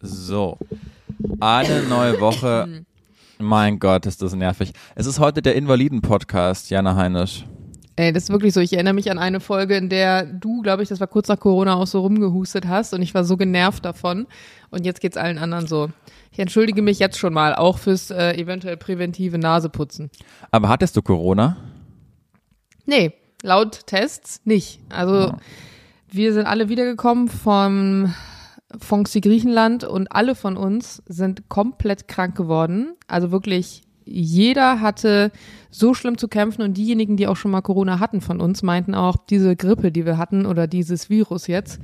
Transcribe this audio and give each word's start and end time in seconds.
So, 0.00 0.58
eine 1.40 1.82
neue 1.82 2.20
Woche. 2.20 2.84
Mein 3.38 3.80
Gott, 3.80 4.06
ist 4.06 4.22
das 4.22 4.34
nervig. 4.34 4.72
Es 4.94 5.06
ist 5.06 5.18
heute 5.18 5.42
der 5.42 5.56
Invaliden-Podcast, 5.56 6.70
Jana 6.70 6.94
Heinisch. 6.94 7.44
Ey, 7.96 8.12
das 8.12 8.24
ist 8.24 8.30
wirklich 8.30 8.54
so. 8.54 8.60
Ich 8.60 8.72
erinnere 8.72 8.94
mich 8.94 9.10
an 9.10 9.18
eine 9.18 9.40
Folge, 9.40 9.76
in 9.76 9.88
der 9.88 10.24
du, 10.24 10.62
glaube 10.62 10.84
ich, 10.84 10.88
das 10.88 11.00
war 11.00 11.08
kurz 11.08 11.26
nach 11.26 11.40
Corona 11.40 11.74
auch 11.74 11.88
so 11.88 12.00
rumgehustet 12.00 12.68
hast 12.68 12.94
und 12.94 13.02
ich 13.02 13.12
war 13.12 13.24
so 13.24 13.36
genervt 13.36 13.84
davon. 13.84 14.28
Und 14.70 14.86
jetzt 14.86 15.00
geht's 15.00 15.16
allen 15.16 15.38
anderen 15.38 15.66
so. 15.66 15.88
Ich 16.30 16.38
entschuldige 16.38 16.80
mich 16.80 17.00
jetzt 17.00 17.18
schon 17.18 17.32
mal, 17.32 17.56
auch 17.56 17.78
fürs 17.78 18.12
äh, 18.12 18.34
eventuell 18.34 18.76
präventive 18.76 19.38
Naseputzen. 19.38 20.10
Aber 20.52 20.68
hattest 20.68 20.96
du 20.96 21.02
Corona? 21.02 21.56
Nee, 22.86 23.14
laut 23.42 23.86
Tests 23.86 24.42
nicht. 24.44 24.78
Also 24.90 25.34
wir 26.08 26.32
sind 26.32 26.46
alle 26.46 26.68
wiedergekommen 26.68 27.26
vom 27.26 28.14
Fonksi 28.76 29.20
Griechenland 29.20 29.84
und 29.84 30.12
alle 30.12 30.34
von 30.34 30.56
uns 30.56 31.02
sind 31.06 31.48
komplett 31.48 32.06
krank 32.06 32.36
geworden. 32.36 32.94
Also 33.06 33.30
wirklich 33.30 33.82
jeder 34.04 34.80
hatte 34.80 35.30
so 35.70 35.94
schlimm 35.94 36.18
zu 36.18 36.28
kämpfen 36.28 36.62
und 36.62 36.76
diejenigen, 36.76 37.16
die 37.16 37.26
auch 37.26 37.36
schon 37.36 37.50
mal 37.50 37.60
Corona 37.60 38.00
hatten 38.00 38.20
von 38.20 38.40
uns, 38.40 38.62
meinten 38.62 38.94
auch, 38.94 39.16
diese 39.16 39.54
Grippe, 39.54 39.92
die 39.92 40.06
wir 40.06 40.18
hatten 40.18 40.46
oder 40.46 40.66
dieses 40.66 41.10
Virus 41.10 41.46
jetzt, 41.46 41.80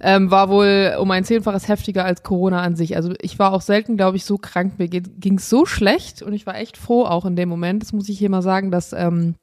ähm, 0.00 0.30
war 0.30 0.48
wohl 0.48 0.96
um 0.98 1.10
ein 1.10 1.24
Zehnfaches 1.24 1.68
heftiger 1.68 2.04
als 2.04 2.22
Corona 2.22 2.60
an 2.60 2.76
sich. 2.76 2.96
Also 2.96 3.14
ich 3.20 3.38
war 3.38 3.52
auch 3.52 3.62
selten, 3.62 3.96
glaube 3.96 4.16
ich, 4.16 4.24
so 4.24 4.36
krank. 4.36 4.78
Mir 4.78 4.88
ging 4.88 5.38
es 5.38 5.48
so 5.48 5.64
schlecht 5.64 6.22
und 6.22 6.32
ich 6.32 6.44
war 6.44 6.56
echt 6.56 6.76
froh 6.76 7.04
auch 7.04 7.24
in 7.24 7.36
dem 7.36 7.48
Moment. 7.48 7.82
Das 7.82 7.92
muss 7.92 8.08
ich 8.08 8.18
hier 8.18 8.30
mal 8.30 8.42
sagen, 8.42 8.70
dass 8.70 8.92
ähm, 8.92 9.36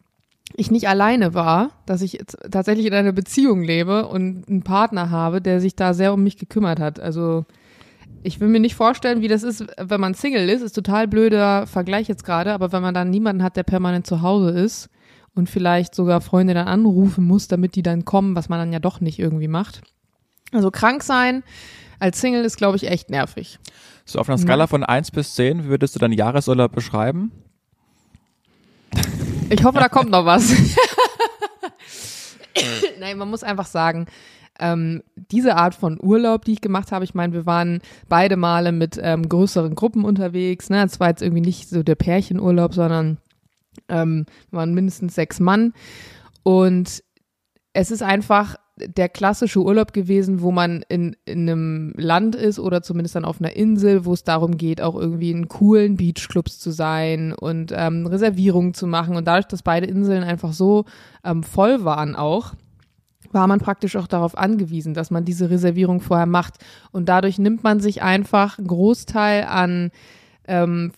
ich 0.55 0.71
nicht 0.71 0.89
alleine 0.89 1.34
war, 1.34 1.71
dass 1.85 2.02
ich 2.02 2.13
jetzt 2.13 2.38
tatsächlich 2.52 2.85
in 2.85 2.94
einer 2.94 3.12
Beziehung 3.12 3.63
lebe 3.63 4.08
und 4.08 4.48
einen 4.49 4.63
Partner 4.63 5.09
habe, 5.09 5.41
der 5.41 5.62
sich 5.62 5.75
da 5.75 5.94
sehr 5.94 6.13
um 6.13 6.23
mich 6.23 6.38
gekümmert 6.38 6.80
hat. 6.80 6.99
Also 6.99 7.45
ich 8.23 8.39
will 8.39 8.48
mir 8.48 8.59
nicht 8.59 8.75
vorstellen, 8.75 9.22
wie 9.22 9.27
das 9.27 9.44
ist, 9.44 9.66
wenn 9.77 10.02
man 10.02 10.13
Single 10.13 10.49
ist. 10.49 10.62
Ist 10.62 10.73
total 10.73 11.08
blöder 11.08 11.67
Vergleich 11.67 12.08
jetzt 12.08 12.25
gerade, 12.25 12.53
aber 12.53 12.72
wenn 12.72 12.81
man 12.81 12.94
dann 12.94 13.09
niemanden 13.09 13.44
hat, 13.44 13.55
der 13.55 13.64
permanent 13.64 14.05
zu 14.08 14.22
Hause 14.22 14.50
ist 14.50 14.89
und 15.36 15.50
vielleicht 15.50 15.95
sogar 15.95 16.22
Freunde 16.22 16.53
dann 16.53 16.67
anrufen 16.67 17.25
muss, 17.25 17.47
damit 17.47 17.75
die 17.75 17.83
dann 17.83 18.05
kommen, 18.05 18.36
was 18.36 18.50
man 18.50 18.59
dann 18.59 18.73
ja 18.73 18.80
doch 18.80 19.00
nicht 19.00 19.20
irgendwie 19.20 19.47
macht. 19.47 19.81
Also 20.52 20.72
krank 20.72 21.03
sein 21.03 21.44
als 22.00 22.22
Single 22.22 22.45
ist, 22.45 22.58
glaube 22.58 22.77
ich, 22.77 22.88
echt 22.88 23.09
nervig. 23.09 23.59
So 24.05 24.20
auf 24.20 24.30
einer 24.30 24.38
Skala 24.38 24.67
von 24.67 24.83
1 24.83 25.11
bis 25.11 25.36
10, 25.36 25.66
wie 25.66 25.70
würdest 25.70 25.95
du 25.95 26.00
deinen 26.00 26.14
Jahresurlaub 26.14 26.72
beschreiben? 26.72 27.31
Ich 29.50 29.64
hoffe, 29.64 29.80
da 29.80 29.89
kommt 29.89 30.11
noch 30.11 30.25
was. 30.25 30.53
Nein, 33.00 33.17
man 33.17 33.30
muss 33.30 33.44
einfach 33.44 33.66
sagen, 33.66 34.05
ähm, 34.59 35.02
diese 35.16 35.55
Art 35.55 35.73
von 35.73 35.97
Urlaub, 36.02 36.45
die 36.45 36.53
ich 36.53 36.61
gemacht 36.61 36.92
habe, 36.92 37.05
ich 37.05 37.16
meine, 37.16 37.33
wir 37.33 37.45
waren 37.45 37.81
beide 38.09 38.38
Male 38.38 38.72
mit 38.72 39.00
ähm, 39.02 39.27
größeren 39.27 39.73
Gruppen 39.73 40.05
unterwegs. 40.05 40.70
Ne? 40.70 40.83
Es 40.83 41.00
war 41.00 41.09
jetzt 41.09 41.22
irgendwie 41.22 41.42
nicht 41.42 41.70
so 41.70 41.81
der 41.81 41.95
Pärchenurlaub, 41.95 42.73
sondern 42.73 43.17
ähm, 43.88 44.25
waren 44.52 44.73
mindestens 44.73 45.16
sechs 45.16 45.39
Mann. 45.39 45.73
Und 46.44 47.03
es 47.73 47.92
ist 47.92 48.03
einfach 48.03 48.55
der 48.85 49.09
klassische 49.09 49.61
Urlaub 49.61 49.94
gewesen, 49.94 50.41
wo 50.41 50.52
man 50.52 50.83
in, 50.89 51.16
in 51.25 51.49
einem 51.49 51.94
Land 51.97 52.35
ist 52.35 52.59
oder 52.59 52.81
zumindest 52.81 53.16
dann 53.16 53.25
auf 53.25 53.39
einer 53.39 53.55
Insel, 53.55 54.05
wo 54.05 54.13
es 54.13 54.23
darum 54.23 54.58
geht, 54.58 54.81
auch 54.81 54.95
irgendwie 54.95 55.31
in 55.31 55.47
coolen 55.47 55.97
Beachclubs 55.97 56.59
zu 56.59 56.71
sein 56.71 57.33
und 57.33 57.73
ähm, 57.75 58.05
Reservierungen 58.05 58.73
zu 58.73 58.88
machen. 58.88 59.16
Und 59.16 59.25
dadurch, 59.27 59.47
dass 59.47 59.63
beide 59.63 59.88
Inseln 59.88 60.23
einfach 60.23 60.53
so 60.53 60.86
ähm, 61.23 61.44
voll 61.44 61.83
waren 61.83 62.16
auch, 62.16 62.53
war 63.31 63.47
man 63.47 63.59
praktisch 63.59 63.95
auch 63.95 64.08
darauf 64.08 64.38
angewiesen, 64.38 64.93
dass 64.93 65.11
man 65.11 65.25
diese 65.25 65.49
Reservierung 65.49 66.02
vorher 66.02 66.25
macht. 66.25 66.55
Und 66.91 67.09
dadurch 67.09 67.38
nimmt 67.38 67.64
man 67.64 67.80
sich 67.80 68.02
einfach 68.02 68.58
einen 68.58 68.67
Großteil 68.67 69.43
an, 69.43 69.91
ähm, 70.47 70.91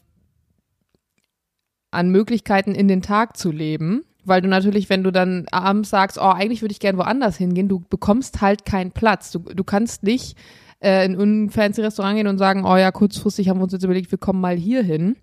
an 1.89 2.09
Möglichkeiten 2.09 2.73
in 2.73 2.87
den 2.87 3.01
Tag 3.01 3.37
zu 3.37 3.51
leben 3.51 4.03
weil 4.23 4.41
du 4.41 4.47
natürlich, 4.47 4.89
wenn 4.89 5.03
du 5.03 5.11
dann 5.11 5.45
abends 5.51 5.89
sagst, 5.89 6.17
oh, 6.17 6.29
eigentlich 6.29 6.61
würde 6.61 6.71
ich 6.71 6.79
gern 6.79 6.97
woanders 6.97 7.37
hingehen, 7.37 7.67
du 7.67 7.83
bekommst 7.89 8.41
halt 8.41 8.65
keinen 8.65 8.91
Platz. 8.91 9.31
Du, 9.31 9.39
du 9.39 9.63
kannst 9.63 10.03
nicht 10.03 10.37
äh, 10.79 11.05
in 11.05 11.19
ein 11.19 11.49
fancy 11.49 11.81
Restaurant 11.81 12.15
gehen 12.15 12.27
und 12.27 12.37
sagen, 12.37 12.65
oh 12.65 12.77
ja, 12.77 12.91
kurzfristig 12.91 13.49
haben 13.49 13.59
wir 13.59 13.63
uns 13.63 13.73
jetzt 13.73 13.83
überlegt, 13.83 14.11
wir 14.11 14.17
kommen 14.17 14.41
mal 14.41 14.55
hier 14.55 14.83
hin, 14.83 15.15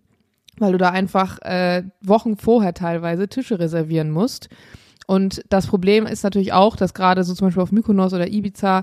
weil 0.58 0.72
du 0.72 0.78
da 0.78 0.90
einfach 0.90 1.40
äh, 1.42 1.84
Wochen 2.02 2.36
vorher 2.36 2.74
teilweise 2.74 3.28
Tische 3.28 3.58
reservieren 3.58 4.10
musst. 4.10 4.48
Und 5.06 5.42
das 5.48 5.66
Problem 5.66 6.06
ist 6.06 6.22
natürlich 6.22 6.52
auch, 6.52 6.76
dass 6.76 6.92
gerade 6.92 7.24
so 7.24 7.34
zum 7.34 7.46
Beispiel 7.46 7.62
auf 7.62 7.72
Mykonos 7.72 8.12
oder 8.12 8.28
Ibiza 8.28 8.82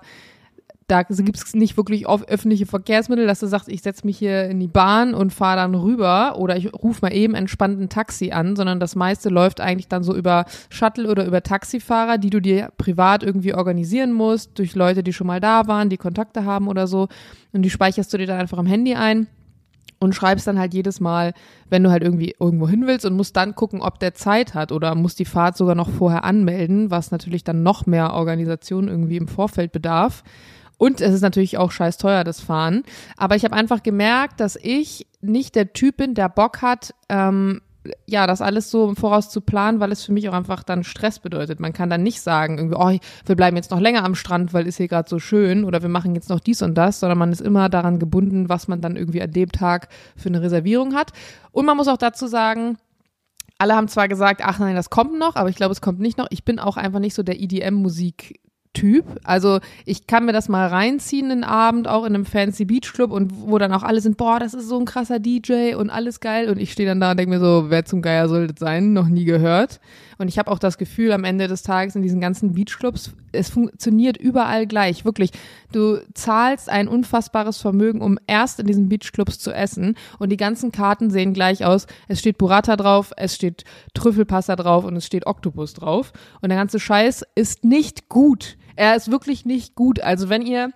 da 0.87 1.01
gibt 1.01 1.37
es 1.37 1.55
nicht 1.55 1.77
wirklich 1.77 2.07
öffentliche 2.07 2.67
Verkehrsmittel, 2.67 3.25
dass 3.25 3.39
du 3.39 3.47
sagst, 3.47 3.69
ich 3.69 3.81
setze 3.81 4.05
mich 4.05 4.19
hier 4.19 4.47
in 4.47 4.59
die 4.59 4.67
Bahn 4.67 5.15
und 5.15 5.33
fahre 5.33 5.57
dann 5.57 5.73
rüber 5.73 6.37
oder 6.37 6.57
ich 6.57 6.71
rufe 6.73 7.01
mal 7.01 7.13
eben 7.13 7.33
entspannt 7.33 7.81
ein 7.81 7.89
Taxi 7.89 8.31
an, 8.31 8.55
sondern 8.55 8.79
das 8.79 8.95
meiste 8.95 9.29
läuft 9.29 9.61
eigentlich 9.61 9.87
dann 9.87 10.03
so 10.03 10.15
über 10.15 10.45
Shuttle 10.69 11.09
oder 11.09 11.25
über 11.25 11.41
Taxifahrer, 11.41 12.19
die 12.19 12.29
du 12.29 12.39
dir 12.39 12.69
privat 12.77 13.23
irgendwie 13.23 13.55
organisieren 13.55 14.13
musst, 14.13 14.59
durch 14.59 14.75
Leute, 14.75 15.01
die 15.01 15.13
schon 15.13 15.25
mal 15.25 15.39
da 15.39 15.67
waren, 15.67 15.89
die 15.89 15.97
Kontakte 15.97 16.45
haben 16.45 16.67
oder 16.67 16.85
so. 16.85 17.07
Und 17.51 17.63
die 17.63 17.71
speicherst 17.71 18.13
du 18.13 18.17
dir 18.19 18.27
dann 18.27 18.39
einfach 18.39 18.59
am 18.59 18.67
Handy 18.67 18.93
ein 18.93 19.25
und 19.99 20.13
schreibst 20.13 20.45
dann 20.45 20.59
halt 20.59 20.75
jedes 20.75 20.99
Mal, 20.99 21.33
wenn 21.69 21.81
du 21.81 21.89
halt 21.89 22.03
irgendwie 22.03 22.35
irgendwo 22.39 22.67
hin 22.67 22.85
willst 22.85 23.05
und 23.05 23.15
musst 23.15 23.35
dann 23.35 23.55
gucken, 23.55 23.81
ob 23.81 23.99
der 23.99 24.13
Zeit 24.13 24.53
hat 24.53 24.71
oder 24.71 24.93
musst 24.93 25.17
die 25.17 25.25
Fahrt 25.25 25.57
sogar 25.57 25.73
noch 25.73 25.89
vorher 25.89 26.23
anmelden, 26.25 26.91
was 26.91 27.09
natürlich 27.09 27.43
dann 27.43 27.63
noch 27.63 27.87
mehr 27.87 28.13
Organisation 28.13 28.87
irgendwie 28.87 29.17
im 29.17 29.27
Vorfeld 29.27 29.71
bedarf. 29.71 30.23
Und 30.77 31.01
es 31.01 31.13
ist 31.13 31.21
natürlich 31.21 31.57
auch 31.57 31.71
scheiß 31.71 31.97
teuer, 31.97 32.23
das 32.23 32.41
Fahren. 32.41 32.83
Aber 33.17 33.35
ich 33.35 33.43
habe 33.45 33.55
einfach 33.55 33.83
gemerkt, 33.83 34.39
dass 34.39 34.55
ich 34.55 35.07
nicht 35.21 35.55
der 35.55 35.73
Typ 35.73 35.97
bin, 35.97 36.13
der 36.13 36.29
Bock 36.29 36.61
hat, 36.61 36.93
ähm, 37.09 37.61
ja, 38.07 38.27
das 38.27 38.41
alles 38.41 38.71
so 38.71 38.89
im 38.89 38.95
Voraus 38.95 39.29
zu 39.29 39.41
planen, 39.41 39.79
weil 39.79 39.91
es 39.91 40.03
für 40.03 40.11
mich 40.11 40.27
auch 40.29 40.33
einfach 40.33 40.63
dann 40.63 40.83
Stress 40.83 41.19
bedeutet. 41.19 41.59
Man 41.59 41.73
kann 41.73 41.89
dann 41.89 42.03
nicht 42.03 42.21
sagen, 42.21 42.57
irgendwie, 42.57 42.77
oh, 42.77 42.97
wir 43.25 43.35
bleiben 43.35 43.55
jetzt 43.57 43.71
noch 43.71 43.79
länger 43.79 44.03
am 44.03 44.15
Strand, 44.15 44.53
weil 44.53 44.67
ist 44.67 44.77
hier 44.77 44.87
gerade 44.87 45.09
so 45.09 45.19
schön 45.19 45.63
oder 45.63 45.81
wir 45.81 45.89
machen 45.89 46.15
jetzt 46.15 46.29
noch 46.29 46.39
dies 46.39 46.61
und 46.61 46.75
das, 46.75 46.99
sondern 46.99 47.17
man 47.17 47.31
ist 47.31 47.41
immer 47.41 47.69
daran 47.69 47.99
gebunden, 47.99 48.49
was 48.49 48.67
man 48.67 48.81
dann 48.81 48.95
irgendwie 48.95 49.21
an 49.21 49.31
dem 49.31 49.51
Tag 49.51 49.89
für 50.15 50.29
eine 50.29 50.41
Reservierung 50.41 50.95
hat. 50.95 51.11
Und 51.51 51.65
man 51.65 51.77
muss 51.77 51.87
auch 51.87 51.97
dazu 51.97 52.27
sagen, 52.27 52.77
alle 53.57 53.75
haben 53.75 53.87
zwar 53.87 54.07
gesagt, 54.07 54.41
ach 54.43 54.59
nein, 54.59 54.75
das 54.75 54.89
kommt 54.89 55.17
noch, 55.17 55.35
aber 55.35 55.49
ich 55.49 55.55
glaube, 55.55 55.71
es 55.71 55.81
kommt 55.81 55.99
nicht 55.99 56.17
noch. 56.17 56.27
Ich 56.29 56.43
bin 56.43 56.59
auch 56.59 56.77
einfach 56.77 56.99
nicht 56.99 57.13
so 57.13 57.23
der 57.23 57.39
EDM-Musik 57.39 58.41
Typ. 58.75 59.05
Also 59.23 59.59
ich 59.85 60.05
kann 60.05 60.25
mir 60.25 60.33
das 60.33 60.49
mal 60.49 60.67
reinziehen 60.67 61.29
den 61.29 61.43
Abend, 61.43 61.87
auch 61.87 62.05
in 62.05 62.13
einem 62.13 62.25
fancy 62.25 62.65
Beachclub 62.65 63.11
und 63.11 63.31
wo 63.47 63.57
dann 63.57 63.73
auch 63.73 63.81
alle 63.81 64.01
sind, 64.01 64.17
boah, 64.17 64.39
das 64.39 64.53
ist 64.53 64.67
so 64.67 64.77
ein 64.77 64.85
krasser 64.85 65.17
DJ 65.19 65.73
und 65.75 65.89
alles 65.89 66.19
geil. 66.19 66.49
Und 66.49 66.59
ich 66.59 66.71
stehe 66.71 66.87
dann 66.87 66.99
da 66.99 67.11
und 67.11 67.17
denke 67.17 67.31
mir 67.31 67.39
so, 67.39 67.65
wer 67.69 67.85
zum 67.85 68.03
Geier 68.03 68.29
soll 68.29 68.47
das 68.47 68.59
sein? 68.59 68.93
Noch 68.93 69.07
nie 69.07 69.25
gehört. 69.25 69.79
Und 70.17 70.27
ich 70.27 70.37
habe 70.37 70.51
auch 70.51 70.59
das 70.59 70.77
Gefühl, 70.77 71.11
am 71.11 71.23
Ende 71.23 71.47
des 71.47 71.63
Tages 71.63 71.95
in 71.95 72.01
diesen 72.01 72.21
ganzen 72.21 72.53
Beachclubs, 72.53 73.13
es 73.31 73.49
funktioniert 73.49 74.17
überall 74.17 74.65
gleich. 74.67 75.05
Wirklich. 75.05 75.31
Du 75.71 75.99
zahlst 76.13 76.69
ein 76.69 76.87
unfassbares 76.87 77.57
Vermögen, 77.57 78.01
um 78.01 78.17
erst 78.27 78.59
in 78.59 78.67
diesen 78.67 78.89
Beachclubs 78.89 79.39
zu 79.39 79.51
essen. 79.51 79.95
Und 80.19 80.29
die 80.29 80.37
ganzen 80.37 80.71
Karten 80.71 81.09
sehen 81.09 81.33
gleich 81.33 81.65
aus. 81.65 81.87
Es 82.07 82.19
steht 82.19 82.37
Burrata 82.37 82.75
drauf, 82.75 83.11
es 83.17 83.35
steht 83.35 83.63
Trüffelpasta 83.93 84.55
drauf 84.55 84.85
und 84.85 84.95
es 84.95 85.05
steht 85.05 85.27
Oktopus 85.27 85.73
drauf. 85.73 86.13
Und 86.41 86.49
der 86.49 86.57
ganze 86.57 86.79
Scheiß 86.79 87.25
ist 87.35 87.63
nicht 87.63 88.09
gut. 88.09 88.57
Er 88.75 88.95
ist 88.95 89.11
wirklich 89.11 89.45
nicht 89.45 89.75
gut. 89.75 89.99
Also 89.99 90.29
wenn 90.29 90.41
ihr 90.41 90.71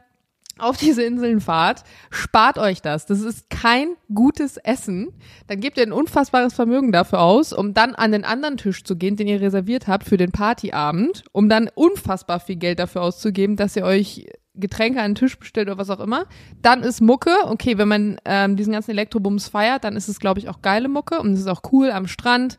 auf 0.60 0.78
diese 0.78 1.04
Inseln 1.04 1.42
fahrt, 1.42 1.84
spart 2.10 2.58
euch 2.58 2.82
das. 2.82 3.06
Das 3.06 3.22
ist 3.22 3.50
kein 3.50 3.96
gutes 4.14 4.58
Essen. 4.58 5.10
Dann 5.48 5.60
gebt 5.60 5.78
ihr 5.78 5.84
ein 5.84 5.92
unfassbares 5.92 6.54
Vermögen 6.54 6.92
dafür 6.92 7.22
aus, 7.22 7.54
um 7.54 7.74
dann 7.74 7.96
an 7.96 8.12
den 8.12 8.26
anderen 8.26 8.58
Tisch 8.58 8.84
zu 8.84 8.96
gehen, 8.96 9.16
den 9.16 9.28
ihr 9.28 9.42
reserviert 9.42 9.88
habt 9.88 10.06
für 10.06 10.18
den 10.18 10.32
Partyabend, 10.32 11.24
um 11.32 11.50
dann 11.50 11.70
unfassbar 11.74 12.40
viel 12.40 12.58
Geld 12.58 12.80
dafür 12.80 13.02
auszugeben, 13.02 13.56
dass 13.56 13.76
ihr 13.76 13.84
euch 13.84 14.28
Getränke 14.56 15.02
an 15.02 15.12
den 15.12 15.16
Tisch 15.16 15.38
bestellt 15.40 15.68
oder 15.68 15.78
was 15.78 15.90
auch 15.90 16.00
immer. 16.00 16.26
Dann 16.62 16.84
ist 16.84 17.02
Mucke, 17.02 17.32
okay, 17.46 17.78
wenn 17.78 17.88
man 17.88 18.18
ähm, 18.26 18.56
diesen 18.56 18.74
ganzen 18.74 18.92
Elektrobums 18.92 19.48
feiert, 19.48 19.84
dann 19.84 19.96
ist 19.96 20.10
es, 20.10 20.20
glaube 20.20 20.40
ich, 20.40 20.50
auch 20.50 20.62
geile 20.62 20.90
Mucke 20.90 21.20
und 21.20 21.34
es 21.34 21.40
ist 21.40 21.48
auch 21.48 21.62
cool 21.72 21.92
am 21.92 22.08
Strand 22.08 22.58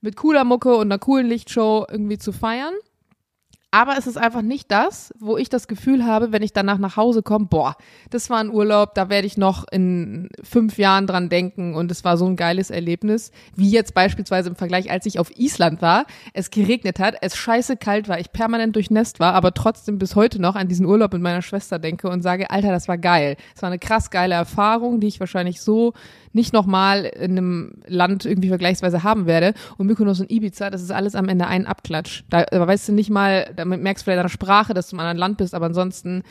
mit 0.00 0.16
cooler 0.16 0.44
Mucke 0.44 0.74
und 0.74 0.88
einer 0.88 0.98
coolen 0.98 1.26
Lichtshow 1.26 1.86
irgendwie 1.88 2.18
zu 2.18 2.32
feiern. 2.32 2.74
Aber 3.76 3.98
es 3.98 4.06
ist 4.06 4.16
einfach 4.16 4.40
nicht 4.40 4.70
das, 4.70 5.12
wo 5.18 5.36
ich 5.36 5.50
das 5.50 5.68
Gefühl 5.68 6.06
habe, 6.06 6.32
wenn 6.32 6.40
ich 6.40 6.54
danach 6.54 6.78
nach 6.78 6.96
Hause 6.96 7.22
komme, 7.22 7.44
boah, 7.44 7.76
das 8.08 8.30
war 8.30 8.38
ein 8.38 8.48
Urlaub, 8.48 8.94
da 8.94 9.10
werde 9.10 9.26
ich 9.26 9.36
noch 9.36 9.66
in 9.70 10.30
fünf 10.42 10.78
Jahren 10.78 11.06
dran 11.06 11.28
denken 11.28 11.74
und 11.74 11.90
es 11.90 12.02
war 12.02 12.16
so 12.16 12.24
ein 12.24 12.36
geiles 12.36 12.70
Erlebnis, 12.70 13.32
wie 13.54 13.68
jetzt 13.68 13.92
beispielsweise 13.92 14.48
im 14.48 14.56
Vergleich, 14.56 14.90
als 14.90 15.04
ich 15.04 15.18
auf 15.18 15.30
Island 15.36 15.82
war, 15.82 16.06
es 16.32 16.48
geregnet 16.48 16.98
hat, 16.98 17.16
es 17.20 17.36
scheiße 17.36 17.76
kalt 17.76 18.08
war, 18.08 18.18
ich 18.18 18.32
permanent 18.32 18.74
durchnässt 18.76 19.20
war, 19.20 19.34
aber 19.34 19.52
trotzdem 19.52 19.98
bis 19.98 20.16
heute 20.16 20.40
noch 20.40 20.56
an 20.56 20.68
diesen 20.68 20.86
Urlaub 20.86 21.12
mit 21.12 21.20
meiner 21.20 21.42
Schwester 21.42 21.78
denke 21.78 22.08
und 22.08 22.22
sage, 22.22 22.50
Alter, 22.50 22.70
das 22.70 22.88
war 22.88 22.96
geil. 22.96 23.36
Es 23.54 23.60
war 23.60 23.68
eine 23.68 23.78
krass 23.78 24.08
geile 24.10 24.36
Erfahrung, 24.36 25.00
die 25.00 25.08
ich 25.08 25.20
wahrscheinlich 25.20 25.60
so 25.60 25.92
nicht 26.32 26.52
nochmal 26.52 27.04
in 27.04 27.32
einem 27.32 27.72
Land 27.86 28.24
irgendwie 28.24 28.48
vergleichsweise 28.48 29.02
haben 29.02 29.26
werde. 29.26 29.54
Und 29.78 29.86
Mykonos 29.86 30.20
und 30.20 30.30
Ibiza, 30.30 30.70
das 30.70 30.82
ist 30.82 30.92
alles 30.92 31.14
am 31.14 31.28
Ende 31.28 31.46
ein 31.46 31.66
Abklatsch. 31.66 32.22
Da, 32.28 32.44
da 32.44 32.66
weißt 32.66 32.88
du 32.88 32.92
nicht 32.92 33.10
mal, 33.10 33.50
da 33.56 33.64
merkst 33.68 34.04
vielleicht 34.04 34.22
der 34.22 34.28
Sprache, 34.28 34.74
dass 34.74 34.88
du 34.88 34.96
einem 34.96 35.00
anderen 35.00 35.18
Land 35.18 35.38
bist, 35.38 35.54
aber 35.54 35.66
ansonsten 35.66 36.22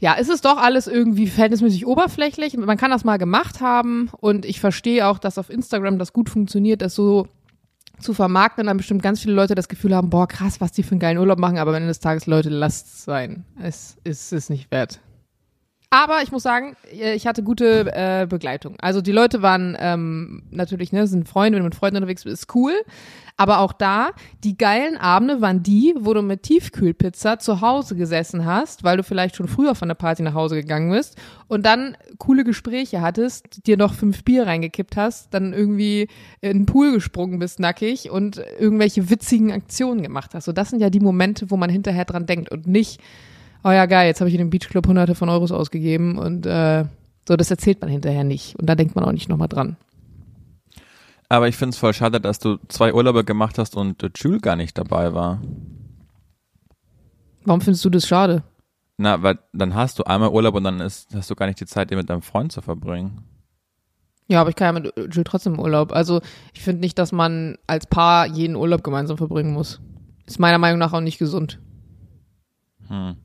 ja, 0.00 0.14
es 0.18 0.28
ist 0.28 0.44
doch 0.44 0.58
alles 0.58 0.86
irgendwie 0.86 1.26
verhältnismäßig 1.26 1.84
oberflächlich. 1.84 2.56
Man 2.56 2.76
kann 2.76 2.90
das 2.92 3.04
mal 3.04 3.16
gemacht 3.16 3.60
haben 3.60 4.10
und 4.20 4.44
ich 4.44 4.60
verstehe 4.60 5.06
auch, 5.06 5.18
dass 5.18 5.38
auf 5.38 5.50
Instagram 5.50 5.98
das 5.98 6.12
gut 6.12 6.30
funktioniert, 6.30 6.82
das 6.82 6.94
so 6.94 7.26
zu 7.98 8.14
vermarkten 8.14 8.62
und 8.62 8.66
dann 8.68 8.76
bestimmt 8.76 9.02
ganz 9.02 9.20
viele 9.20 9.34
Leute 9.34 9.56
das 9.56 9.68
Gefühl 9.68 9.96
haben, 9.96 10.08
boah, 10.08 10.28
krass, 10.28 10.60
was 10.60 10.70
die 10.70 10.84
für 10.84 10.92
einen 10.92 11.00
geilen 11.00 11.18
Urlaub 11.18 11.40
machen, 11.40 11.58
aber 11.58 11.70
am 11.72 11.78
Ende 11.78 11.88
des 11.88 11.98
Tages, 11.98 12.26
Leute, 12.26 12.48
lasst 12.48 12.86
es 12.86 13.04
sein. 13.04 13.44
Es 13.60 13.96
ist 14.04 14.32
es 14.32 14.50
nicht 14.50 14.70
wert. 14.70 15.00
Aber 15.90 16.22
ich 16.22 16.30
muss 16.32 16.42
sagen, 16.42 16.76
äh, 16.92 17.14
ich 17.14 17.26
hatte 17.26 17.42
gute 17.42 17.90
äh, 17.94 18.26
Begleitung. 18.26 18.76
Also 18.80 19.00
die 19.00 19.12
Leute 19.12 19.40
waren 19.40 19.76
ähm, 19.80 20.42
natürlich, 20.50 20.92
ne, 20.92 21.06
sind 21.06 21.28
Freunde, 21.28 21.56
wenn 21.56 21.62
du 21.62 21.68
mit 21.68 21.74
Freunden 21.74 21.96
unterwegs 21.96 22.24
bist, 22.24 22.42
ist 22.42 22.54
cool. 22.54 22.72
Aber 23.40 23.60
auch 23.60 23.72
da, 23.72 24.10
die 24.42 24.58
geilen 24.58 24.96
Abende 24.96 25.40
waren 25.40 25.62
die, 25.62 25.94
wo 25.96 26.12
du 26.12 26.22
mit 26.22 26.42
Tiefkühlpizza 26.42 27.38
zu 27.38 27.60
Hause 27.60 27.94
gesessen 27.94 28.44
hast, 28.44 28.82
weil 28.82 28.96
du 28.96 29.04
vielleicht 29.04 29.36
schon 29.36 29.46
früher 29.46 29.76
von 29.76 29.86
der 29.86 29.94
Party 29.94 30.24
nach 30.24 30.34
Hause 30.34 30.56
gegangen 30.56 30.90
bist 30.90 31.16
und 31.46 31.64
dann 31.64 31.96
coole 32.18 32.42
Gespräche 32.42 33.00
hattest, 33.00 33.64
dir 33.66 33.76
noch 33.76 33.94
fünf 33.94 34.24
Bier 34.24 34.48
reingekippt 34.48 34.96
hast, 34.96 35.32
dann 35.32 35.52
irgendwie 35.52 36.08
in 36.40 36.58
den 36.58 36.66
Pool 36.66 36.92
gesprungen 36.92 37.38
bist 37.38 37.60
nackig 37.60 38.10
und 38.10 38.42
irgendwelche 38.58 39.08
witzigen 39.08 39.52
Aktionen 39.52 40.02
gemacht 40.02 40.34
hast. 40.34 40.46
So, 40.46 40.52
das 40.52 40.70
sind 40.70 40.80
ja 40.80 40.90
die 40.90 41.00
Momente, 41.00 41.48
wo 41.52 41.56
man 41.56 41.70
hinterher 41.70 42.06
dran 42.06 42.26
denkt 42.26 42.50
und 42.50 42.66
nicht 42.66 43.00
oh 43.64 43.70
ja 43.70 43.86
geil, 43.86 44.06
jetzt 44.06 44.20
habe 44.20 44.28
ich 44.28 44.34
in 44.34 44.40
dem 44.40 44.50
Beachclub 44.50 44.86
hunderte 44.86 45.14
von 45.14 45.28
Euros 45.28 45.52
ausgegeben 45.52 46.18
und 46.18 46.46
äh, 46.46 46.84
so, 47.26 47.36
das 47.36 47.50
erzählt 47.50 47.80
man 47.80 47.90
hinterher 47.90 48.24
nicht. 48.24 48.56
Und 48.56 48.66
da 48.66 48.74
denkt 48.74 48.94
man 48.94 49.04
auch 49.04 49.12
nicht 49.12 49.28
nochmal 49.28 49.48
dran. 49.48 49.76
Aber 51.28 51.46
ich 51.46 51.56
finde 51.56 51.74
es 51.74 51.78
voll 51.78 51.92
schade, 51.92 52.20
dass 52.20 52.38
du 52.38 52.56
zwei 52.68 52.94
Urlaube 52.94 53.22
gemacht 53.22 53.58
hast 53.58 53.76
und 53.76 54.02
äh, 54.02 54.10
Jules 54.16 54.40
gar 54.40 54.56
nicht 54.56 54.78
dabei 54.78 55.12
war. 55.12 55.42
Warum 57.44 57.60
findest 57.60 57.84
du 57.84 57.90
das 57.90 58.06
schade? 58.06 58.42
Na, 58.96 59.22
weil 59.22 59.38
dann 59.52 59.74
hast 59.74 59.98
du 59.98 60.04
einmal 60.04 60.30
Urlaub 60.30 60.54
und 60.54 60.64
dann 60.64 60.80
ist, 60.80 61.14
hast 61.14 61.30
du 61.30 61.34
gar 61.34 61.46
nicht 61.46 61.60
die 61.60 61.66
Zeit, 61.66 61.90
den 61.90 61.98
mit 61.98 62.08
deinem 62.08 62.22
Freund 62.22 62.50
zu 62.50 62.62
verbringen. 62.62 63.24
Ja, 64.26 64.40
aber 64.40 64.50
ich 64.50 64.56
kann 64.56 64.74
ja 64.74 64.80
mit 64.80 64.94
Jules 64.96 65.24
trotzdem 65.24 65.58
Urlaub. 65.58 65.92
Also 65.92 66.20
ich 66.54 66.62
finde 66.62 66.80
nicht, 66.80 66.98
dass 66.98 67.12
man 67.12 67.56
als 67.66 67.86
Paar 67.86 68.26
jeden 68.26 68.56
Urlaub 68.56 68.82
gemeinsam 68.82 69.16
verbringen 69.16 69.52
muss. 69.52 69.80
Ist 70.26 70.38
meiner 70.38 70.58
Meinung 70.58 70.78
nach 70.78 70.92
auch 70.92 71.00
nicht 71.00 71.18
gesund. 71.18 71.58
Hm. 72.88 73.16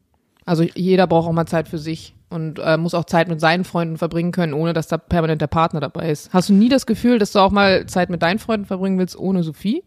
Also 0.46 0.64
jeder 0.64 1.08
braucht 1.08 1.28
auch 1.28 1.34
mal 1.34 1.46
Zeit 1.46 1.68
für 1.68 1.78
sich 1.78 2.16
und 2.30 2.60
äh, 2.60 2.78
muss 2.78 2.94
auch 2.94 3.06
Zeit 3.06 3.28
mit 3.28 3.40
seinen 3.40 3.64
Freunden 3.64 3.98
verbringen 3.98 4.32
können, 4.32 4.54
ohne 4.54 4.74
dass 4.74 4.88
da 4.88 4.98
permanent 4.98 5.42
der 5.42 5.48
Partner 5.48 5.80
dabei 5.80 6.10
ist. 6.10 6.34
Hast 6.34 6.50
du 6.50 6.54
nie 6.54 6.70
das 6.70 6.86
Gefühl, 6.86 7.20
dass 7.20 7.32
du 7.32 7.40
auch 7.40 7.52
mal 7.52 7.86
Zeit 7.86 8.10
mit 8.10 8.22
deinen 8.22 8.40
Freunden 8.40 8.66
verbringen 8.66 8.98
willst, 8.98 9.18
ohne 9.18 9.44
Sophie? 9.44 9.84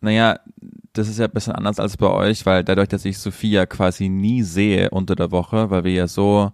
Naja, 0.00 0.38
das 0.92 1.08
ist 1.08 1.18
ja 1.18 1.26
ein 1.26 1.32
bisschen 1.32 1.54
anders 1.54 1.80
als 1.80 1.96
bei 1.96 2.08
euch, 2.08 2.46
weil 2.46 2.64
dadurch, 2.64 2.88
dass 2.88 3.04
ich 3.04 3.18
Sophie 3.18 3.50
ja 3.50 3.66
quasi 3.66 4.08
nie 4.08 4.42
sehe 4.42 4.90
unter 4.90 5.16
der 5.16 5.30
Woche, 5.30 5.70
weil 5.70 5.84
wir 5.84 5.92
ja 5.92 6.08
so 6.08 6.52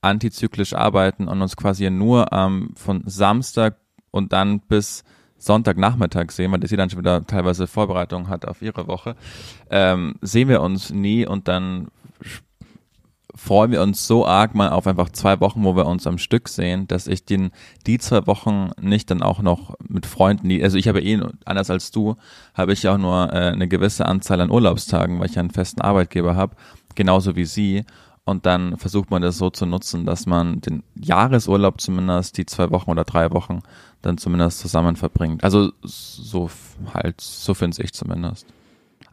antizyklisch 0.00 0.74
arbeiten 0.74 1.28
und 1.28 1.40
uns 1.42 1.56
quasi 1.56 1.88
nur 1.90 2.32
ähm, 2.32 2.72
von 2.76 3.02
Samstag 3.06 3.76
und 4.10 4.32
dann 4.32 4.60
bis 4.60 5.04
Sonntagnachmittag 5.38 6.30
sehen, 6.30 6.52
weil 6.52 6.66
sie 6.66 6.76
dann 6.76 6.90
schon 6.90 7.00
wieder 7.00 7.26
teilweise 7.26 7.66
Vorbereitung 7.66 8.28
hat 8.28 8.46
auf 8.46 8.62
ihre 8.62 8.86
Woche, 8.86 9.16
ähm, 9.70 10.14
sehen 10.20 10.48
wir 10.48 10.60
uns 10.60 10.90
nie 10.90 11.26
und 11.26 11.48
dann 11.48 11.88
freuen 13.34 13.72
wir 13.72 13.82
uns 13.82 14.06
so 14.06 14.26
arg 14.26 14.54
mal 14.54 14.70
auf 14.70 14.86
einfach 14.86 15.10
zwei 15.10 15.40
Wochen, 15.40 15.64
wo 15.64 15.76
wir 15.76 15.86
uns 15.86 16.06
am 16.06 16.18
Stück 16.18 16.48
sehen, 16.48 16.86
dass 16.86 17.06
ich 17.06 17.24
den, 17.24 17.50
die 17.86 17.98
zwei 17.98 18.26
Wochen 18.26 18.70
nicht 18.80 19.10
dann 19.10 19.22
auch 19.22 19.40
noch 19.40 19.74
mit 19.86 20.06
Freunden, 20.06 20.48
die, 20.48 20.62
also 20.62 20.78
ich 20.78 20.88
habe 20.88 21.00
eh, 21.00 21.20
anders 21.44 21.70
als 21.70 21.90
du, 21.90 22.16
habe 22.54 22.72
ich 22.72 22.84
ja 22.84 22.94
auch 22.94 22.98
nur 22.98 23.32
äh, 23.32 23.52
eine 23.52 23.68
gewisse 23.68 24.06
Anzahl 24.06 24.40
an 24.40 24.50
Urlaubstagen, 24.50 25.18
weil 25.18 25.30
ich 25.30 25.38
einen 25.38 25.50
festen 25.50 25.80
Arbeitgeber 25.80 26.36
habe, 26.36 26.56
genauso 26.94 27.36
wie 27.36 27.44
sie. 27.44 27.84
Und 28.26 28.46
dann 28.46 28.78
versucht 28.78 29.10
man 29.10 29.20
das 29.20 29.36
so 29.36 29.50
zu 29.50 29.66
nutzen, 29.66 30.06
dass 30.06 30.24
man 30.24 30.62
den 30.62 30.82
Jahresurlaub 30.94 31.80
zumindest 31.80 32.38
die 32.38 32.46
zwei 32.46 32.70
Wochen 32.70 32.90
oder 32.90 33.04
drei 33.04 33.30
Wochen 33.32 33.60
dann 34.00 34.16
zumindest 34.16 34.60
zusammen 34.60 34.96
verbringt. 34.96 35.44
Also 35.44 35.72
so 35.82 36.50
halt, 36.94 37.20
so 37.20 37.52
finde 37.52 37.82
ich 37.82 37.92
zumindest. 37.92 38.46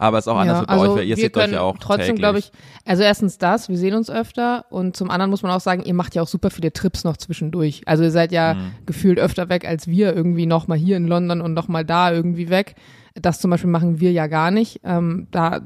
Aber 0.01 0.17
es 0.17 0.25
ist 0.25 0.29
auch 0.29 0.37
anders 0.37 0.61
ja, 0.61 0.65
bei 0.65 0.73
also 0.73 0.93
euch, 0.93 0.97
weil 0.97 1.07
ihr 1.07 1.15
seht 1.15 1.37
euch 1.37 1.51
ja 1.51 1.61
auch 1.61 1.77
Trotzdem 1.77 2.15
glaube 2.15 2.39
ich, 2.39 2.51
also 2.85 3.03
erstens 3.03 3.37
das, 3.37 3.69
wir 3.69 3.77
sehen 3.77 3.93
uns 3.93 4.09
öfter 4.09 4.65
und 4.71 4.97
zum 4.97 5.11
anderen 5.11 5.29
muss 5.29 5.43
man 5.43 5.51
auch 5.51 5.59
sagen, 5.59 5.83
ihr 5.83 5.93
macht 5.93 6.15
ja 6.15 6.23
auch 6.23 6.27
super 6.27 6.49
viele 6.49 6.73
Trips 6.73 7.03
noch 7.03 7.17
zwischendurch. 7.17 7.83
Also 7.85 8.03
ihr 8.03 8.09
seid 8.09 8.31
ja 8.31 8.55
mhm. 8.55 8.71
gefühlt 8.87 9.19
öfter 9.19 9.47
weg 9.49 9.67
als 9.67 9.87
wir 9.87 10.15
irgendwie 10.15 10.47
noch 10.47 10.67
mal 10.67 10.75
hier 10.75 10.97
in 10.97 11.05
London 11.05 11.39
und 11.41 11.53
noch 11.53 11.67
mal 11.67 11.85
da 11.85 12.11
irgendwie 12.11 12.49
weg. 12.49 12.73
Das 13.13 13.39
zum 13.39 13.51
Beispiel 13.51 13.69
machen 13.69 13.99
wir 13.99 14.11
ja 14.11 14.25
gar 14.25 14.49
nicht. 14.49 14.81
Ähm, 14.83 15.27
da 15.29 15.61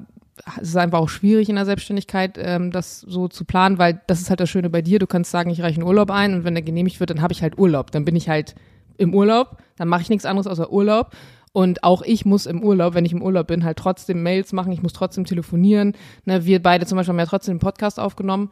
es 0.61 0.67
ist 0.67 0.75
einfach 0.75 0.99
auch 0.99 1.07
schwierig 1.07 1.47
in 1.47 1.55
der 1.55 1.63
Selbstständigkeit, 1.63 2.37
ähm, 2.37 2.71
das 2.71 2.99
so 2.99 3.29
zu 3.29 3.45
planen, 3.45 3.77
weil 3.77 4.01
das 4.07 4.19
ist 4.19 4.29
halt 4.29 4.41
das 4.41 4.49
Schöne 4.49 4.69
bei 4.69 4.81
dir. 4.81 4.99
Du 4.99 5.07
kannst 5.07 5.31
sagen, 5.31 5.49
ich 5.49 5.61
reiche 5.61 5.79
einen 5.79 5.87
Urlaub 5.87 6.11
ein 6.11 6.33
und 6.33 6.43
wenn 6.43 6.55
der 6.55 6.61
genehmigt 6.61 6.99
wird, 6.99 7.09
dann 7.09 7.21
habe 7.21 7.31
ich 7.31 7.41
halt 7.41 7.57
Urlaub. 7.57 7.91
Dann 7.91 8.03
bin 8.03 8.17
ich 8.17 8.27
halt 8.27 8.53
im 8.97 9.13
Urlaub, 9.13 9.57
dann 9.77 9.87
mache 9.87 10.01
ich 10.01 10.09
nichts 10.09 10.25
anderes 10.25 10.47
außer 10.47 10.73
Urlaub 10.73 11.11
und 11.55 11.85
auch 11.85 12.01
ich 12.01 12.25
muss 12.25 12.47
im 12.47 12.61
Urlaub, 12.61 12.95
wenn 12.95 13.05
ich 13.05 13.13
im 13.13 13.21
Urlaub 13.21 13.47
bin, 13.47 13.63
halt 13.63 13.77
trotzdem 13.77 14.21
Mails 14.23 14.51
machen, 14.51 14.73
ich 14.73 14.83
muss 14.83 14.91
trotzdem 14.91 15.23
telefonieren. 15.23 15.93
Ne, 16.25 16.43
wir 16.43 16.61
beide 16.61 16.85
zum 16.85 16.97
Beispiel 16.97 17.13
haben 17.13 17.19
ja 17.19 17.25
trotzdem 17.25 17.53
einen 17.53 17.59
Podcast 17.61 17.97
aufgenommen. 17.97 18.51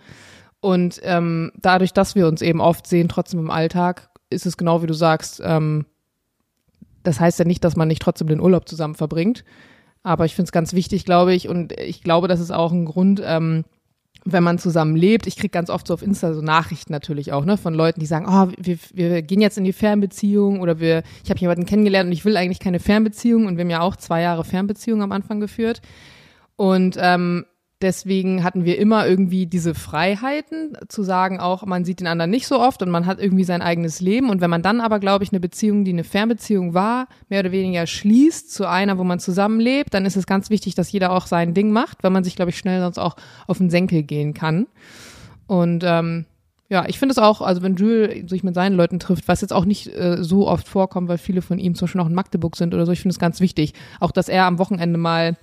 Und 0.62 1.02
ähm, 1.04 1.52
dadurch, 1.58 1.92
dass 1.92 2.16
wir 2.16 2.30
uns 2.30 2.42
eben 2.42 2.62
oft 2.62 2.88
sehen, 2.88 3.10
trotzdem 3.10 3.42
im 3.42 3.52
Alltag, 3.52 4.10
ist 4.30 4.46
es 4.46 4.56
genau 4.56 4.84
wie 4.84 4.88
du 4.88 4.94
sagst, 4.94 5.42
ähm, 5.44 5.86
das 7.04 7.20
heißt 7.20 7.40
ja 7.40 7.44
nicht, 7.44 7.66
dass 7.66 7.76
man 7.76 7.90
nicht 7.90 8.02
trotzdem 8.02 8.28
den 8.28 8.40
Urlaub 8.40 8.70
zusammen 8.70 8.96
verbringt. 8.96 9.44
Aber 10.04 10.24
ich 10.24 10.34
finde 10.34 10.48
es 10.48 10.54
ganz 10.54 10.72
wichtig, 10.72 11.04
glaube 11.04 11.34
ich. 11.34 11.50
Und 11.50 11.78
ich 11.78 12.04
glaube, 12.04 12.30
das 12.30 12.40
ist 12.40 12.52
auch 12.52 12.72
ein 12.72 12.86
Grund, 12.86 13.22
ähm, 13.22 13.66
wenn 14.26 14.44
man 14.44 14.58
zusammen 14.58 14.96
lebt, 14.96 15.28
ich 15.28 15.36
kriege 15.36 15.50
ganz 15.50 15.70
oft 15.70 15.88
so 15.88 15.94
auf 15.94 16.02
Insta 16.02 16.34
so 16.34 16.42
Nachrichten 16.42 16.92
natürlich 16.92 17.34
auch, 17.34 17.46
ne, 17.46 17.58
von 17.58 17.74
Leuten, 17.74 18.00
die 18.00 18.06
sagen, 18.06 18.26
oh, 18.28 18.52
wir, 18.58 18.78
wir 18.94 19.22
gehen 19.22 19.42
jetzt 19.42 19.58
in 19.58 19.64
die 19.64 19.74
Fernbeziehung 19.74 20.62
oder 20.62 20.80
wir, 20.80 21.04
ich 21.24 21.30
habe 21.30 21.40
jemanden 21.40 21.66
kennengelernt 21.66 22.08
und 22.08 22.14
ich 22.14 22.26
will 22.26 22.38
eigentlich 22.38 22.60
keine 22.60 22.80
Fernbeziehung 22.80 23.46
und 23.46 23.58
wir 23.58 23.64
haben 23.64 23.70
ja 23.70 23.82
auch 23.82 23.96
zwei 23.96 24.22
Jahre 24.22 24.44
Fernbeziehung 24.44 25.02
am 25.02 25.12
Anfang 25.12 25.40
geführt. 25.40 25.82
Und 26.56 26.98
ähm, 27.00 27.46
Deswegen 27.84 28.46
hatten 28.46 28.64
wir 28.64 28.80
immer 28.80 29.06
irgendwie 29.06 29.46
diese 29.46 29.76
Freiheiten 29.76 30.78
zu 30.88 31.04
sagen 31.04 31.42
auch, 31.42 31.66
man 31.66 31.84
sieht 31.84 32.00
den 32.00 32.08
anderen 32.08 32.32
nicht 32.32 32.48
so 32.48 32.62
oft 32.62 32.82
und 32.82 32.90
man 32.90 33.06
hat 33.06 33.20
irgendwie 33.20 33.44
sein 33.44 33.62
eigenes 33.62 34.00
Leben. 34.00 34.30
Und 34.30 34.40
wenn 34.40 34.50
man 34.50 34.62
dann 34.62 34.80
aber, 34.80 35.00
glaube 35.00 35.26
ich, 35.26 35.34
eine 35.34 35.42
Beziehung, 35.42 35.84
die 35.84 35.92
eine 35.92 36.06
Fernbeziehung 36.06 36.74
war, 36.74 37.10
mehr 37.28 37.42
oder 37.42 37.52
weniger 37.52 37.86
schließt 37.86 38.54
zu 38.54 38.70
einer, 38.70 38.98
wo 38.98 39.04
man 39.04 39.20
zusammenlebt, 39.20 39.94
dann 39.94 40.06
ist 40.06 40.16
es 40.16 40.26
ganz 40.26 40.50
wichtig, 40.50 40.76
dass 40.76 40.94
jeder 40.94 41.12
auch 41.12 41.28
sein 41.28 41.54
Ding 41.54 41.72
macht, 41.72 42.06
weil 42.06 42.12
man 42.12 42.24
sich, 42.24 42.38
glaube 42.38 42.52
ich, 42.52 42.58
schnell 42.58 42.80
sonst 42.80 43.00
auch 43.00 43.18
auf 43.48 43.58
den 43.58 43.70
Senkel 43.70 44.04
gehen 44.04 44.34
kann. 44.34 44.68
Und 45.46 45.84
ähm, 45.86 46.26
ja, 46.70 46.86
ich 46.88 47.00
finde 47.00 47.12
es 47.12 47.18
auch, 47.18 47.42
also 47.42 47.64
wenn 47.64 47.76
Jules 47.76 48.30
sich 48.30 48.44
mit 48.44 48.56
seinen 48.56 48.78
Leuten 48.78 48.98
trifft, 48.98 49.28
was 49.28 49.42
jetzt 49.42 49.52
auch 49.52 49.66
nicht 49.66 49.88
äh, 49.90 50.24
so 50.24 50.48
oft 50.48 50.70
vorkommt, 50.70 51.10
weil 51.10 51.18
viele 51.18 51.42
von 51.42 51.60
ihm 51.60 51.76
zum 51.76 51.88
Beispiel 51.88 52.00
auch 52.00 52.08
in 52.08 52.16
Magdeburg 52.16 52.56
sind 52.56 52.74
oder 52.74 52.86
so, 52.86 52.94
ich 52.94 53.02
finde 53.02 53.12
es 53.12 53.20
ganz 53.20 53.42
wichtig. 53.42 53.74
Auch, 54.00 54.12
dass 54.12 54.30
er 54.30 54.46
am 54.46 54.58
Wochenende 54.58 54.98
mal 54.98 55.36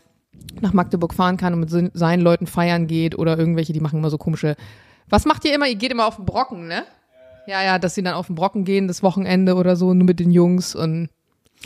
nach 0.60 0.72
Magdeburg 0.72 1.14
fahren 1.14 1.36
kann 1.36 1.54
und 1.54 1.60
mit 1.60 1.96
seinen 1.96 2.20
Leuten 2.20 2.46
feiern 2.46 2.86
geht 2.86 3.18
oder 3.18 3.38
irgendwelche, 3.38 3.72
die 3.72 3.80
machen 3.80 3.98
immer 3.98 4.10
so 4.10 4.18
komische. 4.18 4.56
Was 5.08 5.24
macht 5.24 5.44
ihr 5.44 5.54
immer? 5.54 5.66
Ihr 5.66 5.76
geht 5.76 5.92
immer 5.92 6.06
auf 6.06 6.16
den 6.16 6.24
Brocken, 6.24 6.66
ne? 6.66 6.84
Ja, 7.46 7.62
ja, 7.62 7.78
dass 7.78 7.94
sie 7.94 8.02
dann 8.02 8.14
auf 8.14 8.26
den 8.26 8.36
Brocken 8.36 8.64
gehen, 8.64 8.86
das 8.88 9.02
Wochenende 9.02 9.54
oder 9.54 9.76
so, 9.76 9.94
nur 9.94 10.06
mit 10.06 10.20
den 10.20 10.30
Jungs 10.30 10.74
und 10.74 11.08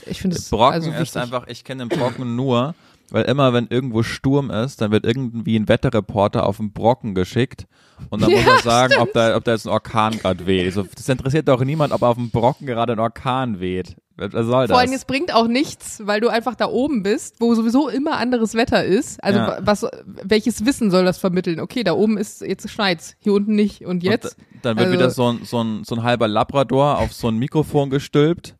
ich 0.06 0.20
finde 0.20 0.36
es 0.36 0.50
Brocken 0.50 0.74
also 0.74 0.90
ist 0.90 1.16
einfach, 1.16 1.46
ich 1.46 1.64
kenne 1.64 1.86
den 1.86 1.98
Brocken 1.98 2.36
nur, 2.36 2.74
weil 3.10 3.24
immer 3.24 3.52
wenn 3.52 3.68
irgendwo 3.68 4.02
Sturm 4.02 4.50
ist, 4.50 4.80
dann 4.80 4.90
wird 4.90 5.06
irgendwie 5.06 5.56
ein 5.56 5.68
Wetterreporter 5.68 6.46
auf 6.46 6.56
den 6.56 6.72
Brocken 6.72 7.14
geschickt 7.14 7.66
und 8.10 8.22
dann 8.22 8.30
ja, 8.32 8.38
muss 8.38 8.46
er 8.46 8.58
sagen, 8.60 8.94
ob 8.98 9.12
da, 9.12 9.36
ob 9.36 9.44
da 9.44 9.52
jetzt 9.52 9.66
ein 9.66 9.70
Orkan 9.72 10.18
gerade 10.18 10.46
weht. 10.46 10.66
Also, 10.66 10.82
das 10.82 11.08
interessiert 11.08 11.48
doch 11.48 11.62
niemand, 11.62 11.92
ob 11.92 12.02
auf 12.02 12.16
dem 12.16 12.30
Brocken 12.30 12.66
gerade 12.66 12.94
ein 12.94 12.98
Orkan 12.98 13.60
weht. 13.60 13.96
Was 14.16 14.30
soll 14.32 14.66
das? 14.66 14.70
Vor 14.70 14.78
allem, 14.78 14.92
es 14.92 15.04
bringt 15.04 15.34
auch 15.34 15.48
nichts, 15.48 16.00
weil 16.04 16.20
du 16.20 16.28
einfach 16.28 16.54
da 16.54 16.66
oben 16.66 17.02
bist, 17.02 17.40
wo 17.40 17.54
sowieso 17.54 17.88
immer 17.88 18.16
anderes 18.18 18.54
Wetter 18.54 18.84
ist. 18.84 19.22
Also 19.22 19.40
ja. 19.40 19.58
was, 19.60 19.86
welches 20.04 20.64
Wissen 20.64 20.90
soll 20.90 21.04
das 21.04 21.18
vermitteln? 21.18 21.58
Okay, 21.58 21.82
da 21.82 21.94
oben 21.94 22.16
ist, 22.16 22.40
jetzt 22.40 22.70
schneit's, 22.70 23.16
hier 23.18 23.32
unten 23.32 23.54
nicht. 23.54 23.84
Und 23.84 24.04
jetzt? 24.04 24.36
Und 24.54 24.64
dann 24.64 24.76
wird 24.76 24.86
also, 24.86 24.98
wieder 24.98 25.10
so 25.10 25.32
ein, 25.32 25.44
so, 25.44 25.62
ein, 25.62 25.84
so 25.84 25.96
ein 25.96 26.02
halber 26.04 26.28
Labrador 26.28 26.98
auf 26.98 27.12
so 27.12 27.28
ein 27.28 27.38
Mikrofon 27.38 27.90
gestülpt 27.90 28.56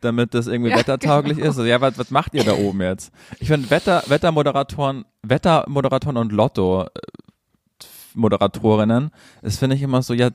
damit 0.00 0.34
das 0.34 0.46
irgendwie 0.46 0.70
ja, 0.72 0.78
wettertauglich 0.78 1.38
genau. 1.38 1.50
ist. 1.50 1.56
Also, 1.56 1.68
ja, 1.68 1.80
was, 1.80 1.98
was 1.98 2.10
macht 2.10 2.34
ihr 2.34 2.44
da 2.44 2.52
oben 2.52 2.82
jetzt? 2.82 3.12
Ich 3.40 3.48
finde 3.48 3.70
Wetter, 3.70 4.02
Wettermoderatoren, 4.06 5.04
Wettermoderatoren 5.22 6.16
und 6.16 6.32
Lotto 6.32 6.84
äh, 6.84 6.88
Moderatorinnen, 8.14 9.10
das 9.42 9.58
finde 9.58 9.76
ich 9.76 9.82
immer 9.82 10.02
so, 10.02 10.14
ja, 10.14 10.30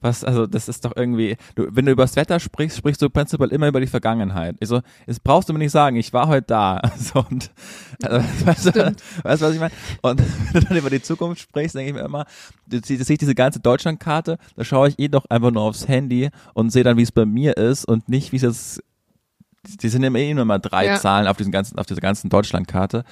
was, 0.00 0.24
also 0.24 0.46
das 0.46 0.68
ist 0.68 0.84
doch 0.84 0.92
irgendwie, 0.94 1.36
du, 1.54 1.68
wenn 1.70 1.86
du 1.86 1.92
über 1.92 2.04
das 2.04 2.16
Wetter 2.16 2.38
sprichst, 2.38 2.78
sprichst 2.78 3.00
du 3.00 3.08
prinzipiell 3.10 3.50
immer 3.50 3.68
über 3.68 3.80
die 3.80 3.86
Vergangenheit. 3.86 4.56
Also, 4.60 4.82
jetzt 5.06 5.24
brauchst 5.24 5.48
du 5.48 5.52
mir 5.52 5.58
nicht 5.58 5.72
sagen, 5.72 5.96
ich 5.96 6.12
war 6.12 6.28
heute 6.28 6.46
da. 6.46 6.82
So, 6.96 7.20
und, 7.20 7.50
also, 8.02 8.26
weißt, 8.46 8.66
du, 8.66 8.96
weißt 9.22 9.42
du, 9.42 9.46
was 9.46 9.54
ich 9.54 9.60
meine? 9.60 9.72
Und 10.02 10.20
wenn 10.52 10.62
du 10.62 10.68
dann 10.68 10.78
über 10.78 10.90
die 10.90 11.02
Zukunft 11.02 11.40
sprichst, 11.40 11.74
denke 11.74 11.90
ich 11.90 11.94
mir 11.94 12.04
immer, 12.04 12.24
du 12.66 12.80
siehst 12.82 13.20
diese 13.20 13.34
ganze 13.34 13.60
Deutschlandkarte, 13.60 14.38
da 14.56 14.64
schaue 14.64 14.88
ich 14.88 14.98
eh 14.98 15.08
doch 15.08 15.24
einfach 15.28 15.50
nur 15.50 15.62
aufs 15.62 15.86
Handy 15.86 16.30
und 16.54 16.70
sehe 16.70 16.82
dann, 16.82 16.96
wie 16.96 17.02
es 17.02 17.12
bei 17.12 17.26
mir 17.26 17.56
ist 17.56 17.84
und 17.84 18.08
nicht, 18.08 18.32
wie 18.32 18.36
es 18.36 18.42
jetzt, 18.42 18.82
die 19.82 19.88
sind 19.88 20.02
immer 20.02 20.18
eh 20.18 20.34
nur 20.34 20.44
mal 20.44 20.58
drei 20.58 20.86
ja. 20.86 20.96
Zahlen 20.96 21.26
auf 21.26 21.36
diesen 21.36 21.52
ganzen, 21.52 21.78
auf 21.78 21.86
dieser 21.86 22.00
ganzen 22.00 22.28
Deutschlandkarte. 22.28 23.04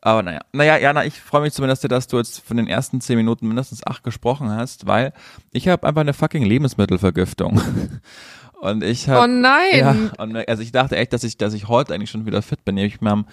Aber 0.00 0.22
naja, 0.22 0.40
naja, 0.52 0.78
Jana, 0.78 1.04
ich 1.04 1.20
freue 1.20 1.42
mich 1.42 1.52
zumindest, 1.52 1.90
dass 1.90 2.06
du 2.06 2.18
jetzt 2.18 2.40
von 2.40 2.56
den 2.56 2.68
ersten 2.68 3.00
zehn 3.00 3.16
Minuten 3.16 3.48
mindestens 3.48 3.86
acht 3.86 4.04
gesprochen 4.04 4.50
hast, 4.50 4.86
weil 4.86 5.12
ich 5.52 5.68
habe 5.68 5.86
einfach 5.86 6.00
eine 6.00 6.12
fucking 6.12 6.44
Lebensmittelvergiftung. 6.44 7.60
Und 8.60 8.82
ich 8.82 9.08
habe. 9.08 9.24
Oh 9.24 9.26
nein! 9.26 9.78
Ja, 9.78 9.96
und, 10.18 10.36
also 10.48 10.64
ich 10.64 10.72
dachte 10.72 10.96
echt, 10.96 11.12
dass 11.12 11.22
ich, 11.22 11.38
dass 11.38 11.54
ich 11.54 11.68
heute 11.68 11.94
eigentlich 11.94 12.10
schon 12.10 12.26
wieder 12.26 12.42
fit 12.42 12.64
bin. 12.64 12.76
Ich 12.76 13.00
mir 13.00 13.12
am, 13.12 13.26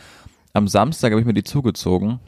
am 0.53 0.67
Samstag 0.67 1.11
habe 1.11 1.19
ich 1.19 1.25
mir 1.25 1.33
die 1.33 1.43
zugezogen 1.43 2.19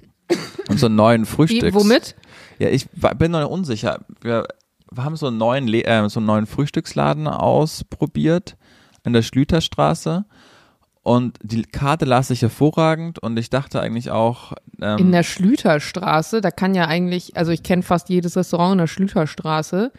und 0.68 0.80
so 0.80 0.88
einen 0.88 0.96
neuen 0.96 1.26
Frühstücks. 1.28 1.64
Wie, 1.64 1.74
womit? 1.74 2.16
Ja, 2.58 2.70
ich 2.70 2.88
bin 3.18 3.32
noch 3.32 3.48
unsicher. 3.50 4.00
Wir, 4.22 4.48
wir 4.92 5.04
haben 5.04 5.16
so 5.16 5.28
einen 5.28 5.38
neuen, 5.38 5.68
Le 5.68 5.86
äh, 5.86 6.10
so 6.10 6.20
einen 6.20 6.26
neuen 6.26 6.48
Frühstücksladen 6.48 7.28
ausprobiert 7.28 8.58
in 9.04 9.14
der 9.14 9.22
Schlüterstraße. 9.22 10.26
Und 11.08 11.40
die 11.42 11.62
Karte 11.62 12.04
las 12.04 12.28
sich 12.28 12.42
hervorragend 12.42 13.18
und 13.18 13.40
ich 13.40 13.50
dachte 13.50 13.80
eigentlich 13.80 14.12
auch. 14.12 14.52
Ähm, 14.82 14.98
in 14.98 15.12
der 15.14 15.24
Schlüterstraße, 15.24 16.42
da 16.42 16.52
kann 16.52 16.76
ja 16.76 16.88
eigentlich, 16.88 17.38
also 17.38 17.54
ich 17.54 17.64
kenne 17.64 17.82
fast 17.82 18.10
jedes 18.10 18.36
Restaurant 18.36 18.74
in 18.74 18.80
der 18.80 18.88
Schlüterstraße. 18.88 19.94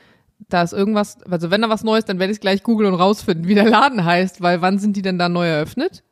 Da 0.50 0.62
ist 0.62 0.74
irgendwas, 0.74 1.22
also 1.22 1.50
wenn 1.50 1.62
da 1.62 1.70
was 1.70 1.82
Neues, 1.82 2.04
dann 2.04 2.18
werde 2.18 2.34
ich 2.34 2.40
gleich 2.40 2.62
googeln 2.62 2.92
und 2.92 3.00
rausfinden, 3.00 3.48
wie 3.48 3.54
der 3.54 3.70
Laden 3.70 4.04
heißt, 4.04 4.42
weil 4.42 4.60
wann 4.60 4.78
sind 4.78 4.96
die 4.98 5.02
denn 5.02 5.18
da 5.18 5.30
neu 5.30 5.48
eröffnet? 5.48 6.04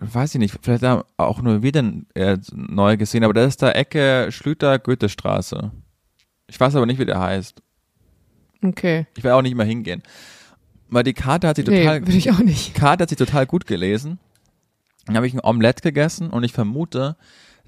weiß 0.00 0.34
ich 0.34 0.40
nicht, 0.40 0.58
vielleicht 0.62 0.82
haben 0.82 1.04
auch 1.16 1.40
nur 1.40 1.62
wir 1.62 1.70
den 1.70 2.08
äh, 2.14 2.38
neu 2.52 2.96
gesehen, 2.96 3.22
aber 3.22 3.34
das 3.34 3.46
ist 3.46 3.62
da 3.62 3.70
Ecke 3.70 4.26
Schlüter-Goethestraße. 4.30 5.70
Ich 6.48 6.58
weiß 6.58 6.74
aber 6.74 6.86
nicht, 6.86 6.98
wie 6.98 7.06
der 7.06 7.20
heißt. 7.20 7.62
Okay. 8.64 9.06
Ich 9.16 9.22
will 9.22 9.30
auch 9.30 9.42
nicht 9.42 9.54
mehr 9.54 9.64
hingehen. 9.64 10.02
Weil 10.88 11.02
die 11.02 11.14
Karte 11.14 11.48
hat 11.48 11.56
sie 11.56 11.64
total, 11.64 12.00
nee, 12.00 12.16
ich 12.16 12.30
auch 12.30 12.38
nicht. 12.38 12.74
Karte 12.74 13.02
hat 13.02 13.08
sie 13.08 13.16
total 13.16 13.46
gut 13.46 13.66
gelesen. 13.66 14.18
Dann 15.06 15.16
habe 15.16 15.26
ich 15.26 15.34
ein 15.34 15.40
Omelette 15.42 15.82
gegessen 15.82 16.30
und 16.30 16.44
ich 16.44 16.52
vermute, 16.52 17.16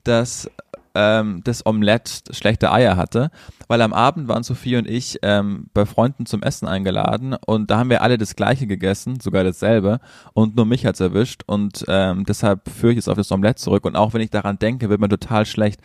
dass 0.05 0.51
ähm, 0.95 1.43
das 1.45 1.65
Omelette 1.65 2.35
schlechte 2.35 2.73
Eier 2.73 2.97
hatte, 2.97 3.31
weil 3.69 3.83
am 3.83 3.93
Abend 3.93 4.27
waren 4.27 4.43
Sophie 4.43 4.77
und 4.77 4.89
ich 4.89 5.19
ähm, 5.23 5.67
bei 5.73 5.87
Freunden 5.87 6.27
zum 6.27 6.43
Essen 6.43 6.67
eingeladen 6.67 7.37
und 7.47 7.71
da 7.71 7.79
haben 7.79 7.91
wir 7.91 8.03
alle 8.03 8.19
das 8.19 8.35
gleiche 8.35 8.67
gegessen, 8.67 9.21
sogar 9.21 9.45
dasselbe 9.45 10.01
und 10.33 10.57
nur 10.57 10.67
mich 10.67 10.87
hat's 10.87 11.01
erwischt 11.01 11.43
und 11.47 11.85
ähm, 11.89 12.25
deshalb 12.25 12.69
führe 12.69 12.93
ich 12.93 12.97
jetzt 12.97 13.09
auf 13.09 13.17
das 13.17 13.31
Omelette 13.31 13.63
zurück 13.63 13.85
und 13.85 13.97
auch 13.97 14.15
wenn 14.15 14.23
ich 14.23 14.31
daran 14.31 14.59
denke, 14.59 14.89
wird 14.89 15.01
mir 15.01 15.09
total 15.09 15.47
schlecht. 15.47 15.81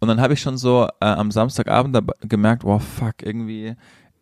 Und 0.00 0.08
dann 0.08 0.20
habe 0.20 0.34
ich 0.34 0.40
schon 0.40 0.58
so 0.58 0.86
äh, 1.00 1.06
am 1.06 1.30
Samstagabend 1.30 1.98
gemerkt, 2.20 2.64
oh 2.64 2.78
fuck, 2.78 3.22
irgendwie 3.22 3.74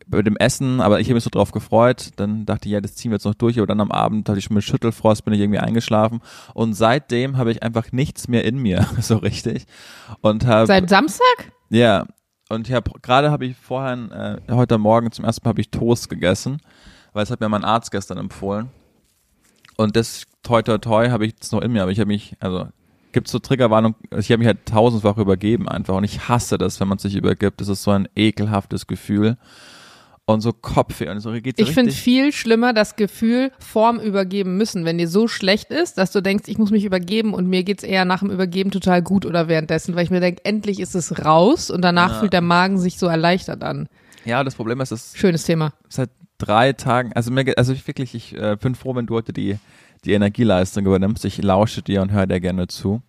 bei 0.07 0.23
dem 0.23 0.37
Essen, 0.37 0.81
aber 0.81 1.01
ich 1.01 1.07
habe 1.09 1.15
mich 1.15 1.25
so 1.25 1.31
drauf 1.31 1.53
gefreut. 1.53 2.11
Dann 2.17 2.45
dachte 2.47 2.69
ich, 2.69 2.73
ja, 2.73 2.81
das 2.81 2.95
ziehen 2.95 3.11
wir 3.11 3.17
jetzt 3.17 3.25
noch 3.25 3.35
durch. 3.35 3.59
Aber 3.59 3.67
dann 3.67 3.81
am 3.81 3.91
Abend 3.91 4.29
hatte 4.29 4.39
ich 4.39 4.45
schon 4.45 4.55
mit 4.55 4.65
Schüttelfrost, 4.65 5.25
bin 5.25 5.35
ich 5.35 5.41
irgendwie 5.41 5.59
eingeschlafen. 5.59 6.21
Und 6.55 6.75
seitdem 6.75 7.37
habe 7.37 7.51
ich 7.51 7.63
einfach 7.63 7.93
nichts 7.93 8.29
mehr 8.29 8.45
in 8.45 8.59
mir, 8.59 8.87
so 9.01 9.17
richtig. 9.17 9.67
Und 10.21 10.47
hab, 10.47 10.67
Seit 10.67 10.89
Samstag? 10.89 11.53
Ja. 11.71 12.07
Und 12.49 12.69
ich 12.69 12.75
habe 12.75 12.91
gerade 13.01 13.31
habe 13.31 13.47
ich 13.47 13.57
vorhin, 13.57 14.11
äh, 14.11 14.39
heute 14.51 14.77
Morgen 14.77 15.11
zum 15.11 15.25
ersten 15.25 15.43
Mal 15.45 15.51
habe 15.51 15.61
ich 15.63 15.71
Toast 15.71 16.11
gegessen, 16.11 16.61
weil 17.15 17.23
es 17.23 17.31
hat 17.31 17.41
mir 17.41 17.49
mein 17.49 17.65
Arzt 17.65 17.91
gestern 17.91 18.19
empfohlen. 18.19 18.69
Und 19.77 19.97
das 19.97 20.25
toi 20.43 20.61
toi 20.61 20.77
toi 20.77 21.09
habe 21.09 21.25
ich 21.25 21.33
jetzt 21.33 21.53
noch 21.53 21.63
in 21.63 21.73
mir, 21.73 21.83
aber 21.83 21.93
ich 21.93 21.99
habe 21.99 22.09
mich, 22.09 22.37
also 22.41 22.67
gibt 23.13 23.29
es 23.29 23.33
so 23.33 23.39
Triggerwarnung, 23.39 23.95
ich 24.19 24.31
habe 24.31 24.39
mich 24.39 24.47
halt 24.47 24.67
tausendfach 24.67 25.17
übergeben 25.17 25.69
einfach 25.69 25.95
und 25.95 26.05
ich 26.05 26.29
hasse 26.29 26.59
das, 26.59 26.79
wenn 26.81 26.89
man 26.89 26.99
sich 26.99 27.15
übergibt. 27.15 27.61
Das 27.61 27.69
ist 27.69 27.85
so 27.85 27.91
ein 27.91 28.09
ekelhaftes 28.17 28.87
Gefühl 28.87 29.39
und 30.33 30.41
so 30.41 30.53
Kopfweh 30.53 31.09
und 31.09 31.21
so 31.21 31.33
geht's 31.33 31.61
Ich 31.61 31.73
finde 31.73 31.93
viel 31.93 32.33
schlimmer 32.33 32.73
das 32.73 32.97
Gefühl 32.97 33.53
Form 33.59 34.01
übergeben 34.01 34.57
müssen, 34.57 34.85
wenn 34.85 34.99
dir 34.99 35.09
so 35.09 35.29
schlecht 35.29 35.71
ist, 35.71 35.99
dass 35.99 36.13
du 36.13 36.21
denkst, 36.21 36.45
ich 36.47 36.59
muss 36.59 36.71
mich 36.71 36.85
übergeben 36.85 37.35
und 37.35 37.47
mir 37.47 37.65
geht's 37.65 37.83
eher 37.83 38.05
nach 38.05 38.21
dem 38.21 38.31
Übergeben 38.31 38.71
total 38.71 39.03
gut 39.03 39.27
oder 39.27 39.49
währenddessen, 39.49 39.95
weil 39.95 40.05
ich 40.05 40.11
mir 40.11 40.21
denke, 40.21 40.45
endlich 40.45 40.81
ist 40.81 40.95
es 40.95 41.25
raus 41.25 41.71
und 41.71 41.83
danach 41.83 42.13
ja. 42.13 42.21
fühlt 42.21 42.33
der 42.33 42.41
Magen 42.41 42.79
sich 42.79 42.99
so 42.99 43.07
erleichtert 43.07 43.63
an. 43.63 43.89
Ja, 44.25 44.45
das 44.45 44.55
Problem 44.55 44.81
ist, 44.81 44.93
es 44.93 45.13
schönes 45.17 45.45
Thema. 45.45 45.73
Seit 45.89 46.11
drei 46.39 46.73
Tagen, 46.73 47.13
also 47.15 47.31
mir, 47.31 47.53
also 47.57 47.73
ich 47.73 47.87
wirklich, 47.87 48.15
ich 48.15 48.37
äh, 48.37 48.57
bin 48.61 48.75
froh, 48.75 48.95
wenn 48.95 49.07
du 49.07 49.15
heute 49.15 49.33
die 49.33 49.59
die 50.05 50.13
Energieleistung 50.13 50.87
übernimmst. 50.87 51.25
Ich 51.25 51.41
lausche 51.43 51.83
dir 51.83 52.03
und 52.03 52.13
höre 52.13 52.27
dir 52.27 52.41
gerne 52.41 52.67
zu. 52.67 53.03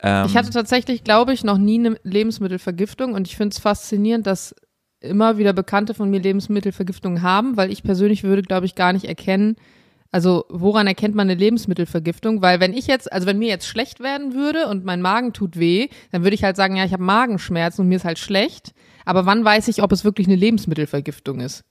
Ähm, 0.00 0.26
ich 0.26 0.36
hatte 0.36 0.50
tatsächlich, 0.50 1.04
glaube 1.04 1.32
ich, 1.32 1.44
noch 1.44 1.58
nie 1.58 1.78
eine 1.78 1.98
Lebensmittelvergiftung 2.02 3.14
und 3.14 3.28
ich 3.28 3.36
finde 3.36 3.54
es 3.54 3.58
faszinierend, 3.58 4.26
dass 4.26 4.54
immer 5.02 5.38
wieder 5.38 5.52
Bekannte 5.52 5.94
von 5.94 6.10
mir 6.10 6.20
Lebensmittelvergiftungen 6.20 7.22
haben, 7.22 7.56
weil 7.56 7.70
ich 7.70 7.82
persönlich 7.82 8.22
würde, 8.24 8.42
glaube 8.42 8.66
ich, 8.66 8.74
gar 8.74 8.92
nicht 8.92 9.04
erkennen, 9.04 9.56
also 10.12 10.44
woran 10.50 10.86
erkennt 10.86 11.14
man 11.14 11.28
eine 11.28 11.38
Lebensmittelvergiftung? 11.40 12.42
Weil 12.42 12.60
wenn 12.60 12.74
ich 12.74 12.86
jetzt, 12.86 13.10
also 13.10 13.26
wenn 13.26 13.38
mir 13.38 13.48
jetzt 13.48 13.66
schlecht 13.66 13.98
werden 13.98 14.34
würde 14.34 14.68
und 14.68 14.84
mein 14.84 15.00
Magen 15.00 15.32
tut 15.32 15.58
weh, 15.58 15.88
dann 16.12 16.22
würde 16.22 16.34
ich 16.34 16.44
halt 16.44 16.54
sagen, 16.54 16.76
ja, 16.76 16.84
ich 16.84 16.92
habe 16.92 17.02
Magenschmerzen 17.02 17.80
und 17.80 17.88
mir 17.88 17.96
ist 17.96 18.04
halt 18.04 18.18
schlecht. 18.18 18.74
Aber 19.06 19.24
wann 19.24 19.42
weiß 19.42 19.68
ich, 19.68 19.82
ob 19.82 19.90
es 19.90 20.04
wirklich 20.04 20.26
eine 20.26 20.36
Lebensmittelvergiftung 20.36 21.40
ist? 21.40 21.64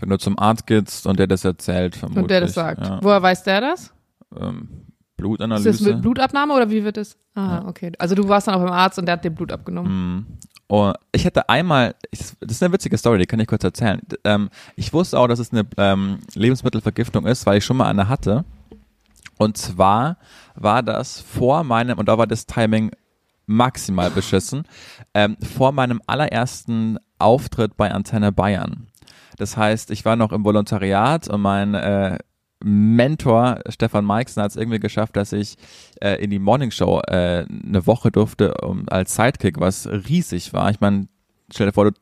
Wenn 0.00 0.08
du 0.08 0.18
zum 0.18 0.38
Arzt 0.40 0.66
gehst 0.66 1.06
und 1.06 1.20
der 1.20 1.28
das 1.28 1.44
erzählt, 1.44 1.94
vermutlich. 1.94 2.22
Und 2.22 2.30
der 2.32 2.40
das 2.40 2.54
sagt. 2.54 2.84
Ja. 2.84 2.98
Woher 3.00 3.22
weiß 3.22 3.44
der 3.44 3.60
das? 3.60 3.94
Ähm, 4.36 4.68
Blutanalyse. 5.18 5.68
Ist 5.68 5.80
das 5.80 5.86
mit 5.86 6.00
Blutabnahme 6.00 6.54
oder 6.54 6.70
wie 6.70 6.82
wird 6.82 6.96
das? 6.96 7.18
Ah, 7.34 7.60
ja. 7.60 7.64
okay. 7.66 7.92
Also 7.98 8.14
du 8.14 8.26
warst 8.28 8.48
dann 8.48 8.54
auch 8.54 8.62
beim 8.62 8.72
Arzt 8.72 8.98
und 8.98 9.04
der 9.04 9.14
hat 9.14 9.24
dir 9.24 9.30
Blut 9.30 9.52
abgenommen. 9.52 9.92
Mhm. 9.92 10.26
Und 10.68 10.94
ich 11.12 11.26
hatte 11.26 11.48
einmal, 11.48 11.94
das 12.10 12.36
ist 12.40 12.62
eine 12.62 12.72
witzige 12.72 12.96
Story, 12.96 13.18
die 13.18 13.26
kann 13.26 13.40
ich 13.40 13.46
kurz 13.46 13.64
erzählen. 13.64 14.00
Ähm, 14.24 14.48
ich 14.76 14.92
wusste 14.92 15.18
auch, 15.18 15.26
dass 15.26 15.38
es 15.38 15.52
eine 15.52 15.66
ähm, 15.76 16.18
Lebensmittelvergiftung 16.34 17.26
ist, 17.26 17.44
weil 17.46 17.58
ich 17.58 17.64
schon 17.64 17.76
mal 17.76 17.88
eine 17.88 18.08
hatte. 18.08 18.44
Und 19.38 19.56
zwar 19.56 20.18
war 20.54 20.82
das 20.82 21.20
vor 21.20 21.64
meinem, 21.64 21.98
und 21.98 22.08
da 22.08 22.18
war 22.18 22.26
das 22.26 22.46
Timing 22.46 22.90
maximal 23.46 24.10
beschissen, 24.10 24.64
ähm, 25.14 25.36
vor 25.42 25.72
meinem 25.72 26.02
allerersten 26.06 26.98
Auftritt 27.18 27.76
bei 27.76 27.90
Antenne 27.90 28.30
Bayern. 28.30 28.88
Das 29.38 29.56
heißt, 29.56 29.90
ich 29.90 30.04
war 30.04 30.16
noch 30.16 30.32
im 30.32 30.44
Volontariat 30.44 31.28
und 31.28 31.40
mein 31.40 31.74
äh, 31.74 32.18
Mentor 32.60 33.60
Stefan 33.68 34.04
Meixner 34.04 34.44
hat 34.44 34.50
es 34.50 34.56
irgendwie 34.56 34.80
geschafft, 34.80 35.16
dass 35.16 35.32
ich 35.32 35.56
äh, 36.00 36.14
in 36.22 36.30
die 36.30 36.38
Morning 36.38 36.70
Show 36.70 37.00
äh, 37.06 37.46
eine 37.48 37.86
Woche 37.86 38.10
durfte 38.10 38.54
um, 38.62 38.88
als 38.88 39.14
Sidekick, 39.14 39.60
was 39.60 39.86
riesig 39.86 40.52
war. 40.52 40.70
Ich 40.70 40.80
meine, 40.80 41.08
stell 41.52 41.66
dir 41.66 41.72
vor, 41.72 41.84
du 41.84 41.92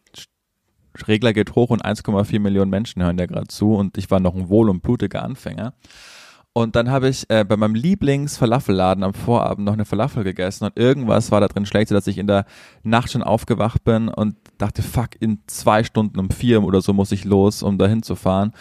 Regler 1.06 1.32
geht 1.32 1.54
hoch 1.54 1.70
und 1.70 1.84
1,4 1.84 2.40
Millionen 2.40 2.70
Menschen 2.70 3.02
hören 3.02 3.16
dir 3.16 3.26
gerade 3.26 3.48
zu 3.48 3.74
und 3.74 3.98
ich 3.98 4.10
war 4.10 4.20
noch 4.20 4.34
ein 4.34 4.48
wohl 4.48 4.70
und 4.70 4.82
blutiger 4.82 5.22
Anfänger. 5.22 5.74
Und 6.54 6.74
dann 6.74 6.90
habe 6.90 7.10
ich 7.10 7.28
äh, 7.28 7.44
bei 7.44 7.58
meinem 7.58 7.74
Lieblings-Falafelladen 7.74 9.04
am 9.04 9.12
Vorabend 9.12 9.66
noch 9.66 9.74
eine 9.74 9.84
Falafel 9.84 10.24
gegessen 10.24 10.64
und 10.64 10.78
irgendwas 10.78 11.30
war 11.30 11.42
da 11.42 11.48
drin 11.48 11.66
schlecht, 11.66 11.90
dass 11.90 12.06
ich 12.06 12.16
in 12.16 12.26
der 12.26 12.46
Nacht 12.82 13.12
schon 13.12 13.22
aufgewacht 13.22 13.84
bin 13.84 14.08
und 14.08 14.36
dachte, 14.56 14.80
fuck, 14.80 15.10
in 15.20 15.40
zwei 15.48 15.84
Stunden 15.84 16.18
um 16.18 16.30
vier 16.30 16.62
oder 16.62 16.80
so 16.80 16.94
muss 16.94 17.12
ich 17.12 17.26
los, 17.26 17.62
um 17.62 17.76
dahin 17.76 18.02
zu 18.02 18.16
fahren. 18.16 18.52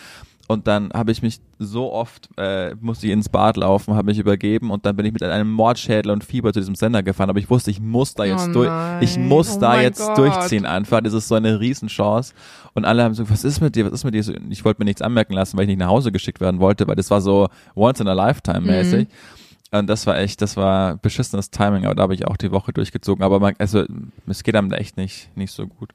Und 0.47 0.67
dann 0.67 0.91
habe 0.93 1.11
ich 1.11 1.23
mich 1.23 1.39
so 1.57 1.91
oft, 1.91 2.29
äh, 2.37 2.75
musste 2.79 3.07
ich 3.07 3.13
ins 3.13 3.29
Bad 3.29 3.57
laufen, 3.57 3.95
habe 3.95 4.05
mich 4.05 4.19
übergeben 4.19 4.69
und 4.69 4.85
dann 4.85 4.95
bin 4.95 5.05
ich 5.05 5.13
mit 5.13 5.23
einem 5.23 5.49
Mordschädel 5.49 6.11
und 6.11 6.23
Fieber 6.23 6.53
zu 6.53 6.59
diesem 6.59 6.75
Sender 6.75 7.01
gefahren. 7.01 7.31
Aber 7.31 7.39
ich 7.39 7.49
wusste, 7.49 7.71
ich 7.71 7.79
muss 7.79 8.13
da 8.13 8.25
jetzt 8.25 8.49
oh 8.49 8.53
durch, 8.53 8.71
ich 9.01 9.17
muss 9.17 9.57
oh 9.57 9.59
da 9.59 9.81
jetzt 9.81 10.05
Gott. 10.05 10.17
durchziehen 10.19 10.67
einfach. 10.67 11.01
Das 11.01 11.13
ist 11.13 11.27
so 11.27 11.35
eine 11.35 11.59
Riesenchance. 11.59 12.33
Und 12.73 12.85
alle 12.85 13.03
haben 13.03 13.15
so, 13.15 13.27
was 13.29 13.43
ist 13.43 13.59
mit 13.59 13.75
dir, 13.75 13.85
was 13.85 13.93
ist 13.93 14.03
mit 14.03 14.13
dir? 14.13 14.23
Ich 14.49 14.63
wollte 14.63 14.81
mir 14.81 14.85
nichts 14.85 15.01
anmerken 15.01 15.33
lassen, 15.33 15.57
weil 15.57 15.63
ich 15.63 15.69
nicht 15.69 15.79
nach 15.79 15.87
Hause 15.87 16.11
geschickt 16.11 16.41
werden 16.41 16.59
wollte, 16.59 16.87
weil 16.87 16.95
das 16.95 17.09
war 17.09 17.21
so 17.21 17.47
once 17.73 17.99
in 17.99 18.07
a 18.07 18.13
lifetime 18.13 18.61
mäßig. 18.61 19.07
Mhm. 19.07 19.77
Und 19.79 19.87
das 19.87 20.05
war 20.05 20.17
echt, 20.17 20.41
das 20.41 20.57
war 20.57 20.95
beschissenes 20.97 21.49
Timing, 21.49 21.85
aber 21.85 21.95
da 21.95 22.03
habe 22.03 22.13
ich 22.13 22.27
auch 22.27 22.37
die 22.37 22.51
Woche 22.51 22.71
durchgezogen. 22.71 23.23
Aber 23.23 23.39
man, 23.39 23.55
also, 23.57 23.83
es 24.27 24.43
geht 24.43 24.55
einem 24.55 24.71
echt 24.71 24.95
nicht, 24.95 25.35
nicht 25.35 25.51
so 25.51 25.67
gut. 25.67 25.89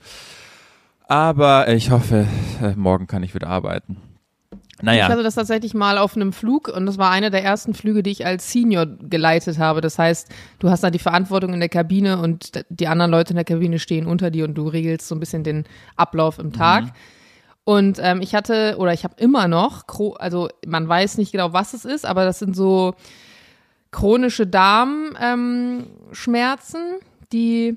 Aber 1.07 1.69
ich 1.69 1.91
hoffe, 1.91 2.27
äh, 2.63 2.75
morgen 2.77 3.07
kann 3.07 3.23
ich 3.23 3.35
wieder 3.35 3.49
arbeiten. 3.49 3.97
Naja. 4.83 5.05
Ich 5.05 5.11
hatte 5.11 5.23
das 5.23 5.35
tatsächlich 5.35 5.75
mal 5.75 5.99
auf 5.99 6.17
einem 6.17 6.33
Flug 6.33 6.69
und 6.69 6.87
das 6.87 6.99
war 6.99 7.11
einer 7.11 7.31
der 7.31 7.45
ersten 7.45 7.75
Flüge, 7.75 8.03
die 8.03 8.11
ich 8.11 8.27
als 8.27 8.51
Senior 8.51 8.87
geleitet 8.87 9.59
habe. 9.59 9.81
Das 9.81 9.99
heißt, 9.99 10.29
du 10.59 10.71
hast 10.71 10.83
da 10.83 10.91
die 10.91 10.99
Verantwortung 10.99 11.55
in 11.55 11.61
der 11.61 11.69
Kabine 11.69 12.19
und 12.19 12.65
die 12.69 12.89
anderen 12.89 13.11
Leute 13.11 13.31
in 13.31 13.37
der 13.37 13.45
Kabine 13.45 13.79
stehen 13.79 14.07
unter 14.07 14.31
dir 14.31 14.45
und 14.45 14.55
du 14.55 14.69
regelst 14.69 15.09
so 15.09 15.15
ein 15.15 15.21
bisschen 15.21 15.45
den 15.45 15.65
Ablauf 15.97 16.39
im 16.39 16.53
Tag. 16.53 16.85
Mhm. 16.85 16.91
Und 17.65 17.99
ähm, 18.03 18.21
ich 18.21 18.35
hatte, 18.35 18.77
oder 18.79 18.93
ich 18.93 19.05
habe 19.05 19.15
immer 19.19 19.47
noch, 19.47 19.85
also 20.19 20.49
man 20.67 20.89
weiß 20.89 21.19
nicht 21.19 21.33
genau, 21.33 21.53
was 21.53 21.75
es 21.75 21.85
ist, 21.85 22.07
aber 22.07 22.25
das 22.25 22.39
sind 22.39 22.57
so 22.57 22.95
chronische 23.91 24.47
Darmschmerzen, 24.47 26.81
ähm, 26.81 27.01
die 27.33 27.77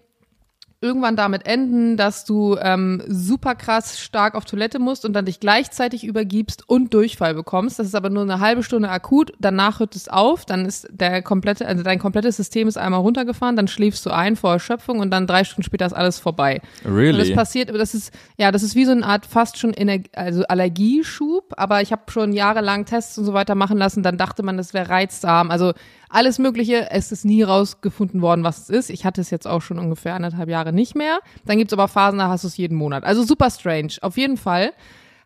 irgendwann 0.83 1.15
damit 1.15 1.47
enden, 1.47 1.97
dass 1.97 2.25
du 2.25 2.57
ähm, 2.61 3.01
super 3.07 3.55
krass 3.55 3.99
stark 3.99 4.35
auf 4.35 4.45
Toilette 4.45 4.77
musst 4.77 5.05
und 5.05 5.13
dann 5.13 5.25
dich 5.25 5.39
gleichzeitig 5.39 6.03
übergibst 6.03 6.67
und 6.67 6.93
Durchfall 6.93 7.33
bekommst. 7.33 7.79
Das 7.79 7.87
ist 7.87 7.95
aber 7.95 8.09
nur 8.09 8.23
eine 8.23 8.39
halbe 8.41 8.61
Stunde 8.63 8.89
akut. 8.89 9.31
Danach 9.39 9.79
hört 9.79 9.95
es 9.95 10.09
auf. 10.09 10.45
Dann 10.45 10.65
ist 10.65 10.87
der 10.91 11.21
komplette, 11.21 11.65
also 11.65 11.83
dein 11.83 11.99
komplettes 11.99 12.35
System 12.35 12.67
ist 12.67 12.77
einmal 12.77 12.99
runtergefahren. 12.99 13.55
Dann 13.55 13.69
schläfst 13.69 14.05
du 14.05 14.11
ein 14.11 14.35
vor 14.35 14.51
Erschöpfung 14.51 14.99
und 14.99 15.09
dann 15.09 15.25
drei 15.25 15.45
Stunden 15.45 15.63
später 15.63 15.85
ist 15.85 15.93
alles 15.93 16.19
vorbei. 16.19 16.61
Really? 16.85 17.11
Und 17.11 17.19
das 17.19 17.33
passiert, 17.33 17.69
aber 17.69 17.77
das 17.77 17.93
ist 17.93 18.13
ja, 18.37 18.51
das 18.51 18.61
ist 18.61 18.75
wie 18.75 18.85
so 18.85 18.91
eine 18.91 19.05
Art 19.05 19.25
fast 19.25 19.57
schon 19.57 19.73
Ener 19.73 19.99
also 20.13 20.43
Allergieschub. 20.43 21.53
Aber 21.55 21.81
ich 21.81 21.93
habe 21.93 22.03
schon 22.11 22.33
jahrelang 22.33 22.85
Tests 22.85 23.17
und 23.17 23.23
so 23.23 23.33
weiter 23.33 23.55
machen 23.55 23.77
lassen. 23.77 24.03
Dann 24.03 24.17
dachte 24.17 24.43
man, 24.43 24.57
das 24.57 24.73
wäre 24.73 24.89
reizdarm. 24.89 25.49
Also 25.49 25.73
alles 26.13 26.39
Mögliche. 26.39 26.91
Es 26.91 27.11
ist 27.11 27.25
nie 27.25 27.43
rausgefunden 27.43 28.21
worden, 28.21 28.43
was 28.43 28.59
es 28.59 28.69
ist. 28.69 28.89
Ich 28.89 29.05
hatte 29.05 29.21
es 29.21 29.29
jetzt 29.29 29.47
auch 29.47 29.61
schon 29.61 29.79
ungefähr 29.79 30.15
anderthalb 30.15 30.49
Jahre 30.49 30.71
nicht 30.71 30.95
mehr. 30.95 31.19
Dann 31.45 31.57
gibt's 31.57 31.73
aber 31.73 31.87
Phasen, 31.87 32.19
da 32.19 32.29
hast 32.29 32.43
du 32.43 32.47
es 32.47 32.57
jeden 32.57 32.77
Monat. 32.77 33.03
Also 33.03 33.23
super 33.23 33.49
strange. 33.49 33.93
Auf 34.01 34.17
jeden 34.17 34.37
Fall 34.37 34.73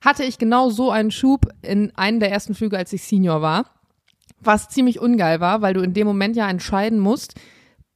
hatte 0.01 0.24
ich 0.24 0.38
genau 0.38 0.70
so 0.70 0.91
einen 0.91 1.12
Schub 1.12 1.48
in 1.62 1.96
einem 1.96 2.20
der 2.20 2.32
ersten 2.32 2.56
Flüge, 2.56 2.77
als 2.77 2.94
ich 2.94 3.03
Senior 3.03 3.41
war. 3.41 3.65
Was 4.39 4.70
ziemlich 4.70 5.00
ungeil 5.00 5.39
war, 5.39 5.62
weil 5.62 5.74
du 5.74 5.82
in 5.82 5.94
dem 5.94 6.08
Moment 6.08 6.36
ja 6.36 6.50
entscheiden 6.50 7.00
musst, 7.00 7.36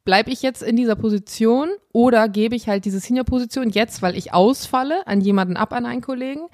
bleibe 0.04 0.32
ich 0.32 0.42
jetzt 0.42 0.64
in 0.64 0.76
dieser 0.76 0.96
Position 0.96 1.70
oder 1.94 2.28
gebe 2.28 2.56
ich 2.56 2.68
halt 2.68 2.86
diese 2.86 3.00
Senior-Position 3.00 3.70
jetzt, 3.70 4.02
weil 4.02 4.18
ich 4.18 4.34
ausfalle, 4.34 5.06
an 5.08 5.22
jemanden 5.22 5.56
ab, 5.56 5.74
an 5.74 5.86
einen 5.86 6.02
Kollegen. 6.02 6.48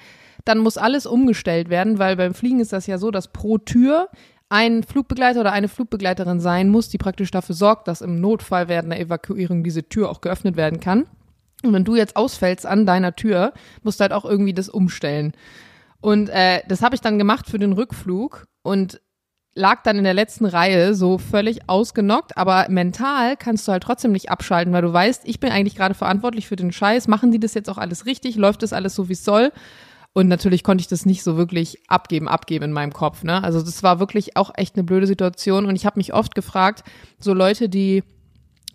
Dann 0.45 0.59
muss 0.59 0.77
alles 0.77 1.05
umgestellt 1.05 1.69
werden, 1.69 1.99
weil 1.99 2.15
beim 2.15 2.33
Fliegen 2.33 2.59
ist 2.59 2.73
das 2.73 2.87
ja 2.87 2.97
so, 2.97 3.11
dass 3.11 3.31
pro 3.31 3.57
Tür 3.57 4.09
ein 4.49 4.83
Flugbegleiter 4.83 5.41
oder 5.41 5.51
eine 5.51 5.67
Flugbegleiterin 5.67 6.39
sein 6.39 6.69
muss, 6.69 6.89
die 6.89 6.97
praktisch 6.97 7.31
dafür 7.31 7.55
sorgt, 7.55 7.87
dass 7.87 8.01
im 8.01 8.21
Notfall 8.21 8.67
während 8.67 8.91
der 8.91 8.99
Evakuierung 8.99 9.63
diese 9.63 9.83
Tür 9.83 10.09
auch 10.09 10.21
geöffnet 10.21 10.55
werden 10.55 10.79
kann. 10.79 11.05
Und 11.63 11.73
wenn 11.73 11.83
du 11.83 11.95
jetzt 11.95 12.15
ausfällst 12.15 12.65
an 12.65 12.85
deiner 12.85 13.15
Tür, 13.15 13.53
musst 13.83 13.99
du 13.99 14.03
halt 14.03 14.13
auch 14.13 14.25
irgendwie 14.25 14.53
das 14.53 14.69
umstellen. 14.69 15.33
Und 15.99 16.29
äh, 16.29 16.61
das 16.67 16.81
habe 16.81 16.95
ich 16.95 17.01
dann 17.01 17.17
gemacht 17.17 17.49
für 17.49 17.59
den 17.59 17.73
Rückflug 17.73 18.45
und 18.61 19.01
lag 19.55 19.81
dann 19.81 19.97
in 19.97 20.03
der 20.03 20.13
letzten 20.13 20.45
Reihe 20.45 20.93
so 20.93 21.17
völlig 21.17 21.67
ausgenockt, 21.67 22.37
aber 22.37 22.67
mental 22.69 23.35
kannst 23.35 23.67
du 23.67 23.71
halt 23.71 23.81
trotzdem 23.81 24.11
nicht 24.11 24.29
abschalten, 24.29 24.71
weil 24.71 24.83
du 24.83 24.93
weißt, 24.93 25.23
ich 25.25 25.39
bin 25.39 25.51
eigentlich 25.51 25.75
gerade 25.75 25.95
verantwortlich 25.95 26.47
für 26.47 26.55
den 26.55 26.71
Scheiß, 26.71 27.07
machen 27.07 27.31
die 27.31 27.39
das 27.39 27.55
jetzt 27.55 27.69
auch 27.69 27.79
alles 27.79 28.05
richtig, 28.05 28.35
läuft 28.35 28.61
das 28.61 28.71
alles 28.71 28.93
so, 28.93 29.09
wie 29.09 29.13
es 29.13 29.25
soll 29.25 29.51
und 30.13 30.27
natürlich 30.27 30.63
konnte 30.63 30.81
ich 30.81 30.87
das 30.87 31.05
nicht 31.05 31.23
so 31.23 31.37
wirklich 31.37 31.77
abgeben, 31.87 32.27
abgeben 32.27 32.65
in 32.65 32.71
meinem 32.71 32.91
Kopf. 32.91 33.23
Ne? 33.23 33.43
Also 33.43 33.61
das 33.61 33.83
war 33.83 33.99
wirklich 33.99 34.35
auch 34.35 34.51
echt 34.55 34.75
eine 34.75 34.83
blöde 34.83 35.05
Situation. 35.05 35.65
Und 35.65 35.75
ich 35.75 35.85
habe 35.85 35.99
mich 35.99 36.13
oft 36.13 36.33
gefragt, 36.33 36.83
so 37.19 37.33
Leute, 37.33 37.69
die 37.69 38.03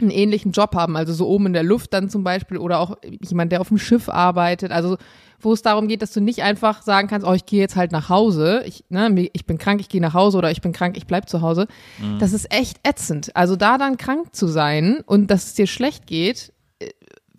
einen 0.01 0.11
ähnlichen 0.11 0.53
Job 0.53 0.75
haben, 0.75 0.97
also 0.97 1.13
so 1.13 1.27
oben 1.29 1.47
in 1.47 1.53
der 1.53 1.63
Luft 1.63 1.93
dann 1.93 2.09
zum 2.09 2.25
Beispiel 2.25 2.59
oder 2.59 2.79
auch 2.79 2.97
jemand, 3.21 3.53
der 3.53 3.61
auf 3.61 3.69
dem 3.69 3.79
Schiff 3.79 4.09
arbeitet, 4.09 4.73
also 4.73 4.97
wo 5.41 5.53
es 5.53 5.63
darum 5.63 5.89
geht, 5.89 6.03
dass 6.03 6.13
du 6.13 6.21
nicht 6.21 6.43
einfach 6.43 6.83
sagen 6.83 7.09
kannst, 7.09 7.27
oh, 7.27 7.33
ich 7.33 7.47
gehe 7.47 7.61
jetzt 7.61 7.75
halt 7.75 7.91
nach 7.91 8.09
Hause, 8.09 8.63
ich, 8.65 8.85
ne, 8.89 9.29
ich 9.33 9.45
bin 9.45 9.59
krank, 9.59 9.81
ich 9.81 9.89
gehe 9.89 10.01
nach 10.01 10.15
Hause 10.15 10.39
oder 10.39 10.51
ich 10.51 10.61
bin 10.61 10.73
krank, 10.73 10.97
ich 10.97 11.07
bleib 11.07 11.29
zu 11.29 11.41
Hause. 11.41 11.67
Mhm. 12.01 12.19
Das 12.21 12.33
ist 12.33 12.53
echt 12.53 12.79
ätzend. 12.85 13.35
Also 13.35 13.57
da 13.57 13.79
dann 13.79 13.97
krank 13.97 14.35
zu 14.35 14.47
sein 14.47 15.01
und 15.05 15.31
dass 15.31 15.47
es 15.47 15.55
dir 15.55 15.67
schlecht 15.67 16.07
geht, 16.07 16.53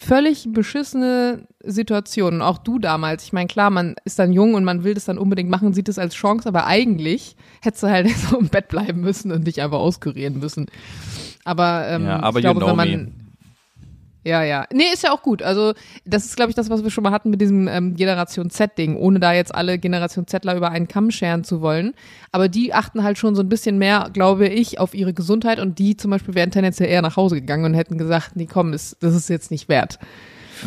völlig 0.06 0.48
beschissene 0.52 1.48
Situation. 1.64 2.42
Auch 2.42 2.58
du 2.58 2.80
damals. 2.80 3.24
Ich 3.24 3.34
meine, 3.34 3.48
klar, 3.48 3.70
man 3.70 3.96
ist 4.06 4.20
dann 4.20 4.34
jung 4.34 4.54
und 4.54 4.64
man 4.64 4.84
will 4.84 4.94
das 4.94 5.06
dann 5.06 5.18
unbedingt 5.18 5.50
machen, 5.50 5.74
sieht 5.74 5.90
es 5.90 5.98
als 5.98 6.14
Chance, 6.14 6.48
aber 6.48 6.68
eigentlich 6.68 7.36
hättest 7.62 7.84
du 7.84 7.88
halt 7.88 8.10
so 8.30 8.38
im 8.38 8.50
Bett 8.50 8.68
bleiben 8.68 9.02
müssen 9.02 9.32
und 9.32 9.46
dich 9.48 9.62
einfach 9.62 9.80
auskurieren 9.80 10.40
müssen. 10.40 10.68
Aber, 11.46 11.88
ähm, 11.88 12.06
ja, 12.06 12.20
aber 12.22 12.40
ich 12.40 12.44
glaube, 12.44 12.66
wenn 12.66 12.76
man. 12.76 12.90
me. 12.90 13.12
Ja, 14.24 14.44
ja. 14.44 14.66
Nee, 14.72 14.86
ist 14.94 15.04
ja 15.04 15.12
auch 15.12 15.22
gut. 15.22 15.42
Also, 15.42 15.74
das 16.06 16.26
ist, 16.26 16.36
glaube 16.36 16.50
ich, 16.50 16.56
das, 16.56 16.70
was 16.70 16.84
wir 16.84 16.90
schon 16.90 17.04
mal 17.04 17.12
hatten 17.12 17.30
mit 17.30 17.42
diesem 17.42 17.68
ähm, 17.68 17.96
Generation 17.96 18.50
Z-Ding, 18.50 18.96
ohne 18.96 19.20
da 19.20 19.34
jetzt 19.34 19.54
alle 19.54 19.78
Generation 19.78 20.28
Zler 20.28 20.56
über 20.56 20.72
einen 20.72 20.88
Kamm 20.88 21.12
scheren 21.12 21.44
zu 21.44 21.62
wollen. 21.62 21.94
Aber 22.32 22.48
die 22.48 22.74
achten 22.74 23.04
halt 23.04 23.18
schon 23.18 23.36
so 23.36 23.42
ein 23.42 23.50
bisschen 23.50 23.78
mehr, 23.78 24.10
glaube 24.14 24.48
ich, 24.48 24.80
auf 24.80 24.94
ihre 24.94 25.14
Gesundheit 25.14 25.60
und 25.60 25.78
die 25.80 25.98
zum 25.98 26.12
Beispiel 26.12 26.36
wären 26.36 26.52
tendenziell 26.52 26.90
eher 26.90 27.02
nach 27.02 27.18
Hause 27.18 27.36
gegangen 27.36 27.66
und 27.66 27.74
hätten 27.74 27.98
gesagt, 27.98 28.36
nee, 28.36 28.48
komm, 28.52 28.72
das, 28.72 28.96
das 29.00 29.14
ist 29.14 29.30
jetzt 29.30 29.52
nicht 29.52 29.68
wert. 29.68 30.00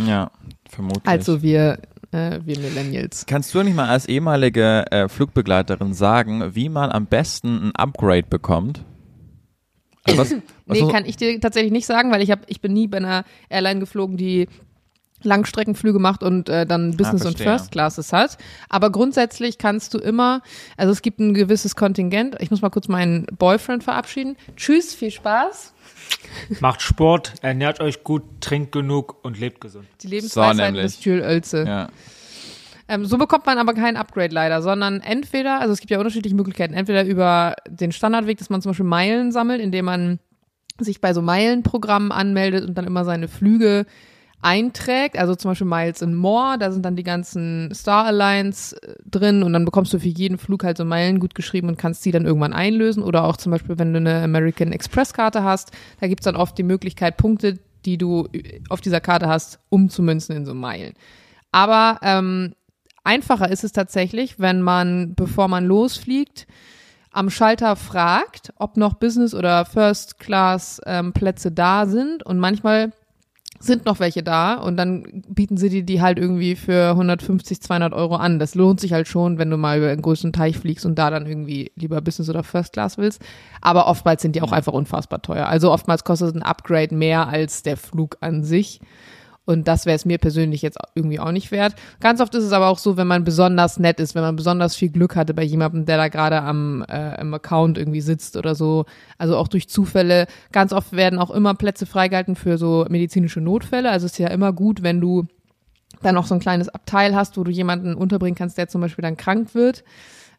Ja, 0.06 0.30
vermutlich. 0.68 1.06
Also 1.06 1.42
wir, 1.42 1.78
äh, 2.12 2.40
wir 2.44 2.58
Millennials. 2.58 3.24
Kannst 3.26 3.54
du 3.54 3.62
nicht 3.62 3.74
mal 3.76 3.88
als 3.88 4.06
ehemalige 4.06 4.84
äh, 4.90 5.08
Flugbegleiterin 5.08 5.94
sagen, 5.94 6.54
wie 6.54 6.68
man 6.68 6.90
am 6.90 7.06
besten 7.06 7.68
ein 7.68 7.74
Upgrade 7.74 8.26
bekommt? 8.28 8.84
Also 10.06 10.20
was, 10.20 10.34
was 10.66 10.80
nee, 10.80 10.90
kann 10.90 11.04
ich 11.04 11.16
dir 11.16 11.40
tatsächlich 11.40 11.72
nicht 11.72 11.86
sagen, 11.86 12.10
weil 12.10 12.22
ich 12.22 12.30
hab, 12.30 12.40
ich 12.48 12.60
bin 12.60 12.72
nie 12.72 12.86
bei 12.86 12.98
einer 12.98 13.24
Airline 13.48 13.80
geflogen, 13.80 14.16
die 14.16 14.48
Langstreckenflüge 15.22 15.98
macht 15.98 16.22
und 16.22 16.48
äh, 16.48 16.66
dann 16.66 16.96
Business 16.96 17.22
und 17.24 17.36
verstehe. 17.36 17.46
First 17.46 17.72
Classes 17.72 18.12
hat. 18.12 18.38
Aber 18.68 18.90
grundsätzlich 18.90 19.58
kannst 19.58 19.94
du 19.94 19.98
immer, 19.98 20.42
also 20.76 20.92
es 20.92 21.02
gibt 21.02 21.20
ein 21.20 21.34
gewisses 21.34 21.76
Kontingent. 21.76 22.36
Ich 22.40 22.50
muss 22.50 22.62
mal 22.62 22.70
kurz 22.70 22.88
meinen 22.88 23.26
Boyfriend 23.38 23.84
verabschieden. 23.84 24.36
Tschüss, 24.56 24.94
viel 24.94 25.10
Spaß. 25.10 25.74
Macht 26.60 26.82
Sport, 26.82 27.34
ernährt 27.42 27.80
euch 27.80 28.04
gut, 28.04 28.22
trinkt 28.40 28.72
genug 28.72 29.16
und 29.24 29.38
lebt 29.38 29.60
gesund. 29.60 29.86
Die 30.02 30.08
Lebensweisheit 30.08 30.72
nämlich. 30.72 30.96
des 30.96 31.04
Jules 31.04 31.24
Oelze. 31.24 31.64
ja. 31.66 31.88
Ähm, 32.88 33.04
so 33.04 33.18
bekommt 33.18 33.46
man 33.46 33.58
aber 33.58 33.74
kein 33.74 33.96
Upgrade 33.96 34.34
leider, 34.34 34.62
sondern 34.62 35.00
entweder, 35.00 35.60
also 35.60 35.72
es 35.72 35.80
gibt 35.80 35.90
ja 35.90 35.98
unterschiedliche 35.98 36.36
Möglichkeiten, 36.36 36.74
entweder 36.74 37.04
über 37.04 37.54
den 37.68 37.92
Standardweg, 37.92 38.38
dass 38.38 38.50
man 38.50 38.62
zum 38.62 38.70
Beispiel 38.70 38.86
Meilen 38.86 39.32
sammelt, 39.32 39.60
indem 39.60 39.86
man 39.86 40.18
sich 40.78 41.00
bei 41.00 41.12
so 41.12 41.22
Meilenprogrammen 41.22 42.12
anmeldet 42.12 42.64
und 42.64 42.76
dann 42.76 42.86
immer 42.86 43.04
seine 43.04 43.28
Flüge 43.28 43.86
einträgt, 44.42 45.18
also 45.18 45.34
zum 45.34 45.50
Beispiel 45.50 45.66
Miles 45.66 46.02
and 46.02 46.14
More, 46.14 46.58
da 46.58 46.70
sind 46.70 46.84
dann 46.84 46.94
die 46.94 47.02
ganzen 47.02 47.74
Star 47.74 48.04
Alliance 48.04 48.76
äh, 48.80 48.94
drin 49.04 49.42
und 49.42 49.52
dann 49.52 49.64
bekommst 49.64 49.92
du 49.92 49.98
für 49.98 50.08
jeden 50.08 50.38
Flug 50.38 50.62
halt 50.62 50.76
so 50.76 50.84
Meilen 50.84 51.18
gut 51.18 51.34
geschrieben 51.34 51.68
und 51.68 51.78
kannst 51.78 52.04
die 52.04 52.12
dann 52.12 52.26
irgendwann 52.26 52.52
einlösen 52.52 53.02
oder 53.02 53.24
auch 53.24 53.36
zum 53.38 53.50
Beispiel, 53.50 53.78
wenn 53.78 53.92
du 53.92 53.98
eine 53.98 54.22
American 54.22 54.72
Express 54.72 55.14
Karte 55.14 55.42
hast, 55.42 55.72
da 56.00 56.06
gibt's 56.06 56.24
dann 56.24 56.36
oft 56.36 56.56
die 56.58 56.62
Möglichkeit, 56.62 57.16
Punkte, 57.16 57.58
die 57.84 57.98
du 57.98 58.28
auf 58.68 58.80
dieser 58.80 59.00
Karte 59.00 59.26
hast, 59.26 59.58
umzumünzen 59.70 60.36
in 60.36 60.44
so 60.44 60.54
Meilen. 60.54 60.94
Aber 61.50 61.98
ähm, 62.02 62.52
einfacher 63.06 63.50
ist 63.50 63.64
es 63.64 63.72
tatsächlich, 63.72 64.38
wenn 64.38 64.60
man, 64.60 65.14
bevor 65.14 65.48
man 65.48 65.64
losfliegt, 65.64 66.46
am 67.12 67.30
Schalter 67.30 67.76
fragt, 67.76 68.52
ob 68.56 68.76
noch 68.76 68.94
Business- 68.94 69.34
oder 69.34 69.64
First-Class-Plätze 69.64 71.48
ähm, 71.48 71.54
da 71.54 71.86
sind. 71.86 72.22
Und 72.22 72.38
manchmal 72.38 72.92
sind 73.58 73.86
noch 73.86 74.00
welche 74.00 74.22
da 74.22 74.54
und 74.54 74.76
dann 74.76 75.22
bieten 75.28 75.56
sie 75.56 75.70
dir 75.70 75.82
die 75.82 76.02
halt 76.02 76.18
irgendwie 76.18 76.56
für 76.56 76.90
150, 76.90 77.62
200 77.62 77.94
Euro 77.94 78.16
an. 78.16 78.38
Das 78.38 78.54
lohnt 78.54 78.80
sich 78.80 78.92
halt 78.92 79.08
schon, 79.08 79.38
wenn 79.38 79.50
du 79.50 79.56
mal 79.56 79.78
über 79.78 79.88
einen 79.88 80.02
größeren 80.02 80.32
Teich 80.32 80.58
fliegst 80.58 80.84
und 80.84 80.96
da 80.98 81.10
dann 81.10 81.26
irgendwie 81.26 81.72
lieber 81.74 82.00
Business 82.02 82.28
oder 82.28 82.42
First 82.42 82.74
Class 82.74 82.98
willst. 82.98 83.22
Aber 83.60 83.86
oftmals 83.86 84.20
sind 84.20 84.36
die 84.36 84.42
auch 84.42 84.52
einfach 84.52 84.72
unfassbar 84.72 85.22
teuer. 85.22 85.46
Also 85.46 85.72
oftmals 85.72 86.04
kostet 86.04 86.34
ein 86.34 86.42
Upgrade 86.42 86.94
mehr 86.94 87.28
als 87.28 87.62
der 87.62 87.76
Flug 87.76 88.18
an 88.20 88.44
sich. 88.44 88.80
Und 89.46 89.68
das 89.68 89.86
wäre 89.86 89.94
es 89.94 90.04
mir 90.04 90.18
persönlich 90.18 90.60
jetzt 90.60 90.76
irgendwie 90.94 91.20
auch 91.20 91.30
nicht 91.30 91.52
wert. 91.52 91.74
Ganz 92.00 92.20
oft 92.20 92.34
ist 92.34 92.42
es 92.44 92.52
aber 92.52 92.68
auch 92.68 92.78
so, 92.78 92.96
wenn 92.96 93.06
man 93.06 93.22
besonders 93.22 93.78
nett 93.78 94.00
ist, 94.00 94.16
wenn 94.16 94.22
man 94.22 94.34
besonders 94.34 94.74
viel 94.74 94.90
Glück 94.90 95.14
hatte 95.14 95.34
bei 95.34 95.44
jemandem, 95.44 95.86
der 95.86 95.96
da 95.96 96.08
gerade 96.08 96.42
am 96.42 96.84
äh, 96.88 97.20
im 97.20 97.32
Account 97.32 97.78
irgendwie 97.78 98.00
sitzt 98.00 98.36
oder 98.36 98.56
so. 98.56 98.86
Also 99.18 99.36
auch 99.36 99.46
durch 99.46 99.68
Zufälle. 99.68 100.26
Ganz 100.50 100.72
oft 100.72 100.92
werden 100.92 101.20
auch 101.20 101.30
immer 101.30 101.54
Plätze 101.54 101.86
freigehalten 101.86 102.34
für 102.34 102.58
so 102.58 102.86
medizinische 102.90 103.40
Notfälle. 103.40 103.90
Also 103.90 104.06
es 104.06 104.12
ist 104.12 104.18
ja 104.18 104.28
immer 104.28 104.52
gut, 104.52 104.82
wenn 104.82 105.00
du 105.00 105.26
dann 106.02 106.16
noch 106.16 106.26
so 106.26 106.34
ein 106.34 106.40
kleines 106.40 106.68
Abteil 106.68 107.14
hast, 107.14 107.38
wo 107.38 107.44
du 107.44 107.50
jemanden 107.50 107.94
unterbringen 107.94 108.34
kannst, 108.34 108.58
der 108.58 108.68
zum 108.68 108.80
Beispiel 108.80 109.02
dann 109.02 109.16
krank 109.16 109.54
wird. 109.54 109.84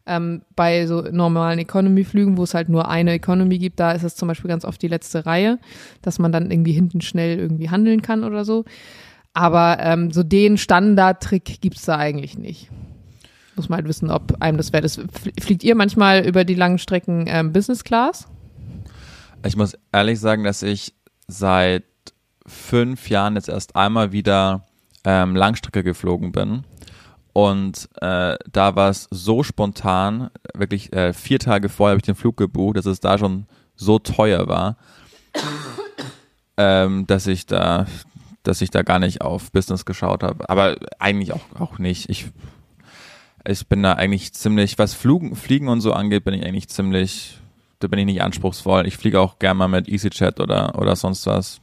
Ähm, 0.08 0.42
bei 0.56 0.86
so 0.86 1.02
normalen 1.02 1.58
Economy-Flügen, 1.58 2.38
wo 2.38 2.44
es 2.44 2.54
halt 2.54 2.70
nur 2.70 2.88
eine 2.88 3.12
Economy 3.12 3.58
gibt, 3.58 3.78
da 3.78 3.92
ist 3.92 4.02
es 4.02 4.16
zum 4.16 4.26
Beispiel 4.26 4.48
ganz 4.48 4.64
oft 4.64 4.80
die 4.80 4.88
letzte 4.88 5.26
Reihe, 5.26 5.58
dass 6.02 6.18
man 6.18 6.32
dann 6.32 6.50
irgendwie 6.50 6.72
hinten 6.72 7.02
schnell 7.02 7.38
irgendwie 7.38 7.68
handeln 7.68 8.00
kann 8.00 8.24
oder 8.24 8.44
so. 8.44 8.64
Aber 9.34 9.78
ähm, 9.80 10.10
so 10.10 10.22
den 10.22 10.56
Standard-Trick 10.56 11.60
gibt's 11.60 11.84
da 11.84 11.96
eigentlich 11.96 12.38
nicht. 12.38 12.70
Muss 13.54 13.68
man 13.68 13.78
halt 13.78 13.88
wissen, 13.88 14.10
ob 14.10 14.40
einem 14.40 14.56
das 14.56 14.72
wert 14.72 14.84
ist. 14.84 14.98
Fl- 14.98 15.40
Fliegt 15.40 15.62
ihr 15.62 15.74
manchmal 15.74 16.26
über 16.26 16.44
die 16.44 16.54
langen 16.54 16.78
Strecken 16.78 17.26
ähm, 17.28 17.52
Business 17.52 17.84
Class? 17.84 18.26
Ich 19.44 19.56
muss 19.56 19.76
ehrlich 19.92 20.18
sagen, 20.18 20.44
dass 20.44 20.62
ich 20.62 20.94
seit 21.26 21.84
fünf 22.46 23.10
Jahren 23.10 23.34
jetzt 23.34 23.48
erst 23.48 23.76
einmal 23.76 24.12
wieder 24.12 24.66
ähm, 25.04 25.36
Langstrecke 25.36 25.82
geflogen 25.84 26.32
bin. 26.32 26.64
Und 27.38 27.88
äh, 28.00 28.36
da 28.50 28.74
war 28.74 28.90
es 28.90 29.06
so 29.12 29.44
spontan, 29.44 30.28
wirklich 30.54 30.92
äh, 30.92 31.12
vier 31.12 31.38
Tage 31.38 31.68
vorher 31.68 31.92
habe 31.92 32.00
ich 32.00 32.04
den 32.04 32.16
Flug 32.16 32.36
gebucht, 32.36 32.76
dass 32.76 32.86
es 32.86 32.98
da 32.98 33.16
schon 33.16 33.46
so 33.76 34.00
teuer 34.00 34.48
war, 34.48 34.76
ähm, 36.56 37.06
dass 37.06 37.28
ich 37.28 37.46
da, 37.46 37.86
dass 38.42 38.60
ich 38.60 38.70
da 38.70 38.82
gar 38.82 38.98
nicht 38.98 39.20
auf 39.20 39.52
Business 39.52 39.84
geschaut 39.84 40.24
habe. 40.24 40.50
Aber 40.50 40.78
eigentlich 40.98 41.32
auch, 41.32 41.44
auch 41.60 41.78
nicht. 41.78 42.10
Ich, 42.10 42.26
ich 43.46 43.68
bin 43.68 43.84
da 43.84 43.92
eigentlich 43.92 44.32
ziemlich, 44.32 44.76
was 44.76 44.94
Flugen, 44.94 45.36
Fliegen 45.36 45.68
und 45.68 45.80
so 45.80 45.92
angeht, 45.92 46.24
bin 46.24 46.34
ich 46.34 46.44
eigentlich 46.44 46.66
ziemlich, 46.66 47.38
da 47.78 47.86
bin 47.86 48.00
ich 48.00 48.06
nicht 48.06 48.22
anspruchsvoll. 48.22 48.84
Ich 48.88 48.96
fliege 48.96 49.20
auch 49.20 49.38
gerne 49.38 49.58
mal 49.58 49.68
mit 49.68 49.88
EasyJet 49.88 50.40
oder, 50.40 50.76
oder 50.76 50.96
sonst 50.96 51.24
was. 51.28 51.60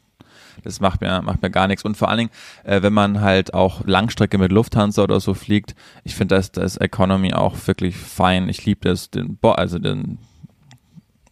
Das 0.63 0.79
macht 0.79 1.01
mir, 1.01 1.21
macht 1.21 1.41
mir 1.41 1.49
gar 1.49 1.67
nichts. 1.67 1.83
Und 1.83 1.97
vor 1.97 2.09
allen 2.09 2.17
Dingen, 2.17 2.31
äh, 2.63 2.81
wenn 2.81 2.93
man 2.93 3.21
halt 3.21 3.53
auch 3.53 3.85
Langstrecke 3.85 4.37
mit 4.37 4.51
Lufthansa 4.51 5.03
oder 5.03 5.19
so 5.19 5.33
fliegt, 5.33 5.75
ich 6.03 6.15
finde, 6.15 6.35
das, 6.35 6.51
das 6.51 6.77
Economy 6.77 7.33
auch 7.33 7.55
wirklich 7.67 7.97
fein. 7.97 8.49
Ich 8.49 8.65
liebe 8.65 8.87
das, 8.87 9.09
den, 9.09 9.37
Bo 9.37 9.51
also 9.51 9.79
den, 9.79 10.17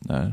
äh, 0.10 0.30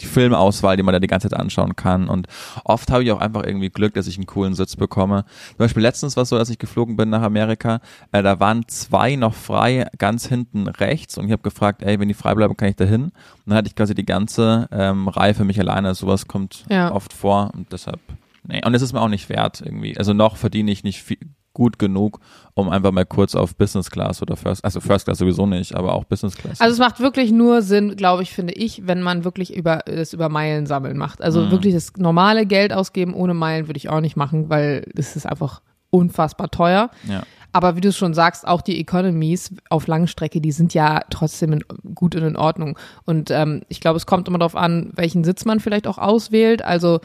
die 0.00 0.06
Filmauswahl, 0.06 0.76
die 0.76 0.82
man 0.82 0.92
da 0.92 0.98
die 1.00 1.06
ganze 1.06 1.28
Zeit 1.28 1.38
anschauen 1.38 1.76
kann. 1.76 2.08
Und 2.08 2.26
oft 2.64 2.90
habe 2.90 3.04
ich 3.04 3.12
auch 3.12 3.20
einfach 3.20 3.44
irgendwie 3.44 3.70
Glück, 3.70 3.94
dass 3.94 4.06
ich 4.06 4.16
einen 4.16 4.26
coolen 4.26 4.54
Sitz 4.54 4.76
bekomme. 4.76 5.24
Zum 5.50 5.58
Beispiel 5.58 5.82
letztens 5.82 6.16
war 6.16 6.22
es 6.24 6.28
so, 6.28 6.38
dass 6.38 6.50
ich 6.50 6.58
geflogen 6.58 6.96
bin 6.96 7.10
nach 7.10 7.22
Amerika. 7.22 7.80
Äh, 8.12 8.22
da 8.22 8.40
waren 8.40 8.66
zwei 8.68 9.14
noch 9.16 9.34
frei, 9.34 9.86
ganz 9.98 10.26
hinten 10.26 10.66
rechts. 10.68 11.16
Und 11.16 11.26
ich 11.26 11.32
habe 11.32 11.42
gefragt, 11.42 11.82
ey, 11.82 12.00
wenn 12.00 12.08
die 12.08 12.14
frei 12.14 12.34
bleiben, 12.34 12.56
kann 12.56 12.68
ich 12.68 12.76
da 12.76 12.84
hin? 12.84 13.04
Und 13.04 13.12
dann 13.46 13.56
hatte 13.56 13.68
ich 13.68 13.76
quasi 13.76 13.94
die 13.94 14.04
ganze 14.06 14.68
ähm, 14.72 15.06
Reihe 15.08 15.34
für 15.34 15.44
mich 15.44 15.60
alleine. 15.60 15.94
Sowas 15.94 16.26
kommt 16.26 16.64
Ja. 16.68 16.90
oft 16.92 17.12
vor. 17.12 17.52
Und 17.54 17.72
deshalb, 17.72 18.00
nee. 18.48 18.60
Und 18.64 18.74
es 18.74 18.82
ist 18.82 18.92
mir 18.92 19.00
auch 19.00 19.08
nicht 19.08 19.28
wert 19.28 19.62
irgendwie. 19.64 19.96
Also 19.96 20.12
noch 20.12 20.36
verdiene 20.36 20.70
ich 20.72 20.82
nicht 20.82 21.02
viel, 21.02 21.18
gut 21.54 21.78
genug, 21.78 22.20
um 22.52 22.68
einfach 22.68 22.92
mal 22.92 23.06
kurz 23.06 23.34
auf 23.34 23.56
Business 23.56 23.90
Class 23.90 24.20
oder 24.20 24.36
First, 24.36 24.62
also 24.64 24.80
First 24.80 25.06
Class 25.06 25.18
sowieso 25.18 25.46
nicht, 25.46 25.74
aber 25.74 25.94
auch 25.94 26.04
Business 26.04 26.36
Class. 26.36 26.60
Also 26.60 26.74
es 26.74 26.78
macht 26.78 27.00
wirklich 27.00 27.32
nur 27.32 27.62
Sinn, 27.62 27.96
glaube 27.96 28.22
ich, 28.22 28.32
finde 28.34 28.52
ich, 28.52 28.86
wenn 28.86 29.00
man 29.00 29.24
wirklich 29.24 29.54
über 29.54 29.78
das 29.86 30.12
über 30.12 30.28
Meilen 30.28 30.66
sammeln 30.66 30.98
macht. 30.98 31.22
Also 31.22 31.40
Mhm. 31.46 31.50
wirklich 31.52 31.72
das 31.72 31.92
normale 31.96 32.44
Geld 32.44 32.72
ausgeben 32.74 33.14
ohne 33.14 33.32
Meilen 33.32 33.66
würde 33.68 33.78
ich 33.78 33.88
auch 33.88 34.00
nicht 34.02 34.16
machen, 34.16 34.50
weil 34.50 34.86
das 34.94 35.16
ist 35.16 35.24
einfach 35.26 35.62
unfassbar 35.90 36.50
teuer. 36.50 36.90
ja. 37.08 37.22
Aber 37.56 37.76
wie 37.76 37.80
du 37.80 37.92
schon 37.92 38.14
sagst, 38.14 38.48
auch 38.48 38.62
die 38.62 38.80
Economies 38.80 39.54
auf 39.70 39.86
Langstrecke, 39.86 40.40
die 40.40 40.50
sind 40.50 40.74
ja 40.74 41.02
trotzdem 41.08 41.52
in, 41.52 41.64
gut 41.94 42.16
und 42.16 42.24
in 42.24 42.36
Ordnung. 42.36 42.76
Und 43.04 43.30
ähm, 43.30 43.62
ich 43.68 43.80
glaube, 43.80 43.96
es 43.96 44.06
kommt 44.06 44.26
immer 44.26 44.38
darauf 44.40 44.56
an, 44.56 44.90
welchen 44.96 45.22
Sitz 45.22 45.44
man 45.44 45.60
vielleicht 45.60 45.86
auch 45.86 45.98
auswählt. 45.98 46.64
Also 46.64 46.98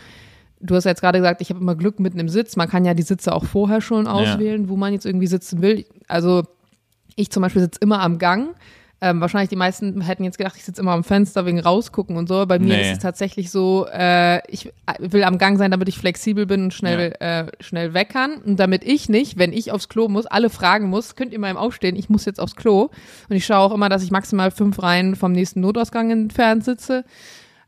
du 0.59 0.75
hast 0.75 0.83
jetzt 0.85 1.01
gerade 1.01 1.19
gesagt, 1.19 1.41
ich 1.41 1.49
habe 1.49 1.59
immer 1.59 1.75
Glück 1.75 1.99
mitten 1.99 2.19
im 2.19 2.29
Sitz. 2.29 2.55
Man 2.55 2.69
kann 2.69 2.85
ja 2.85 2.93
die 2.93 3.03
Sitze 3.03 3.33
auch 3.33 3.45
vorher 3.45 3.81
schon 3.81 4.07
auswählen, 4.07 4.69
wo 4.69 4.75
man 4.75 4.93
jetzt 4.93 5.05
irgendwie 5.05 5.27
sitzen 5.27 5.61
will. 5.61 5.85
Also 6.07 6.43
ich 7.15 7.29
zum 7.31 7.41
Beispiel 7.41 7.61
sitze 7.61 7.79
immer 7.81 8.01
am 8.01 8.17
Gang. 8.17 8.49
Ähm, 9.01 9.21
wahrscheinlich 9.21 9.47
die 9.47 9.55
meisten 9.55 10.01
hätten 10.01 10.25
jetzt 10.25 10.37
gedacht, 10.37 10.55
ich 10.57 10.65
sitze 10.65 10.81
immer 10.81 10.91
am 10.91 11.05
Fenster 11.05 11.45
wegen 11.45 11.61
rausgucken 11.61 12.17
und 12.17 12.27
so. 12.27 12.45
Bei 12.45 12.59
mir 12.59 12.75
Nee. 12.75 12.81
ist 12.81 12.91
es 12.91 12.99
tatsächlich 12.99 13.49
so, 13.49 13.87
äh, 13.93 14.41
ich 14.51 14.73
will 14.99 15.23
am 15.23 15.37
Gang 15.37 15.57
sein, 15.57 15.71
damit 15.71 15.87
ich 15.87 15.97
flexibel 15.97 16.45
bin 16.45 16.63
und 16.63 16.73
schnell, 16.73 17.13
äh, 17.21 17.45
schnell 17.61 17.93
weg 17.93 18.09
kann. 18.09 18.33
Und 18.45 18.59
damit 18.59 18.83
ich 18.83 19.07
nicht, 19.07 19.37
wenn 19.37 19.53
ich 19.53 19.71
aufs 19.71 19.87
Klo 19.87 20.09
muss, 20.09 20.25
alle 20.25 20.49
fragen 20.49 20.89
muss, 20.89 21.15
könnt 21.15 21.31
ihr 21.31 21.39
mal 21.39 21.49
im 21.49 21.55
Aufstehen, 21.55 21.95
ich 21.95 22.09
muss 22.09 22.25
jetzt 22.25 22.41
aufs 22.41 22.57
Klo. 22.57 22.89
Und 23.29 23.35
ich 23.37 23.45
schaue 23.45 23.59
auch 23.59 23.73
immer, 23.73 23.87
dass 23.87 24.03
ich 24.03 24.11
maximal 24.11 24.51
fünf 24.51 24.83
Reihen 24.83 25.15
vom 25.15 25.31
nächsten 25.31 25.61
Notausgang 25.61 26.11
entfernt 26.11 26.65
sitze. 26.65 27.05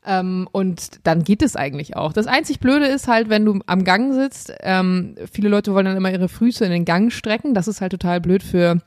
Ähm, 0.04 0.48
und 0.50 1.06
dann 1.06 1.22
geht 1.22 1.42
es 1.42 1.54
eigentlich 1.56 1.96
auch. 1.96 2.12
Das 2.12 2.26
einzig 2.26 2.60
Blöde 2.60 2.86
ist 2.86 3.06
halt, 3.08 3.28
wenn 3.28 3.44
du 3.44 3.60
am 3.66 3.84
Gang 3.84 4.12
sitzt, 4.12 4.52
ähm, 4.60 5.14
viele 5.30 5.48
Leute 5.48 5.74
wollen 5.74 5.86
dann 5.86 5.96
immer 5.96 6.10
ihre 6.10 6.28
Füße 6.28 6.64
in 6.64 6.72
den 6.72 6.84
Gang 6.84 7.12
strecken. 7.12 7.54
Das 7.54 7.68
ist 7.68 7.80
halt 7.80 7.92
total 7.92 8.20
blöd 8.20 8.42
für 8.42 8.80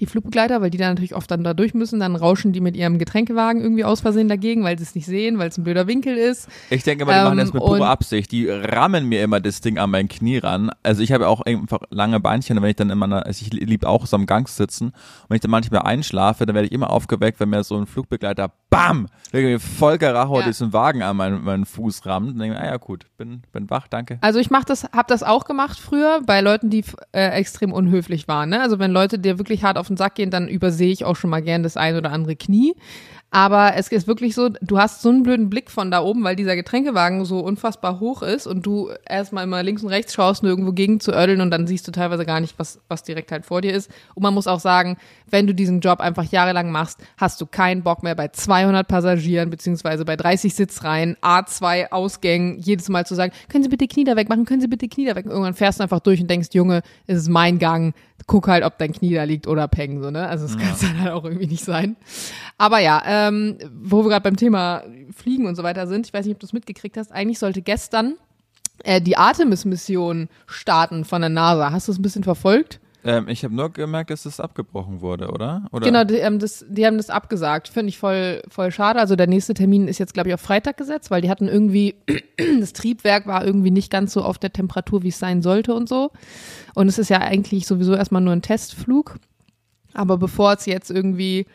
die 0.00 0.06
Flugbegleiter, 0.06 0.60
weil 0.60 0.70
die 0.70 0.78
dann 0.78 0.90
natürlich 0.90 1.14
oft 1.14 1.30
dann 1.30 1.44
da 1.44 1.54
durch 1.54 1.74
müssen, 1.74 2.00
dann 2.00 2.16
rauschen 2.16 2.52
die 2.52 2.60
mit 2.60 2.76
ihrem 2.76 2.98
Getränkewagen 2.98 3.60
irgendwie 3.62 3.84
aus 3.84 4.00
Versehen 4.00 4.28
dagegen, 4.28 4.64
weil 4.64 4.76
sie 4.78 4.84
es 4.84 4.94
nicht 4.94 5.06
sehen, 5.06 5.38
weil 5.38 5.48
es 5.48 5.58
ein 5.58 5.64
blöder 5.64 5.86
Winkel 5.86 6.16
ist. 6.16 6.48
Ich 6.70 6.82
denke 6.82 7.02
immer, 7.04 7.12
die 7.12 7.18
machen 7.24 7.32
Ähm, 7.38 7.44
das 7.44 7.52
mit 7.52 7.62
und- 7.62 7.68
purer 7.78 7.88
Absicht. 7.88 8.32
Die 8.32 8.48
rammen 8.48 9.06
mir 9.08 9.22
immer 9.22 9.40
das 9.40 9.60
Ding 9.60 9.78
an 9.78 9.90
mein 9.90 10.08
Knie 10.08 10.38
ran. 10.38 10.70
Also 10.82 11.02
ich 11.02 11.12
habe 11.12 11.24
ja 11.24 11.28
auch 11.30 11.40
einfach 11.42 11.80
lange 11.90 12.20
Beinchen, 12.20 12.56
und 12.56 12.62
wenn 12.62 12.70
ich 12.70 12.76
dann 12.76 12.90
immer, 12.90 13.24
also 13.26 13.42
ich 13.44 13.52
lieb 13.52 13.84
auch 13.84 14.06
so 14.06 14.16
am 14.16 14.26
Gang 14.26 14.48
sitzen. 14.48 14.86
Und 14.88 14.94
wenn 15.28 15.36
ich 15.36 15.40
dann 15.42 15.50
manchmal 15.50 15.82
einschlafe, 15.82 16.46
dann 16.46 16.54
werde 16.54 16.66
ich 16.66 16.72
immer 16.72 16.90
aufgeweckt, 16.90 17.40
wenn 17.40 17.48
mir 17.50 17.64
so 17.64 17.76
ein 17.76 17.86
Flugbegleiter, 17.86 18.50
bam, 18.70 19.06
irgendwie 19.32 19.58
voll 19.58 19.98
Karacho 19.98 20.40
Ja. 20.40 20.46
diesen 20.46 20.72
Wagen 20.72 21.02
an 21.02 21.16
meinen, 21.16 21.44
meinen 21.44 21.64
Fuß 21.64 22.06
rammt. 22.06 22.30
Und 22.32 22.38
denke 22.38 22.58
ah 22.58 22.64
ja 22.66 22.76
gut, 22.76 23.06
bin, 23.16 23.42
bin 23.52 23.70
wach, 23.70 23.86
danke. 23.88 24.18
Also 24.20 24.38
ich 24.40 24.50
mach 24.50 24.64
das, 24.64 24.84
habe 24.84 25.04
das 25.08 25.22
auch 25.22 25.44
gemacht 25.44 25.78
früher 25.78 26.20
bei 26.26 26.40
Leuten, 26.40 26.70
die 26.70 26.84
äh, 27.12 27.28
extrem 27.28 27.72
unhöflich 27.72 28.26
waren. 28.28 28.48
Ne? 28.50 28.60
Also 28.60 28.78
wenn 28.78 28.90
Leute 28.90 29.18
dir 29.18 29.38
wirklich 29.38 29.62
hart 29.62 29.78
auf 29.78 29.83
den 29.88 29.96
Sack 29.96 30.16
gehen, 30.16 30.30
dann 30.30 30.48
übersehe 30.48 30.92
ich 30.92 31.04
auch 31.04 31.16
schon 31.16 31.30
mal 31.30 31.42
gern 31.42 31.62
das 31.62 31.76
ein 31.76 31.96
oder 31.96 32.12
andere 32.12 32.36
Knie. 32.36 32.74
Aber 33.34 33.74
es 33.74 33.88
ist 33.88 34.06
wirklich 34.06 34.36
so, 34.36 34.48
du 34.60 34.78
hast 34.78 35.02
so 35.02 35.08
einen 35.08 35.24
blöden 35.24 35.50
Blick 35.50 35.68
von 35.68 35.90
da 35.90 36.00
oben, 36.00 36.22
weil 36.22 36.36
dieser 36.36 36.54
Getränkewagen 36.54 37.24
so 37.24 37.40
unfassbar 37.40 37.98
hoch 37.98 38.22
ist 38.22 38.46
und 38.46 38.64
du 38.64 38.90
erstmal 39.08 39.42
immer 39.42 39.60
links 39.64 39.82
und 39.82 39.88
rechts 39.88 40.14
schaust, 40.14 40.44
nur 40.44 40.52
irgendwo 40.52 40.70
gegen 40.70 41.00
zu 41.00 41.10
ödeln 41.10 41.40
und 41.40 41.50
dann 41.50 41.66
siehst 41.66 41.88
du 41.88 41.90
teilweise 41.90 42.24
gar 42.24 42.38
nicht, 42.38 42.56
was, 42.60 42.78
was 42.86 43.02
direkt 43.02 43.32
halt 43.32 43.44
vor 43.44 43.60
dir 43.60 43.74
ist. 43.74 43.90
Und 44.14 44.22
man 44.22 44.34
muss 44.34 44.46
auch 44.46 44.60
sagen, 44.60 44.98
wenn 45.28 45.48
du 45.48 45.52
diesen 45.52 45.80
Job 45.80 45.98
einfach 45.98 46.22
jahrelang 46.22 46.70
machst, 46.70 47.00
hast 47.16 47.40
du 47.40 47.46
keinen 47.46 47.82
Bock 47.82 48.04
mehr 48.04 48.14
bei 48.14 48.28
200 48.28 48.86
Passagieren 48.86 49.50
beziehungsweise 49.50 50.04
bei 50.04 50.14
30 50.14 50.54
Sitzreihen, 50.54 51.16
A2 51.20 51.90
Ausgängen, 51.90 52.60
jedes 52.60 52.88
Mal 52.88 53.04
zu 53.04 53.16
sagen, 53.16 53.32
können 53.48 53.64
Sie 53.64 53.68
bitte 53.68 53.88
Knie 53.88 54.04
da 54.04 54.14
wegmachen, 54.14 54.44
können 54.44 54.60
Sie 54.60 54.68
bitte 54.68 54.86
Knie 54.86 55.06
da 55.06 55.16
weg. 55.16 55.26
Irgendwann 55.26 55.54
fährst 55.54 55.80
du 55.80 55.82
einfach 55.82 55.98
durch 55.98 56.20
und 56.20 56.30
denkst, 56.30 56.50
Junge, 56.52 56.82
es 57.08 57.18
ist 57.18 57.28
mein 57.28 57.58
Gang, 57.58 57.94
guck 58.26 58.48
halt, 58.48 58.64
ob 58.64 58.78
dein 58.78 58.92
Knie 58.92 59.14
da 59.14 59.24
liegt 59.24 59.46
oder 59.46 59.68
peng, 59.68 60.02
so, 60.02 60.10
ne? 60.10 60.26
Also 60.28 60.46
das 60.46 60.56
kann 60.56 60.72
es 60.72 60.80
dann 60.80 61.00
halt 61.00 61.12
auch 61.12 61.24
irgendwie 61.24 61.46
nicht 61.46 61.64
sein. 61.64 61.96
Aber 62.58 62.78
ja, 62.78 63.02
ähm, 63.06 63.58
wo 63.72 64.02
wir 64.04 64.10
gerade 64.10 64.22
beim 64.22 64.36
Thema 64.36 64.82
Fliegen 65.14 65.46
und 65.46 65.56
so 65.56 65.62
weiter 65.62 65.86
sind, 65.86 66.06
ich 66.06 66.14
weiß 66.14 66.24
nicht, 66.24 66.34
ob 66.34 66.40
du 66.40 66.46
es 66.46 66.52
mitgekriegt 66.52 66.96
hast, 66.96 67.12
eigentlich 67.12 67.38
sollte 67.38 67.62
gestern 67.62 68.14
äh, 68.82 69.00
die 69.00 69.16
Artemis-Mission 69.16 70.28
starten 70.46 71.04
von 71.04 71.20
der 71.20 71.30
NASA. 71.30 71.70
Hast 71.72 71.88
du 71.88 71.92
es 71.92 71.98
ein 71.98 72.02
bisschen 72.02 72.24
verfolgt? 72.24 72.80
Ähm, 73.04 73.28
ich 73.28 73.44
habe 73.44 73.54
nur 73.54 73.70
gemerkt, 73.70 74.10
dass 74.10 74.22
das 74.22 74.40
abgebrochen 74.40 75.02
wurde, 75.02 75.28
oder? 75.28 75.66
oder? 75.72 75.86
Genau, 75.86 76.04
die, 76.04 76.14
ähm, 76.14 76.38
das, 76.38 76.64
die 76.68 76.86
haben 76.86 76.96
das 76.96 77.10
abgesagt. 77.10 77.68
Finde 77.68 77.90
ich 77.90 77.98
voll, 77.98 78.42
voll 78.48 78.70
schade. 78.70 78.98
Also 78.98 79.14
der 79.14 79.26
nächste 79.26 79.52
Termin 79.52 79.88
ist 79.88 79.98
jetzt, 79.98 80.14
glaube 80.14 80.30
ich, 80.30 80.34
auf 80.34 80.40
Freitag 80.40 80.78
gesetzt, 80.78 81.10
weil 81.10 81.20
die 81.20 81.28
hatten 81.28 81.46
irgendwie, 81.46 81.96
das 82.60 82.72
Triebwerk 82.72 83.26
war 83.26 83.44
irgendwie 83.44 83.70
nicht 83.70 83.90
ganz 83.90 84.14
so 84.14 84.22
auf 84.22 84.38
der 84.38 84.52
Temperatur, 84.52 85.02
wie 85.02 85.08
es 85.08 85.18
sein 85.18 85.42
sollte 85.42 85.74
und 85.74 85.88
so. 85.88 86.12
Und 86.74 86.88
es 86.88 86.98
ist 86.98 87.10
ja 87.10 87.18
eigentlich 87.18 87.66
sowieso 87.66 87.94
erstmal 87.94 88.22
nur 88.22 88.32
ein 88.32 88.42
Testflug. 88.42 89.16
Aber 89.92 90.16
bevor 90.16 90.54
es 90.54 90.64
jetzt 90.64 90.90
irgendwie 90.90 91.46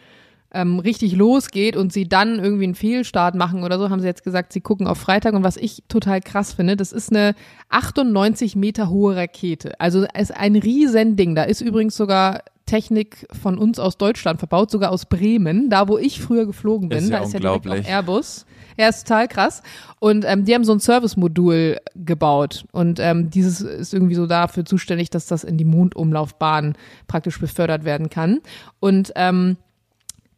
ähm, 0.52 0.80
richtig 0.80 1.16
losgeht 1.16 1.76
und 1.76 1.94
sie 1.94 2.08
dann 2.08 2.40
irgendwie 2.40 2.64
einen 2.64 2.76
Fehlstart 2.76 3.36
machen 3.36 3.64
oder 3.64 3.78
so, 3.78 3.90
haben 3.90 4.00
sie 4.00 4.08
jetzt 4.08 4.24
gesagt, 4.24 4.54
sie 4.54 4.62
gucken 4.62 4.88
auf 4.88 4.98
Freitag. 4.98 5.34
Und 5.34 5.44
was 5.44 5.58
ich 5.58 5.84
total 5.88 6.22
krass 6.22 6.54
finde, 6.54 6.76
das 6.76 6.92
ist 6.92 7.12
eine 7.12 7.36
98 7.70 8.56
Meter 8.56 8.90
hohe 8.90 9.16
Rakete. 9.16 9.80
Also 9.80 10.06
es 10.14 10.30
ist 10.30 10.38
ein 10.38 10.56
riesen 10.56 11.16
Ding. 11.16 11.36
Da 11.36 11.44
ist 11.44 11.62
übrigens 11.62 11.96
sogar 11.96 12.42
Technik 12.66 13.28
von 13.32 13.58
uns 13.58 13.80
aus 13.80 13.98
Deutschland 13.98 14.40
verbaut, 14.40 14.70
sogar 14.70 14.92
aus 14.92 15.06
Bremen, 15.06 15.70
da 15.70 15.88
wo 15.88 15.98
ich 15.98 16.22
früher 16.22 16.46
geflogen 16.46 16.90
bin. 16.90 17.00
Ist 17.00 17.10
ja 17.10 17.20
da 17.20 17.26
ist 17.26 17.34
ja 17.34 17.40
direkt 17.40 17.66
unglaublich. 17.66 17.86
auch 17.88 17.92
Airbus. 17.92 18.46
Ja, 18.78 18.88
ist 18.88 19.08
total 19.08 19.28
krass. 19.28 19.62
Und 20.00 20.24
ähm, 20.26 20.46
die 20.46 20.56
haben 20.56 20.64
so 20.64 20.72
ein 20.72 20.80
Service-Modul 20.80 21.80
gebaut. 21.96 22.66
Und 22.72 23.00
ähm, 23.00 23.30
dieses 23.30 23.62
ist 23.62 23.94
irgendwie 23.94 24.16
so 24.16 24.26
dafür 24.26 24.66
zuständig, 24.66 25.10
dass 25.10 25.26
das 25.26 25.44
in 25.44 25.58
die 25.58 25.66
Mondumlaufbahn 25.66 26.76
praktisch 27.08 27.40
befördert 27.40 27.84
werden 27.84 28.10
kann. 28.10 28.40
Und 28.80 29.12
ähm, 29.16 29.58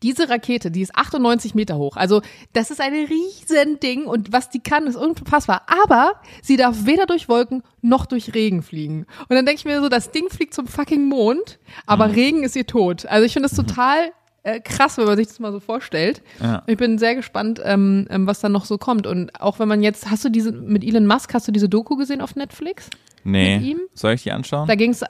diese 0.03 0.29
Rakete, 0.29 0.71
die 0.71 0.81
ist 0.81 0.95
98 0.95 1.55
Meter 1.55 1.77
hoch. 1.77 1.95
Also 1.97 2.21
das 2.53 2.71
ist 2.71 2.81
ein 2.81 2.93
riesen 2.93 3.79
Ding 3.79 4.05
und 4.05 4.31
was 4.33 4.49
die 4.49 4.59
kann, 4.59 4.87
ist 4.87 4.95
unfassbar. 4.95 5.63
Aber 5.67 6.13
sie 6.41 6.57
darf 6.57 6.85
weder 6.85 7.05
durch 7.05 7.29
Wolken 7.29 7.63
noch 7.81 8.05
durch 8.05 8.33
Regen 8.33 8.63
fliegen. 8.63 9.05
Und 9.29 9.35
dann 9.35 9.45
denke 9.45 9.59
ich 9.59 9.65
mir 9.65 9.81
so, 9.81 9.89
das 9.89 10.11
Ding 10.11 10.29
fliegt 10.29 10.53
zum 10.53 10.67
fucking 10.67 11.05
Mond, 11.07 11.59
aber 11.85 12.07
Mhm. 12.07 12.13
Regen 12.13 12.43
ist 12.43 12.55
ihr 12.55 12.65
tot. 12.65 13.05
Also 13.05 13.25
ich 13.25 13.33
finde 13.33 13.49
das 13.49 13.55
total 13.57 14.11
äh, 14.43 14.59
krass, 14.59 14.97
wenn 14.97 15.05
man 15.05 15.17
sich 15.17 15.27
das 15.27 15.39
mal 15.39 15.51
so 15.51 15.59
vorstellt. 15.59 16.23
Ja. 16.41 16.63
Ich 16.65 16.77
bin 16.77 16.97
sehr 16.97 17.15
gespannt, 17.15 17.61
ähm, 17.63 18.07
ähm, 18.09 18.25
was 18.25 18.39
dann 18.39 18.51
noch 18.51 18.65
so 18.65 18.77
kommt. 18.79 19.05
Und 19.05 19.39
auch 19.39 19.59
wenn 19.59 19.67
man 19.67 19.83
jetzt, 19.83 20.09
hast 20.09 20.25
du 20.25 20.29
diese, 20.29 20.51
mit 20.51 20.83
Elon 20.83 21.05
Musk, 21.05 21.33
hast 21.35 21.47
du 21.47 21.51
diese 21.51 21.69
Doku 21.69 21.95
gesehen 21.95 22.21
auf 22.21 22.35
Netflix? 22.35 22.89
nee. 23.23 23.59
mit 23.59 23.67
ihm? 23.67 23.79
Soll 23.93 24.13
ich 24.13 24.23
die 24.23 24.31
anschauen? 24.31 24.67
Da 24.67 24.73
ging 24.73 24.89
es, 24.91 25.03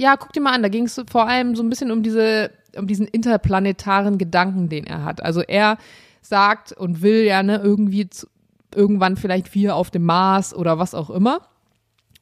ja, 0.00 0.16
guck 0.16 0.32
dir 0.32 0.40
mal 0.40 0.52
an, 0.54 0.62
da 0.62 0.70
ging 0.70 0.86
es 0.86 0.98
vor 1.10 1.28
allem 1.28 1.54
so 1.56 1.62
ein 1.62 1.68
bisschen 1.68 1.90
um 1.90 2.02
diese, 2.02 2.50
um 2.76 2.86
diesen 2.86 3.06
interplanetaren 3.06 4.18
Gedanken, 4.18 4.68
den 4.68 4.86
er 4.86 5.04
hat. 5.04 5.22
Also 5.22 5.40
er 5.40 5.78
sagt 6.20 6.72
und 6.72 7.02
will 7.02 7.24
ja, 7.24 7.42
ne, 7.42 7.60
irgendwie 7.62 8.08
zu, 8.08 8.26
irgendwann 8.74 9.16
vielleicht 9.16 9.54
wir 9.54 9.76
auf 9.76 9.90
dem 9.90 10.04
Mars 10.04 10.54
oder 10.54 10.78
was 10.78 10.94
auch 10.94 11.10
immer. 11.10 11.40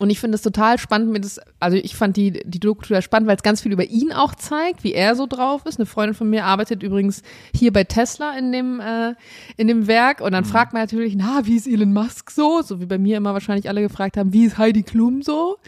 Und 0.03 0.11
ich 0.11 0.19
finde 0.19 0.35
es 0.35 0.43
total 0.43 0.79
spannend, 0.79 1.13
mir 1.13 1.21
das, 1.21 1.41
also 1.61 1.77
ich 1.77 1.95
fand 1.95 2.17
die, 2.17 2.33
die 2.45 2.59
Doku 2.59 2.83
total 2.83 3.03
spannend, 3.03 3.29
weil 3.29 3.37
es 3.37 3.45
ganz 3.45 3.61
viel 3.61 3.71
über 3.71 3.85
ihn 3.85 4.13
auch 4.13 4.35
zeigt, 4.35 4.83
wie 4.83 4.95
er 4.95 5.15
so 5.15 5.29
drauf 5.29 5.65
ist. 5.65 5.79
Eine 5.79 5.87
Freundin 5.87 6.17
von 6.17 6.29
mir 6.29 6.45
arbeitet 6.45 6.83
übrigens 6.83 7.23
hier 7.55 7.73
bei 7.73 7.85
Tesla 7.85 8.37
in 8.37 8.51
dem, 8.51 8.81
äh, 8.81 9.15
in 9.57 9.69
dem 9.69 9.87
Werk. 9.87 10.21
Und 10.21 10.33
dann 10.33 10.45
fragt 10.45 10.73
man 10.73 10.83
natürlich, 10.83 11.15
na, 11.15 11.43
wie 11.45 11.55
ist 11.55 11.69
Elon 11.69 11.93
Musk 11.93 12.33
so? 12.33 12.63
So 12.63 12.81
wie 12.81 12.87
bei 12.87 12.99
mir 12.99 13.17
immer 13.17 13.33
wahrscheinlich 13.33 13.69
alle 13.69 13.81
gefragt 13.81 14.17
haben, 14.17 14.33
wie 14.33 14.45
ist 14.45 14.59
Heidi 14.59 14.83
Klum 14.83 15.23
so? 15.23 15.59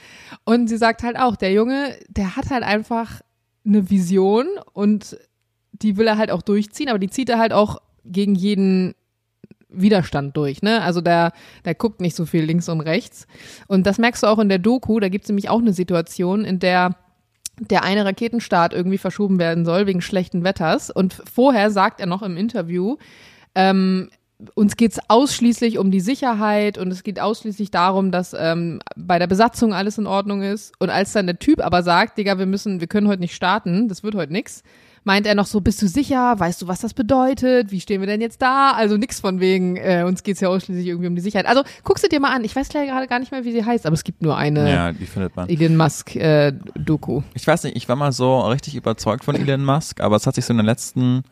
Und 0.43 0.67
sie 0.67 0.79
sagt 0.79 1.05
halt 1.05 1.17
auch, 1.17 1.37
der 1.37 1.53
Junge, 1.53 1.97
der 2.09 2.35
hat 2.35 2.51
halt 2.51 2.65
einfach 2.65 3.21
eine 3.65 3.91
Vision 3.91 4.47
und 4.73 5.17
die 5.73 5.97
will 5.97 6.07
er 6.07 6.19
halt 6.19 6.31
auch 6.31 6.43
durchziehen, 6.43 6.89
aber 6.89 6.99
die 6.99 7.11
zieht 7.11 7.29
er 7.29 7.39
halt 7.39 7.53
auch 7.53 7.81
gegen 8.05 8.35
jeden 8.35 8.95
Widerstand 9.69 10.37
durch, 10.37 10.63
ne? 10.63 10.83
Also 10.83 11.01
der, 11.01 11.33
der 11.65 11.75
guckt 11.75 12.01
nicht 12.01 12.15
so 12.15 12.27
viel 12.27 12.45
links 12.45 12.69
und 12.69 12.81
rechts. 12.81 13.27
Und 13.67 13.87
das 13.87 13.99
merkst 13.99 14.23
du 14.23 14.29
auch 14.29 14.39
in 14.39 14.49
der 14.49 14.59
Doku, 14.59 15.01
da 15.01 15.09
gibt 15.09 15.25
es 15.25 15.29
nämlich 15.29 15.49
auch 15.49 15.61
eine 15.61 15.73
Situation, 15.73 16.45
in 16.45 16.59
der 16.59 16.97
der 17.61 17.85
eine 17.85 18.05
Raketenstart 18.05 18.73
irgendwie 18.73 18.99
verschoben 18.99 19.39
werden 19.39 19.65
soll 19.65 19.87
wegen 19.87 20.01
schlechten 20.01 20.43
Wetters. 20.43 20.91
Und 20.91 21.23
vorher 21.33 21.71
sagt 21.71 22.01
er 22.01 22.07
noch 22.07 22.23
im 22.23 22.37
Interview, 22.37 22.97
ähm, 23.55 24.11
uns 24.55 24.77
geht's 24.77 24.99
ausschließlich 25.09 25.79
um 25.79 25.91
die 25.91 26.01
Sicherheit 26.01 26.79
und 26.79 26.91
es 26.91 27.03
geht 27.03 27.21
ausschließlich 27.21 27.71
darum, 27.71 28.11
dass 28.11 28.35
ähm, 28.39 28.81
bei 28.97 29.19
der 29.19 29.27
Besatzung 29.27 29.73
alles 29.73 29.99
in 29.99 30.07
Ordnung 30.07 30.43
ist. 30.43 30.73
Und 30.79 30.91
als 30.91 31.13
dann 31.13 31.27
der 31.27 31.39
Typ 31.39 31.61
aber 31.61 31.83
sagt, 31.83 32.19
Digga, 32.19 32.39
wir 32.39 32.47
müssen, 32.47 32.81
wir 32.81 32.87
können 32.87 33.09
heute 33.09 33.21
nicht 33.21 33.35
starten, 33.35 33.89
das 33.89 34.03
wird 34.03 34.15
heute 34.15 34.33
nix, 34.33 34.63
meint 35.05 35.27
er 35.27 35.35
noch 35.35 35.47
so, 35.47 35.61
bist 35.61 35.81
du 35.83 35.87
sicher? 35.87 36.39
Weißt 36.39 36.63
du, 36.63 36.69
was 36.69 36.81
das 36.81 36.95
bedeutet? 36.95 37.71
Wie 37.71 37.81
stehen 37.81 38.01
wir 38.01 38.07
denn 38.07 38.21
jetzt 38.21 38.43
da? 38.43 38.73
Also 38.73 38.97
nix 38.97 39.21
von 39.21 39.39
wegen, 39.39 39.77
äh, 39.77 40.05
uns 40.07 40.23
geht's 40.23 40.41
ja 40.41 40.49
ausschließlich 40.49 40.87
irgendwie 40.87 41.09
um 41.09 41.15
die 41.15 41.21
Sicherheit. 41.21 41.47
Also 41.47 41.63
guck 41.85 41.99
sie 41.99 42.09
dir 42.09 42.21
mal 42.21 42.35
an. 42.35 42.45
Ich 42.45 42.57
weiß 42.57 42.73
leider 42.73 42.91
gerade 42.91 43.07
gar 43.07 43.19
nicht 43.19 43.31
mehr, 43.31 43.45
wie 43.45 43.53
sie 43.53 43.65
heißt, 43.65 43.87
aber 43.87 43.95
es 43.95 44.05
gibt 44.05 44.23
nur 44.23 44.37
eine 44.37 44.71
Ja, 44.71 44.93
die 44.93 45.07
findet 45.07 45.37
man. 45.37 45.49
Elon 45.49 45.77
Musk 45.77 46.17
äh, 46.17 46.53
Doku. 46.75 47.23
Ich 47.35 47.47
weiß 47.47 47.65
nicht, 47.65 47.77
ich 47.77 47.89
war 47.89 47.97
mal 47.97 48.13
so 48.13 48.41
richtig 48.41 48.75
überzeugt 48.75 49.25
von 49.25 49.37
Elon 49.37 49.65
Musk, 49.65 50.01
aber 50.01 50.17
es 50.17 50.27
hat 50.27 50.35
sich 50.35 50.45
so 50.45 50.53
in 50.53 50.59
den 50.59 50.67
letzten, 50.67 51.23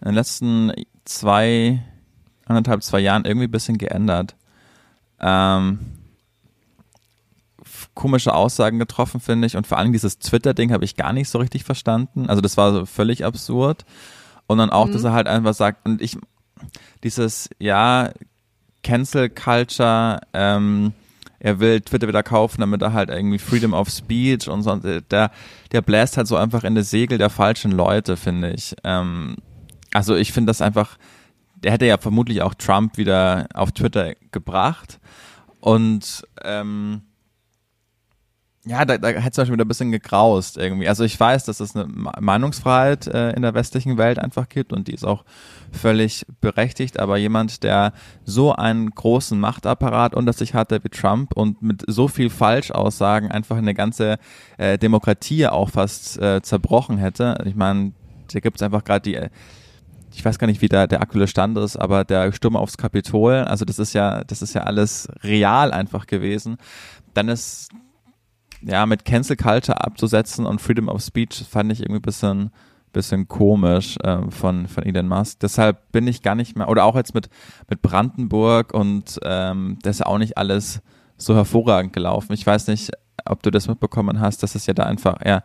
in 0.00 0.06
den 0.06 0.14
letzten 0.14 0.72
zwei, 1.04 1.82
anderthalb, 2.46 2.82
zwei 2.82 3.00
Jahren 3.00 3.24
irgendwie 3.24 3.46
ein 3.46 3.52
bisschen 3.52 3.78
geändert. 3.78 4.34
Ähm, 5.20 5.78
komische 7.94 8.34
Aussagen 8.34 8.78
getroffen, 8.78 9.20
finde 9.20 9.46
ich. 9.46 9.56
Und 9.56 9.66
vor 9.66 9.78
allem 9.78 9.92
dieses 9.92 10.18
Twitter-Ding 10.18 10.72
habe 10.72 10.84
ich 10.84 10.96
gar 10.96 11.12
nicht 11.12 11.28
so 11.28 11.38
richtig 11.38 11.64
verstanden. 11.64 12.28
Also 12.28 12.40
das 12.40 12.56
war 12.56 12.72
so 12.72 12.86
völlig 12.86 13.24
absurd. 13.24 13.84
Und 14.46 14.58
dann 14.58 14.70
auch, 14.70 14.90
dass 14.90 15.04
er 15.04 15.12
halt 15.12 15.26
einfach 15.26 15.54
sagt, 15.54 15.86
und 15.86 16.02
ich, 16.02 16.18
dieses, 17.02 17.48
ja, 17.58 18.10
Cancel 18.82 19.30
Culture, 19.30 20.20
ähm, 20.34 20.92
er 21.38 21.60
will 21.60 21.80
Twitter 21.80 22.08
wieder 22.08 22.22
kaufen, 22.22 22.60
damit 22.60 22.82
er 22.82 22.92
halt 22.92 23.08
irgendwie 23.08 23.38
Freedom 23.38 23.72
of 23.72 23.88
Speech 23.88 24.48
und 24.48 24.62
so. 24.62 24.76
Der, 24.76 25.30
der 25.72 25.82
bläst 25.82 26.16
halt 26.16 26.26
so 26.26 26.36
einfach 26.36 26.64
in 26.64 26.74
das 26.74 26.90
Segel 26.90 27.16
der 27.18 27.30
falschen 27.30 27.72
Leute, 27.72 28.16
finde 28.16 28.50
ich. 28.50 28.74
Ähm, 28.84 29.36
also 29.92 30.14
ich 30.14 30.32
finde 30.32 30.50
das 30.50 30.60
einfach, 30.60 30.98
der 31.64 31.72
hätte 31.72 31.86
ja 31.86 31.98
vermutlich 31.98 32.42
auch 32.42 32.54
Trump 32.54 32.98
wieder 32.98 33.48
auf 33.54 33.72
Twitter 33.72 34.14
gebracht. 34.30 35.00
Und 35.60 36.24
ähm, 36.44 37.02
ja, 38.66 38.84
da, 38.84 38.98
da 38.98 39.08
hätte 39.08 39.28
es 39.28 39.36
Beispiel 39.36 39.54
wieder 39.54 39.64
ein 39.64 39.68
bisschen 39.68 39.92
gegraust 39.92 40.58
irgendwie. 40.58 40.88
Also 40.88 41.04
ich 41.04 41.18
weiß, 41.18 41.44
dass 41.44 41.60
es 41.60 41.74
eine 41.74 41.86
Meinungsfreiheit 41.86 43.06
äh, 43.06 43.30
in 43.32 43.42
der 43.42 43.54
westlichen 43.54 43.98
Welt 43.98 44.18
einfach 44.18 44.48
gibt 44.48 44.72
und 44.72 44.88
die 44.88 44.94
ist 44.94 45.04
auch 45.04 45.24
völlig 45.72 46.26
berechtigt, 46.40 46.98
aber 46.98 47.16
jemand, 47.16 47.62
der 47.62 47.92
so 48.24 48.54
einen 48.54 48.90
großen 48.90 49.38
Machtapparat 49.38 50.14
unter 50.14 50.32
sich 50.32 50.54
hatte 50.54 50.82
wie 50.84 50.88
Trump 50.88 51.34
und 51.34 51.62
mit 51.62 51.82
so 51.86 52.08
viel 52.08 52.30
Falschaussagen 52.30 53.30
einfach 53.30 53.56
eine 53.56 53.74
ganze 53.74 54.18
äh, 54.56 54.78
Demokratie 54.78 55.46
auch 55.46 55.70
fast 55.70 56.18
äh, 56.18 56.40
zerbrochen 56.42 56.96
hätte. 56.98 57.42
Ich 57.44 57.54
meine, 57.54 57.92
da 58.32 58.40
gibt 58.40 58.56
es 58.56 58.62
einfach 58.62 58.84
gerade 58.84 59.02
die 59.02 59.14
äh, 59.14 59.30
ich 60.14 60.24
weiß 60.24 60.38
gar 60.38 60.46
nicht, 60.46 60.62
wie 60.62 60.68
da 60.68 60.86
der 60.86 61.02
aktuelle 61.02 61.26
Stand 61.26 61.58
ist, 61.58 61.76
aber 61.76 62.04
der 62.04 62.32
Sturm 62.32 62.56
aufs 62.56 62.78
Kapitol, 62.78 63.34
also 63.34 63.64
das 63.64 63.78
ist 63.78 63.92
ja, 63.92 64.22
das 64.24 64.42
ist 64.42 64.54
ja 64.54 64.62
alles 64.62 65.08
real 65.22 65.72
einfach 65.72 66.06
gewesen. 66.06 66.56
Dann 67.14 67.28
ist 67.28 67.68
ja 68.62 68.86
mit 68.86 69.04
Cancel 69.04 69.36
Culture 69.36 69.84
abzusetzen 69.84 70.46
und 70.46 70.60
Freedom 70.60 70.88
of 70.88 71.02
Speech 71.02 71.44
fand 71.50 71.72
ich 71.72 71.80
irgendwie 71.80 71.98
ein 71.98 72.02
bisschen, 72.02 72.50
bisschen 72.92 73.28
komisch 73.28 73.96
äh, 74.02 74.30
von, 74.30 74.68
von 74.68 74.84
Elon 74.84 75.08
Musk. 75.08 75.40
Deshalb 75.40 75.90
bin 75.92 76.06
ich 76.06 76.22
gar 76.22 76.34
nicht 76.34 76.56
mehr, 76.56 76.68
oder 76.68 76.84
auch 76.84 76.96
jetzt 76.96 77.14
mit, 77.14 77.28
mit 77.68 77.82
Brandenburg 77.82 78.72
und 78.72 79.18
ähm, 79.24 79.78
das 79.82 79.96
ist 79.96 80.00
ja 80.00 80.06
auch 80.06 80.18
nicht 80.18 80.38
alles 80.38 80.80
so 81.16 81.34
hervorragend 81.34 81.92
gelaufen. 81.92 82.32
Ich 82.32 82.46
weiß 82.46 82.68
nicht, 82.68 82.90
ob 83.26 83.42
du 83.42 83.50
das 83.50 83.68
mitbekommen 83.68 84.20
hast, 84.20 84.42
dass 84.42 84.54
es 84.54 84.66
ja 84.66 84.74
da 84.74 84.84
einfach, 84.84 85.16
ja, 85.24 85.42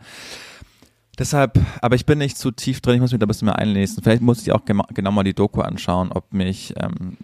Deshalb, 1.19 1.59
aber 1.81 1.95
ich 1.95 2.05
bin 2.05 2.17
nicht 2.17 2.37
zu 2.37 2.49
tief 2.49 2.79
drin, 2.79 2.95
ich 2.95 3.01
muss 3.01 3.11
mich 3.11 3.19
da 3.19 3.25
ein 3.25 3.27
bisschen 3.27 3.47
mehr 3.47 3.59
einlesen. 3.59 4.01
Vielleicht 4.01 4.21
muss 4.21 4.41
ich 4.41 4.53
auch 4.53 4.63
genau 4.63 5.11
mal 5.11 5.23
die 5.23 5.33
Doku 5.33 5.59
anschauen, 5.59 6.13
ob 6.13 6.33
mich, 6.33 6.73
ähm, 6.77 7.17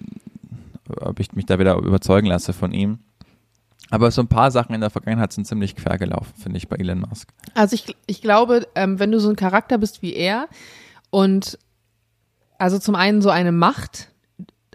ob 1.00 1.20
ich 1.22 1.32
mich 1.32 1.46
da 1.46 1.60
wieder 1.60 1.78
überzeugen 1.78 2.28
lasse 2.28 2.52
von 2.52 2.74
ihm. 2.74 3.00
Aber 3.92 4.12
so 4.12 4.22
ein 4.22 4.28
paar 4.28 4.52
Sachen 4.52 4.76
in 4.76 4.82
der 4.82 4.90
Vergangenheit 4.90 5.32
sind 5.32 5.48
ziemlich 5.48 5.78
quer 5.78 5.98
gelaufen, 5.98 6.34
finde 6.38 6.58
ich, 6.58 6.68
bei 6.68 6.76
Elon 6.76 7.00
Musk. 7.00 7.30
Also 7.54 7.76
ich, 7.76 7.96
ich 8.06 8.22
glaube, 8.22 8.68
ähm, 8.76 9.00
wenn 9.00 9.12
du 9.12 9.20
so 9.20 9.30
ein 9.30 9.38
Charakter 9.38 9.78
bist 9.78 10.02
wie 10.02 10.14
er 10.14 10.50
und 11.10 11.58
also 12.58 12.80
zum 12.80 12.96
einen 12.96 13.22
so 13.22 13.30
eine 13.30 13.54
Macht 13.54 14.10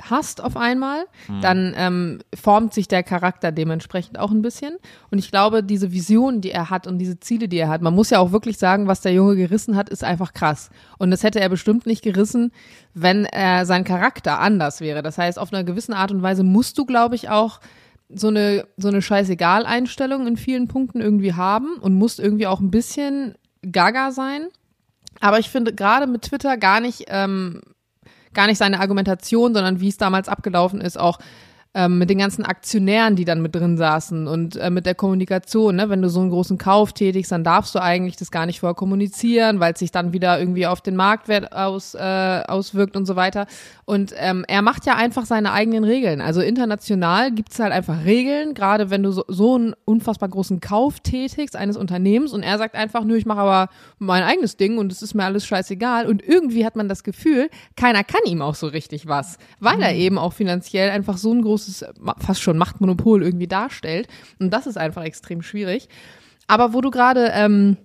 hast 0.08 0.42
auf 0.42 0.56
einmal, 0.56 1.04
dann 1.40 1.74
ähm, 1.76 2.18
formt 2.34 2.74
sich 2.74 2.88
der 2.88 3.02
Charakter 3.02 3.52
dementsprechend 3.52 4.18
auch 4.18 4.30
ein 4.30 4.42
bisschen. 4.42 4.76
Und 5.10 5.18
ich 5.18 5.30
glaube, 5.30 5.62
diese 5.62 5.92
Vision, 5.92 6.40
die 6.40 6.50
er 6.50 6.70
hat 6.70 6.86
und 6.86 6.98
diese 6.98 7.20
Ziele, 7.20 7.48
die 7.48 7.58
er 7.58 7.68
hat, 7.68 7.82
man 7.82 7.94
muss 7.94 8.10
ja 8.10 8.18
auch 8.18 8.32
wirklich 8.32 8.58
sagen, 8.58 8.86
was 8.86 9.00
der 9.00 9.12
Junge 9.12 9.36
gerissen 9.36 9.76
hat, 9.76 9.88
ist 9.88 10.04
einfach 10.04 10.32
krass. 10.32 10.70
Und 10.98 11.10
das 11.10 11.22
hätte 11.22 11.40
er 11.40 11.48
bestimmt 11.48 11.86
nicht 11.86 12.02
gerissen, 12.02 12.52
wenn 12.94 13.24
er 13.24 13.66
sein 13.66 13.84
Charakter 13.84 14.38
anders 14.40 14.80
wäre. 14.80 15.02
Das 15.02 15.18
heißt, 15.18 15.38
auf 15.38 15.52
einer 15.52 15.64
gewissen 15.64 15.92
Art 15.92 16.12
und 16.12 16.22
Weise 16.22 16.42
musst 16.42 16.78
du, 16.78 16.86
glaube 16.86 17.14
ich, 17.14 17.28
auch 17.28 17.60
so 18.12 18.28
eine, 18.28 18.66
so 18.76 18.88
eine 18.88 19.02
Scheißegal-Einstellung 19.02 20.26
in 20.26 20.36
vielen 20.36 20.68
Punkten 20.68 21.00
irgendwie 21.00 21.34
haben 21.34 21.76
und 21.80 21.94
musst 21.94 22.18
irgendwie 22.18 22.46
auch 22.46 22.60
ein 22.60 22.70
bisschen 22.70 23.34
gaga 23.62 24.10
sein. 24.10 24.48
Aber 25.20 25.38
ich 25.38 25.50
finde 25.50 25.74
gerade 25.74 26.06
mit 26.06 26.22
Twitter 26.22 26.56
gar 26.56 26.80
nicht, 26.80 27.04
ähm, 27.08 27.60
gar 28.35 28.47
nicht 28.47 28.59
seine 28.59 28.81
Argumentation, 28.81 29.55
sondern 29.55 29.81
wie 29.81 29.88
es 29.88 29.97
damals 29.97 30.29
abgelaufen 30.29 30.81
ist, 30.81 30.99
auch 30.99 31.19
ähm, 31.72 31.98
mit 31.98 32.11
den 32.11 32.18
ganzen 32.18 32.44
Aktionären, 32.44 33.14
die 33.14 33.24
dann 33.24 33.42
mit 33.42 33.54
drin 33.54 33.76
saßen 33.76 34.26
und 34.26 34.56
äh, 34.56 34.70
mit 34.70 34.87
der 34.87 34.96
Kommunikation, 34.96 35.76
ne? 35.76 35.88
wenn 35.88 36.02
du 36.02 36.09
so 36.09 36.20
einen 36.20 36.30
großen 36.30 36.59
Kauf 36.59 36.92
tätigst, 36.92 37.30
dann 37.30 37.44
darfst 37.44 37.76
du 37.76 37.80
eigentlich 37.80 38.16
das 38.16 38.33
gar 38.33 38.44
nicht 38.46 38.59
vorher 38.59 38.74
kommunizieren, 38.74 39.61
weil 39.61 39.74
es 39.74 39.78
sich 39.78 39.92
dann 39.92 40.12
wieder 40.12 40.40
irgendwie 40.40 40.66
auf 40.66 40.80
den 40.80 40.96
Marktwert 40.96 41.52
aus, 41.52 41.94
äh, 41.94 42.42
auswirkt 42.48 42.96
und 42.96 43.06
so 43.06 43.14
weiter. 43.14 43.46
Und 43.85 44.12
ähm, 44.16 44.44
er 44.48 44.62
macht 44.62 44.85
ja 44.85 44.96
einfach 44.96 45.26
seine 45.26 45.52
eigenen 45.52 45.85
Regeln. 45.85 46.20
Also 46.20 46.40
international 46.40 47.30
gibt's 47.30 47.61
halt 47.61 47.72
einfach 47.72 48.04
Regeln, 48.04 48.54
gerade 48.54 48.90
wenn 48.90 49.04
du 49.04 49.12
so, 49.12 49.24
so 49.28 49.54
einen 49.54 49.74
unfassbar 49.85 50.28
großen 50.28 50.59
Kauf 50.59 50.98
tätigst 50.98 51.54
eines 51.54 51.76
Unternehmens 51.76 52.33
und 52.33 52.42
er 52.42 52.59
sagt 52.59 52.74
einfach, 52.74 53.04
nö, 53.04 53.16
ich 53.16 53.26
mache 53.26 53.40
aber 53.40 53.68
mein 53.98 54.24
eigenes 54.24 54.56
Ding 54.56 54.78
und 54.78 54.90
es 54.90 55.02
ist 55.02 55.14
mir 55.14 55.24
alles 55.24 55.46
scheißegal. 55.46 56.06
Und 56.06 56.20
irgendwie 56.20 56.66
hat 56.66 56.74
man 56.74 56.88
das 56.88 57.04
Gefühl, 57.04 57.48
keiner 57.76 58.02
kann 58.02 58.22
ihm 58.26 58.42
auch 58.42 58.56
so 58.56 58.66
richtig 58.66 59.06
was, 59.06 59.38
weil 59.61 59.80
er 59.80 59.94
eben 59.94 60.18
auch 60.18 60.33
finanziell 60.33 60.90
einfach 60.90 61.16
so 61.16 61.33
ein 61.33 61.42
großes, 61.66 61.85
ma- 62.01 62.16
fast 62.18 62.40
schon 62.42 62.59
Machtmonopol 62.59 63.23
irgendwie 63.23 63.46
darstellt. 63.49 64.09
Und 64.38 64.51
das 64.51 64.66
ist 64.66 64.77
einfach 64.79 65.03
extrem 65.05 65.42
schwierig. 65.42 65.88
Aber 66.46 66.73
wo 66.73 66.81
du 66.81 66.90
gerade 66.90 67.31
ähm, 67.35 67.77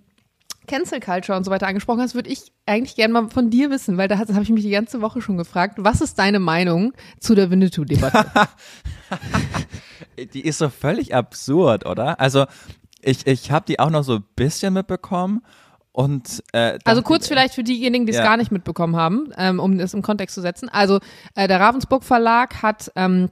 Cancel 0.67 0.99
Culture 0.99 1.37
und 1.37 1.43
so 1.43 1.51
weiter 1.51 1.67
angesprochen 1.67 2.01
hast, 2.01 2.15
würde 2.15 2.29
ich 2.29 2.51
eigentlich 2.65 2.95
gerne 2.95 3.13
mal 3.13 3.29
von 3.29 3.49
dir 3.51 3.69
wissen, 3.69 3.97
weil 3.97 4.07
da 4.07 4.17
habe 4.17 4.41
ich 4.41 4.49
mich 4.49 4.63
die 4.63 4.71
ganze 4.71 5.01
Woche 5.01 5.21
schon 5.21 5.37
gefragt, 5.37 5.75
was 5.77 6.01
ist 6.01 6.17
deine 6.17 6.39
Meinung 6.39 6.93
zu 7.19 7.35
der 7.35 7.51
Winnetou-Debatte? 7.51 8.25
Die 10.33 10.41
ist 10.41 10.57
so 10.59 10.69
völlig 10.69 11.13
absurd, 11.13 11.85
oder? 11.85 12.19
Also 12.19 12.45
ich, 13.01 13.27
ich 13.27 13.51
habe 13.51 13.65
die 13.67 13.79
auch 13.79 13.89
noch 13.89 14.03
so 14.03 14.15
ein 14.15 14.23
bisschen 14.35 14.73
mitbekommen 14.73 15.41
und 15.91 16.43
äh, 16.53 16.79
Also 16.85 17.01
kurz 17.01 17.27
vielleicht 17.27 17.53
für 17.53 17.63
diejenigen, 17.63 18.05
die 18.05 18.11
es 18.11 18.17
Ja. 18.17 18.23
gar 18.23 18.37
nicht 18.37 18.51
mitbekommen 18.51 18.95
haben, 18.95 19.29
ähm, 19.37 19.59
um 19.59 19.77
das 19.77 19.93
im 19.93 20.01
Kontext 20.01 20.33
zu 20.35 20.41
setzen. 20.41 20.69
Also 20.69 20.99
äh, 21.35 21.47
der 21.47 21.59
Ravensburg 21.59 22.03
Verlag 22.03 22.61
hat 22.63 22.91
ähm, 22.95 23.29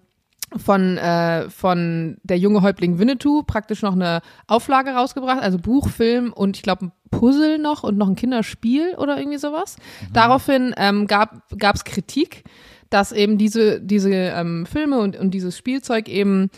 von, 0.60 0.98
äh, 0.98 1.50
von 1.50 2.18
der 2.24 2.38
junge 2.38 2.62
Häuptling 2.62 3.00
Winnetou 3.00 3.44
praktisch 3.44 3.82
noch 3.82 3.94
eine 3.94 4.22
Auflage 4.48 4.92
rausgebracht, 4.92 5.42
also 5.42 5.58
Buch, 5.58 5.90
Film 5.90 6.34
und 6.34 6.58
ich 6.58 6.64
glaube 6.64 6.86
ein 6.86 6.92
Puzzle 7.12 7.60
noch 7.60 7.84
und 7.84 7.98
noch 7.98 8.10
ein 8.10 8.16
Kinderspiel 8.16 8.96
oder 8.98 9.18
irgendwie 9.18 9.38
sowas. 9.38 9.76
Daraufhin 10.14 10.74
ähm, 10.78 11.08
gab 11.08 11.42
es 11.76 11.84
Kritik, 11.84 12.44
dass 12.90 13.12
eben 13.12 13.38
diese, 13.38 13.82
diese 13.82 14.12
ähm, 14.12 14.66
Filme 14.66 15.00
und, 15.00 15.16
und 15.16 15.32
dieses 15.32 15.58
Spielzeug 15.58 16.10
eben 16.10 16.50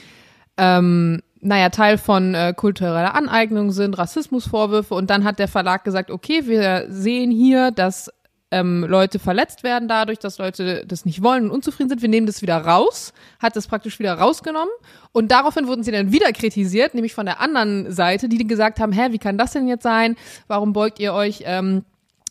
ähm, 0.57 1.21
naja, 1.45 1.69
Teil 1.69 1.97
von 1.97 2.33
äh, 2.33 2.53
kultureller 2.55 3.13
Aneignung 3.13 3.71
sind, 3.71 3.97
Rassismusvorwürfe 3.97 4.95
und 4.95 5.09
dann 5.11 5.23
hat 5.23 5.37
der 5.37 5.47
Verlag 5.47 5.83
gesagt, 5.83 6.09
okay, 6.09 6.47
wir 6.47 6.87
sehen 6.89 7.29
hier, 7.29 7.69
dass 7.69 8.11
ähm, 8.51 8.85
Leute 8.87 9.19
verletzt 9.19 9.63
werden 9.63 9.87
dadurch, 9.87 10.19
dass 10.19 10.37
Leute 10.37 10.85
das 10.87 11.05
nicht 11.05 11.23
wollen 11.23 11.45
und 11.45 11.51
unzufrieden 11.51 11.89
sind. 11.89 12.01
Wir 12.01 12.09
nehmen 12.09 12.27
das 12.27 12.41
wieder 12.41 12.57
raus, 12.57 13.13
hat 13.39 13.55
das 13.55 13.67
praktisch 13.67 13.99
wieder 13.99 14.13
rausgenommen 14.13 14.73
und 15.11 15.31
daraufhin 15.31 15.67
wurden 15.67 15.83
sie 15.83 15.91
dann 15.91 16.11
wieder 16.11 16.31
kritisiert, 16.31 16.93
nämlich 16.93 17.13
von 17.13 17.25
der 17.25 17.41
anderen 17.41 17.91
Seite, 17.91 18.29
die 18.29 18.45
gesagt 18.45 18.79
haben, 18.79 18.91
hä, 18.91 19.07
wie 19.11 19.17
kann 19.17 19.37
das 19.37 19.51
denn 19.53 19.67
jetzt 19.67 19.83
sein? 19.83 20.15
Warum 20.47 20.73
beugt 20.73 20.99
ihr 20.99 21.13
euch 21.13 21.43
ähm, 21.45 21.83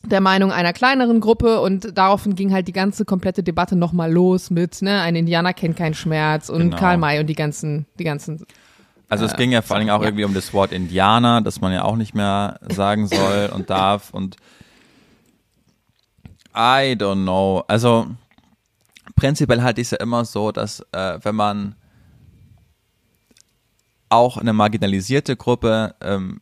der 0.07 0.21
Meinung 0.21 0.53
einer 0.53 0.73
kleineren 0.73 1.21
Gruppe 1.21 1.61
und 1.61 1.97
daraufhin 1.97 2.35
ging 2.35 2.53
halt 2.53 2.69
die 2.69 2.73
ganze 2.73 3.05
komplette 3.05 3.43
Debatte 3.43 3.75
nochmal 3.75 4.13
los 4.13 4.51
mit, 4.51 4.83
ne, 4.83 5.01
ein 5.01 5.17
Indianer 5.17 5.53
kennt 5.53 5.77
keinen 5.77 5.95
Schmerz 5.95 6.49
und 6.49 6.61
Genau. 6.61 6.77
Karl 6.77 6.99
May 6.99 7.19
und 7.21 7.27
die 7.27 7.35
ganzen, 7.35 7.87
die 7.99 8.05
ganzen 8.05 8.47
Also 9.09 9.25
es 9.25 9.35
ging 9.35 9.51
ja 9.51 9.63
vor 9.63 9.77
allen 9.77 9.87
Dingen 9.87 9.97
auch 9.97 10.03
irgendwie 10.03 10.25
um 10.25 10.35
das 10.35 10.53
Wort 10.53 10.73
Indianer, 10.73 11.41
das 11.43 11.61
man 11.61 11.73
ja 11.73 11.85
auch 11.85 11.97
nicht 11.97 12.15
mehr 12.15 12.61
sagen 12.71 13.07
soll 13.09 13.51
und 13.55 13.71
darf 13.71 14.11
und 14.13 14.37
I 16.55 16.95
don't 16.97 17.25
know. 17.25 17.65
Also 17.69 18.07
prinzipiell 19.17 19.63
halte 19.63 19.81
ich 19.81 19.89
es 19.89 19.91
ja 19.93 19.99
immer 19.99 20.25
so, 20.25 20.53
dass 20.53 20.81
äh, 20.93 21.19
wenn 21.23 21.35
man 21.35 21.75
auch 24.09 24.37
eine 24.37 24.53
marginalisierte 24.53 25.37
Gruppe 25.37 25.95
ähm, 26.01 26.41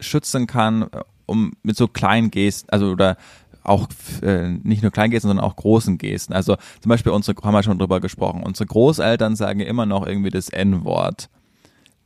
schützen 0.00 0.46
kann, 0.46 0.82
äh, 0.82 1.02
um 1.26 1.52
mit 1.62 1.76
so 1.76 1.86
kleinen 1.86 2.30
Gesten, 2.30 2.68
also 2.70 2.90
oder 2.90 3.16
auch 3.64 3.86
äh, 4.22 4.48
nicht 4.48 4.82
nur 4.82 4.90
Kleingesten, 4.90 5.28
sondern 5.28 5.46
auch 5.46 5.56
großen 5.56 5.98
Gesten. 5.98 6.32
Also 6.32 6.56
zum 6.80 6.88
Beispiel 6.88 7.12
unsere, 7.12 7.40
haben 7.42 7.54
wir 7.54 7.62
schon 7.62 7.78
drüber 7.78 8.00
gesprochen, 8.00 8.42
unsere 8.42 8.66
Großeltern 8.66 9.36
sagen 9.36 9.60
immer 9.60 9.86
noch 9.86 10.04
irgendwie 10.06 10.30
das 10.30 10.48
N-Wort 10.48 11.28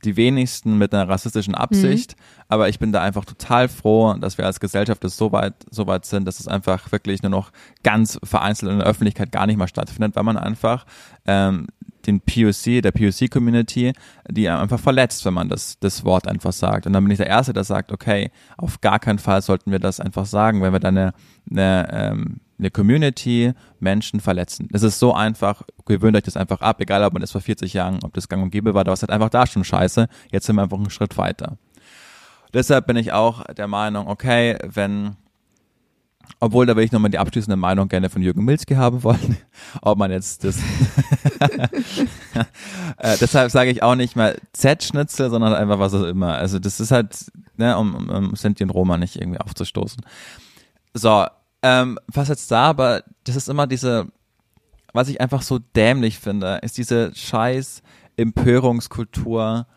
die 0.03 0.15
wenigsten 0.15 0.77
mit 0.77 0.93
einer 0.93 1.09
rassistischen 1.09 1.55
Absicht, 1.55 2.15
mhm. 2.17 2.43
aber 2.49 2.69
ich 2.69 2.79
bin 2.79 2.91
da 2.91 3.01
einfach 3.01 3.25
total 3.25 3.67
froh, 3.67 4.13
dass 4.13 4.37
wir 4.37 4.45
als 4.45 4.59
Gesellschaft 4.59 5.03
es 5.03 5.17
so 5.17 5.31
weit, 5.31 5.55
so 5.69 5.87
weit 5.87 6.05
sind, 6.05 6.25
dass 6.25 6.39
es 6.39 6.47
einfach 6.47 6.91
wirklich 6.91 7.23
nur 7.23 7.31
noch 7.31 7.51
ganz 7.83 8.19
vereinzelt 8.23 8.71
in 8.71 8.79
der 8.79 8.87
Öffentlichkeit 8.87 9.31
gar 9.31 9.47
nicht 9.47 9.57
mehr 9.57 9.67
stattfindet, 9.67 10.15
weil 10.15 10.23
man 10.23 10.37
einfach 10.37 10.85
ähm, 11.25 11.67
den 12.07 12.21
POC, 12.21 12.81
der 12.81 12.91
POC-Community, 12.91 13.93
die 14.29 14.49
einfach 14.49 14.79
verletzt, 14.79 15.25
wenn 15.25 15.33
man 15.33 15.49
das, 15.49 15.77
das 15.79 16.05
Wort 16.05 16.27
einfach 16.27 16.53
sagt. 16.53 16.87
Und 16.87 16.93
dann 16.93 17.03
bin 17.03 17.11
ich 17.11 17.17
der 17.17 17.27
Erste, 17.27 17.53
der 17.53 17.65
sagt, 17.65 17.91
okay, 17.91 18.31
auf 18.57 18.81
gar 18.81 18.99
keinen 18.99 19.19
Fall 19.19 19.41
sollten 19.41 19.71
wir 19.71 19.79
das 19.79 19.99
einfach 19.99 20.25
sagen, 20.25 20.61
wenn 20.61 20.73
wir 20.73 20.79
da 20.79 20.87
eine, 20.87 21.13
eine 21.49 21.87
ähm, 21.91 22.39
eine 22.59 22.71
Community 22.71 23.53
Menschen 23.79 24.19
verletzen. 24.19 24.67
Es 24.73 24.83
ist 24.83 24.99
so 24.99 25.13
einfach, 25.13 25.61
gewöhnt 25.85 26.17
euch 26.17 26.23
das 26.23 26.37
einfach 26.37 26.61
ab, 26.61 26.81
egal 26.81 27.03
ob 27.03 27.13
man 27.13 27.21
das 27.21 27.31
vor 27.31 27.41
40 27.41 27.73
Jahren, 27.73 27.99
ob 28.03 28.13
das 28.13 28.27
gang 28.27 28.41
und 28.43 28.49
gäbe 28.49 28.73
war, 28.73 28.83
da 28.83 28.89
war 28.89 28.93
es 28.93 29.01
halt 29.01 29.11
einfach 29.11 29.29
da 29.29 29.45
schon 29.45 29.63
scheiße. 29.63 30.07
Jetzt 30.31 30.45
sind 30.45 30.55
wir 30.55 30.63
einfach 30.63 30.77
einen 30.77 30.89
Schritt 30.89 31.17
weiter. 31.17 31.57
Deshalb 32.53 32.87
bin 32.87 32.97
ich 32.97 33.11
auch 33.11 33.43
der 33.45 33.67
Meinung, 33.67 34.07
okay, 34.07 34.57
wenn, 34.63 35.17
obwohl 36.39 36.65
da 36.65 36.75
will 36.75 36.83
ich 36.83 36.91
nochmal 36.91 37.11
die 37.11 37.19
abschließende 37.19 37.57
Meinung 37.57 37.89
gerne 37.89 38.09
von 38.09 38.21
Jürgen 38.21 38.43
Milzki 38.43 38.75
haben 38.75 39.03
wollen, 39.03 39.37
ob 39.81 39.99
man 39.99 40.09
jetzt 40.11 40.43
das, 40.43 40.57
äh, 42.97 43.17
deshalb 43.19 43.51
sage 43.51 43.69
ich 43.69 43.83
auch 43.83 43.95
nicht 43.95 44.15
mal 44.15 44.37
Z-Schnitzel, 44.53 45.29
sondern 45.29 45.53
einfach 45.53 45.77
was 45.77 45.93
auch 45.93 46.05
immer. 46.05 46.33
Also 46.33 46.57
das 46.57 46.79
ist 46.79 46.89
halt, 46.91 47.31
ne, 47.57 47.77
um, 47.77 47.93
um, 47.93 48.09
um 48.09 48.35
Sinti 48.35 48.63
und 48.63 48.71
Roma 48.71 48.97
nicht 48.97 49.17
irgendwie 49.17 49.39
aufzustoßen. 49.39 50.01
So, 50.93 51.27
ähm, 51.61 51.99
was 52.07 52.29
jetzt 52.29 52.51
da, 52.51 52.65
aber 52.69 53.03
das 53.23 53.35
ist 53.35 53.49
immer 53.49 53.67
diese, 53.67 54.07
was 54.93 55.09
ich 55.09 55.21
einfach 55.21 55.41
so 55.41 55.59
dämlich 55.59 56.19
finde, 56.19 56.59
ist 56.61 56.77
diese 56.77 57.13
scheiß 57.13 57.81
Empörungskultur 58.15 59.67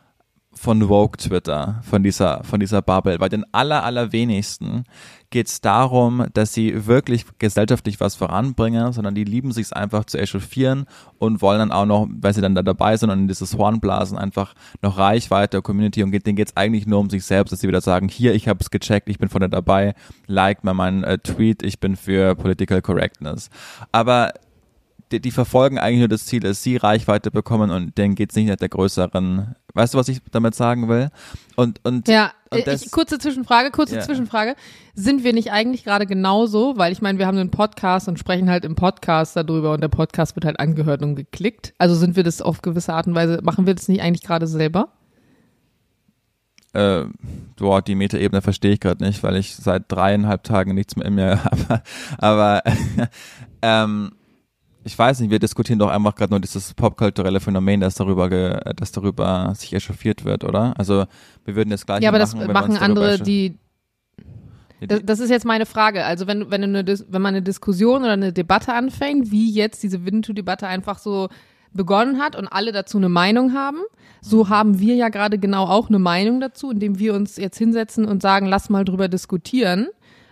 von 0.61 0.87
Vogue 0.89 1.17
Twitter, 1.17 1.81
von 1.85 2.03
dieser, 2.03 2.45
von 2.45 2.61
dieser 2.61 2.83
Bubble. 2.83 3.17
Bei 3.17 3.31
den 3.31 3.47
aller, 3.51 3.83
allerwenigsten 3.83 4.85
geht 5.31 5.47
es 5.47 5.63
darum, 5.63 6.27
dass 6.35 6.53
sie 6.53 6.87
wirklich 6.87 7.25
gesellschaftlich 7.39 7.99
was 7.99 8.15
voranbringen, 8.15 8.93
sondern 8.93 9.15
die 9.15 9.25
lieben 9.25 9.53
sich 9.53 9.75
einfach 9.75 10.05
zu 10.05 10.19
echauffieren 10.19 10.85
und 11.19 11.41
wollen 11.41 11.61
dann 11.61 11.73
auch 11.73 11.87
noch, 11.87 12.07
weil 12.11 12.35
sie 12.35 12.43
dann 12.43 12.55
da 12.55 12.63
dabei 12.63 12.99
sind 12.99 13.09
und 13.09 13.21
in 13.21 13.29
dieses 13.29 13.57
Hornblasen 13.57 14.19
einfach 14.19 14.55
noch 14.83 14.99
Reichweite, 14.99 15.63
Community 15.63 16.03
und 16.03 16.13
denen 16.13 16.37
geht 16.37 16.49
es 16.49 16.57
eigentlich 16.59 16.87
nur 16.87 16.99
um 16.99 17.09
sich 17.09 17.25
selbst, 17.25 17.53
dass 17.53 17.61
sie 17.61 17.69
wieder 17.69 17.81
sagen, 17.81 18.11
hier, 18.11 18.35
ich 18.35 18.47
habe 18.47 18.61
es 18.61 18.71
gecheckt, 18.71 19.09
ich 19.09 19.19
bin 19.19 19.31
vorne 19.31 19.49
dabei, 19.49 19.95
like 20.27 20.63
mal 20.63 20.75
meinen 20.75 21.05
äh, 21.05 21.17
Tweet, 21.17 21.63
ich 21.63 21.81
bin 21.81 21.97
für 21.97 22.35
Political 22.35 22.83
Correctness. 22.83 23.49
Aber 23.93 24.35
die, 25.13 25.21
die 25.21 25.31
verfolgen 25.31 25.79
eigentlich 25.79 25.99
nur 25.99 26.09
das 26.09 26.27
Ziel, 26.27 26.41
dass 26.41 26.63
sie 26.63 26.77
Reichweite 26.77 27.31
bekommen 27.31 27.71
und 27.71 27.97
denen 27.99 28.15
geht 28.15 28.31
es 28.31 28.37
nicht 28.37 28.49
nach 28.49 28.57
der 28.57 28.69
größeren. 28.69 29.55
Weißt 29.75 29.95
du, 29.95 29.99
was 29.99 30.09
ich 30.09 30.21
damit 30.31 30.55
sagen 30.55 30.89
will? 30.89 31.11
Und, 31.57 31.81
und, 31.85 32.09
ja, 32.09 32.33
und 32.51 32.67
das, 32.67 32.85
ich, 32.85 32.91
kurze 32.91 33.19
Zwischenfrage, 33.19 33.71
kurze 33.71 33.97
ja. 33.97 34.01
Zwischenfrage. 34.03 34.55
Sind 34.95 35.25
wir 35.25 35.33
nicht 35.33 35.53
eigentlich 35.53 35.85
gerade 35.85 36.07
genauso, 36.07 36.77
weil 36.77 36.93
ich 36.93 37.03
meine, 37.03 37.19
wir 37.19 37.27
haben 37.27 37.39
einen 37.39 37.51
Podcast 37.51 38.09
und 38.09 38.19
sprechen 38.19 38.51
halt 38.51 38.65
im 38.65 38.75
Podcast 38.75 39.37
darüber 39.37 39.73
und 39.73 39.81
der 39.81 39.89
Podcast 39.89 40.37
wird 40.37 40.45
halt 40.45 40.59
angehört 40.59 41.03
und 41.03 41.17
geklickt. 41.17 41.75
Also 41.79 41.95
sind 41.95 42.17
wir 42.17 42.23
das 42.23 42.43
auf 42.43 42.63
gewisse 42.63 42.95
Art 42.95 43.07
und 43.07 43.15
Weise, 43.15 43.41
machen 43.43 43.67
wir 43.67 43.75
das 43.75 43.89
nicht 43.89 44.03
eigentlich 44.03 44.23
gerade 44.23 44.47
selber? 44.47 44.89
Äh, 46.73 47.05
boah, 47.57 47.83
die 47.83 47.97
Metaebene 47.97 48.43
verstehe 48.43 48.73
ich 48.73 48.81
gerade 48.81 49.05
nicht, 49.05 49.23
weil 49.25 49.37
ich 49.37 49.57
seit 49.57 49.85
dreieinhalb 49.89 50.45
Tagen 50.45 50.75
nichts 50.75 50.95
mehr 50.97 51.07
in 51.07 51.15
mir 51.15 51.45
habe. 51.45 51.83
Aber 52.19 52.63
ähm, 53.63 54.13
ich 54.85 54.99
weiß 54.99 55.21
nicht, 55.21 55.31
wir 55.31 55.39
diskutieren 55.39 55.79
doch 55.79 55.91
einfach 55.91 56.15
gerade 56.15 56.33
nur 56.33 56.41
dieses 56.41 56.73
popkulturelle 56.75 57.41
Phänomen, 57.41 57.81
das 57.81 57.95
darüber, 57.95 58.29
ge, 58.31 58.59
das 58.77 58.93
darüber 58.93 59.53
sich 59.55 59.73
echauffiert 59.75 60.25
wird, 60.25 60.45
oder? 60.45 60.75
Also 60.79 61.05
wir 61.45 61.57
würden 61.57 61.71
jetzt 61.71 61.87
gleich 61.87 62.03
Ja, 62.03 62.09
aber 62.09 62.19
das 62.19 62.35
machen 62.35 62.77
andere, 62.77 63.19
die 63.19 63.59
das, 64.81 65.01
das, 65.05 65.21
ist 65.21 65.29
jetzt 65.29 65.45
meine 65.45 65.67
Frage. 65.67 66.07
Also 66.07 66.27
wenn, 66.27 66.51
wenn, 66.51 66.65
eine, 66.65 66.87
wenn 66.87 67.23
man 67.23 67.35
eine 67.35 67.43
Diskussion 67.43 68.03
oder 68.03 68.13
eine 68.13 68.33
Debatte 68.33 68.73
anfängt, 68.73 69.31
wie 69.31 69.51
jetzt 69.51 69.83
diese 69.83 70.07
Winnetou-Debatte 70.07 70.67
einfach 70.67 70.99
so 70.99 71.29
begonnen 71.73 72.19
hat 72.19 72.35
und 72.35 72.49
alle 72.49 72.73
dazu 72.73 72.97
eine 72.97 73.11
Meinung 73.11 73.53
haben, 73.53 73.81
so 74.23 74.45
mhm. 74.45 74.49
haben 74.49 74.79
wir 74.81 74.95
ja 74.95 75.11
gerade 75.11 75.39
genau 75.39 75.67
auch 75.67 75.89
eine 75.89 75.99
Meinung 75.99 76.41
dazu, 76.41 76.71
indem 76.71 76.99
wir 76.99 77.15
uns 77.15 77.37
jetzt 77.37 77.59
hinsetzen 77.59 78.07
und 78.07 78.23
sagen, 78.23 78.47
lass 78.47 78.71
mal 78.71 78.85
drüber 78.85 79.09
diskutieren. 79.09 79.89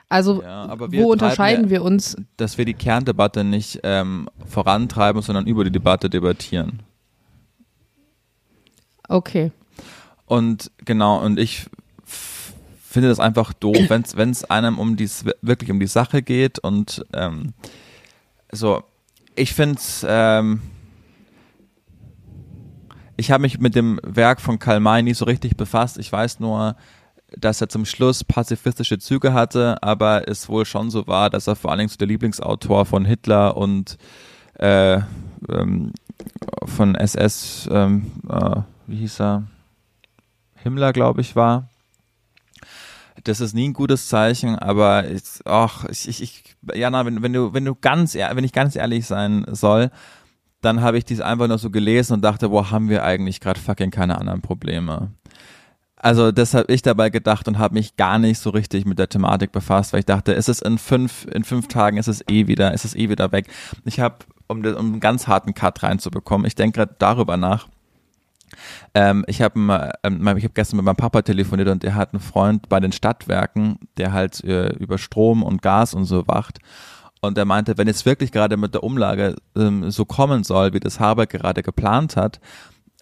Also 0.08 0.42
ja, 0.42 0.74
wo 0.78 1.12
unterscheiden 1.12 1.66
ja, 1.66 1.70
wir 1.70 1.82
uns? 1.82 2.16
Dass 2.38 2.56
wir 2.56 2.64
die 2.64 2.74
Kerndebatte 2.74 3.44
nicht 3.44 3.80
ähm, 3.82 4.30
vorantreiben, 4.46 5.20
sondern 5.20 5.46
über 5.46 5.64
die 5.64 5.70
Debatte 5.70 6.08
debattieren. 6.08 6.82
Okay. 9.08 9.52
Und 10.24 10.70
genau, 10.84 11.22
und 11.22 11.38
ich 11.38 11.66
finde 12.04 13.08
das 13.08 13.20
einfach 13.20 13.52
doof, 13.52 13.76
wenn 13.88 14.30
es 14.30 14.44
einem 14.44 14.78
um 14.78 14.96
dies 14.96 15.24
wirklich 15.42 15.70
um 15.70 15.78
die 15.78 15.86
Sache 15.86 16.22
geht 16.22 16.58
und 16.58 17.04
ähm, 17.12 17.52
so, 18.50 18.82
ich 19.34 19.52
finde 19.52 19.76
es 19.76 20.06
ähm, 20.08 20.62
ich 23.18 23.30
habe 23.30 23.42
mich 23.42 23.58
mit 23.58 23.74
dem 23.74 24.00
Werk 24.04 24.40
von 24.40 24.58
Karl 24.58 24.80
May 24.80 25.02
nie 25.02 25.12
so 25.12 25.24
richtig 25.24 25.56
befasst. 25.56 25.98
Ich 25.98 26.10
weiß 26.10 26.38
nur, 26.38 26.76
dass 27.36 27.60
er 27.60 27.68
zum 27.68 27.84
Schluss 27.84 28.24
pazifistische 28.24 28.98
Züge 28.98 29.32
hatte, 29.32 29.82
aber 29.82 30.28
es 30.28 30.48
wohl 30.48 30.64
schon 30.64 30.90
so 30.90 31.06
war, 31.06 31.30
dass 31.30 31.46
er 31.46 31.56
vor 31.56 31.70
allen 31.70 31.78
Dingen 31.78 31.90
so 31.90 31.96
der 31.96 32.08
Lieblingsautor 32.08 32.86
von 32.86 33.04
Hitler 33.04 33.56
und 33.56 33.98
äh, 34.54 35.00
ähm, 35.48 35.92
von 36.64 36.94
SS, 36.94 37.68
ähm, 37.70 38.12
äh, 38.28 38.60
wie 38.86 38.96
hieß 38.96 39.20
er? 39.20 39.44
Himmler, 40.56 40.92
glaube 40.92 41.20
ich, 41.20 41.36
war. 41.36 41.68
Das 43.24 43.40
ist 43.40 43.54
nie 43.54 43.68
ein 43.68 43.74
gutes 43.74 44.08
Zeichen, 44.08 44.58
aber 44.58 45.08
ich, 45.08 45.22
ach, 45.44 45.84
ich, 45.86 46.08
ich, 46.08 46.22
ich 46.22 46.56
Jana, 46.74 47.04
wenn, 47.04 47.22
wenn 47.22 47.32
du, 47.32 47.52
wenn 47.52 47.64
du 47.64 47.74
ganz, 47.74 48.14
wenn 48.14 48.44
ich 48.44 48.52
ganz 48.52 48.74
ehrlich 48.74 49.06
sein 49.06 49.44
soll, 49.50 49.90
dann 50.60 50.80
habe 50.80 50.98
ich 50.98 51.04
dies 51.04 51.20
einfach 51.20 51.46
nur 51.46 51.58
so 51.58 51.70
gelesen 51.70 52.14
und 52.14 52.22
dachte, 52.22 52.48
boah, 52.48 52.70
haben 52.70 52.88
wir 52.88 53.04
eigentlich 53.04 53.40
gerade 53.40 53.60
fucking 53.60 53.90
keine 53.90 54.18
anderen 54.18 54.40
Probleme. 54.40 55.12
Also 56.00 56.30
das 56.30 56.54
habe 56.54 56.72
ich 56.72 56.82
dabei 56.82 57.10
gedacht 57.10 57.48
und 57.48 57.58
habe 57.58 57.74
mich 57.74 57.96
gar 57.96 58.18
nicht 58.18 58.38
so 58.38 58.50
richtig 58.50 58.86
mit 58.86 58.98
der 58.98 59.08
Thematik 59.08 59.50
befasst, 59.50 59.92
weil 59.92 60.00
ich 60.00 60.06
dachte, 60.06 60.32
ist 60.32 60.48
es 60.48 60.62
in 60.62 60.78
fünf, 60.78 61.26
in 61.32 61.42
fünf 61.42 61.66
Tagen 61.66 61.96
ist 61.96 62.06
es 62.06 62.22
eh 62.28 62.46
wieder, 62.46 62.72
ist 62.72 62.84
es 62.84 62.94
eh 62.94 63.08
wieder 63.08 63.32
weg. 63.32 63.48
Ich 63.84 63.98
habe, 63.98 64.16
um, 64.46 64.64
um 64.64 64.76
einen 64.76 65.00
ganz 65.00 65.26
harten 65.26 65.54
Cut 65.54 65.82
reinzubekommen, 65.82 66.46
ich 66.46 66.54
denke 66.54 66.78
gerade 66.78 66.94
darüber 66.98 67.36
nach. 67.36 67.68
Ähm, 68.94 69.24
ich 69.26 69.42
habe 69.42 69.92
ähm, 70.04 70.36
ich 70.36 70.44
hab 70.44 70.54
gestern 70.54 70.76
mit 70.76 70.84
meinem 70.84 70.96
Papa 70.96 71.22
telefoniert 71.22 71.68
und 71.68 71.82
der 71.82 71.94
hat 71.94 72.14
einen 72.14 72.20
Freund 72.20 72.68
bei 72.68 72.80
den 72.80 72.92
Stadtwerken, 72.92 73.78
der 73.96 74.12
halt 74.12 74.42
äh, 74.44 74.68
über 74.76 74.98
Strom 74.98 75.42
und 75.42 75.62
Gas 75.62 75.94
und 75.94 76.04
so 76.04 76.26
wacht. 76.28 76.58
Und 77.20 77.36
er 77.36 77.44
meinte, 77.44 77.76
wenn 77.76 77.88
es 77.88 78.06
wirklich 78.06 78.30
gerade 78.30 78.56
mit 78.56 78.74
der 78.74 78.84
Umlage 78.84 79.34
ähm, 79.56 79.90
so 79.90 80.04
kommen 80.04 80.44
soll, 80.44 80.72
wie 80.72 80.80
das 80.80 81.00
Haber 81.00 81.26
gerade 81.26 81.62
geplant 81.62 82.16
hat, 82.16 82.40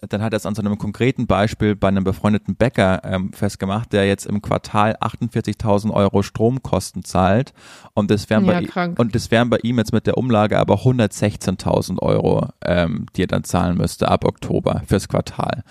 dann 0.01 0.21
hat 0.21 0.33
er 0.33 0.37
es 0.37 0.45
an 0.45 0.53
so 0.53 0.61
einem 0.61 0.77
konkreten 0.77 1.25
Beispiel 1.25 1.75
bei 1.75 1.87
einem 1.87 2.03
befreundeten 2.03 2.55
Bäcker 2.55 3.01
ähm, 3.03 3.33
festgemacht, 3.33 3.93
der 3.93 4.07
jetzt 4.07 4.25
im 4.27 4.41
Quartal 4.41 4.95
48.000 5.01 5.91
Euro 5.91 6.21
Stromkosten 6.21 7.03
zahlt 7.03 7.53
und 7.93 8.11
das 8.11 8.29
wären 8.29 8.45
ja, 8.45 8.61
bei 8.61 8.89
und 8.97 9.15
das 9.15 9.31
wären 9.31 9.49
bei 9.49 9.57
ihm 9.63 9.77
jetzt 9.79 9.93
mit 9.93 10.05
der 10.05 10.17
Umlage 10.17 10.59
aber 10.59 10.75
116.000 10.75 11.99
Euro, 11.99 12.47
ähm, 12.63 13.07
die 13.15 13.23
er 13.23 13.27
dann 13.27 13.43
zahlen 13.43 13.77
müsste 13.77 14.09
ab 14.09 14.23
Oktober 14.23 14.83
fürs 14.85 15.07
Quartal. 15.07 15.63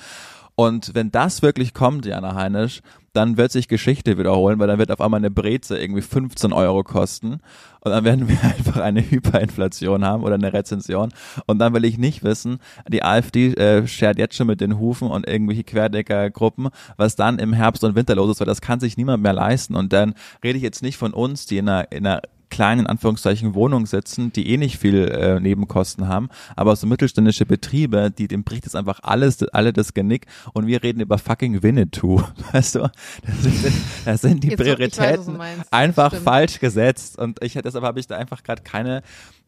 Und 0.56 0.94
wenn 0.94 1.12
das 1.12 1.42
wirklich 1.42 1.74
kommt, 1.74 2.06
Jana 2.06 2.34
Heinisch, 2.34 2.80
dann 3.12 3.36
wird 3.36 3.52
sich 3.52 3.68
Geschichte 3.68 4.18
wiederholen, 4.18 4.58
weil 4.58 4.68
dann 4.68 4.78
wird 4.78 4.90
auf 4.90 5.00
einmal 5.00 5.18
eine 5.18 5.30
Breze 5.30 5.78
irgendwie 5.78 6.02
15 6.02 6.52
Euro 6.52 6.82
kosten. 6.82 7.40
Und 7.80 7.92
dann 7.92 8.04
werden 8.04 8.28
wir 8.28 8.42
einfach 8.42 8.78
eine 8.78 9.02
Hyperinflation 9.02 10.04
haben 10.04 10.24
oder 10.24 10.34
eine 10.34 10.52
Rezension. 10.52 11.12
Und 11.46 11.58
dann 11.58 11.74
will 11.74 11.84
ich 11.84 11.98
nicht 11.98 12.24
wissen, 12.24 12.58
die 12.88 13.02
AfD 13.02 13.52
äh, 13.52 13.86
schert 13.86 14.18
jetzt 14.18 14.34
schon 14.34 14.46
mit 14.46 14.62
den 14.62 14.78
Hufen 14.78 15.10
und 15.10 15.26
irgendwelche 15.26 15.64
Querdeckergruppen, 15.64 16.68
was 16.96 17.16
dann 17.16 17.38
im 17.38 17.52
Herbst 17.52 17.84
und 17.84 17.94
Winter 17.94 18.14
los 18.14 18.30
ist, 18.30 18.40
weil 18.40 18.46
das 18.46 18.62
kann 18.62 18.80
sich 18.80 18.96
niemand 18.96 19.22
mehr 19.22 19.34
leisten. 19.34 19.74
Und 19.76 19.92
dann 19.92 20.14
rede 20.42 20.56
ich 20.56 20.62
jetzt 20.62 20.82
nicht 20.82 20.96
von 20.96 21.12
uns, 21.12 21.44
die 21.44 21.58
in 21.58 21.68
einer, 21.68 21.92
in 21.92 22.06
einer 22.06 22.22
kleinen, 22.50 22.82
in 22.82 22.86
Anführungszeichen, 22.86 23.54
Wohnungen 23.54 23.86
sitzen, 23.86 24.32
die 24.32 24.50
eh 24.50 24.56
nicht 24.56 24.78
viel 24.78 25.08
äh, 25.08 25.40
Nebenkosten 25.40 26.08
haben, 26.08 26.28
aber 26.54 26.76
so 26.76 26.86
mittelständische 26.86 27.46
Betriebe, 27.46 28.10
die 28.10 28.28
dem 28.28 28.44
bricht 28.44 28.64
jetzt 28.64 28.76
einfach 28.76 29.00
alles, 29.02 29.42
alle 29.48 29.72
das 29.72 29.94
Genick 29.94 30.26
und 30.52 30.66
wir 30.66 30.82
reden 30.82 31.00
über 31.00 31.18
fucking 31.18 31.62
Winnetou, 31.62 32.22
weißt 32.52 32.76
du? 32.76 32.90
Das 33.26 33.42
sind, 33.42 33.74
das 34.04 34.20
sind 34.20 34.44
die 34.44 34.48
jetzt 34.48 34.60
Prioritäten 34.60 35.38
weiß, 35.38 35.72
einfach 35.72 36.14
falsch 36.14 36.60
gesetzt 36.60 37.18
und 37.18 37.42
ich 37.42 37.54
deshalb 37.54 37.84
habe 37.84 38.00
ich 38.00 38.06
da 38.06 38.16
einfach 38.16 38.42
gerade 38.42 38.62
keine 38.62 39.02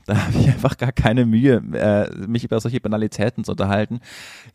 da 0.07 0.17
habe 0.17 0.39
ich 0.39 0.49
einfach 0.49 0.79
gar 0.79 0.91
keine 0.93 1.27
Mühe, 1.27 1.63
äh, 1.75 2.11
mich 2.27 2.43
über 2.43 2.59
solche 2.61 2.81
Banalitäten 2.81 3.45
zu 3.45 3.53
unterhalten. 3.53 4.01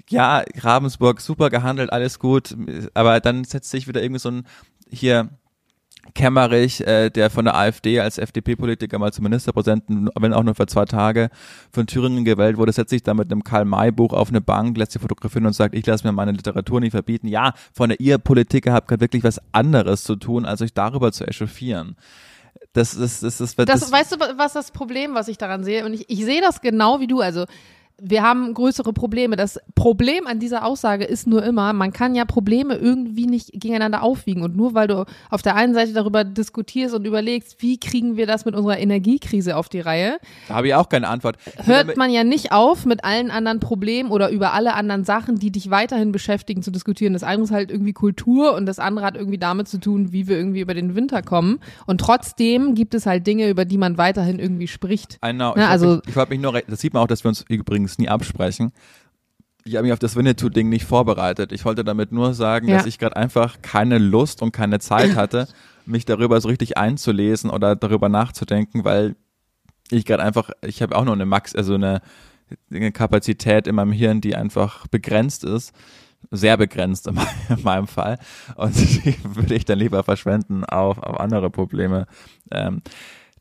Ja, 0.09 0.43
Ravensburg, 0.57 1.21
super 1.21 1.51
gehandelt, 1.51 1.93
alles 1.93 2.17
gut, 2.17 2.57
aber 2.95 3.19
dann 3.19 3.43
setzt 3.43 3.69
sich 3.69 3.87
wieder 3.87 4.01
irgendwie 4.01 4.19
so 4.19 4.31
ein 4.31 4.47
hier 4.89 5.29
Kemmerich, 6.13 6.85
äh, 6.85 7.09
der 7.09 7.29
von 7.29 7.45
der 7.45 7.55
AfD 7.55 7.99
als 7.99 8.17
FDP-Politiker 8.17 8.99
mal 8.99 9.13
zum 9.13 9.23
Ministerpräsidenten, 9.23 10.09
wenn 10.19 10.33
auch 10.33 10.43
nur 10.43 10.53
für 10.53 10.67
zwei 10.67 10.85
Tage, 10.85 11.29
von 11.71 11.87
Thüringen 11.87 12.25
gewählt 12.25 12.57
wurde, 12.57 12.73
setzt 12.73 12.89
sich 12.89 13.03
da 13.03 13.13
mit 13.13 13.31
einem 13.31 13.43
Karl-May-Buch 13.43 14.13
auf 14.13 14.29
eine 14.29 14.41
Bank, 14.41 14.77
lässt 14.77 14.91
sich 14.91 15.01
fotografieren 15.01 15.45
und 15.45 15.53
sagt, 15.53 15.73
ich 15.75 15.85
lasse 15.85 16.05
mir 16.05 16.11
meine 16.11 16.31
Literatur 16.31 16.81
nicht 16.81 16.91
verbieten. 16.91 17.27
Ja, 17.27 17.53
von 17.73 17.89
der 17.89 17.99
ihr 17.99 18.17
Politiker 18.17 18.73
habt 18.73 18.87
gerade 18.89 19.01
wirklich 19.01 19.23
was 19.23 19.39
anderes 19.53 20.03
zu 20.03 20.15
tun, 20.15 20.45
als 20.45 20.61
euch 20.61 20.73
darüber 20.73 21.11
zu 21.11 21.25
echauffieren. 21.25 21.95
Das, 22.73 22.97
das, 22.97 23.21
das, 23.21 23.37
das, 23.37 23.55
das, 23.55 23.65
Das, 23.65 23.91
weißt 23.91 24.13
du, 24.13 24.19
was 24.37 24.53
das 24.53 24.71
Problem, 24.71 25.15
was 25.15 25.27
ich 25.27 25.37
daran 25.37 25.63
sehe? 25.63 25.85
Und 25.85 25.93
ich, 25.93 26.09
ich 26.09 26.25
sehe 26.25 26.41
das 26.41 26.61
genau 26.61 26.99
wie 26.99 27.07
du. 27.07 27.21
Also 27.21 27.45
wir 28.01 28.23
haben 28.23 28.53
größere 28.53 28.91
Probleme. 28.91 29.35
Das 29.35 29.59
Problem 29.75 30.27
an 30.27 30.39
dieser 30.39 30.65
Aussage 30.65 31.05
ist 31.05 31.27
nur 31.27 31.43
immer, 31.43 31.73
man 31.73 31.93
kann 31.93 32.15
ja 32.15 32.25
Probleme 32.25 32.75
irgendwie 32.75 33.27
nicht 33.27 33.51
gegeneinander 33.53 34.03
aufwiegen. 34.03 34.41
Und 34.41 34.55
nur 34.55 34.73
weil 34.73 34.87
du 34.87 35.05
auf 35.29 35.41
der 35.41 35.55
einen 35.55 35.73
Seite 35.73 35.93
darüber 35.93 36.23
diskutierst 36.23 36.95
und 36.95 37.05
überlegst, 37.05 37.61
wie 37.61 37.79
kriegen 37.79 38.17
wir 38.17 38.27
das 38.27 38.45
mit 38.45 38.55
unserer 38.55 38.79
Energiekrise 38.79 39.55
auf 39.55 39.69
die 39.69 39.79
Reihe, 39.79 40.17
da 40.47 40.55
habe 40.55 40.67
ich 40.67 40.75
auch 40.75 40.89
keine 40.89 41.07
Antwort. 41.07 41.37
hört 41.63 41.95
man 41.95 42.11
ja 42.11 42.23
nicht 42.23 42.51
auf, 42.51 42.85
mit 42.85 43.03
allen 43.03 43.31
anderen 43.31 43.59
Problemen 43.59 44.11
oder 44.11 44.29
über 44.29 44.53
alle 44.53 44.73
anderen 44.73 45.03
Sachen, 45.05 45.37
die 45.37 45.51
dich 45.51 45.69
weiterhin 45.69 46.11
beschäftigen, 46.11 46.61
zu 46.61 46.71
diskutieren. 46.71 47.13
Das 47.13 47.23
eine 47.23 47.43
ist 47.43 47.51
halt 47.51 47.71
irgendwie 47.71 47.93
Kultur 47.93 48.53
und 48.55 48.65
das 48.65 48.79
andere 48.79 49.05
hat 49.05 49.15
irgendwie 49.15 49.37
damit 49.37 49.67
zu 49.67 49.79
tun, 49.79 50.11
wie 50.11 50.27
wir 50.27 50.37
irgendwie 50.37 50.61
über 50.61 50.73
den 50.73 50.95
Winter 50.95 51.21
kommen. 51.21 51.59
Und 51.85 52.01
trotzdem 52.01 52.75
gibt 52.75 52.95
es 52.95 53.05
halt 53.05 53.25
Dinge, 53.27 53.49
über 53.49 53.65
die 53.65 53.77
man 53.77 53.97
weiterhin 53.97 54.39
irgendwie 54.39 54.67
spricht. 54.67 55.19
Na, 55.21 55.53
ich 55.55 55.63
also- 55.63 55.95
mich, 55.95 56.07
ich 56.07 56.15
wollte 56.15 56.31
mich 56.31 56.41
nur, 56.41 56.59
das 56.67 56.81
sieht 56.81 56.93
man 56.93 57.03
auch, 57.03 57.07
dass 57.07 57.23
wir 57.23 57.29
uns 57.29 57.45
übrigens 57.47 57.92
nie 57.99 58.09
absprechen. 58.09 58.71
Ich 59.65 59.75
habe 59.75 59.83
mich 59.83 59.93
auf 59.93 59.99
das 59.99 60.15
Winnetou-Ding 60.15 60.67
nicht 60.67 60.85
vorbereitet. 60.85 61.51
Ich 61.53 61.63
wollte 61.63 61.83
damit 61.85 62.11
nur 62.11 62.33
sagen, 62.33 62.67
Ja. 62.67 62.77
dass 62.77 62.85
ich 62.85 62.99
gerade 62.99 63.15
einfach 63.15 63.61
keine 63.61 63.97
Lust 63.97 64.41
und 64.41 64.51
keine 64.51 64.79
Zeit 64.79 65.15
hatte, 65.15 65.47
mich 65.85 66.05
darüber 66.05 66.39
so 66.41 66.49
richtig 66.49 66.77
einzulesen 66.77 67.49
oder 67.49 67.75
darüber 67.75 68.09
nachzudenken, 68.09 68.83
weil 68.83 69.15
ich 69.91 70.05
gerade 70.05 70.23
einfach, 70.23 70.49
ich 70.61 70.81
habe 70.81 70.95
auch 70.97 71.05
nur 71.05 71.13
eine 71.13 71.25
Max, 71.25 71.55
also 71.55 71.75
eine, 71.75 72.01
eine 72.71 72.91
Kapazität 72.91 73.67
in 73.67 73.75
meinem 73.75 73.91
Hirn, 73.91 74.21
die 74.21 74.35
einfach 74.35 74.87
begrenzt 74.87 75.43
ist. 75.43 75.73
Sehr 76.31 76.55
begrenzt 76.55 77.07
in 77.07 77.15
meinem- 77.15 77.27
in 77.49 77.63
meinem 77.63 77.87
Fall. 77.87 78.17
Und 78.55 78.75
die 79.05 79.15
würde 79.23 79.55
ich 79.55 79.65
dann 79.65 79.77
lieber 79.79 80.03
verschwenden 80.03 80.63
auf, 80.63 80.97
auf 80.97 81.19
andere 81.19 81.49
Probleme. 81.49 82.07
Ähm, 82.49 82.81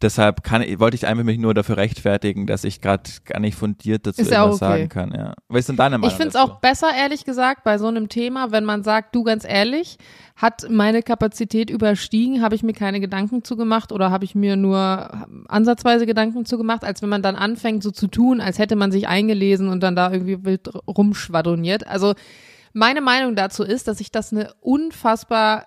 deshalb 0.02 0.42
kann, 0.42 0.62
wollte 0.78 0.94
ich 0.94 1.06
einfach 1.06 1.24
mich 1.24 1.38
nur 1.38 1.54
dafür 1.54 1.76
rechtfertigen, 1.76 2.46
dass 2.46 2.64
ich 2.64 2.80
gerade 2.80 3.08
gar 3.24 3.40
nicht 3.40 3.56
fundiert 3.56 4.06
dazu 4.06 4.22
ja 4.22 4.46
okay. 4.46 4.56
sagen 4.56 4.88
kann. 4.88 5.12
Ja. 5.14 5.34
Was 5.48 5.60
ist 5.60 5.68
denn 5.68 5.76
deine 5.76 5.98
Meinung 5.98 6.10
Ich 6.10 6.16
finde 6.16 6.30
es 6.30 6.36
auch 6.36 6.60
besser, 6.60 6.88
ehrlich 6.96 7.24
gesagt, 7.24 7.64
bei 7.64 7.78
so 7.78 7.86
einem 7.86 8.08
Thema, 8.08 8.50
wenn 8.50 8.64
man 8.64 8.82
sagt, 8.82 9.14
du 9.14 9.22
ganz 9.22 9.44
ehrlich, 9.44 9.96
hat 10.36 10.66
meine 10.68 11.02
Kapazität 11.02 11.70
überstiegen, 11.70 12.42
habe 12.42 12.54
ich 12.54 12.62
mir 12.62 12.72
keine 12.72 13.00
Gedanken 13.00 13.44
zugemacht 13.44 13.92
oder 13.92 14.10
habe 14.10 14.24
ich 14.24 14.34
mir 14.34 14.56
nur 14.56 15.26
ansatzweise 15.48 16.06
Gedanken 16.06 16.44
zugemacht, 16.44 16.84
als 16.84 17.02
wenn 17.02 17.08
man 17.08 17.22
dann 17.22 17.36
anfängt, 17.36 17.82
so 17.82 17.90
zu 17.90 18.08
tun, 18.08 18.40
als 18.40 18.58
hätte 18.58 18.76
man 18.76 18.90
sich 18.92 19.08
eingelesen 19.08 19.68
und 19.68 19.82
dann 19.82 19.94
da 19.94 20.10
irgendwie 20.10 20.44
wild 20.44 20.68
rumschwadroniert. 20.86 21.86
Also 21.86 22.14
meine 22.72 23.00
Meinung 23.02 23.36
dazu 23.36 23.62
ist, 23.62 23.86
dass 23.88 24.00
ich 24.00 24.10
das 24.10 24.32
eine 24.32 24.52
unfassbar 24.60 25.66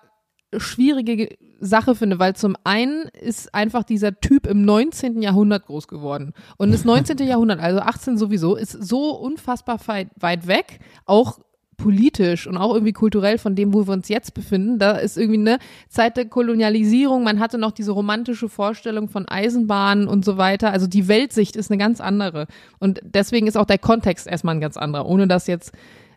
schwierige 0.56 1.16
Ge- 1.16 1.38
Sache 1.60 1.94
finde, 1.94 2.18
weil 2.18 2.36
zum 2.36 2.56
einen 2.64 3.04
ist 3.20 3.54
einfach 3.54 3.84
dieser 3.84 4.20
Typ 4.20 4.46
im 4.46 4.64
19. 4.64 5.22
Jahrhundert 5.22 5.66
groß 5.66 5.88
geworden. 5.88 6.32
Und 6.56 6.72
das 6.72 6.84
19. 6.84 7.18
Jahrhundert, 7.26 7.60
also 7.60 7.80
18 7.80 8.18
sowieso, 8.18 8.56
ist 8.56 8.72
so 8.72 9.10
unfassbar 9.10 9.78
weit, 9.86 10.46
weg, 10.46 10.80
auch 11.04 11.38
politisch 11.76 12.46
und 12.46 12.56
auch 12.56 12.72
irgendwie 12.72 12.92
kulturell 12.92 13.38
von 13.38 13.54
dem, 13.54 13.74
wo 13.74 13.86
wir 13.86 13.92
uns 13.92 14.08
jetzt 14.08 14.32
befinden. 14.32 14.78
Da 14.78 14.92
ist 14.92 15.18
irgendwie 15.18 15.40
eine 15.40 15.58
Zeit 15.88 16.16
der 16.16 16.26
Kolonialisierung. 16.26 17.22
Man 17.22 17.38
hatte 17.38 17.58
noch 17.58 17.72
diese 17.72 17.92
romantische 17.92 18.48
Vorstellung 18.48 19.08
von 19.08 19.28
Eisenbahnen 19.28 20.08
und 20.08 20.24
so 20.24 20.38
weiter. 20.38 20.72
Also 20.72 20.86
die 20.86 21.06
Weltsicht 21.08 21.54
ist 21.54 21.70
eine 21.70 21.78
ganz 21.78 22.00
andere. 22.00 22.46
Und 22.78 23.00
deswegen 23.04 23.46
ist 23.46 23.56
auch 23.56 23.66
der 23.66 23.78
Kontext 23.78 24.26
erstmal 24.26 24.54
ein 24.54 24.60
ganz 24.60 24.76
anderer, 24.76 25.06
ohne 25.06 25.28
das 25.28 25.46
jetzt 25.46 25.72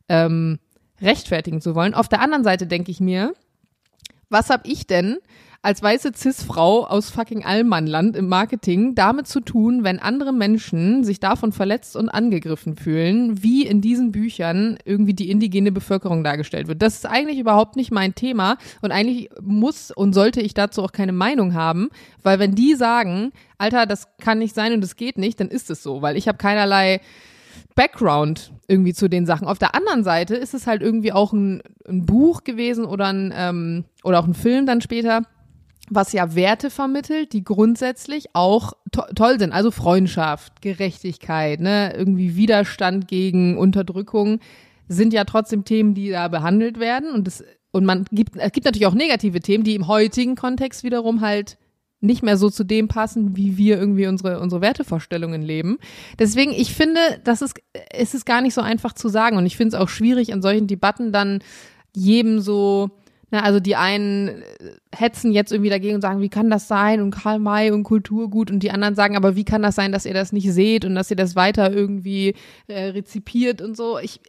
ähm, 0.07 0.59
rechtfertigen 1.01 1.61
zu 1.61 1.75
wollen. 1.75 1.93
Auf 1.93 2.07
der 2.07 2.21
anderen 2.21 2.43
Seite 2.43 2.65
denke 2.65 2.91
ich 2.91 3.01
mir, 3.01 3.33
was 4.29 4.49
hab 4.49 4.67
ich 4.67 4.87
denn 4.87 5.17
als 5.61 5.83
weiße 5.83 6.11
Cis-Frau 6.15 6.85
aus 6.85 7.09
fucking 7.09 7.43
Allmannland 7.43 8.15
im 8.15 8.29
Marketing 8.29 8.95
damit 8.95 9.27
zu 9.27 9.41
tun, 9.41 9.83
wenn 9.83 9.99
andere 9.99 10.31
Menschen 10.31 11.03
sich 11.03 11.19
davon 11.19 11.51
verletzt 11.51 11.97
und 11.97 12.07
angegriffen 12.07 12.77
fühlen, 12.77 13.43
wie 13.43 13.65
in 13.65 13.81
diesen 13.81 14.13
Büchern 14.13 14.77
irgendwie 14.85 15.13
die 15.13 15.29
indigene 15.29 15.73
Bevölkerung 15.73 16.23
dargestellt 16.23 16.69
wird? 16.69 16.81
Das 16.81 16.95
ist 16.95 17.05
eigentlich 17.05 17.39
überhaupt 17.39 17.75
nicht 17.75 17.91
mein 17.91 18.15
Thema 18.15 18.57
und 18.81 18.91
eigentlich 18.91 19.29
muss 19.41 19.91
und 19.91 20.13
sollte 20.13 20.39
ich 20.39 20.53
dazu 20.53 20.81
auch 20.81 20.93
keine 20.93 21.11
Meinung 21.11 21.53
haben, 21.53 21.89
weil 22.23 22.39
wenn 22.39 22.55
die 22.55 22.75
sagen, 22.75 23.33
Alter, 23.57 23.85
das 23.85 24.07
kann 24.17 24.39
nicht 24.39 24.55
sein 24.55 24.71
und 24.71 24.79
das 24.81 24.95
geht 24.95 25.17
nicht, 25.17 25.41
dann 25.41 25.49
ist 25.49 25.69
es 25.69 25.83
so, 25.83 26.01
weil 26.01 26.15
ich 26.15 26.29
habe 26.29 26.37
keinerlei 26.37 27.01
Background 27.79 28.51
irgendwie 28.67 28.93
zu 28.93 29.07
den 29.07 29.25
Sachen. 29.25 29.47
Auf 29.47 29.57
der 29.57 29.73
anderen 29.73 30.03
Seite 30.03 30.35
ist 30.35 30.53
es 30.53 30.67
halt 30.67 30.81
irgendwie 30.81 31.13
auch 31.13 31.31
ein, 31.31 31.61
ein 31.87 32.05
Buch 32.05 32.43
gewesen 32.43 32.83
oder 32.83 33.07
ein 33.07 33.33
ähm, 33.33 33.85
oder 34.03 34.19
auch 34.19 34.27
ein 34.27 34.33
Film 34.33 34.65
dann 34.65 34.81
später, 34.81 35.21
was 35.89 36.11
ja 36.11 36.35
Werte 36.35 36.71
vermittelt, 36.71 37.31
die 37.31 37.41
grundsätzlich 37.41 38.31
auch 38.33 38.73
to 38.91 39.03
toll 39.15 39.39
sind. 39.39 39.53
Also 39.53 39.71
Freundschaft, 39.71 40.61
Gerechtigkeit, 40.61 41.61
ne, 41.61 41.93
irgendwie 41.95 42.35
Widerstand 42.35 43.07
gegen 43.07 43.57
Unterdrückung 43.57 44.41
sind 44.89 45.13
ja 45.13 45.23
trotzdem 45.23 45.63
Themen, 45.63 45.93
die 45.93 46.09
da 46.09 46.27
behandelt 46.27 46.81
werden 46.81 47.11
und 47.13 47.29
es 47.29 47.45
und 47.71 47.85
man 47.85 48.03
gibt 48.11 48.35
es 48.35 48.51
gibt 48.51 48.65
natürlich 48.65 48.87
auch 48.87 48.93
negative 48.93 49.39
Themen, 49.39 49.63
die 49.63 49.75
im 49.75 49.87
heutigen 49.87 50.35
Kontext 50.35 50.83
wiederum 50.83 51.21
halt 51.21 51.57
nicht 52.01 52.23
mehr 52.23 52.37
so 52.37 52.49
zu 52.49 52.63
dem 52.63 52.87
passen, 52.87 53.35
wie 53.35 53.57
wir 53.57 53.77
irgendwie 53.77 54.07
unsere, 54.07 54.39
unsere 54.39 54.61
Wertevorstellungen 54.61 55.41
leben. 55.41 55.77
Deswegen, 56.17 56.51
ich 56.51 56.73
finde, 56.73 56.99
das 57.23 57.41
ist, 57.41 57.59
es 57.91 58.13
ist 58.13 58.25
gar 58.25 58.41
nicht 58.41 58.53
so 58.53 58.61
einfach 58.61 58.93
zu 58.93 59.09
sagen. 59.09 59.37
Und 59.37 59.45
ich 59.45 59.57
finde 59.57 59.75
es 59.75 59.81
auch 59.81 59.89
schwierig, 59.89 60.29
in 60.29 60.41
solchen 60.41 60.67
Debatten 60.67 61.11
dann 61.11 61.39
jedem 61.93 62.39
so, 62.39 62.91
na, 63.31 63.41
also 63.43 63.59
die 63.59 63.75
einen 63.75 64.43
hetzen 64.95 65.31
jetzt 65.31 65.51
irgendwie 65.51 65.69
dagegen 65.69 65.95
und 65.95 66.01
sagen, 66.01 66.21
wie 66.21 66.29
kann 66.29 66.49
das 66.49 66.67
sein? 66.67 67.01
Und 67.01 67.11
Karl 67.11 67.39
May 67.39 67.71
und 67.71 67.83
Kulturgut 67.83 68.49
und 68.49 68.63
die 68.63 68.71
anderen 68.71 68.95
sagen, 68.95 69.15
aber 69.15 69.35
wie 69.35 69.45
kann 69.45 69.61
das 69.61 69.75
sein, 69.75 69.91
dass 69.91 70.05
ihr 70.05 70.13
das 70.13 70.31
nicht 70.31 70.51
seht 70.51 70.85
und 70.85 70.95
dass 70.95 71.11
ihr 71.11 71.17
das 71.17 71.35
weiter 71.35 71.71
irgendwie 71.71 72.33
äh, 72.67 72.85
rezipiert 72.85 73.61
und 73.61 73.77
so. 73.77 73.99
Ich, 73.99 74.19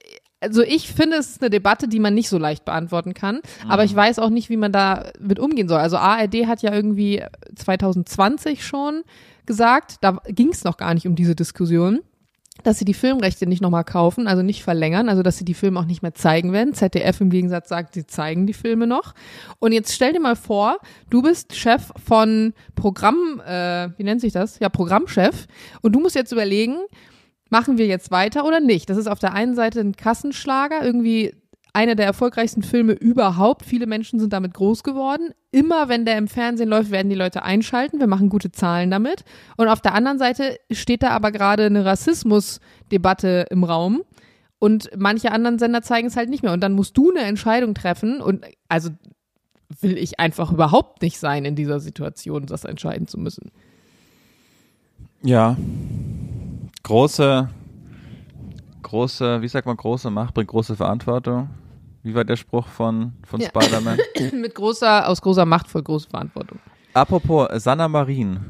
also 0.41 0.63
ich 0.63 0.91
finde, 0.91 1.17
es 1.17 1.31
ist 1.31 1.43
eine 1.43 1.51
Debatte, 1.51 1.87
die 1.87 2.01
man 2.01 2.15
nicht 2.15 2.29
so 2.29 2.39
leicht 2.39 2.65
beantworten 2.65 3.15
kann. 3.15 3.41
Aber 3.69 3.85
ich 3.85 3.95
weiß 3.95 4.19
auch 4.19 4.31
nicht, 4.31 4.49
wie 4.49 4.57
man 4.57 4.73
da 4.73 5.11
mit 5.19 5.39
umgehen 5.39 5.69
soll. 5.69 5.79
Also 5.79 5.99
ARD 5.99 6.47
hat 6.47 6.63
ja 6.63 6.73
irgendwie 6.73 7.23
2020 7.55 8.65
schon 8.65 9.03
gesagt, 9.47 9.97
da 10.01 10.19
ging 10.29 10.49
es 10.51 10.65
noch 10.65 10.77
gar 10.77 10.95
nicht 10.95 11.07
um 11.07 11.15
diese 11.15 11.35
Diskussion, 11.35 12.01
dass 12.63 12.79
sie 12.79 12.85
die 12.85 12.95
Filmrechte 12.95 13.47
nicht 13.47 13.63
nochmal 13.63 13.85
kaufen, 13.85 14.27
also 14.27 14.43
nicht 14.43 14.63
verlängern, 14.63 15.09
also 15.09 15.23
dass 15.23 15.39
sie 15.39 15.45
die 15.45 15.55
Filme 15.55 15.81
auch 15.81 15.87
nicht 15.87 16.03
mehr 16.03 16.15
zeigen 16.15 16.53
werden. 16.53 16.75
ZDF 16.75 17.21
im 17.21 17.31
Gegensatz 17.31 17.69
sagt, 17.69 17.95
sie 17.95 18.07
zeigen 18.07 18.47
die 18.47 18.53
Filme 18.53 18.87
noch. 18.87 19.15
Und 19.59 19.73
jetzt 19.73 19.95
stell 19.95 20.13
dir 20.13 20.21
mal 20.21 20.37
vor, 20.37 20.79
du 21.11 21.23
bist 21.23 21.55
Chef 21.55 21.91
von 22.03 22.55
Programm, 22.77 23.43
äh, 23.47 23.89
wie 23.97 24.05
nennt 24.05 24.21
sich 24.21 24.33
das? 24.33 24.59
Ja, 24.59 24.69
Programmchef. 24.69 25.47
Und 25.83 25.93
du 25.93 26.01
musst 26.01 26.15
jetzt 26.15 26.33
überlegen, 26.33 26.77
machen 27.51 27.79
wir 27.79 27.87
jetzt 27.87 28.11
weiter 28.11 28.47
oder 28.47 28.61
nicht? 28.61 28.89
Das 28.89 28.97
ist 28.97 29.09
auf 29.09 29.19
der 29.19 29.35
einen 29.35 29.55
Seite 29.55 29.81
ein 29.81 29.97
Kassenschlager, 29.97 30.85
irgendwie 30.85 31.35
einer 31.73 31.95
der 31.95 32.07
erfolgreichsten 32.07 32.63
Filme 32.63 32.93
überhaupt. 32.93 33.65
Viele 33.65 33.87
Menschen 33.87 34.19
sind 34.19 34.33
damit 34.33 34.55
groß 34.55 34.83
geworden. 34.83 35.31
Immer 35.53 35.89
wenn 35.89 36.05
der 36.05 36.19
im 36.19 36.29
Fernsehen 36.29 36.69
läuft, 36.69 36.91
werden 36.91 37.11
die 37.11 37.17
Leute 37.17 37.43
einschalten. 37.43 38.01
Wir 38.01 38.07
machen 38.07 38.29
gute 38.29 38.51
Zahlen 38.51 38.91
damit. 38.91 39.25
Und 39.57 39.69
auf 39.69 39.81
der 39.81 39.95
anderen 39.95 40.19
Seite 40.19 40.57
steht 40.71 41.03
da 41.03 41.11
aber 41.11 41.33
gerade 41.33 41.67
eine 41.67 41.85
Rassismusdebatte 41.85 43.47
im 43.51 43.65
Raum. 43.65 44.03
Und 44.59 44.91
manche 44.97 45.33
anderen 45.33 45.59
Sender 45.59 45.83
zeigen 45.83 46.09
es 46.09 46.17
halt 46.17 46.29
nicht 46.29 46.43
mehr. 46.43 46.53
Und 46.53 46.61
dann 46.61 46.73
musst 46.73 46.97
du 46.97 47.11
eine 47.11 47.21
Entscheidung 47.21 47.75
treffen. 47.75 48.21
Und 48.21 48.45
also 48.69 48.91
will 49.81 49.97
ich 49.97 50.19
einfach 50.19 50.53
überhaupt 50.53 51.03
nicht 51.03 51.19
sein 51.19 51.45
in 51.45 51.55
dieser 51.55 51.81
Situation, 51.81 52.47
das 52.47 52.65
entscheiden 52.65 53.07
zu 53.07 53.19
müssen. 53.19 53.53
Ja. 55.23 55.57
Große, 56.83 57.49
große, 58.83 59.43
wie 59.43 59.49
sagt 59.49 59.67
man, 59.67 59.77
große 59.77 60.11
Macht 60.11 60.35
bringt 60.35 60.49
große 60.49 60.77
Verantwortung. 60.77 61.51
Wie 62.03 62.15
war 62.15 62.25
der 62.25 62.37
Spruch 62.37 62.67
von, 62.67 63.13
von 63.25 63.41
Ja. 63.41 63.49
Spider-Man? 63.49 63.99
Mit 64.41 64.55
großer, 64.55 65.07
aus 65.07 65.21
großer 65.21 65.45
Macht 65.45 65.69
voll 65.69 65.83
große 65.83 66.09
Verantwortung. 66.09 66.59
Apropos 66.95 67.49
Sanna 67.63 67.89
Marin, 67.89 68.41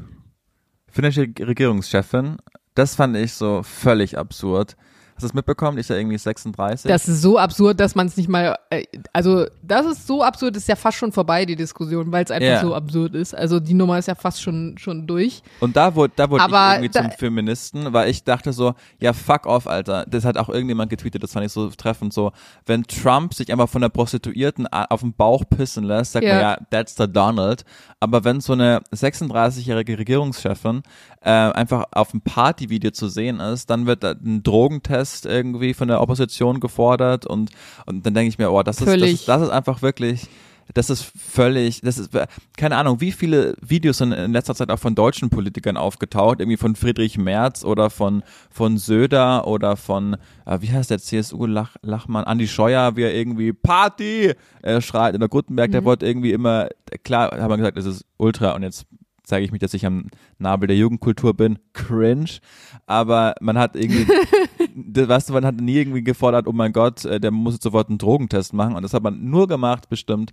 finnische 0.87 1.21
Regierungschefin, 1.39 2.37
das 2.75 2.95
fand 2.95 3.17
ich 3.17 3.33
so 3.33 3.61
völlig 3.63 4.17
absurd. 4.17 4.77
Hast 5.15 5.23
du 5.23 5.27
es 5.27 5.33
mitbekommen? 5.33 5.75
Die 5.75 5.81
ist 5.81 5.89
ja 5.89 5.97
irgendwie 5.97 6.17
36. 6.17 6.89
Das 6.89 7.07
ist 7.07 7.21
so 7.21 7.37
absurd, 7.37 7.79
dass 7.79 7.93
man 7.93 8.07
es 8.07 8.15
nicht 8.17 8.29
mal, 8.29 8.57
äh, 8.69 8.85
also 9.13 9.45
das 9.71 9.85
ist 9.85 10.05
so 10.05 10.21
absurd, 10.23 10.55
ist 10.57 10.67
ja 10.67 10.75
fast 10.75 10.97
schon 10.97 11.11
vorbei, 11.11 11.45
die 11.45 11.55
Diskussion, 11.55 12.11
weil 12.11 12.23
es 12.25 12.31
einfach 12.31 12.47
Ja. 12.47 12.61
so 12.61 12.75
absurd 12.75 13.15
ist. 13.15 13.33
Also 13.33 13.59
die 13.59 13.73
Nummer 13.73 13.97
ist 13.97 14.07
ja 14.07 14.15
fast 14.15 14.41
schon, 14.41 14.75
schon 14.77 15.07
durch. 15.07 15.41
Und 15.61 15.75
da 15.77 15.95
wurde, 15.95 16.13
da 16.15 16.29
wurde 16.29 16.43
ich 16.45 16.53
Aber 16.53 16.73
irgendwie 16.75 16.89
da- 16.89 17.01
zum 17.03 17.11
Feministen, 17.11 17.93
weil 17.93 18.09
ich 18.09 18.23
dachte 18.23 18.51
so, 18.53 18.73
ja, 18.99 19.13
fuck 19.13 19.45
off, 19.45 19.67
Alter. 19.67 20.05
Das 20.09 20.25
hat 20.25 20.37
auch 20.37 20.49
irgendjemand 20.49 20.89
getweetet, 20.89 21.23
das 21.23 21.31
fand 21.33 21.45
ich 21.45 21.51
so 21.53 21.69
treffend 21.69 22.13
so. 22.13 22.31
Wenn 22.65 22.83
Trump 22.83 23.33
sich 23.33 23.51
einfach 23.51 23.69
von 23.69 23.81
der 23.81 23.89
Prostituierten 23.89 24.67
auf 24.67 24.99
den 25.01 25.13
Bauch 25.13 25.43
pissen 25.49 25.83
lässt, 25.85 26.11
sagt 26.11 26.25
Ja. 26.25 26.33
man 26.33 26.41
ja, 26.41 26.57
that's 26.69 26.95
the 26.97 27.07
Donald. 27.11 27.63
Aber 27.99 28.23
wenn 28.23 28.41
so 28.41 28.53
eine 28.53 28.81
36-jährige 28.93 29.97
Regierungschefin 29.97 30.83
äh, 31.23 31.29
einfach 31.29 31.85
auf 31.91 32.13
einem 32.13 32.21
Partyvideo 32.21 32.91
zu 32.91 33.07
sehen 33.07 33.39
ist, 33.39 33.69
dann 33.69 33.85
wird 33.85 34.03
ein 34.03 34.41
Drogentest 34.43 35.25
irgendwie 35.27 35.73
von 35.75 35.87
der 35.87 36.01
Opposition 36.01 36.59
gefordert 36.59 37.25
und, 37.27 37.51
und 37.85 38.03
dann 38.05 38.13
denke 38.15 38.29
ich 38.29 38.39
mir, 38.39 38.51
oh, 38.51 38.63
das 38.63 38.81
ist, 38.81 38.87
das 39.01 39.25
das 39.25 39.41
ist 39.43 39.49
einfach 39.49 39.60
wirklich, 39.81 40.27
das 40.73 40.89
ist 40.89 41.03
völlig, 41.03 41.81
das 41.81 41.97
ist, 41.97 42.11
keine 42.55 42.77
Ahnung, 42.77 43.01
wie 43.01 43.11
viele 43.11 43.55
Videos 43.61 43.97
sind 43.97 44.13
in 44.13 44.31
letzter 44.31 44.55
Zeit 44.55 44.71
auch 44.71 44.79
von 44.79 44.95
deutschen 44.95 45.29
Politikern 45.29 45.75
aufgetaucht, 45.75 46.39
irgendwie 46.39 46.55
von 46.57 46.75
Friedrich 46.77 47.17
Merz 47.17 47.65
oder 47.65 47.89
von, 47.89 48.23
von 48.49 48.77
Söder 48.77 49.47
oder 49.47 49.75
von, 49.75 50.15
äh, 50.45 50.59
wie 50.61 50.71
heißt 50.71 50.89
der 50.89 50.99
CSU-Lachmann, 50.99 52.23
Andi 52.23 52.47
Scheuer, 52.47 52.95
wie 52.95 53.03
er 53.03 53.13
irgendwie 53.13 53.53
Party 53.53 54.33
äh, 54.61 54.81
schreit. 54.81 55.13
Und 55.13 55.19
der 55.19 55.29
Gutenberg, 55.29 55.69
Mhm. 55.69 55.73
der 55.73 55.83
wollte 55.85 56.05
irgendwie 56.05 56.31
immer, 56.31 56.69
klar, 57.03 57.31
haben 57.37 57.49
wir 57.49 57.57
gesagt, 57.57 57.77
das 57.77 57.85
ist 57.85 58.05
Ultra 58.17 58.51
und 58.55 58.63
jetzt 58.63 58.85
zeige 59.31 59.45
ich 59.45 59.53
mich, 59.53 59.61
dass 59.61 59.73
ich 59.73 59.85
am 59.85 60.07
Nabel 60.39 60.67
der 60.67 60.75
Jugendkultur 60.75 61.33
bin. 61.33 61.57
Cringe. 61.71 62.39
Aber 62.85 63.33
man 63.39 63.57
hat 63.57 63.77
irgendwie, 63.77 64.05
weißt 65.07 65.29
du, 65.29 65.33
man 65.33 65.45
hat 65.45 65.55
nie 65.55 65.77
irgendwie 65.77 66.03
gefordert, 66.03 66.47
oh 66.47 66.51
mein 66.51 66.73
Gott, 66.73 67.05
äh, 67.05 67.21
der 67.21 67.31
muss 67.31 67.53
jetzt 67.53 67.63
sofort 67.63 67.87
einen 67.87 67.97
Drogentest 67.97 68.53
machen. 68.53 68.75
Und 68.75 68.83
das 68.83 68.93
hat 68.93 69.03
man 69.03 69.23
nur 69.29 69.47
gemacht, 69.47 69.87
bestimmt, 69.87 70.31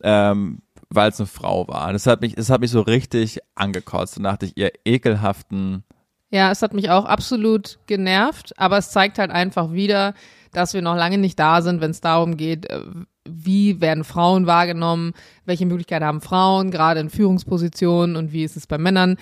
ähm, 0.00 0.62
weil 0.90 1.10
es 1.10 1.18
eine 1.18 1.26
Frau 1.26 1.66
war. 1.66 1.92
Das 1.92 2.06
hat 2.06 2.20
mich, 2.20 2.36
das 2.36 2.48
hat 2.48 2.60
mich 2.60 2.70
so 2.70 2.82
richtig 2.82 3.40
angekotzt. 3.56 4.16
Und 4.16 4.22
dachte 4.22 4.46
ich, 4.46 4.56
ihr 4.56 4.70
ekelhaften, 4.84 5.82
Ja, 6.30 6.52
es 6.52 6.62
hat 6.62 6.72
mich 6.72 6.90
auch 6.90 7.04
absolut 7.04 7.80
genervt, 7.86 8.52
aber 8.56 8.78
es 8.78 8.92
zeigt 8.92 9.18
halt 9.18 9.32
einfach 9.32 9.72
wieder, 9.72 10.14
dass 10.52 10.72
wir 10.72 10.82
noch 10.82 10.94
lange 10.94 11.18
nicht 11.18 11.38
da 11.40 11.62
sind, 11.62 11.80
wenn 11.80 11.90
es 11.90 12.00
darum 12.00 12.36
geht, 12.36 12.70
äh, 12.70 12.80
wie 13.28 13.80
werden 13.80 14.04
Frauen 14.04 14.46
wahrgenommen, 14.46 15.12
welche 15.44 15.66
Möglichkeiten 15.66 16.04
haben 16.04 16.20
Frauen, 16.20 16.70
gerade 16.70 17.00
in 17.00 17.10
Führungspositionen 17.10 18.16
und 18.16 18.32
wie 18.32 18.44
ist 18.44 18.56
es 18.56 18.66
bei 18.66 18.78
Männern. 18.78 19.16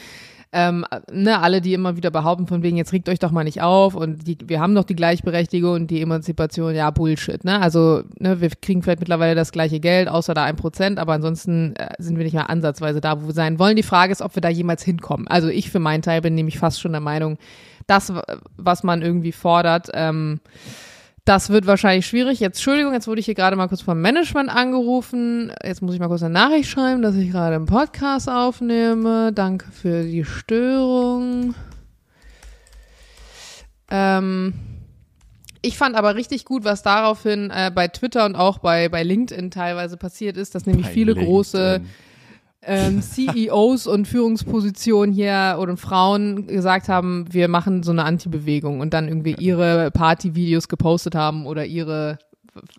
Ähm, 0.56 0.86
ne, 1.10 1.40
alle, 1.40 1.60
die 1.60 1.74
immer 1.74 1.96
wieder 1.96 2.12
behaupten, 2.12 2.46
von 2.46 2.62
wegen, 2.62 2.76
jetzt 2.76 2.92
regt 2.92 3.08
euch 3.08 3.18
doch 3.18 3.32
mal 3.32 3.42
nicht 3.42 3.60
auf 3.60 3.96
und 3.96 4.24
die, 4.24 4.38
wir 4.46 4.60
haben 4.60 4.76
doch 4.76 4.84
die 4.84 4.94
Gleichberechtigung 4.94 5.72
und 5.72 5.86
die 5.88 6.00
Emanzipation, 6.00 6.76
ja, 6.76 6.92
Bullshit, 6.92 7.42
ne? 7.42 7.60
Also, 7.60 8.04
ne, 8.20 8.40
wir 8.40 8.50
kriegen 8.50 8.80
vielleicht 8.80 9.00
mittlerweile 9.00 9.34
das 9.34 9.50
gleiche 9.50 9.80
Geld, 9.80 10.08
außer 10.08 10.32
da 10.32 10.44
ein 10.44 10.54
Prozent, 10.54 11.00
aber 11.00 11.14
ansonsten 11.14 11.74
äh, 11.74 11.88
sind 11.98 12.18
wir 12.18 12.24
nicht 12.24 12.34
mehr 12.34 12.50
ansatzweise 12.50 13.00
da, 13.00 13.20
wo 13.20 13.26
wir 13.26 13.34
sein 13.34 13.58
wollen. 13.58 13.74
Die 13.74 13.82
Frage 13.82 14.12
ist, 14.12 14.22
ob 14.22 14.36
wir 14.36 14.42
da 14.42 14.48
jemals 14.48 14.84
hinkommen. 14.84 15.26
Also 15.26 15.48
ich 15.48 15.72
für 15.72 15.80
meinen 15.80 16.02
Teil 16.02 16.20
bin 16.20 16.36
nämlich 16.36 16.60
fast 16.60 16.80
schon 16.80 16.92
der 16.92 17.00
Meinung, 17.00 17.36
das, 17.88 18.12
was 18.56 18.84
man 18.84 19.02
irgendwie 19.02 19.32
fordert, 19.32 19.88
ähm, 19.92 20.38
das 21.24 21.48
wird 21.48 21.66
wahrscheinlich 21.66 22.06
schwierig. 22.06 22.40
Jetzt, 22.40 22.58
Entschuldigung, 22.58 22.92
jetzt 22.92 23.08
wurde 23.08 23.20
ich 23.20 23.24
hier 23.26 23.34
gerade 23.34 23.56
mal 23.56 23.68
kurz 23.68 23.80
vom 23.80 24.00
Management 24.00 24.50
angerufen. 24.50 25.52
Jetzt 25.62 25.80
muss 25.80 25.94
ich 25.94 26.00
mal 26.00 26.08
kurz 26.08 26.22
eine 26.22 26.34
Nachricht 26.34 26.68
schreiben, 26.68 27.00
dass 27.00 27.16
ich 27.16 27.30
gerade 27.30 27.56
einen 27.56 27.66
Podcast 27.66 28.28
aufnehme. 28.28 29.32
Danke 29.32 29.70
für 29.72 30.02
die 30.02 30.24
Störung. 30.24 31.54
Ähm, 33.90 34.52
ich 35.62 35.78
fand 35.78 35.96
aber 35.96 36.14
richtig 36.14 36.44
gut, 36.44 36.64
was 36.64 36.82
daraufhin 36.82 37.50
äh, 37.50 37.70
bei 37.74 37.88
Twitter 37.88 38.26
und 38.26 38.36
auch 38.36 38.58
bei, 38.58 38.90
bei 38.90 39.02
LinkedIn 39.02 39.50
teilweise 39.50 39.96
passiert 39.96 40.36
ist, 40.36 40.54
dass 40.54 40.66
nämlich 40.66 40.86
Bei 40.86 40.92
viele 40.92 41.14
große 41.14 41.74
LinkedIn. 41.76 41.90
Ähm, 42.66 43.02
CEOs 43.02 43.86
und 43.86 44.06
Führungspositionen 44.06 45.14
hier 45.14 45.56
oder 45.60 45.76
Frauen 45.76 46.46
gesagt 46.46 46.88
haben, 46.88 47.26
wir 47.30 47.48
machen 47.48 47.82
so 47.82 47.92
eine 47.92 48.04
Anti-Bewegung 48.04 48.80
und 48.80 48.94
dann 48.94 49.08
irgendwie 49.08 49.34
ihre 49.38 49.90
Partyvideos 49.90 50.68
gepostet 50.68 51.14
haben 51.14 51.46
oder 51.46 51.64
ihre 51.64 52.18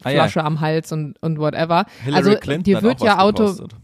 Ah 0.03 0.09
ja. 0.09 0.21
Flasche 0.21 0.43
am 0.43 0.61
Hals 0.61 0.91
und, 0.91 1.21
und 1.21 1.39
whatever. 1.39 1.85
Hillary 2.03 2.17
also 2.17 2.35
Clinton 2.39 2.63
dir 2.63 2.81
wird 2.81 3.01
ja 3.01 3.19
auto, 3.19 3.43
gepostet. 3.43 3.75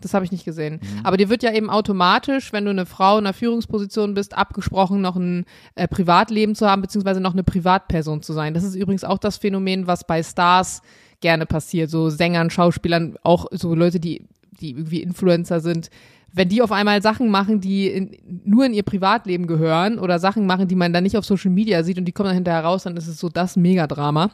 das 0.00 0.14
habe 0.14 0.24
ich 0.24 0.32
nicht 0.32 0.44
gesehen. 0.44 0.80
Mhm. 0.82 1.00
Aber 1.04 1.16
dir 1.16 1.28
wird 1.28 1.42
ja 1.42 1.52
eben 1.52 1.70
automatisch, 1.70 2.52
wenn 2.52 2.64
du 2.64 2.70
eine 2.70 2.86
Frau 2.86 3.18
in 3.18 3.26
einer 3.26 3.34
Führungsposition 3.34 4.14
bist, 4.14 4.36
abgesprochen, 4.36 5.00
noch 5.00 5.16
ein 5.16 5.44
äh, 5.74 5.88
Privatleben 5.88 6.54
zu 6.54 6.68
haben, 6.68 6.82
beziehungsweise 6.82 7.20
noch 7.20 7.32
eine 7.32 7.44
Privatperson 7.44 8.22
zu 8.22 8.32
sein. 8.32 8.54
Das 8.54 8.64
ist 8.64 8.74
übrigens 8.74 9.04
auch 9.04 9.18
das 9.18 9.36
Phänomen, 9.36 9.86
was 9.86 10.06
bei 10.06 10.22
Stars 10.22 10.82
gerne 11.20 11.46
passiert. 11.46 11.90
So 11.90 12.10
Sängern, 12.10 12.50
Schauspielern, 12.50 13.16
auch 13.22 13.46
so 13.50 13.74
Leute, 13.74 14.00
die, 14.00 14.26
die 14.60 14.70
irgendwie 14.70 15.02
Influencer 15.02 15.60
sind. 15.60 15.90
Wenn 16.32 16.48
die 16.48 16.62
auf 16.62 16.72
einmal 16.72 17.00
Sachen 17.02 17.30
machen, 17.30 17.60
die 17.60 17.88
in, 17.88 18.16
nur 18.44 18.66
in 18.66 18.74
ihr 18.74 18.82
Privatleben 18.82 19.46
gehören 19.46 19.98
oder 19.98 20.18
Sachen 20.18 20.46
machen, 20.46 20.68
die 20.68 20.74
man 20.74 20.92
dann 20.92 21.04
nicht 21.04 21.16
auf 21.16 21.24
Social 21.24 21.50
Media 21.50 21.82
sieht 21.82 21.98
und 21.98 22.04
die 22.04 22.12
kommen 22.12 22.28
dann 22.28 22.34
hinterher 22.34 22.64
raus, 22.64 22.82
dann 22.82 22.96
ist 22.96 23.06
es 23.06 23.18
so 23.18 23.28
das 23.28 23.56
Megadrama. 23.56 24.30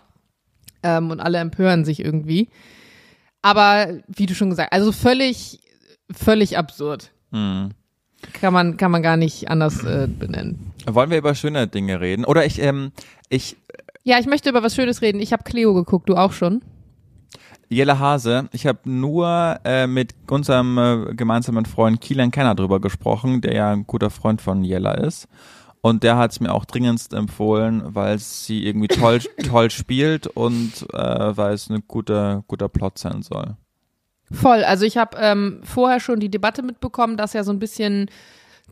Ähm, 0.83 1.11
und 1.11 1.21
alle 1.21 1.39
empören 1.39 1.85
sich 1.85 2.01
irgendwie. 2.05 2.49
Aber 3.41 4.01
wie 4.09 4.27
du 4.27 4.35
schon 4.35 4.51
gesagt, 4.51 4.73
also 4.73 4.91
völlig, 4.91 5.61
völlig 6.13 6.59
absurd. 6.59 7.11
Hm. 7.31 7.71
Kann 8.33 8.53
man, 8.53 8.77
kann 8.77 8.91
man 8.91 9.03
gar 9.03 9.17
nicht 9.17 9.51
anders 9.51 9.85
äh, 9.85 10.09
benennen. 10.09 10.73
Wollen 10.87 11.11
wir 11.11 11.19
über 11.19 11.35
schöne 11.35 11.67
Dinge 11.67 12.01
reden? 12.01 12.25
Oder 12.25 12.47
ich, 12.47 12.61
ähm, 12.61 12.93
ich, 13.29 13.57
Ja, 14.05 14.19
ich 14.19 14.27
möchte 14.27 14.51
über 14.51 14.63
was 14.63 14.75
Schönes 14.75 15.03
reden. 15.03 15.21
Ich 15.21 15.33
habe 15.33 15.45
Cleo 15.45 15.75
geguckt, 15.75 16.09
du 16.09 16.17
auch 16.17 16.33
schon? 16.33 16.63
Jelle 17.73 17.99
Hase, 17.99 18.49
ich 18.53 18.67
habe 18.67 18.81
nur 18.85 19.59
äh, 19.65 19.87
mit 19.87 20.15
unserem 20.31 20.79
äh, 20.79 21.15
gemeinsamen 21.15 21.65
Freund 21.65 22.01
Kielan 22.01 22.31
Kenner 22.31 22.55
drüber 22.55 22.81
gesprochen, 22.81 23.41
der 23.41 23.55
ja 23.55 23.73
ein 23.73 23.87
guter 23.87 24.11
Freund 24.11 24.43
von 24.43 24.63
Jella 24.63 24.93
ist. 24.93 25.27
Und 25.81 26.05
der 26.05 26.17
hat 26.17 26.31
es 26.31 26.41
mir 26.41 26.53
auch 26.53 26.65
dringendst 26.65 27.13
empfohlen, 27.13 27.83
weil 27.87 28.19
sie 28.19 28.67
irgendwie 28.67 28.89
toll, 28.89 29.21
toll 29.49 29.71
spielt 29.71 30.27
und 30.29 30.87
äh, 30.93 31.37
weil 31.37 31.55
es 31.55 31.71
ein 31.71 31.83
guter, 31.89 32.45
guter 32.47 32.69
Plot 32.69 32.99
sein 32.99 33.23
soll. 33.23 33.57
Voll. 34.31 34.65
Also 34.65 34.85
ich 34.85 34.97
habe 34.97 35.17
ähm, 35.19 35.61
vorher 35.65 35.99
schon 35.99 36.21
die 36.21 36.31
Debatte 36.31 36.63
mitbekommen, 36.63 37.17
dass 37.17 37.33
ja 37.33 37.43
so 37.43 37.53
ein 37.53 37.59
bisschen 37.59 38.11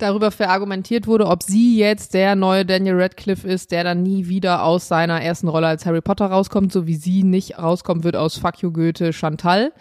darüber 0.03 0.31
verargumentiert 0.31 1.07
wurde, 1.07 1.27
ob 1.27 1.43
sie 1.43 1.79
jetzt 1.79 2.15
der 2.15 2.37
neue 2.37 2.65
Daniel 2.65 3.01
Radcliffe 3.01 3.49
ist, 3.49 3.71
der 3.73 3.85
dann 3.85 4.03
nie 4.03 4.29
wieder 4.29 4.65
aus 4.65 4.89
seiner 4.89 5.23
ersten 5.23 5.49
Rolle 5.49 5.67
als 5.67 5.87
Harry 5.87 6.01
Potter 6.01 6.27
rauskommt, 6.27 6.73
so 6.73 6.87
wie 6.87 6.97
sie 6.97 7.23
nicht 7.23 7.59
rauskommen 7.59 8.05
wird 8.05 8.17
aus 8.17 8.39
Fuck 8.39 8.63
You 8.63 8.73
Goethe 8.73 9.13
Chantal. 9.13 9.73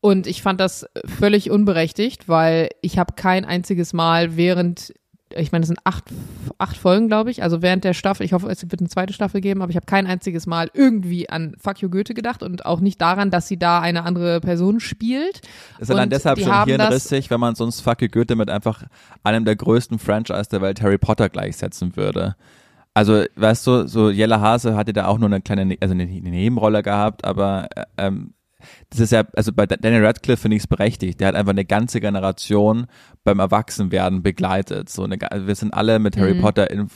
Und 0.00 0.26
ich 0.26 0.42
fand 0.42 0.60
das 0.60 0.86
völlig 1.06 1.50
unberechtigt, 1.50 2.28
weil 2.28 2.68
ich 2.82 2.98
habe 2.98 3.14
kein 3.14 3.44
einziges 3.44 3.92
Mal 3.92 4.36
während 4.36 4.92
ich 5.36 5.52
meine, 5.52 5.62
es 5.62 5.68
sind 5.68 5.80
acht, 5.84 6.04
acht 6.58 6.76
Folgen, 6.76 7.08
glaube 7.08 7.30
ich. 7.30 7.42
Also 7.42 7.62
während 7.62 7.84
der 7.84 7.94
Staffel, 7.94 8.24
ich 8.24 8.32
hoffe, 8.32 8.48
es 8.48 8.62
wird 8.62 8.80
eine 8.80 8.88
zweite 8.88 9.12
Staffel 9.12 9.40
geben, 9.40 9.62
aber 9.62 9.70
ich 9.70 9.76
habe 9.76 9.86
kein 9.86 10.06
einziges 10.06 10.46
Mal 10.46 10.70
irgendwie 10.74 11.28
an 11.28 11.54
Fuck 11.58 11.80
You 11.82 11.90
Goethe 11.90 12.14
gedacht 12.14 12.42
und 12.42 12.66
auch 12.66 12.80
nicht 12.80 13.00
daran, 13.00 13.30
dass 13.30 13.48
sie 13.48 13.58
da 13.58 13.80
eine 13.80 14.04
andere 14.04 14.40
Person 14.40 14.80
spielt. 14.80 15.40
Ist 15.78 15.90
allein 15.90 16.10
deshalb 16.10 16.38
schon 16.40 16.64
hirnrissig, 16.64 17.30
wenn 17.30 17.40
man 17.40 17.54
sonst 17.54 17.80
Fuck 17.80 18.02
you 18.02 18.08
Goethe 18.08 18.36
mit 18.36 18.50
einfach 18.50 18.82
einem 19.22 19.44
der 19.44 19.56
größten 19.56 19.98
Franchise 19.98 20.48
der 20.50 20.62
Welt 20.62 20.80
Harry 20.82 20.98
Potter 20.98 21.28
gleichsetzen 21.28 21.96
würde. 21.96 22.36
Also, 22.94 23.24
weißt 23.34 23.66
du, 23.66 23.88
so 23.88 24.10
Jelle 24.10 24.40
Hase 24.40 24.76
hatte 24.76 24.92
da 24.92 25.06
auch 25.06 25.18
nur 25.18 25.28
eine 25.28 25.40
kleine, 25.40 25.66
Ne- 25.66 25.78
also 25.80 25.94
eine, 25.94 26.04
eine 26.04 26.30
Nebenrolle 26.30 26.82
gehabt, 26.82 27.24
aber 27.24 27.68
äh, 27.74 27.84
ähm, 27.98 28.34
das 28.90 29.00
ist 29.00 29.12
ja, 29.12 29.24
also 29.34 29.52
bei 29.52 29.66
Daniel 29.66 30.04
Radcliffe 30.04 30.42
finde 30.42 30.56
ich 30.56 30.62
es 30.64 30.66
berechtigt. 30.66 31.20
Der 31.20 31.28
hat 31.28 31.34
einfach 31.34 31.50
eine 31.52 31.64
ganze 31.64 32.00
Generation 32.00 32.86
beim 33.24 33.38
Erwachsenwerden 33.38 34.22
begleitet. 34.22 34.88
So 34.88 35.04
eine, 35.04 35.18
wir 35.18 35.54
sind 35.54 35.72
alle 35.74 35.98
mit 35.98 36.16
Harry 36.16 36.34
Mhm. 36.34 36.40
Potter 36.40 36.70
in, 36.70 36.88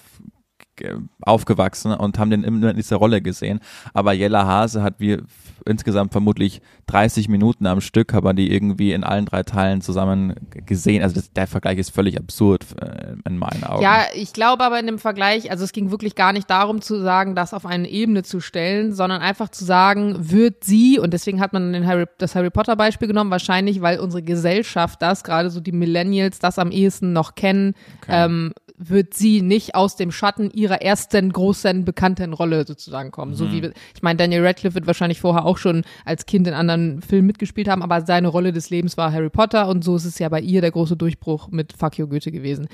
aufgewachsen 1.22 1.92
und 1.92 2.18
haben 2.18 2.30
den 2.30 2.44
immer 2.44 2.70
in 2.70 2.76
dieser 2.76 2.96
Rolle 2.96 3.20
gesehen. 3.22 3.60
Aber 3.94 4.12
Jella 4.12 4.46
Hase 4.46 4.82
hat 4.82 4.94
wie 4.98 5.12
f- 5.12 5.22
insgesamt 5.66 6.12
vermutlich 6.12 6.60
30 6.86 7.28
Minuten 7.28 7.66
am 7.66 7.80
Stück, 7.80 8.14
aber 8.14 8.32
die 8.32 8.50
irgendwie 8.52 8.92
in 8.92 9.04
allen 9.04 9.26
drei 9.26 9.42
Teilen 9.42 9.80
zusammen 9.82 10.34
gesehen. 10.66 11.02
Also 11.02 11.16
das, 11.16 11.32
der 11.32 11.46
Vergleich 11.46 11.78
ist 11.78 11.90
völlig 11.90 12.18
absurd 12.18 12.64
äh, 12.80 13.14
in 13.28 13.38
meinen 13.38 13.64
Augen. 13.64 13.82
Ja, 13.82 14.04
ich 14.14 14.32
glaube 14.32 14.64
aber 14.64 14.78
in 14.80 14.86
dem 14.86 14.98
Vergleich, 14.98 15.50
also 15.50 15.64
es 15.64 15.72
ging 15.72 15.90
wirklich 15.90 16.14
gar 16.14 16.32
nicht 16.32 16.48
darum 16.48 16.80
zu 16.80 17.00
sagen, 17.00 17.34
das 17.34 17.52
auf 17.52 17.66
eine 17.66 17.88
Ebene 17.88 18.22
zu 18.22 18.40
stellen, 18.40 18.92
sondern 18.94 19.20
einfach 19.20 19.48
zu 19.50 19.64
sagen, 19.64 20.16
wird 20.30 20.64
sie, 20.64 20.98
und 20.98 21.12
deswegen 21.12 21.40
hat 21.40 21.52
man 21.52 21.72
den 21.72 21.86
Harry, 21.86 22.06
das 22.18 22.34
Harry 22.34 22.50
Potter 22.50 22.76
Beispiel 22.76 23.08
genommen, 23.08 23.30
wahrscheinlich, 23.30 23.82
weil 23.82 23.98
unsere 24.00 24.22
Gesellschaft 24.22 25.02
das, 25.02 25.24
gerade 25.24 25.50
so 25.50 25.60
die 25.60 25.72
Millennials, 25.72 26.38
das 26.38 26.58
am 26.58 26.70
ehesten 26.70 27.12
noch 27.12 27.34
kennen, 27.34 27.74
Okay. 28.02 28.24
ähm, 28.24 28.52
wird 28.78 29.14
sie 29.14 29.42
nicht 29.42 29.74
aus 29.74 29.96
dem 29.96 30.12
Schatten 30.12 30.50
ihrer 30.50 30.82
ersten 30.82 31.32
großen 31.32 31.84
bekannten 31.84 32.32
Rolle 32.32 32.64
sozusagen 32.66 33.10
kommen. 33.10 33.34
So 33.34 33.50
wie, 33.50 33.70
ich 33.94 34.02
meine, 34.02 34.16
Daniel 34.16 34.46
Radcliffe 34.46 34.76
wird 34.76 34.86
wahrscheinlich 34.86 35.20
vorher 35.20 35.44
auch 35.44 35.58
schon 35.58 35.84
als 36.04 36.26
Kind 36.26 36.46
in 36.46 36.54
anderen 36.54 37.02
Filmen 37.02 37.26
mitgespielt 37.26 37.68
haben, 37.68 37.82
aber 37.82 38.06
seine 38.06 38.28
Rolle 38.28 38.52
des 38.52 38.70
Lebens 38.70 38.96
war 38.96 39.12
Harry 39.12 39.30
Potter 39.30 39.68
und 39.68 39.82
so 39.82 39.96
ist 39.96 40.04
es 40.04 40.18
ja 40.18 40.28
bei 40.28 40.40
ihr 40.40 40.60
der 40.60 40.70
große 40.70 40.96
Durchbruch 40.96 41.48
mit 41.50 41.72
Fuck 41.72 41.98
You 41.98 42.06
Goethe 42.06 42.30
gewesen. 42.30 42.68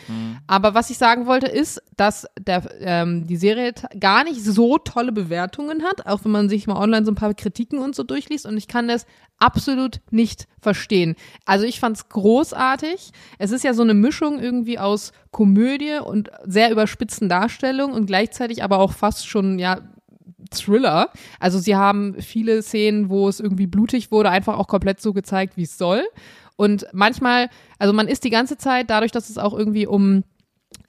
Aber 0.46 0.74
was 0.74 0.90
ich 0.90 0.98
sagen 0.98 1.26
wollte 1.26 1.46
ist, 1.46 1.82
dass 1.96 2.26
der, 2.38 2.62
ähm, 2.80 3.26
die 3.26 3.36
Serie 3.36 3.72
gar 3.98 4.24
nicht 4.24 4.42
so 4.44 4.78
tolle 4.78 5.12
Bewertungen 5.12 5.82
hat, 5.82 6.06
auch 6.06 6.24
wenn 6.24 6.32
man 6.32 6.48
sich 6.48 6.66
mal 6.66 6.76
online 6.76 7.04
so 7.04 7.12
ein 7.12 7.16
paar 7.16 7.34
Kritiken 7.34 7.78
und 7.78 7.94
so 7.94 8.02
durchliest 8.02 8.46
und 8.46 8.56
ich 8.56 8.68
kann 8.68 8.88
das 8.88 9.06
absolut 9.38 10.00
nicht 10.10 10.46
verstehen. 10.60 11.16
Also 11.44 11.66
ich 11.66 11.80
fand's 11.80 12.08
großartig. 12.08 13.10
Es 13.38 13.50
ist 13.50 13.64
ja 13.64 13.74
so 13.74 13.82
eine 13.82 13.94
Mischung 13.94 14.38
irgendwie 14.40 14.78
aus 14.78 15.12
Komödie 15.30 15.93
und 16.02 16.30
sehr 16.44 16.70
überspitzten 16.70 17.28
Darstellungen 17.28 17.94
und 17.94 18.06
gleichzeitig 18.06 18.64
aber 18.64 18.78
auch 18.78 18.92
fast 18.92 19.28
schon 19.28 19.58
ja 19.58 19.80
Thriller. 20.50 21.10
Also 21.40 21.58
sie 21.58 21.76
haben 21.76 22.20
viele 22.20 22.62
Szenen, 22.62 23.08
wo 23.08 23.28
es 23.28 23.40
irgendwie 23.40 23.66
blutig 23.66 24.10
wurde, 24.10 24.30
einfach 24.30 24.58
auch 24.58 24.68
komplett 24.68 25.00
so 25.00 25.12
gezeigt, 25.12 25.56
wie 25.56 25.62
es 25.62 25.78
soll. 25.78 26.02
Und 26.56 26.86
manchmal, 26.92 27.48
also 27.78 27.92
man 27.92 28.08
ist 28.08 28.24
die 28.24 28.30
ganze 28.30 28.56
Zeit, 28.56 28.90
dadurch, 28.90 29.12
dass 29.12 29.30
es 29.30 29.38
auch 29.38 29.54
irgendwie 29.54 29.86
um 29.86 30.24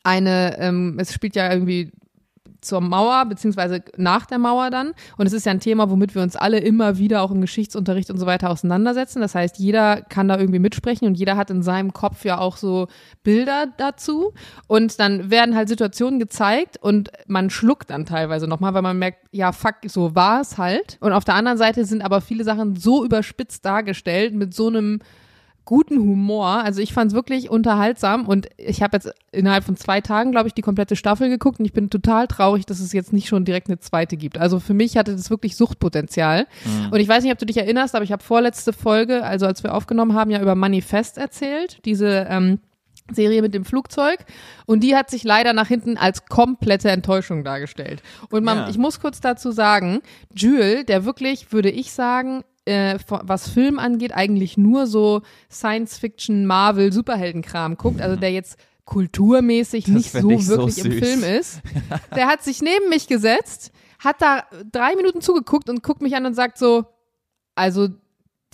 eine, 0.03 0.57
ähm, 0.59 0.97
es 0.99 1.13
spielt 1.13 1.35
ja 1.35 1.51
irgendwie 1.51 1.91
zur 2.65 2.81
Mauer, 2.81 3.25
beziehungsweise 3.25 3.81
nach 3.97 4.25
der 4.25 4.39
Mauer 4.39 4.69
dann. 4.69 4.93
Und 5.17 5.27
es 5.27 5.33
ist 5.33 5.45
ja 5.45 5.51
ein 5.51 5.59
Thema, 5.59 5.89
womit 5.89 6.15
wir 6.15 6.21
uns 6.21 6.35
alle 6.35 6.59
immer 6.59 6.97
wieder 6.97 7.21
auch 7.21 7.31
im 7.31 7.41
Geschichtsunterricht 7.41 8.09
und 8.09 8.17
so 8.17 8.25
weiter 8.25 8.49
auseinandersetzen. 8.49 9.21
Das 9.21 9.35
heißt, 9.35 9.57
jeder 9.59 10.01
kann 10.01 10.27
da 10.27 10.37
irgendwie 10.37 10.59
mitsprechen 10.59 11.07
und 11.07 11.15
jeder 11.15 11.37
hat 11.37 11.49
in 11.49 11.63
seinem 11.63 11.93
Kopf 11.93 12.25
ja 12.25 12.39
auch 12.39 12.57
so 12.57 12.87
Bilder 13.23 13.67
dazu. 13.77 14.33
Und 14.67 14.99
dann 14.99 15.29
werden 15.29 15.55
halt 15.55 15.69
Situationen 15.69 16.19
gezeigt 16.19 16.77
und 16.81 17.11
man 17.27 17.49
schluckt 17.49 17.89
dann 17.89 18.05
teilweise 18.05 18.47
nochmal, 18.47 18.73
weil 18.73 18.81
man 18.81 18.99
merkt, 18.99 19.19
ja, 19.31 19.51
fuck, 19.51 19.75
so 19.85 20.15
war 20.15 20.41
es 20.41 20.57
halt. 20.57 20.97
Und 21.01 21.13
auf 21.13 21.25
der 21.25 21.35
anderen 21.35 21.57
Seite 21.57 21.85
sind 21.85 22.01
aber 22.01 22.21
viele 22.21 22.43
Sachen 22.43 22.75
so 22.75 23.05
überspitzt 23.05 23.65
dargestellt 23.65 24.33
mit 24.33 24.53
so 24.53 24.67
einem 24.67 24.99
guten 25.65 25.97
Humor. 25.99 26.63
Also 26.63 26.79
ich 26.81 26.93
fand 26.93 27.11
es 27.11 27.15
wirklich 27.15 27.49
unterhaltsam 27.49 28.27
und 28.27 28.47
ich 28.57 28.81
habe 28.83 28.97
jetzt 28.97 29.11
innerhalb 29.31 29.63
von 29.63 29.75
zwei 29.75 29.99
Tagen, 29.99 30.31
glaube 30.31 30.47
ich, 30.47 30.53
die 30.53 30.61
komplette 30.61 30.95
Staffel 30.95 31.27
geguckt 31.27 31.59
und 31.59 31.65
ich 31.65 31.73
bin 31.73 31.89
total 31.89 32.27
traurig, 32.27 32.65
dass 32.65 32.79
es 32.79 32.93
jetzt 32.93 33.11
nicht 33.13 33.27
schon 33.27 33.45
direkt 33.45 33.67
eine 33.67 33.79
zweite 33.79 34.15
gibt. 34.15 34.37
Also 34.37 34.59
für 34.59 34.73
mich 34.75 34.95
hatte 34.95 35.15
das 35.15 35.29
wirklich 35.29 35.55
Suchtpotenzial. 35.57 36.47
Und 36.91 36.99
ich 36.99 37.07
weiß 37.07 37.23
nicht, 37.23 37.33
ob 37.33 37.39
du 37.39 37.45
dich 37.45 37.57
erinnerst, 37.57 37.95
aber 37.95 38.03
ich 38.03 38.11
habe 38.11 38.23
vorletzte 38.23 38.73
Folge, 38.73 39.23
also 39.23 39.45
als 39.47 39.63
wir 39.63 39.73
aufgenommen 39.73 40.13
haben, 40.13 40.29
ja 40.31 40.41
über 40.41 40.55
Manifest 40.55 41.17
erzählt, 41.17 41.79
diese 41.85 42.27
ähm, 42.29 42.59
Serie 43.11 43.41
mit 43.43 43.53
dem 43.53 43.65
Flugzeug 43.65 44.19
und 44.65 44.81
die 44.83 44.95
hat 44.95 45.11
sich 45.11 45.23
leider 45.23 45.53
nach 45.53 45.67
hinten 45.67 45.95
als 45.97 46.25
komplette 46.25 46.89
Enttäuschung 46.89 47.43
dargestellt. 47.43 48.01
Und 48.31 48.43
man, 48.43 48.57
Ja. 48.57 48.69
ich 48.69 48.77
muss 48.79 48.99
kurz 48.99 49.21
dazu 49.21 49.51
sagen, 49.51 50.01
Jules, 50.35 50.85
der 50.87 51.05
wirklich, 51.05 51.51
würde 51.51 51.69
ich 51.69 51.91
sagen, 51.91 52.43
äh, 52.65 52.97
was 53.07 53.47
Film 53.47 53.79
angeht, 53.79 54.13
eigentlich 54.13 54.57
nur 54.57 54.87
so 54.87 55.21
Science-Fiction, 55.51 56.45
Marvel, 56.45 56.91
Superheldenkram 56.91 57.77
guckt, 57.77 58.01
also 58.01 58.15
der 58.15 58.31
jetzt 58.31 58.57
kulturmäßig 58.85 59.87
nicht 59.87 60.09
find 60.09 60.23
so 60.23 60.31
ich 60.31 60.45
so 60.45 60.57
wirklich 60.57 60.85
im. 60.85 60.91
Film 60.91 61.23
ist. 61.23 61.61
Der 62.15 62.27
hat 62.27 62.43
sich 62.43 62.61
neben 62.61 62.89
mich 62.89 63.07
gesetzt, 63.07 63.71
hat 63.99 64.21
da 64.21 64.43
drei 64.71 64.95
Minuten 64.95 65.21
zugeguckt 65.21 65.69
und 65.69 65.81
guckt 65.81 66.01
mich 66.01 66.15
an 66.15 66.25
und 66.25 66.35
sagt 66.35 66.59
so, 66.59 66.85
also 67.55 67.89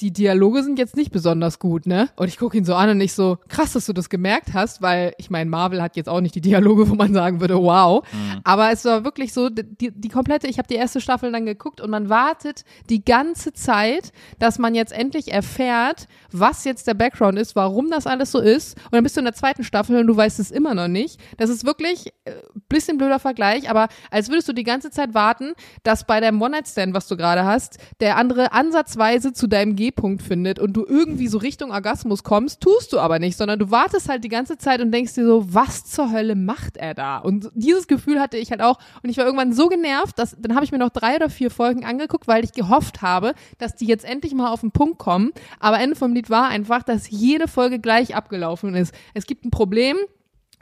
die 0.02 0.12
Dialoge 0.12 0.64
sind 0.64 0.80
jetzt 0.80 0.95
nicht 0.95 1.12
besonders 1.12 1.60
gut, 1.60 1.86
ne? 1.86 2.10
Und 2.16 2.28
ich 2.28 2.38
gucke 2.38 2.58
ihn 2.58 2.66
so 2.66 2.74
an 2.74 2.89
und 2.89 3.02
ich 3.02 3.14
so, 3.14 3.38
krass, 3.47 3.74
dass 3.74 3.86
du 3.86 3.93
das 3.93 4.10
gemerkt 4.10 4.54
hast, 4.54 4.82
weil 4.82 5.14
ich 5.20 5.30
meine, 5.30 5.47
Marvel 5.47 5.82
hat 5.82 5.95
jetzt 5.95 6.10
auch 6.10 6.22
nicht 6.22 6.34
die 6.34 6.41
Dialoge, 6.41 6.89
wo 6.89 6.95
man 6.95 7.14
sagen 7.14 7.39
würde, 7.39 7.56
wow. 7.62 8.04
Aber 8.43 8.72
es 8.72 8.84
war 8.84 9.04
wirklich 9.04 9.32
so, 9.32 9.49
die, 9.49 9.91
die 9.91 10.10
komplette, 10.10 10.47
ich 10.47 10.58
habe 10.58 10.68
die 10.68 10.76
erste 10.76 11.02
Staffel 11.02 11.32
dann 11.32 11.45
geguckt 11.45 11.82
und 11.82 11.91
man 11.91 12.10
wartet 12.10 12.66
die 12.89 13.06
ganze 13.06 13.54
Zeit, 13.54 14.12
dass 14.39 14.58
man 14.58 14.74
jetzt 14.74 14.91
endlich 14.91 15.32
erfährt, 15.32 16.08
was 16.32 16.64
jetzt 16.64 16.88
der 16.88 16.95
Background 16.95 17.38
ist, 17.38 17.56
warum 17.56 17.91
das 17.91 18.08
alles 18.08 18.32
so 18.32 18.39
ist. 18.39 18.78
Und 18.86 18.93
dann 18.93 19.04
bist 19.04 19.16
du 19.18 19.22
in 19.22 19.26
der 19.26 19.36
zweiten 19.36 19.64
Staffel 19.64 19.99
und 19.99 20.08
du 20.08 20.18
weißt 20.18 20.39
es 20.39 20.49
immer 20.49 20.74
noch 20.74 20.88
nicht. 20.88 21.20
Das 21.38 21.52
ist 21.52 21.64
wirklich 21.64 22.08
äh, 22.26 22.34
bisschen 22.70 22.97
blöder 22.97 23.20
Vergleich, 23.20 23.70
aber 23.70 23.88
als 24.10 24.30
würdest 24.30 24.47
du 24.47 24.54
die 24.54 24.64
ganze 24.64 24.89
Zeit 24.89 25.14
warten, 25.14 25.54
dass 25.84 26.08
bei 26.08 26.20
deinem 26.20 26.41
One-Night-Stand, 26.41 26.95
was 26.95 27.08
du 27.08 27.18
gerade 27.18 27.45
hast, 27.45 27.78
der 27.99 28.18
andere 28.18 28.52
ansatzweise 28.52 29.34
zu 29.34 29.47
deinem 29.47 29.76
G-Punkt 29.92 30.22
findet 30.22 30.60
und 30.60 30.74
du 30.74 30.86
irgendwie 30.86 31.28
so 31.28 31.38
Richtung 31.38 31.72
Orgasmus 31.72 32.24
kommst, 32.24 32.62
tust 32.62 32.94
du 32.94 33.00
aber 33.00 33.20
nicht, 33.20 33.38
sondern 33.38 33.60
du 33.60 33.72
wartest 33.72 34.10
halt 34.10 34.24
die 34.24 34.30
ganze 34.30 34.58
Zeit 34.58 34.82
und 34.82 34.92
denkst 34.92 35.14
dir 35.14 35.26
so, 35.26 35.54
was 35.54 35.86
zur 35.86 36.12
Hölle 36.12 36.36
macht 36.36 36.78
er 36.78 36.94
da? 36.94 37.18
Und 37.18 37.50
dieses 37.54 37.88
Gefühl 37.88 38.20
hatte 38.20 38.38
ich 38.38 38.52
halt 38.52 38.62
auch 38.62 38.80
und 39.04 39.10
ich 39.10 39.18
war 39.18 39.26
irgendwann 39.26 39.54
so 39.54 39.68
genervt, 39.68 40.18
dass 40.18 40.36
dann 40.39 40.56
habe 40.56 40.66
ich 40.66 40.72
mir 40.72 40.78
noch 40.78 40.89
drei 40.89 41.16
oder 41.16 41.30
vier 41.30 41.52
Folgen 41.52 41.86
angeguckt, 41.86 42.28
weil 42.28 42.44
ich 42.44 42.54
gehofft 42.54 43.02
habe, 43.02 43.34
dass 43.58 43.76
die 43.76 43.86
jetzt 43.86 44.06
endlich 44.06 44.34
mal 44.34 44.52
auf 44.52 44.62
den 44.62 44.72
Punkt 44.72 44.98
kommen. 44.98 45.32
Aber 45.60 45.80
Ende 45.80 45.96
vom 45.96 46.14
Lied 46.14 46.30
war 46.30 46.48
einfach, 46.48 46.84
dass 46.84 47.10
jede 47.10 47.48
Folge 47.48 47.80
gleich 47.80 48.16
abgelaufen 48.16 48.76
ist. 48.76 48.94
Es 49.14 49.26
gibt 49.26 49.46
ein 49.46 49.52
Problem, 49.52 49.98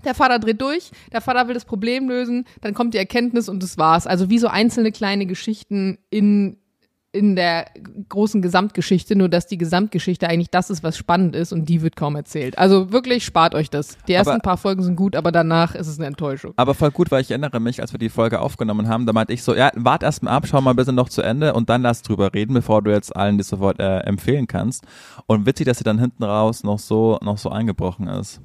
der 0.05 0.15
Vater 0.15 0.39
dreht 0.39 0.61
durch, 0.61 0.91
der 1.11 1.21
Vater 1.21 1.47
will 1.47 1.53
das 1.53 1.65
Problem 1.65 2.07
lösen, 2.09 2.45
dann 2.61 2.73
kommt 2.73 2.93
die 2.93 2.97
Erkenntnis 2.97 3.49
und 3.49 3.61
das 3.61 3.77
war's. 3.77 4.07
Also 4.07 4.29
wie 4.29 4.39
so 4.39 4.47
einzelne 4.47 4.91
kleine 4.91 5.25
Geschichten 5.25 5.97
in, 6.09 6.57
in 7.11 7.35
der 7.35 7.65
großen 8.07 8.41
Gesamtgeschichte, 8.41 9.15
nur 9.15 9.29
dass 9.29 9.47
die 9.47 9.57
Gesamtgeschichte 9.57 10.27
eigentlich 10.29 10.51
das 10.51 10.69
ist, 10.69 10.83
was 10.83 10.95
spannend 10.95 11.35
ist 11.35 11.51
und 11.51 11.67
die 11.67 11.81
wird 11.81 11.95
kaum 11.95 12.15
erzählt. 12.15 12.57
Also 12.57 12.91
wirklich 12.91 13.25
spart 13.25 13.55
euch 13.55 13.69
das. 13.71 13.97
Die 14.07 14.13
ersten 14.13 14.33
Aber- 14.33 14.39
paar 14.41 14.57
Folgen 14.57 14.83
sind 14.83 14.95
gut, 14.95 15.15
aber 15.15 15.31
danach 15.31 15.73
ist 15.73 15.87
es 15.87 15.97
eine 15.97 16.05
Enttäuschung. 16.07 16.53
Aber 16.55 16.75
voll 16.75 16.91
gut, 16.91 17.09
weil 17.09 17.21
ich 17.21 17.31
erinnere 17.31 17.59
mich, 17.59 17.81
als 17.81 17.91
wir 17.93 17.99
die 17.99 18.09
Folge 18.09 18.39
aufgenommen 18.39 18.87
haben, 18.87 19.07
da 19.07 19.13
meinte 19.13 19.33
ich 19.33 19.41
so, 19.41 19.55
ja, 19.55 19.71
wart 19.75 20.03
erst 20.03 20.21
mal 20.21 20.31
ab, 20.31 20.45
schau 20.47 20.61
mal 20.61 20.71
ein 20.71 20.75
bisschen 20.75 20.95
noch 20.95 21.09
zu 21.09 21.23
Ende 21.23 21.53
und 21.53 21.69
dann 21.69 21.81
lass 21.81 22.03
drüber 22.03 22.33
reden, 22.33 22.53
bevor 22.53 22.83
du 22.83 22.91
jetzt 22.91 23.15
allen 23.15 23.39
das 23.39 23.47
sofort 23.47 23.79
äh, 23.79 23.99
empfehlen 24.01 24.45
kannst. 24.45 24.83
Und 25.25 25.47
witzig, 25.47 25.65
dass 25.65 25.79
sie 25.79 25.83
dann 25.83 25.97
hinten 25.99 26.23
raus 26.23 26.63
noch 26.63 26.77
so, 26.79 27.17
noch 27.23 27.39
so 27.39 27.49
eingebrochen 27.49 28.07
ist. 28.07 28.39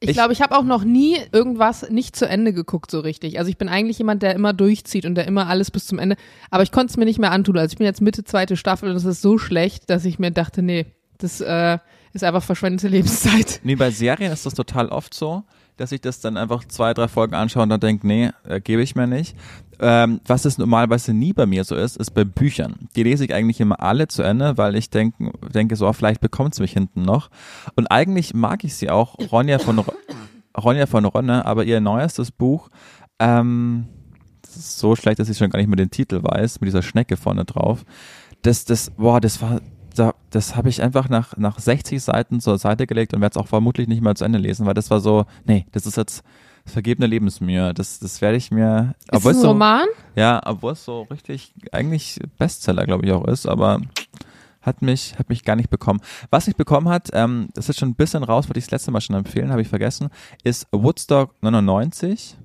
Ich 0.00 0.10
Ich- 0.10 0.16
glaube, 0.16 0.32
ich 0.32 0.40
habe 0.40 0.56
auch 0.56 0.62
noch 0.62 0.84
nie 0.84 1.16
irgendwas 1.32 1.90
nicht 1.90 2.14
zu 2.14 2.28
Ende 2.28 2.52
geguckt 2.52 2.90
so 2.90 3.00
richtig. 3.00 3.38
Also 3.38 3.50
ich 3.50 3.58
bin 3.58 3.68
eigentlich 3.68 3.98
jemand, 3.98 4.22
der 4.22 4.34
immer 4.34 4.52
durchzieht 4.52 5.04
und 5.04 5.16
der 5.16 5.26
immer 5.26 5.48
alles 5.48 5.70
bis 5.72 5.86
zum 5.86 5.98
Ende. 5.98 6.16
Aber 6.50 6.62
ich 6.62 6.70
konnte 6.70 6.90
es 6.92 6.96
mir 6.96 7.04
nicht 7.04 7.18
mehr 7.18 7.32
antun. 7.32 7.58
Also 7.58 7.72
ich 7.72 7.78
bin 7.78 7.84
jetzt 7.86 8.00
Mitte 8.00 8.22
zweite 8.22 8.56
Staffel 8.56 8.90
und 8.90 8.96
es 8.96 9.04
ist 9.04 9.22
so 9.22 9.38
schlecht, 9.38 9.90
dass 9.90 10.04
ich 10.04 10.18
mir 10.20 10.30
dachte, 10.30 10.62
nee, 10.62 10.86
das 11.18 11.40
äh, 11.40 11.78
ist 12.12 12.22
einfach 12.22 12.44
verschwendete 12.44 12.86
Lebenszeit. 12.88 13.60
Nee, 13.64 13.74
bei 13.74 13.90
Serien 13.90 14.30
ist 14.32 14.46
das 14.46 14.54
total 14.54 14.88
oft 14.88 15.14
so, 15.14 15.42
dass 15.76 15.90
ich 15.90 16.00
das 16.00 16.20
dann 16.20 16.36
einfach 16.36 16.64
zwei, 16.64 16.94
drei 16.94 17.08
Folgen 17.08 17.34
anschaue 17.34 17.64
und 17.64 17.70
dann 17.70 17.80
denke, 17.80 18.06
nee, 18.06 18.30
äh, 18.44 18.60
gebe 18.60 18.82
ich 18.82 18.94
mir 18.94 19.08
nicht. 19.08 19.34
Ähm, 19.80 20.20
was 20.26 20.44
es 20.44 20.58
normalerweise 20.58 21.12
nie 21.12 21.32
bei 21.32 21.46
mir 21.46 21.62
so 21.64 21.76
ist, 21.76 21.96
ist 21.96 22.10
bei 22.10 22.24
Büchern. 22.24 22.88
Die 22.96 23.02
lese 23.04 23.24
ich 23.24 23.32
eigentlich 23.34 23.60
immer 23.60 23.80
alle 23.80 24.08
zu 24.08 24.22
Ende, 24.22 24.56
weil 24.58 24.74
ich 24.74 24.90
denk, 24.90 25.14
denke, 25.54 25.76
so, 25.76 25.92
vielleicht 25.92 26.20
bekommt 26.20 26.54
es 26.54 26.60
mich 26.60 26.72
hinten 26.72 27.02
noch. 27.02 27.30
Und 27.76 27.86
eigentlich 27.88 28.34
mag 28.34 28.64
ich 28.64 28.74
sie 28.74 28.90
auch, 28.90 29.14
Ronja 29.30 29.58
von, 29.60 29.78
Ro- 29.78 29.92
Ronja 30.56 30.86
von 30.86 31.04
Ronne, 31.04 31.44
aber 31.46 31.64
ihr 31.64 31.80
neuestes 31.80 32.32
Buch, 32.32 32.70
ähm, 33.20 33.86
das 34.42 34.56
ist 34.56 34.78
so 34.78 34.96
schlecht, 34.96 35.18
dass 35.20 35.28
ich 35.28 35.38
schon 35.38 35.50
gar 35.50 35.58
nicht 35.58 35.68
mehr 35.68 35.76
den 35.76 35.90
Titel 35.90 36.20
weiß, 36.22 36.60
mit 36.60 36.68
dieser 36.68 36.82
Schnecke 36.82 37.16
vorne 37.16 37.44
drauf. 37.44 37.84
Das, 38.42 38.64
das, 38.64 38.90
boah, 38.90 39.20
das 39.20 39.40
war, 39.42 39.60
da, 39.94 40.14
das 40.30 40.56
habe 40.56 40.68
ich 40.70 40.82
einfach 40.82 41.08
nach, 41.08 41.36
nach 41.36 41.58
60 41.58 42.02
Seiten 42.02 42.40
zur 42.40 42.58
Seite 42.58 42.86
gelegt 42.86 43.14
und 43.14 43.20
werde 43.20 43.38
es 43.38 43.42
auch 43.42 43.48
vermutlich 43.48 43.86
nicht 43.88 44.02
mal 44.02 44.16
zu 44.16 44.24
Ende 44.24 44.38
lesen, 44.38 44.66
weil 44.66 44.74
das 44.74 44.90
war 44.90 45.00
so, 45.00 45.26
nee, 45.44 45.66
das 45.72 45.86
ist 45.86 45.96
jetzt 45.96 46.22
vergebene 46.68 47.06
Lebensmühe. 47.06 47.74
Das, 47.74 47.98
das 47.98 48.20
werde 48.20 48.36
ich 48.36 48.50
mir. 48.50 48.94
Ist 49.00 49.16
obwohl 49.16 49.32
es 49.32 49.38
es 49.38 49.42
ein 49.42 49.46
so, 49.46 49.48
Roman? 49.48 49.86
Ja, 50.16 50.40
obwohl 50.44 50.72
es 50.72 50.84
so 50.84 51.02
richtig 51.02 51.54
eigentlich 51.72 52.20
Bestseller, 52.38 52.84
glaube 52.86 53.06
ich, 53.06 53.12
auch 53.12 53.26
ist, 53.26 53.46
aber 53.46 53.80
hat 54.60 54.82
mich, 54.82 55.18
hat 55.18 55.28
mich 55.28 55.44
gar 55.44 55.56
nicht 55.56 55.70
bekommen. 55.70 56.00
Was 56.30 56.46
mich 56.46 56.56
bekommen 56.56 56.88
hat, 56.88 57.08
ähm, 57.12 57.48
das 57.54 57.68
ist 57.68 57.78
schon 57.78 57.90
ein 57.90 57.94
bisschen 57.94 58.22
raus, 58.22 58.48
wollte 58.48 58.58
ich 58.58 58.66
das 58.66 58.72
letzte 58.72 58.90
Mal 58.90 59.00
schon 59.00 59.16
empfehlen, 59.16 59.50
habe 59.50 59.62
ich 59.62 59.68
vergessen, 59.68 60.08
ist 60.44 60.66
Woodstock 60.72 61.34
99. 61.40 62.36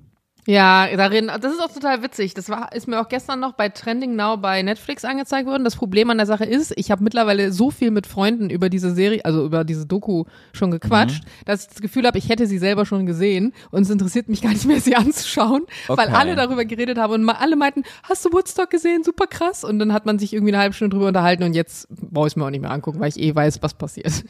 Ja, 0.46 0.94
darin, 0.94 1.30
das 1.40 1.52
ist 1.54 1.60
auch 1.60 1.72
total 1.72 2.02
witzig. 2.02 2.34
Das 2.34 2.50
war, 2.50 2.72
ist 2.74 2.86
mir 2.86 3.00
auch 3.00 3.08
gestern 3.08 3.40
noch 3.40 3.52
bei 3.52 3.70
Trending 3.70 4.14
Now 4.14 4.36
bei 4.36 4.60
Netflix 4.60 5.04
angezeigt 5.04 5.46
worden. 5.46 5.64
Das 5.64 5.74
Problem 5.76 6.10
an 6.10 6.18
der 6.18 6.26
Sache 6.26 6.44
ist, 6.44 6.74
ich 6.76 6.90
habe 6.90 7.02
mittlerweile 7.02 7.50
so 7.50 7.70
viel 7.70 7.90
mit 7.90 8.06
Freunden 8.06 8.50
über 8.50 8.68
diese 8.68 8.94
Serie, 8.94 9.24
also 9.24 9.44
über 9.46 9.64
diese 9.64 9.86
Doku 9.86 10.24
schon 10.52 10.70
gequatscht, 10.70 11.24
dass 11.46 11.62
ich 11.62 11.68
das 11.68 11.80
Gefühl 11.80 12.06
habe, 12.06 12.18
ich 12.18 12.28
hätte 12.28 12.46
sie 12.46 12.58
selber 12.58 12.84
schon 12.84 13.06
gesehen 13.06 13.54
und 13.70 13.82
es 13.84 13.90
interessiert 13.90 14.28
mich 14.28 14.42
gar 14.42 14.50
nicht 14.50 14.66
mehr, 14.66 14.80
sie 14.80 14.96
anzuschauen, 14.96 15.62
weil 15.88 16.08
Okay. 16.08 16.14
alle 16.14 16.36
darüber 16.36 16.66
geredet 16.66 16.98
haben 16.98 17.12
und 17.14 17.28
alle 17.30 17.56
meinten, 17.56 17.82
hast 18.02 18.22
du 18.26 18.32
Woodstock 18.32 18.68
gesehen? 18.68 19.02
Super 19.02 19.26
krass. 19.26 19.64
Und 19.64 19.78
dann 19.78 19.94
hat 19.94 20.04
man 20.04 20.18
sich 20.18 20.34
irgendwie 20.34 20.52
eine 20.52 20.60
halbe 20.62 20.74
Stunde 20.74 20.94
drüber 20.94 21.08
unterhalten 21.08 21.42
und 21.44 21.54
jetzt 21.54 21.88
brauche 21.88 22.26
ich 22.26 22.32
es 22.34 22.36
mir 22.36 22.44
auch 22.44 22.50
nicht 22.50 22.60
mehr 22.60 22.70
angucken, 22.70 23.00
weil 23.00 23.08
ich 23.08 23.18
eh 23.18 23.34
weiß, 23.34 23.62
was 23.62 23.72
passiert. 23.72 24.24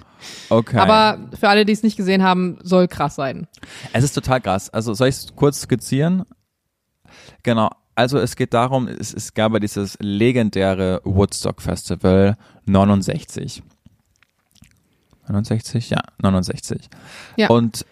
Okay. 0.48 0.76
Aber 0.78 1.18
für 1.38 1.48
alle, 1.48 1.64
die 1.64 1.72
es 1.72 1.82
nicht 1.82 1.96
gesehen 1.96 2.22
haben, 2.22 2.58
soll 2.62 2.86
krass 2.86 3.16
sein. 3.16 3.48
Es 3.92 4.04
ist 4.04 4.12
total 4.12 4.40
krass. 4.40 4.70
Also 4.70 4.94
soll 4.94 5.08
ich 5.08 5.16
es 5.16 5.26
kurz 5.34 5.60
skizzieren? 5.62 6.03
Genau. 7.42 7.70
Also 7.94 8.18
es 8.18 8.34
geht 8.34 8.54
darum, 8.54 8.88
es, 8.88 9.14
es 9.14 9.34
gab 9.34 9.52
ja 9.52 9.60
dieses 9.60 9.96
legendäre 10.00 11.00
Woodstock 11.04 11.62
Festival 11.62 12.36
69. 12.66 13.62
69? 15.28 15.90
Ja, 15.90 16.02
69. 16.18 16.88
Ja. 17.36 17.48
Und 17.48 17.86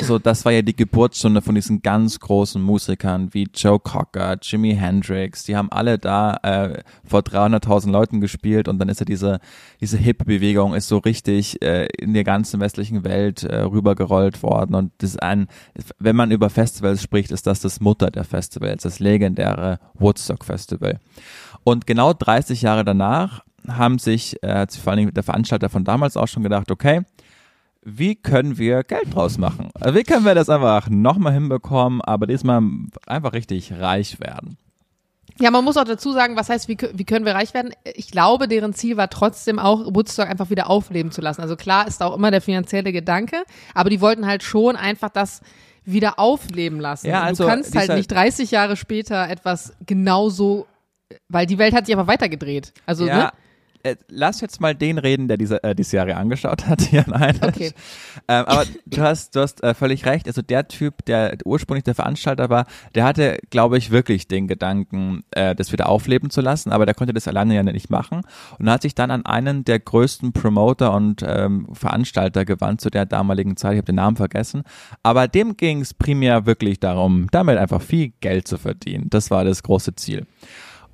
so, 0.00 0.18
das 0.18 0.44
war 0.44 0.52
ja 0.52 0.62
die 0.62 0.76
Geburtsstunde 0.76 1.42
von 1.42 1.54
diesen 1.54 1.82
ganz 1.82 2.20
großen 2.20 2.60
Musikern 2.60 3.32
wie 3.32 3.48
Joe 3.54 3.78
Cocker, 3.78 4.36
Jimi 4.40 4.74
Hendrix. 4.74 5.44
Die 5.44 5.56
haben 5.56 5.70
alle 5.70 5.98
da 5.98 6.36
äh, 6.42 6.82
vor 7.04 7.20
300.000 7.20 7.90
Leuten 7.90 8.20
gespielt 8.20 8.68
und 8.68 8.78
dann 8.78 8.88
ist 8.88 9.00
ja 9.00 9.06
diese 9.06 9.40
diese 9.80 9.98
Hip-Bewegung 9.98 10.74
ist 10.74 10.88
so 10.88 10.98
richtig 10.98 11.60
äh, 11.62 11.86
in 11.98 12.14
der 12.14 12.24
ganzen 12.24 12.60
westlichen 12.60 13.04
Welt 13.04 13.42
äh, 13.42 13.62
rübergerollt 13.62 14.42
worden 14.42 14.74
und 14.74 14.92
das 14.98 15.10
ist 15.10 15.22
ein, 15.22 15.48
wenn 15.98 16.16
man 16.16 16.30
über 16.30 16.50
Festivals 16.50 17.02
spricht, 17.02 17.30
ist 17.30 17.46
das 17.46 17.60
das 17.60 17.80
Mutter 17.80 18.10
der 18.10 18.24
Festivals, 18.24 18.82
das 18.82 19.00
legendäre 19.00 19.78
Woodstock 19.94 20.44
Festival. 20.44 20.98
Und 21.64 21.86
genau 21.86 22.12
30 22.12 22.62
Jahre 22.62 22.84
danach 22.84 23.42
haben 23.68 23.98
sich 23.98 24.42
äh, 24.42 24.66
vor 24.68 24.92
allen 24.92 24.98
Dingen 24.98 25.14
der 25.14 25.22
Veranstalter 25.22 25.68
von 25.68 25.84
damals 25.84 26.16
auch 26.16 26.28
schon 26.28 26.42
gedacht, 26.42 26.70
okay, 26.70 27.02
wie 27.88 28.16
können 28.16 28.58
wir 28.58 28.82
Geld 28.82 29.14
draus 29.14 29.38
machen? 29.38 29.70
Also 29.74 29.96
wie 29.96 30.02
können 30.02 30.24
wir 30.24 30.34
das 30.34 30.50
einfach 30.50 30.90
nochmal 30.90 31.32
hinbekommen, 31.32 32.00
aber 32.00 32.26
diesmal 32.26 32.60
einfach 33.06 33.32
richtig 33.32 33.72
reich 33.72 34.18
werden? 34.18 34.58
Ja, 35.38 35.52
man 35.52 35.64
muss 35.64 35.76
auch 35.76 35.84
dazu 35.84 36.12
sagen, 36.12 36.36
was 36.36 36.48
heißt, 36.48 36.66
wie, 36.66 36.76
wie 36.94 37.04
können 37.04 37.24
wir 37.24 37.34
reich 37.34 37.54
werden? 37.54 37.72
Ich 37.94 38.10
glaube, 38.10 38.48
deren 38.48 38.74
Ziel 38.74 38.96
war 38.96 39.08
trotzdem 39.08 39.60
auch, 39.60 39.94
Woodstock 39.94 40.28
einfach 40.28 40.50
wieder 40.50 40.68
aufleben 40.68 41.12
zu 41.12 41.20
lassen. 41.20 41.42
Also 41.42 41.54
klar 41.54 41.86
ist 41.86 42.02
auch 42.02 42.16
immer 42.16 42.32
der 42.32 42.40
finanzielle 42.40 42.92
Gedanke, 42.92 43.44
aber 43.72 43.88
die 43.88 44.00
wollten 44.00 44.26
halt 44.26 44.42
schon 44.42 44.74
einfach 44.74 45.10
das 45.10 45.40
wieder 45.84 46.18
aufleben 46.18 46.80
lassen. 46.80 47.06
Ja, 47.06 47.22
also 47.22 47.44
du 47.44 47.50
kannst 47.50 47.76
halt 47.76 47.94
nicht 47.94 48.10
30 48.10 48.50
Jahre 48.50 48.76
später 48.76 49.28
etwas 49.28 49.74
genauso, 49.86 50.66
weil 51.28 51.46
die 51.46 51.58
Welt 51.58 51.72
hat 51.72 51.86
sich 51.86 51.94
einfach 51.94 52.08
weitergedreht. 52.08 52.72
Also, 52.84 53.06
ja, 53.06 53.16
ne? 53.16 53.32
Äh, 53.86 53.96
lass 54.08 54.40
jetzt 54.40 54.60
mal 54.60 54.74
den 54.74 54.98
reden, 54.98 55.28
der 55.28 55.36
diese, 55.36 55.62
äh, 55.62 55.74
die 55.74 55.84
Serie 55.84 56.16
angeschaut 56.16 56.66
hat. 56.66 56.76
Ja, 56.96 57.04
nein. 57.06 57.36
Okay. 57.42 57.72
ähm, 58.28 58.44
aber 58.46 58.64
du 58.86 59.02
hast, 59.02 59.34
du 59.34 59.40
hast 59.40 59.62
äh, 59.62 59.74
völlig 59.74 60.06
recht. 60.06 60.26
Also 60.28 60.40
der 60.40 60.68
Typ, 60.68 61.04
der 61.04 61.36
ursprünglich 61.44 61.84
der 61.84 61.94
Veranstalter 61.94 62.48
war, 62.48 62.66
der 62.94 63.04
hatte, 63.04 63.38
glaube 63.50 63.76
ich, 63.76 63.90
wirklich 63.90 64.28
den 64.28 64.46
Gedanken, 64.46 65.24
äh, 65.32 65.54
das 65.54 65.72
wieder 65.72 65.88
aufleben 65.88 66.30
zu 66.30 66.40
lassen, 66.40 66.72
aber 66.72 66.86
der 66.86 66.94
konnte 66.94 67.12
das 67.12 67.28
alleine 67.28 67.54
ja 67.54 67.62
nicht 67.62 67.90
machen 67.90 68.22
und 68.58 68.70
hat 68.70 68.82
sich 68.82 68.94
dann 68.94 69.10
an 69.10 69.26
einen 69.26 69.64
der 69.64 69.80
größten 69.80 70.32
Promoter 70.32 70.94
und 70.94 71.22
ähm, 71.26 71.68
Veranstalter 71.72 72.44
gewandt 72.44 72.80
zu 72.80 72.88
der 72.88 73.04
damaligen 73.04 73.56
Zeit. 73.56 73.72
Ich 73.72 73.78
habe 73.78 73.86
den 73.86 73.96
Namen 73.96 74.16
vergessen, 74.16 74.62
aber 75.02 75.28
dem 75.28 75.56
ging 75.56 75.80
es 75.80 75.92
primär 75.92 76.46
wirklich 76.46 76.80
darum, 76.80 77.26
damit 77.32 77.58
einfach 77.58 77.82
viel 77.82 78.12
Geld 78.20 78.48
zu 78.48 78.58
verdienen. 78.58 79.10
Das 79.10 79.30
war 79.30 79.44
das 79.44 79.62
große 79.62 79.96
Ziel. 79.96 80.26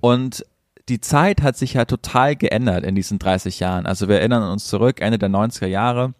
Und 0.00 0.44
die 0.88 1.00
Zeit 1.00 1.42
hat 1.42 1.56
sich 1.56 1.74
ja 1.74 1.84
total 1.84 2.36
geändert 2.36 2.84
in 2.84 2.94
diesen 2.94 3.18
30 3.18 3.60
Jahren. 3.60 3.86
Also 3.86 4.08
wir 4.08 4.18
erinnern 4.18 4.50
uns 4.50 4.66
zurück, 4.66 5.00
Ende 5.00 5.18
der 5.18 5.30
90er 5.30 5.66
Jahre. 5.66 6.14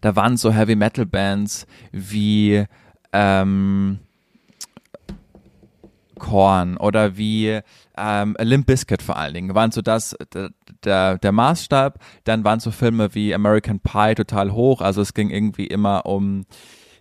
Da 0.00 0.16
waren 0.16 0.36
so 0.36 0.52
Heavy 0.52 0.76
Metal 0.76 1.06
Bands 1.06 1.66
wie 1.92 2.64
ähm, 3.12 3.98
Korn 6.18 6.76
oder 6.76 7.16
wie 7.16 7.60
ähm, 7.96 8.36
Limp 8.38 8.66
Bizkit 8.66 9.02
vor 9.02 9.16
allen 9.16 9.34
Dingen 9.34 9.54
waren 9.54 9.72
so 9.72 9.82
das 9.82 10.16
der, 10.32 10.50
der, 10.84 11.18
der 11.18 11.32
Maßstab. 11.32 11.98
Dann 12.24 12.44
waren 12.44 12.60
so 12.60 12.70
Filme 12.70 13.14
wie 13.14 13.34
American 13.34 13.80
Pie 13.80 14.14
total 14.14 14.52
hoch. 14.52 14.80
Also 14.80 15.00
es 15.00 15.14
ging 15.14 15.30
irgendwie 15.30 15.66
immer 15.66 16.06
um 16.06 16.44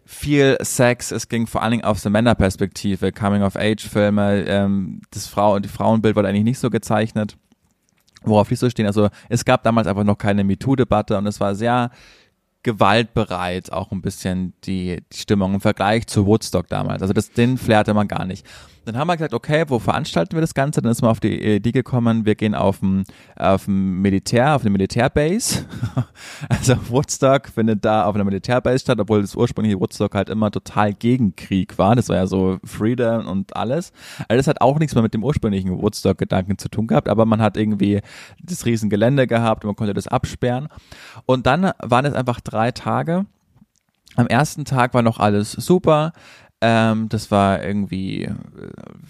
viel 0.08 0.58
Sex. 0.62 1.12
Es 1.12 1.28
ging 1.28 1.48
vor 1.48 1.62
allen 1.62 1.72
Dingen 1.72 1.84
aus 1.84 2.02
der 2.02 2.12
Männerperspektive, 2.12 3.12
Coming-of-Age-Filme. 3.12 4.46
Ähm, 4.48 5.02
das 5.12 5.28
Frau 5.28 5.60
die 5.60 5.70
Frauenbild 5.70 6.16
wurde 6.16 6.30
eigentlich 6.30 6.46
nicht 6.46 6.60
so 6.60 6.70
gezeichnet. 6.70 7.38
Worauf 8.24 8.50
nicht 8.50 8.60
so 8.60 8.70
stehen. 8.70 8.88
Also 8.88 9.10
es 9.28 9.44
gab 9.44 9.64
damals 9.64 9.86
einfach 9.86 10.06
noch 10.06 10.18
keine 10.18 10.44
MeToo-Debatte 10.46 11.18
und 11.18 11.28
es 11.28 11.40
war 11.40 11.56
sehr 11.56 11.92
gewaltbereit, 12.64 13.72
auch 13.72 13.92
ein 13.92 14.02
bisschen 14.02 14.54
die, 14.64 15.04
die 15.14 15.18
Stimmung 15.18 15.56
im 15.56 15.62
Vergleich 15.62 16.08
zu 16.08 16.26
Woodstock 16.26 16.68
damals. 16.68 17.02
Also 17.02 17.14
das, 17.14 17.32
den 17.32 17.58
Flair 17.58 17.84
man 17.94 18.08
gar 18.08 18.26
nicht. 18.26 18.46
Dann 18.88 18.98
haben 18.98 19.08
wir 19.08 19.18
gesagt, 19.18 19.34
okay, 19.34 19.66
wo 19.68 19.80
veranstalten 19.80 20.38
wir 20.38 20.40
das 20.40 20.54
Ganze? 20.54 20.82
Dann 20.82 20.90
ist 20.90 21.02
man 21.02 21.12
auf 21.12 21.20
die 21.20 21.56
Idee 21.56 21.74
gekommen, 21.74 22.26
wir 22.26 22.36
gehen 22.36 22.56
auf 22.56 22.82
ein, 22.82 23.04
auf 23.36 23.68
Militär, 23.68 24.56
auf 24.56 24.62
eine 24.62 24.70
Militärbase. 24.70 25.66
Also 26.50 26.76
Woodstock 26.90 27.50
findet 27.50 27.84
da 27.84 28.06
auf 28.06 28.16
einer 28.16 28.24
Militärbase 28.24 28.80
statt, 28.80 29.00
obwohl 29.00 29.22
das 29.22 29.36
ursprüngliche 29.36 29.80
Woodstock 29.80 30.14
halt 30.14 30.30
immer 30.30 30.52
total 30.52 30.94
gegen 30.94 31.36
Krieg 31.36 31.78
war. 31.78 31.96
Das 31.96 32.10
war 32.10 32.16
ja 32.16 32.28
so 32.28 32.60
Freedom 32.64 33.28
und 33.28 33.56
alles. 33.56 33.92
Also 34.28 34.38
das 34.38 34.48
hat 34.48 34.62
auch 34.62 34.78
nichts 34.80 34.94
mehr 34.94 35.02
mit 35.02 35.14
dem 35.14 35.24
ursprünglichen 35.24 35.82
Woodstock-Gedanken 35.82 36.58
zu 36.58 36.70
tun 36.70 36.88
gehabt, 36.88 37.10
aber 37.10 37.26
man 37.26 37.42
hat 37.42 37.58
irgendwie 37.58 38.02
das 38.42 38.66
riesen 38.66 38.90
Gelände 38.90 39.28
gehabt 39.28 39.64
und 39.66 39.70
man 39.70 39.76
konnte 39.76 39.94
das 39.94 40.08
absperren. 40.08 40.70
Und 41.26 41.46
dann 41.46 41.72
waren 41.80 42.06
es 42.06 42.14
einfach 42.14 42.40
drei 42.40 42.72
Tage. 42.72 43.26
Am 44.16 44.28
ersten 44.28 44.64
Tag 44.66 44.94
war 44.94 45.02
noch 45.02 45.20
alles 45.20 45.52
super. 45.52 46.14
Ähm, 46.60 47.08
das 47.10 47.30
war 47.30 47.64
irgendwie, 47.64 48.24
äh, 48.24 48.34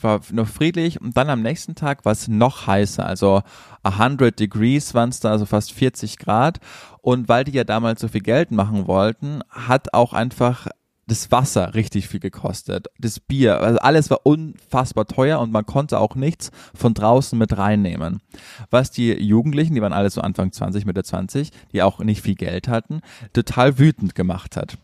war 0.01 0.21
noch 0.31 0.47
friedlich. 0.47 0.99
Und 0.99 1.15
dann 1.15 1.29
am 1.29 1.41
nächsten 1.41 1.75
Tag 1.75 2.03
war 2.03 2.11
es 2.11 2.27
noch 2.27 2.67
heißer. 2.67 3.05
Also 3.05 3.41
100 3.83 4.37
Degrees 4.37 4.93
waren 4.93 5.09
es 5.09 5.19
da, 5.19 5.31
also 5.31 5.45
fast 5.45 5.71
40 5.71 6.17
Grad. 6.17 6.59
Und 7.01 7.29
weil 7.29 7.45
die 7.45 7.53
ja 7.53 7.63
damals 7.63 8.01
so 8.01 8.09
viel 8.09 8.21
Geld 8.21 8.51
machen 8.51 8.87
wollten, 8.87 9.41
hat 9.49 9.93
auch 9.93 10.11
einfach 10.13 10.67
das 11.07 11.31
Wasser 11.31 11.73
richtig 11.73 12.09
viel 12.09 12.19
gekostet. 12.19 12.87
Das 12.99 13.19
Bier, 13.19 13.61
also 13.61 13.79
alles 13.79 14.09
war 14.09 14.25
unfassbar 14.25 15.05
teuer 15.05 15.39
und 15.39 15.51
man 15.51 15.65
konnte 15.65 15.99
auch 15.99 16.15
nichts 16.15 16.51
von 16.75 16.93
draußen 16.93 17.39
mit 17.39 17.57
reinnehmen. 17.57 18.21
Was 18.69 18.91
die 18.91 19.13
Jugendlichen, 19.13 19.73
die 19.73 19.81
waren 19.81 19.93
alle 19.93 20.09
so 20.09 20.19
Anfang 20.21 20.51
20, 20.51 20.85
Mitte 20.85 21.03
20, 21.03 21.51
die 21.71 21.81
auch 21.81 21.99
nicht 21.99 22.21
viel 22.21 22.35
Geld 22.35 22.67
hatten, 22.67 22.99
total 23.31 23.79
wütend 23.79 24.15
gemacht 24.15 24.57
hat. 24.57 24.77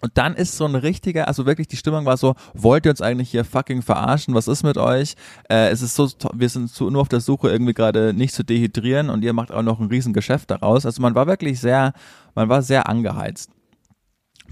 Und 0.00 0.16
dann 0.16 0.34
ist 0.34 0.56
so 0.56 0.64
ein 0.64 0.74
richtiger, 0.74 1.28
also 1.28 1.46
wirklich 1.46 1.68
die 1.68 1.76
Stimmung 1.76 2.06
war 2.06 2.16
so, 2.16 2.34
wollt 2.54 2.86
ihr 2.86 2.90
uns 2.90 3.02
eigentlich 3.02 3.30
hier 3.30 3.44
fucking 3.44 3.82
verarschen? 3.82 4.34
Was 4.34 4.48
ist 4.48 4.62
mit 4.62 4.78
euch? 4.78 5.14
Äh, 5.48 5.68
es 5.68 5.82
ist 5.82 5.94
so, 5.94 6.08
wir 6.34 6.48
sind 6.48 6.70
so 6.70 6.90
nur 6.90 7.02
auf 7.02 7.08
der 7.08 7.20
Suche 7.20 7.50
irgendwie 7.50 7.74
gerade 7.74 8.14
nicht 8.14 8.34
zu 8.34 8.42
dehydrieren 8.42 9.10
und 9.10 9.22
ihr 9.22 9.32
macht 9.32 9.52
auch 9.52 9.62
noch 9.62 9.80
ein 9.80 9.88
riesen 9.88 10.12
Geschäft 10.12 10.50
daraus. 10.50 10.86
Also 10.86 11.02
man 11.02 11.14
war 11.14 11.26
wirklich 11.26 11.60
sehr, 11.60 11.92
man 12.34 12.48
war 12.48 12.62
sehr 12.62 12.88
angeheizt. 12.88 13.50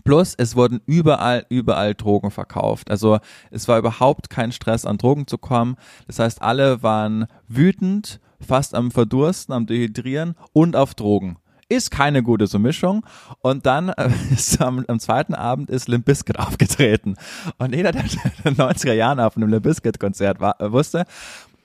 Plus, 0.04 0.34
es 0.36 0.56
wurden 0.56 0.80
überall, 0.86 1.44
überall 1.48 1.94
Drogen 1.94 2.30
verkauft. 2.30 2.90
Also 2.90 3.18
es 3.50 3.68
war 3.68 3.78
überhaupt 3.78 4.30
kein 4.30 4.52
Stress, 4.52 4.84
an 4.84 4.98
Drogen 4.98 5.26
zu 5.26 5.38
kommen. 5.38 5.76
Das 6.06 6.18
heißt, 6.18 6.40
alle 6.40 6.82
waren 6.82 7.26
wütend, 7.46 8.20
fast 8.40 8.74
am 8.74 8.90
Verdursten, 8.90 9.54
am 9.54 9.66
Dehydrieren 9.66 10.34
und 10.52 10.76
auf 10.76 10.94
Drogen. 10.94 11.36
Ist 11.70 11.90
keine 11.90 12.22
gute 12.22 12.46
so 12.46 12.58
Mischung. 12.58 13.04
Und 13.40 13.66
dann 13.66 13.90
äh, 13.90 14.10
am, 14.58 14.84
am 14.88 15.00
zweiten 15.00 15.34
Abend 15.34 15.70
ist 15.70 15.88
Limp 15.88 16.06
Bizkit 16.06 16.38
aufgetreten. 16.38 17.16
Und 17.58 17.74
jeder, 17.74 17.92
der 17.92 18.04
in 18.04 18.10
den 18.44 18.56
90er 18.56 18.94
Jahren 18.94 19.20
auf 19.20 19.36
einem 19.36 19.50
Limp 19.50 19.64
Bizkit 19.64 20.00
Konzert 20.00 20.40
war, 20.40 20.60
äh, 20.60 20.72
wusste, 20.72 21.04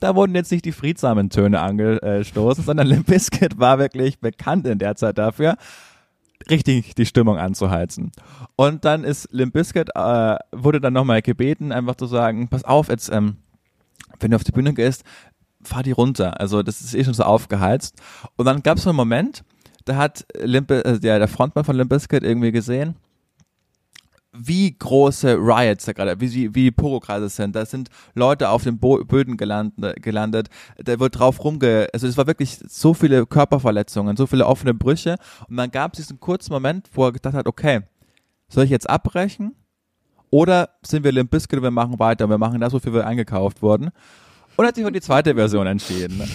da 0.04 0.16
wurden 0.16 0.36
jetzt 0.36 0.52
nicht 0.52 0.66
die 0.66 0.74
friedsamen 0.74 1.30
Töne 1.30 1.62
angestoßen, 1.62 2.66
sondern 2.66 2.88
Limp 2.88 3.08
Bizkit 3.08 3.58
war 3.58 3.80
wirklich 3.80 4.20
bekannt 4.20 4.68
in 4.68 4.78
der 4.78 4.98
Zeit 4.98 5.18
dafür, 5.18 5.56
richtig 6.50 6.96
die 6.96 7.06
Stimmung 7.06 7.38
anzuheizen. 7.38 8.12
Und 8.58 8.84
dann 8.84 9.06
ist 9.06 9.30
Limp 9.32 9.54
Bizkit, 9.54 9.92
äh, 9.96 10.36
wurde 10.52 10.82
dann 10.82 10.92
nochmal 10.92 11.22
gebeten, 11.22 11.72
einfach 11.72 11.96
zu 11.96 12.08
sagen, 12.08 12.50
pass 12.50 12.66
auf, 12.66 12.90
jetzt, 12.90 13.10
ähm, 13.10 13.38
wenn 14.20 14.32
du 14.32 14.36
auf 14.36 14.44
die 14.44 14.52
Bühne 14.52 14.74
gehst, 14.74 15.06
fahr 15.64 15.84
die 15.84 15.94
runter. 15.94 16.40
Also 16.42 16.64
das 16.64 16.82
ist 16.82 16.94
eh 16.94 17.06
schon 17.06 17.14
so 17.14 17.24
aufgeheizt. 17.24 18.02
Und 18.36 18.46
dann 18.46 18.62
gab 18.62 18.78
es 18.78 18.84
so 18.84 18.90
einen 18.90 18.98
Moment, 18.98 19.46
da 19.86 19.96
hat 19.96 20.26
Limp, 20.42 20.72
äh, 20.72 21.00
der, 21.00 21.20
der 21.20 21.28
Frontmann 21.28 21.66
von 21.66 21.76
Limp 21.76 21.90
Bizkit 21.90 22.24
irgendwie 22.24 22.52
gesehen, 22.52 22.96
wie 24.36 24.76
große 24.76 25.36
Riots 25.36 25.86
da 25.86 25.94
gerade, 25.94 26.20
wie, 26.20 26.28
sie- 26.28 26.56
wie 26.56 26.64
die 26.64 26.72
Pyrokreise 26.72 27.30
sind. 27.30 27.56
Da 27.56 27.66
sind 27.68 27.90
Leute 28.16 28.50
auf 28.50 28.64
den 28.64 28.80
Bo 28.80 29.04
Böden 29.06 29.38
gelandet, 29.38 30.02
gelandet. 30.02 30.50
Da 30.78 31.00
wird 31.00 31.20
drauf 31.20 31.44
rumge... 31.44 31.88
Also 31.94 32.08
es 32.08 32.18
war 32.18 32.26
wirklich 32.26 32.58
so 32.68 32.96
viele 32.96 33.28
Körperverletzungen, 33.28 34.18
so 34.18 34.26
viele 34.26 34.48
offene 34.48 34.74
Brüche. 34.74 35.18
Und 35.48 35.58
dann 35.58 35.70
gab 35.70 35.94
es 35.94 35.98
diesen 35.98 36.20
kurzen 36.20 36.52
Moment, 36.52 36.90
wo 36.94 37.06
er 37.06 37.12
gedacht 37.12 37.36
hat, 37.36 37.46
okay, 37.46 37.82
soll 38.50 38.64
ich 38.64 38.72
jetzt 38.72 38.90
abbrechen? 38.90 39.56
Oder 40.32 40.70
sind 40.84 41.04
wir 41.04 41.12
Limp 41.12 41.30
Bizkit 41.30 41.62
wir 41.62 41.70
machen 41.70 42.00
weiter, 42.00 42.28
wir 42.28 42.40
machen 42.40 42.60
das, 42.60 42.74
wofür 42.74 42.92
wir 42.92 43.06
eingekauft 43.06 43.62
wurden? 43.62 43.92
Und 44.56 44.68
hat 44.68 44.76
sich 44.76 44.86
für 44.86 44.92
die 44.92 45.02
zweite 45.02 45.34
Version 45.36 45.68
entschieden. 45.68 46.22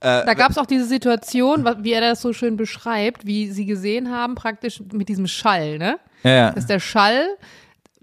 Da 0.00 0.34
gab 0.34 0.50
es 0.50 0.58
auch 0.58 0.66
diese 0.66 0.84
Situation, 0.84 1.64
wie 1.80 1.92
er 1.92 2.00
das 2.00 2.20
so 2.20 2.32
schön 2.32 2.56
beschreibt, 2.56 3.26
wie 3.26 3.50
sie 3.50 3.66
gesehen 3.66 4.10
haben, 4.10 4.34
praktisch 4.34 4.82
mit 4.92 5.08
diesem 5.08 5.26
Schall, 5.26 5.78
ne? 5.78 5.98
Ja, 6.22 6.30
ja. 6.30 6.50
Dass 6.52 6.66
der 6.66 6.80
Schall 6.80 7.26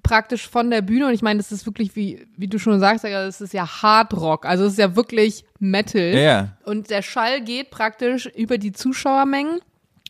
praktisch 0.01 0.49
von 0.49 0.69
der 0.69 0.81
Bühne, 0.81 1.07
und 1.07 1.13
ich 1.13 1.21
meine, 1.21 1.37
das 1.37 1.51
ist 1.51 1.65
wirklich, 1.65 1.95
wie, 1.95 2.27
wie 2.35 2.47
du 2.47 2.59
schon 2.59 2.79
sagst, 2.79 3.05
das 3.05 3.41
ist 3.41 3.53
ja 3.53 3.81
Hard 3.81 4.13
Rock, 4.15 4.45
also 4.45 4.65
es 4.65 4.73
ist 4.73 4.79
ja 4.79 4.95
wirklich 4.95 5.45
Metal. 5.59 6.13
Ja, 6.13 6.19
ja. 6.19 6.57
Und 6.65 6.89
der 6.89 7.01
Schall 7.01 7.41
geht 7.41 7.69
praktisch 7.69 8.25
über 8.25 8.57
die 8.57 8.73
Zuschauermengen. 8.73 9.59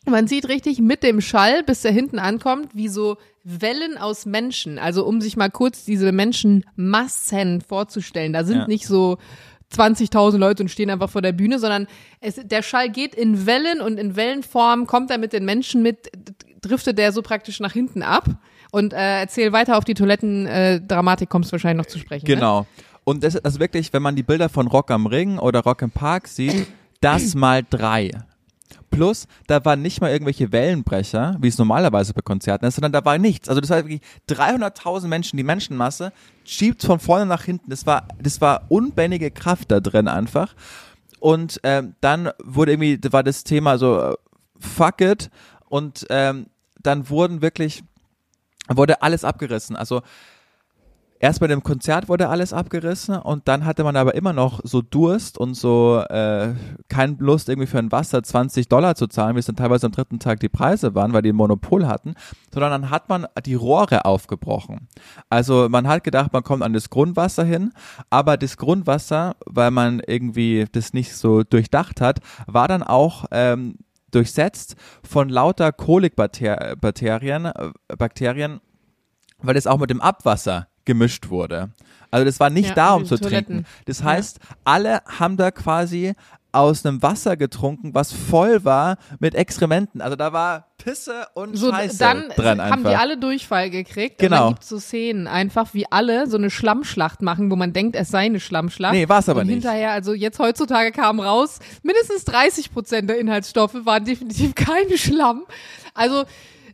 Man 0.06 0.28
sieht 0.28 0.50
richtig 0.50 0.80
mit 0.80 1.04
dem 1.04 1.22
Schall, 1.22 1.64
bis 1.64 1.82
der 1.82 1.92
hinten 1.92 2.18
ankommt, 2.18 2.70
wie 2.74 2.88
so 2.88 3.18
Wellen 3.44 3.98
aus 3.98 4.26
Menschen. 4.26 4.80
Also 4.80 5.06
um 5.06 5.22
sich 5.22 5.36
mal 5.38 5.50
kurz 5.50 5.84
diese 5.86 6.12
Menschenmassen 6.12 7.62
vorzustellen. 7.62 8.34
Da 8.34 8.44
sind 8.44 8.58
Ja. 8.60 8.68
nicht 8.68 8.88
so 8.88 9.18
20.000 9.74 10.38
Leute 10.38 10.64
und 10.64 10.70
stehen 10.70 10.90
einfach 10.90 11.10
vor 11.10 11.22
der 11.22 11.32
Bühne, 11.32 11.60
sondern 11.60 11.88
es, 12.22 12.36
der 12.36 12.62
Schall 12.62 12.90
geht 12.90 13.16
in 13.16 13.46
Wellen 13.46 13.82
und 13.82 13.98
in 13.98 14.16
Wellenform 14.16 14.86
kommt 14.88 15.10
er 15.12 15.18
mit 15.18 15.34
den 15.34 15.46
Menschen 15.46 15.82
mit. 15.82 16.10
driftet 16.62 16.98
der 16.98 17.12
so 17.12 17.22
praktisch 17.22 17.60
nach 17.60 17.74
hinten 17.74 18.04
ab. 18.04 18.30
Und 18.72 18.94
äh, 18.94 19.20
erzähl 19.20 19.52
weiter 19.52 19.78
auf 19.78 19.84
die 19.84 19.94
Toiletten-Dramatik 19.96 21.28
kommst 21.30 21.50
du 21.50 21.54
wahrscheinlich 21.54 21.86
noch 21.86 21.92
zu 21.92 22.00
sprechen. 22.00 22.26
Ne? 22.26 22.36
Genau. 22.36 22.66
Und 23.04 23.24
das 23.24 23.36
ist 23.36 23.44
also 23.44 23.60
wirklich, 23.60 23.92
wenn 23.92 24.02
man 24.02 24.16
die 24.16 24.24
Bilder 24.24 24.48
von 24.48 24.68
Rock 24.68 24.90
am 24.90 25.06
Ring 25.06 25.38
oder 25.40 25.60
Rock 25.60 25.82
im 25.82 25.92
Park 25.92 26.28
sieht, 26.30 26.68
das 27.02 27.36
mal 27.36 27.64
drei. 27.70 28.12
Plus, 28.90 29.28
da 29.48 29.64
waren 29.66 29.82
nicht 29.82 30.02
mal 30.02 30.12
irgendwelche 30.12 30.52
Wellenbrecher, 30.52 31.38
wie 31.40 31.48
es 31.48 31.58
normalerweise 31.58 32.14
bei 32.14 32.22
Konzerten 32.22 32.66
ist, 32.66 32.76
sondern 32.76 32.92
da 32.92 33.04
war 33.06 33.18
nichts. 33.18 33.50
Also 33.50 33.62
das 33.62 33.70
war 33.70 33.78
wirklich 33.78 34.02
300.000 34.30 35.08
Menschen, 35.08 35.38
die 35.38 35.44
Menschenmasse 35.44 36.12
schiebt 36.46 36.84
von 36.84 37.00
vorne 37.00 37.26
nach 37.26 37.44
hinten. 37.44 37.70
Das 37.70 37.86
war, 37.86 38.08
das 38.22 38.42
war 38.42 38.64
unbändige 38.70 39.32
Kraft 39.32 39.72
da 39.72 39.80
drin 39.80 40.08
einfach. 40.08 40.56
Und 41.20 41.60
ähm, 41.64 41.96
dann 42.02 42.32
wurde 42.44 42.74
irgendwie, 42.74 43.00
war 43.12 43.24
das 43.24 43.44
Thema 43.44 43.78
so, 43.78 44.00
äh, 44.00 44.16
fuck 44.60 45.02
it. 45.02 45.30
Und 45.70 46.06
ähm, 46.10 46.48
dann 46.82 47.10
wurden 47.10 47.42
wirklich, 47.42 47.84
wurde 48.68 49.02
alles 49.02 49.24
abgerissen. 49.24 49.76
Also 49.76 50.02
erst 51.24 51.40
bei 51.40 51.48
dem 51.48 51.64
Konzert 51.64 52.10
wurde 52.10 52.28
alles 52.28 52.52
abgerissen 52.52 53.16
und 53.16 53.48
dann 53.48 53.64
hatte 53.64 53.86
man 53.86 53.96
aber 53.96 54.14
immer 54.14 54.34
noch 54.34 54.60
so 54.66 54.82
Durst 54.82 55.38
und 55.38 55.54
so 55.54 56.04
äh, 56.10 56.54
keine 56.90 57.16
Lust 57.18 57.48
irgendwie 57.48 57.68
für 57.68 57.80
ein 57.80 57.94
Wasser 57.94 58.22
20 58.22 58.68
Dollar 58.68 58.96
zu 58.96 59.08
zahlen, 59.08 59.36
wie 59.36 59.40
es 59.40 59.46
dann 59.46 59.56
teilweise 59.56 59.86
am 59.86 59.94
dritten 59.94 60.20
Tag 60.20 60.42
die 60.42 60.50
Preise 60.50 60.96
waren, 60.96 61.14
weil 61.14 61.22
die 61.22 61.32
ein 61.32 61.38
Monopol 61.38 61.88
hatten, 61.88 62.16
sondern 62.54 62.72
dann 62.72 62.90
hat 62.90 63.08
man 63.08 63.26
die 63.46 63.54
Rohre 63.54 64.04
aufgebrochen. 64.04 64.90
Also 65.30 65.70
man 65.70 65.88
hat 65.88 66.04
gedacht, 66.04 66.34
man 66.34 66.44
kommt 66.44 66.62
an 66.62 66.74
das 66.74 66.90
Grundwasser 66.90 67.46
hin, 67.46 67.72
aber 68.10 68.36
das 68.36 68.58
Grundwasser, 68.58 69.38
weil 69.46 69.72
man 69.72 70.02
irgendwie 70.06 70.66
das 70.74 70.92
nicht 70.92 71.16
so 71.16 71.44
durchdacht 71.44 72.02
hat, 72.02 72.20
war 72.48 72.68
dann 72.68 72.84
auch 72.84 73.24
ähm, 73.32 73.78
durchsetzt 74.12 74.76
von 75.10 75.30
lauter 75.30 75.72
Kolikbakterien, 75.72 77.46
äh, 77.46 77.72
Bakterien, 77.98 78.60
weil 79.42 79.56
es 79.56 79.68
auch 79.68 79.80
mit 79.80 79.90
dem 79.90 80.02
Abwasser 80.02 80.68
gemischt 80.86 81.30
wurde. 81.30 81.70
Also 82.12 82.26
das 82.26 82.40
war 82.40 82.50
nicht 82.50 82.70
Ja, 82.70 82.76
da, 82.76 82.94
um 82.94 83.06
zu 83.06 83.18
Toiletten. 83.18 83.64
trinken. 83.64 83.66
Das 83.86 84.04
heißt, 84.04 84.40
alle 84.64 85.02
haben 85.20 85.36
da 85.38 85.50
quasi 85.52 86.14
aus 86.52 86.86
einem 86.86 87.02
Wasser 87.02 87.36
getrunken, 87.36 87.96
was 87.96 88.12
voll 88.14 88.64
war 88.64 88.98
mit 89.20 89.34
Exkrementen. 89.34 90.02
Also 90.02 90.16
da 90.16 90.32
war 90.34 90.68
Pisse 90.78 91.26
und 91.34 91.58
So, 91.58 91.72
Scheiße 91.72 91.98
dann 91.98 92.30
dran 92.36 92.62
haben 92.62 92.72
einfach. 92.74 92.92
die 92.92 92.96
alle 92.96 93.18
Durchfall 93.18 93.72
gekriegt. 93.72 94.22
Und 94.22 94.28
Genau. 94.30 94.38
dann 94.44 94.48
gibt's 94.54 94.70
so 94.70 94.78
Szenen 94.78 95.26
einfach, 95.26 95.74
wie 95.74 95.92
alle 95.92 96.28
so 96.28 96.38
eine 96.38 96.52
Schlammschlacht 96.52 97.24
machen, 97.24 97.50
wo 97.50 97.56
man 97.56 97.74
denkt, 97.74 97.96
es 97.96 98.10
sei 98.10 98.26
eine 98.26 98.40
Schlammschlacht. 98.40 98.94
Nee, 98.94 99.10
war's 99.10 99.28
aber 99.30 99.40
und 99.42 99.48
nicht. 99.48 99.56
hinterher, 99.56 99.94
also 99.94 100.14
jetzt 100.14 100.38
heutzutage 100.38 100.92
kam 100.92 101.20
raus, 101.20 101.58
mindestens 101.82 102.24
30 102.26 102.72
Prozent 102.72 103.10
der 103.10 103.18
Inhaltsstoffe 103.18 103.78
waren 103.86 104.06
definitiv 104.06 104.54
kein 104.56 104.96
Schlamm. 104.96 105.46
Also, 105.96 106.26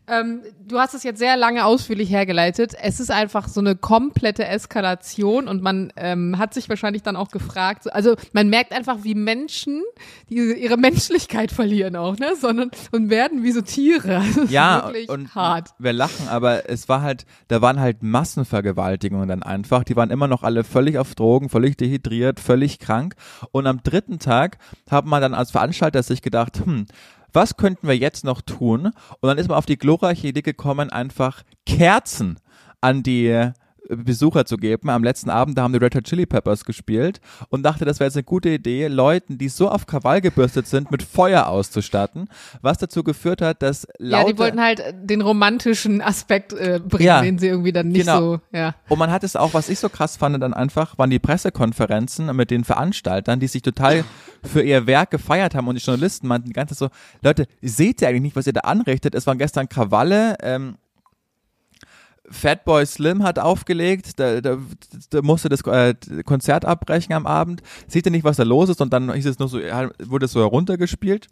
ähm, 0.10 0.42
du 0.68 0.80
hast 0.80 0.94
es 0.94 1.04
jetzt 1.04 1.20
sehr 1.20 1.38
lange 1.38 1.66
ausführlich 1.66 2.10
hergeleitet. 2.10 2.74
Es 2.82 3.00
ist 3.00 3.12
einfach 3.12 3.48
so 3.48 3.60
eine 3.60 3.76
komplette 3.76 4.46
Eskalation 4.46 5.48
und 5.48 5.62
man 5.62 5.92
ähm, 5.96 6.38
hat 6.38 6.54
sich 6.54 6.70
wahrscheinlich 6.70 7.04
dann 7.04 7.16
auch 7.16 7.30
gefragt, 7.32 7.84
so- 7.84 7.90
also 7.92 8.16
man 8.34 8.50
merkt 8.50 8.72
einfach, 8.74 9.00
wie 9.04 9.16
Menschen 9.16 9.82
die 10.30 10.36
ihre 10.54 10.78
Menschlichkeit 10.78 11.52
verlieren 11.52 11.96
auch, 11.96 12.18
ne, 12.18 12.34
sondern 12.40 12.72
und 12.92 13.10
werden 13.10 13.44
wie 13.44 13.52
so 13.52 13.62
Tiere. 13.62 14.18
Also, 14.18 14.44
ja, 14.44 14.78
ist 14.80 14.86
wirklich 14.88 15.10
und 15.10 15.36
hart. 15.36 15.70
wir 15.80 15.94
lachen, 15.94 16.28
aber 16.30 16.70
es 16.70 16.88
war 16.90 17.02
halt, 17.02 17.26
da 17.48 17.62
waren 17.62 17.80
halt 17.80 18.04
Massenvergewaltigungen 18.04 19.28
dann 19.28 19.44
einfach. 19.44 19.84
Die 19.84 19.96
waren 19.96 20.10
immer 20.12 20.28
noch 20.28 20.44
alle 20.44 20.64
völlig 20.64 20.98
auf 20.98 21.16
Drogen, 21.16 21.50
völlig 21.50 21.78
dehydriert, 21.78 22.40
völlig 22.40 22.80
krank. 22.80 23.16
Und 23.52 23.68
am 23.68 23.82
dritten 23.84 24.20
Tag 24.20 24.58
hat 24.90 25.06
man 25.06 25.22
dann 25.22 25.34
als 25.34 25.52
Veranstalter 25.52 26.04
sich 26.04 26.22
gedacht, 26.22 26.62
hm, 26.64 26.86
was 27.34 27.58
könnten 27.58 27.88
wir 27.88 27.98
jetzt 27.98 28.24
noch 28.24 28.42
tun? 28.42 28.88
Und 28.88 29.28
dann 29.28 29.38
ist 29.38 29.48
man 29.48 29.58
auf 29.58 29.66
die 29.66 29.78
glorreiche 29.78 30.28
Idee 30.28 30.42
gekommen, 30.42 30.90
einfach 30.90 31.44
Kerzen 31.66 32.40
an 32.82 33.04
die 33.04 33.52
Besucher 33.88 34.46
zu 34.46 34.58
geben. 34.58 34.90
Am 34.90 35.04
letzten 35.04 35.30
Abend, 35.30 35.58
da 35.58 35.64
haben 35.64 35.74
die 35.74 35.80
Red 35.80 35.96
Hot 35.96 36.04
Chili 36.04 36.26
Peppers 36.26 36.66
gespielt 36.66 37.22
und 37.50 37.64
dachte, 37.64 37.86
das 37.86 38.00
wäre 38.00 38.08
jetzt 38.08 38.16
eine 38.18 38.24
gute 38.24 38.50
Idee, 38.50 38.88
Leuten, 38.88 39.38
die 39.38 39.50
so 39.50 39.70
auf 39.70 39.86
Krawall 39.86 40.22
gebürstet 40.22 40.68
sind, 40.68 40.92
mit 40.92 41.04
Feuer 41.04 41.48
auszustatten, 41.48 42.30
was 42.62 42.78
dazu 42.78 43.04
geführt 43.04 43.42
hat, 43.42 43.62
dass 43.62 43.88
Ja, 44.00 44.20
laute 44.20 44.34
die 44.34 44.40
wollten 44.40 44.62
halt 44.62 44.84
den 45.02 45.22
romantischen 45.22 46.02
Aspekt 46.02 46.54
äh, 46.54 46.80
bringen, 46.84 47.06
Ja, 47.06 47.22
den 47.22 47.38
sie 47.40 47.48
irgendwie 47.48 47.72
dann 47.72 47.90
nicht 47.90 48.02
genau. 48.06 48.20
so, 48.20 48.42
ja. 48.52 48.76
Und 48.90 49.00
man 49.00 49.12
hat 49.12 49.24
es 49.24 49.36
auch, 49.36 49.54
was 49.54 49.70
ich 49.70 49.80
so 49.80 49.90
krass 49.90 50.18
fand, 50.18 50.42
dann 50.42 50.54
einfach, 50.54 50.98
waren 50.98 51.10
die 51.10 51.20
Pressekonferenzen 51.20 52.36
mit 52.36 52.52
den 52.52 52.64
Veranstaltern, 52.64 53.40
die 53.40 53.48
sich 53.48 53.62
total 53.62 54.04
für 54.44 54.62
ihr 54.62 54.88
Werk 54.88 55.12
gefeiert 55.12 55.56
haben 55.56 55.68
und 55.68 55.76
die 55.76 55.84
Journalisten 55.84 56.28
meinten 56.28 56.48
die 56.48 56.54
ganze 56.54 56.76
Zeit 56.76 56.92
so, 56.92 56.96
Leute, 57.22 57.46
seht 57.62 58.02
ihr 58.02 58.08
eigentlich 58.08 58.22
nicht, 58.22 58.36
was 58.36 58.48
ihr 58.48 58.54
da 58.54 58.62
anrichtet? 58.62 59.16
Es 59.16 59.28
waren 59.28 59.38
gestern 59.38 59.68
Krawalle, 59.68 60.36
ähm, 60.42 60.78
Fatboy 62.32 62.86
Slim 62.86 63.24
hat 63.24 63.40
aufgelegt, 63.40 64.20
da, 64.20 64.42
da, 64.42 64.58
da 65.10 65.22
musste 65.22 65.50
das 65.50 65.62
äh, 65.62 65.96
Konzert 66.26 66.66
abbrechen 66.66 67.14
am 67.14 67.26
Abend. 67.26 67.62
Seht 67.88 68.06
ihr 68.06 68.12
nicht, 68.12 68.24
was 68.24 68.38
da 68.38 68.44
los 68.44 68.70
ist? 68.70 68.82
Und 68.82 68.94
dann 68.94 69.12
hieß 69.14 69.26
es 69.26 69.40
nur 69.40 69.50
so, 69.50 69.60
wurde 69.60 70.26
es 70.26 70.32
so 70.32 70.40
heruntergespielt. 70.40 71.28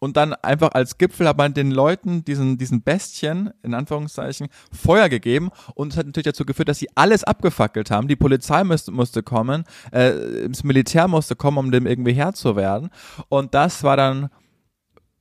Und 0.00 0.16
dann 0.16 0.32
einfach 0.32 0.72
als 0.72 0.96
Gipfel 0.96 1.28
hat 1.28 1.36
man 1.36 1.52
den 1.52 1.70
Leuten, 1.70 2.24
diesen, 2.24 2.56
diesen 2.56 2.82
Bestien, 2.82 3.50
in 3.62 3.74
Anführungszeichen, 3.74 4.48
Feuer 4.72 5.10
gegeben. 5.10 5.50
Und 5.74 5.92
es 5.92 5.98
hat 5.98 6.06
natürlich 6.06 6.24
dazu 6.24 6.46
geführt, 6.46 6.70
dass 6.70 6.78
sie 6.78 6.88
alles 6.94 7.22
abgefackelt 7.22 7.90
haben. 7.90 8.08
Die 8.08 8.16
Polizei 8.16 8.64
musste, 8.64 8.92
musste 8.92 9.22
kommen, 9.22 9.64
äh, 9.92 10.48
das 10.48 10.64
Militär 10.64 11.06
musste 11.06 11.36
kommen, 11.36 11.58
um 11.58 11.70
dem 11.70 11.86
irgendwie 11.86 12.14
Herr 12.14 12.32
zu 12.32 12.56
werden. 12.56 12.88
Und 13.28 13.54
das 13.54 13.82
war 13.82 13.98
dann 13.98 14.30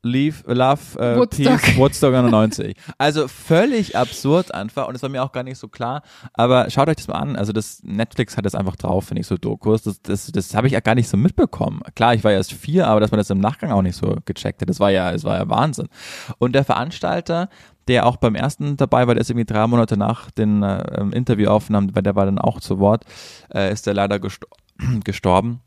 Leave, 0.01 0.43
Love, 0.45 0.97
äh, 0.97 1.17
Woodstock. 1.17 1.61
Peace, 1.61 1.77
Woodstock 1.77 2.13
91. 2.13 2.75
Also 2.97 3.27
völlig 3.27 3.97
absurd 3.97 4.53
einfach 4.53 4.87
und 4.87 4.95
es 4.95 5.01
war 5.01 5.09
mir 5.09 5.23
auch 5.23 5.33
gar 5.33 5.43
nicht 5.43 5.57
so 5.57 5.67
klar. 5.67 6.03
Aber 6.33 6.69
schaut 6.69 6.87
euch 6.87 6.95
das 6.95 7.07
mal 7.07 7.15
an. 7.15 7.35
Also 7.35 7.51
das 7.51 7.81
Netflix 7.83 8.37
hat 8.37 8.45
das 8.45 8.55
einfach 8.55 8.77
drauf, 8.77 9.05
finde 9.07 9.21
ich, 9.21 9.27
so 9.27 9.37
Dokus. 9.37 9.83
Das, 9.83 10.01
das, 10.01 10.31
das 10.31 10.55
habe 10.55 10.67
ich 10.67 10.73
ja 10.73 10.79
gar 10.79 10.95
nicht 10.95 11.09
so 11.09 11.17
mitbekommen. 11.17 11.81
Klar, 11.95 12.13
ich 12.13 12.23
war 12.23 12.31
erst 12.31 12.53
vier, 12.53 12.87
aber 12.87 13.01
dass 13.01 13.11
man 13.11 13.17
das 13.17 13.29
im 13.29 13.39
Nachgang 13.39 13.71
auch 13.71 13.81
nicht 13.81 13.97
so 13.97 14.15
gecheckt 14.23 14.61
hat, 14.61 14.69
das 14.69 14.79
war 14.79 14.89
ja, 14.89 15.11
das 15.11 15.25
war 15.25 15.37
ja 15.37 15.49
Wahnsinn. 15.49 15.89
Und 16.37 16.53
der 16.53 16.63
Veranstalter, 16.63 17.49
der 17.89 18.05
auch 18.05 18.15
beim 18.17 18.35
ersten 18.35 18.77
dabei 18.77 19.05
war, 19.07 19.15
der 19.15 19.21
ist 19.21 19.29
irgendwie 19.29 19.45
drei 19.45 19.67
Monate 19.67 19.97
nach 19.97 20.31
den 20.31 20.63
äh, 20.63 21.01
Interviewaufnahmen, 21.11 21.93
weil 21.95 22.03
der 22.03 22.15
war 22.15 22.25
dann 22.25 22.39
auch 22.39 22.61
zu 22.61 22.79
Wort, 22.79 23.03
äh, 23.53 23.71
ist 23.73 23.85
der 23.85 23.95
leider 23.95 24.19
gesto 24.19 24.47
gestorben. 25.03 25.59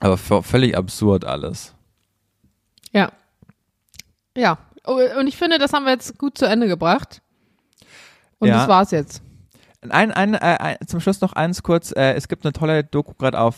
Aber 0.00 0.18
völlig 0.18 0.76
absurd 0.76 1.24
alles. 1.24 1.74
Ja. 2.92 3.12
Ja. 4.36 4.58
Oh, 4.84 5.00
Und 5.18 5.26
ich 5.26 5.36
finde, 5.36 5.58
das 5.58 5.72
haben 5.72 5.84
wir 5.84 5.92
jetzt 5.92 6.18
gut 6.18 6.38
zu 6.38 6.46
Ende 6.46 6.68
gebracht. 6.68 7.20
Und 8.38 8.48
Ja. 8.48 8.58
das 8.58 8.68
war's 8.68 8.90
jetzt. 8.92 9.22
Ein, 9.88 10.12
ein, 10.12 10.34
äh, 10.34 10.38
ein, 10.38 10.76
zum 10.86 11.00
Schluss 11.00 11.20
noch 11.20 11.32
eins 11.32 11.62
kurz. 11.62 11.92
Äh, 11.92 12.14
es 12.14 12.28
gibt 12.28 12.44
eine 12.44 12.52
tolle 12.52 12.84
Doku 12.84 13.14
gerade 13.14 13.38
auf 13.38 13.56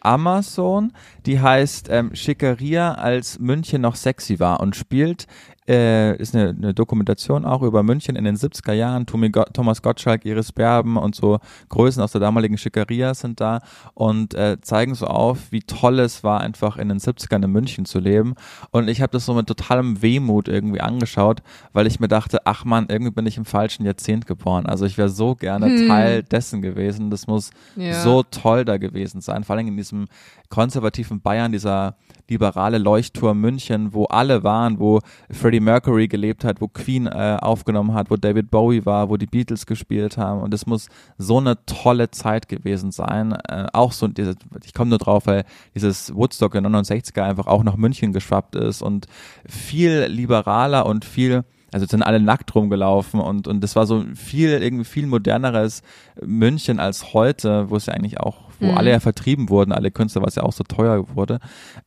Amazon, 0.00 0.92
die 1.26 1.40
heißt 1.40 1.88
ähm, 1.90 2.14
Schickeria, 2.14 2.94
als 2.94 3.38
München 3.38 3.82
noch 3.82 3.96
sexy 3.96 4.38
war 4.38 4.60
und 4.60 4.76
spielt, 4.76 5.26
äh, 5.68 6.16
ist 6.16 6.34
eine, 6.34 6.50
eine 6.50 6.74
Dokumentation 6.74 7.44
auch 7.44 7.62
über 7.62 7.82
München 7.82 8.16
in 8.16 8.24
den 8.24 8.36
70er 8.36 8.72
Jahren. 8.72 9.06
Tommy 9.06 9.30
Go 9.30 9.44
Thomas 9.52 9.82
Gottschalk, 9.82 10.24
Iris 10.24 10.52
Berben 10.52 10.96
und 10.96 11.14
so 11.14 11.38
Größen 11.68 12.02
aus 12.02 12.12
der 12.12 12.20
damaligen 12.20 12.58
Schickeria 12.58 13.14
sind 13.14 13.40
da 13.40 13.60
und 13.94 14.34
äh, 14.34 14.58
zeigen 14.60 14.94
so 14.94 15.06
auf, 15.06 15.50
wie 15.50 15.60
toll 15.60 15.98
es 16.00 16.22
war, 16.24 16.40
einfach 16.40 16.76
in 16.76 16.88
den 16.88 16.98
70ern 16.98 17.44
in 17.44 17.50
München 17.50 17.84
zu 17.84 17.98
leben. 17.98 18.34
Und 18.70 18.88
ich 18.88 19.00
habe 19.02 19.12
das 19.12 19.26
so 19.26 19.34
mit 19.34 19.46
totalem 19.46 20.02
Wehmut 20.02 20.48
irgendwie 20.48 20.80
angeschaut, 20.80 21.42
weil 21.72 21.86
ich 21.86 22.00
mir 22.00 22.08
dachte, 22.08 22.46
ach 22.46 22.64
man, 22.64 22.86
irgendwie 22.88 23.12
bin 23.12 23.26
ich 23.26 23.36
im 23.36 23.44
falschen 23.44 23.84
Jahrzehnt 23.84 24.26
geboren. 24.26 24.66
Also 24.66 24.84
ich 24.86 24.98
wäre 24.98 25.08
so 25.08 25.34
gerne 25.34 25.66
Hm. 25.66 25.88
Teil 25.88 26.22
dessen 26.22 26.62
gewesen. 26.62 27.10
Das 27.10 27.26
muss 27.26 27.50
Ja. 27.76 27.92
so 28.02 28.22
toll 28.22 28.64
da 28.64 28.76
gewesen 28.76 29.20
sein. 29.20 29.44
Vor 29.44 29.56
allem 29.56 29.68
in 29.68 29.76
diesem 29.76 30.06
konservativen 30.48 31.20
Bayern, 31.20 31.52
dieser 31.52 31.96
liberale 32.28 32.78
Leuchtturm 32.78 33.40
München, 33.40 33.92
wo 33.92 34.04
alle 34.04 34.42
waren, 34.42 34.78
wo 34.78 35.00
Freddie 35.30 35.60
Mercury 35.60 36.08
gelebt 36.08 36.44
hat, 36.44 36.60
wo 36.60 36.68
Queen 36.68 37.06
äh, 37.06 37.36
aufgenommen 37.40 37.94
hat, 37.94 38.10
wo 38.10 38.16
David 38.16 38.50
Bowie 38.50 38.84
war, 38.84 39.08
wo 39.08 39.16
die 39.16 39.26
Beatles 39.26 39.66
gespielt 39.66 40.16
haben. 40.16 40.40
Und 40.40 40.52
es 40.52 40.66
muss 40.66 40.88
so 41.18 41.38
eine 41.38 41.64
tolle 41.66 42.10
Zeit 42.10 42.48
gewesen 42.48 42.90
sein. 42.90 43.32
Äh, 43.48 43.66
auch 43.72 43.92
so, 43.92 44.08
diese, 44.08 44.34
ich 44.64 44.74
komme 44.74 44.90
nur 44.90 44.98
drauf, 44.98 45.26
weil 45.26 45.44
dieses 45.74 46.14
Woodstock 46.14 46.54
in 46.54 46.66
69er 46.66 47.22
einfach 47.22 47.46
auch 47.46 47.62
nach 47.62 47.76
München 47.76 48.12
geschwappt 48.12 48.56
ist 48.56 48.82
und 48.82 49.06
viel 49.46 50.06
liberaler 50.06 50.86
und 50.86 51.04
viel 51.04 51.44
also 51.76 51.86
sind 51.86 52.02
alle 52.02 52.20
nackt 52.20 52.54
rumgelaufen 52.54 53.20
und, 53.20 53.46
und 53.46 53.60
das 53.62 53.76
war 53.76 53.86
so 53.86 54.02
viel, 54.14 54.48
irgendwie 54.62 54.86
viel 54.86 55.06
moderneres 55.06 55.82
München 56.24 56.80
als 56.80 57.12
heute, 57.12 57.68
wo 57.68 57.76
es 57.76 57.84
ja 57.84 57.92
eigentlich 57.92 58.18
auch, 58.18 58.36
wo 58.60 58.68
Mhm. 58.68 58.78
alle 58.78 58.90
ja 58.92 59.00
vertrieben 59.00 59.50
wurden, 59.50 59.72
alle 59.72 59.90
Künstler, 59.90 60.22
was 60.22 60.36
ja 60.36 60.42
auch 60.42 60.54
so 60.54 60.64
teuer 60.64 61.04
wurde, 61.14 61.38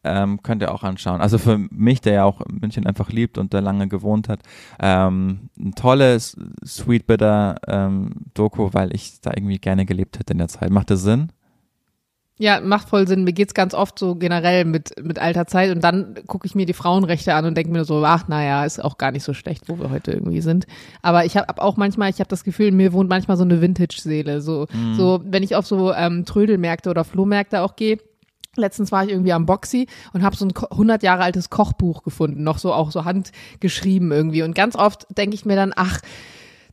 ähm, 0.03 0.43
könnt 0.43 0.61
ihr 0.61 0.71
auch 0.71 0.83
anschauen. 0.83 1.21
Also 1.21 1.39
für 1.39 1.57
mich, 1.57 2.01
der 2.01 2.13
ja 2.13 2.23
auch 2.23 2.41
München 2.51 2.85
einfach 2.85 3.09
liebt 3.09 3.39
und 3.39 3.51
da 3.55 3.59
lange 3.61 3.87
gewohnt 3.87 4.29
hat, 4.29 4.41
ähm, 4.79 5.49
ein 5.57 5.73
tolles 5.73 6.37
Sweet 6.63 7.07
Bitter 7.07 7.55
ähm, 7.67 8.11
Doku, 8.35 8.69
weil 8.73 8.93
ich 8.93 9.21
da 9.21 9.31
irgendwie 9.35 9.57
gerne 9.57 9.87
gelebt 9.87 10.19
hätte 10.19 10.33
in 10.33 10.37
der 10.37 10.49
Zeit. 10.49 10.69
Macht 10.69 10.91
das 10.91 11.01
Sinn? 11.01 11.31
Ja, 12.41 12.61
macht 12.61 12.87
voll 12.87 13.05
Sinn. 13.05 13.25
Mir 13.25 13.33
geht's 13.33 13.53
ganz 13.53 13.73
oft 13.73 13.99
so 13.99 14.15
generell 14.15 14.63
mit, 14.63 14.93
mit 15.03 15.19
alter 15.19 15.45
Zeit 15.45 15.75
und 15.75 15.83
dann 15.83 16.15
gucke 16.25 16.47
ich 16.47 16.55
mir 16.55 16.65
die 16.65 16.71
Frauenrechte 16.73 17.33
an 17.33 17.43
und 17.43 17.55
denke 17.55 17.69
mir 17.73 17.83
so, 17.83 18.01
ach 18.05 18.29
naja, 18.29 18.63
ist 18.63 18.81
auch 18.81 18.97
gar 18.97 19.11
nicht 19.11 19.23
so 19.23 19.33
schlecht, 19.33 19.67
wo 19.67 19.77
wir 19.77 19.89
heute 19.89 20.13
irgendwie 20.13 20.39
sind. 20.39 20.65
Aber 21.01 21.25
ich 21.25 21.35
habe 21.35 21.61
auch 21.61 21.75
manchmal, 21.75 22.09
ich 22.09 22.19
habe 22.21 22.29
das 22.29 22.45
Gefühl, 22.45 22.71
mir 22.71 22.93
wohnt 22.93 23.09
manchmal 23.09 23.35
so 23.35 23.43
eine 23.43 23.59
Vintage-Seele. 23.61 24.39
So, 24.41 24.67
so, 24.95 25.19
wenn 25.25 25.43
ich 25.43 25.57
auf 25.57 25.67
so 25.67 25.91
ähm, 25.93 26.23
Trödelmärkte 26.23 26.89
oder 26.89 27.03
Flohmärkte 27.03 27.61
auch 27.61 27.75
gehe, 27.75 27.97
Letztens 28.55 28.91
war 28.91 29.03
ich 29.05 29.11
irgendwie 29.11 29.31
am 29.31 29.45
Boxy 29.45 29.87
und 30.11 30.23
habe 30.23 30.35
so 30.35 30.43
ein 30.43 30.53
ko- 30.55 30.67
100 30.71 31.03
Jahre 31.03 31.21
altes 31.21 31.49
Kochbuch 31.51 32.01
gefunden, 32.03 32.43
noch 32.43 32.57
so 32.57 32.73
auch 32.73 32.91
so 32.91 33.05
handgeschrieben 33.05 34.11
irgendwie. 34.11 34.41
Und 34.41 34.55
ganz 34.55 34.75
oft 34.75 35.05
denke 35.15 35.35
ich 35.35 35.45
mir 35.45 35.55
dann, 35.55 35.71
ach, 35.75 35.99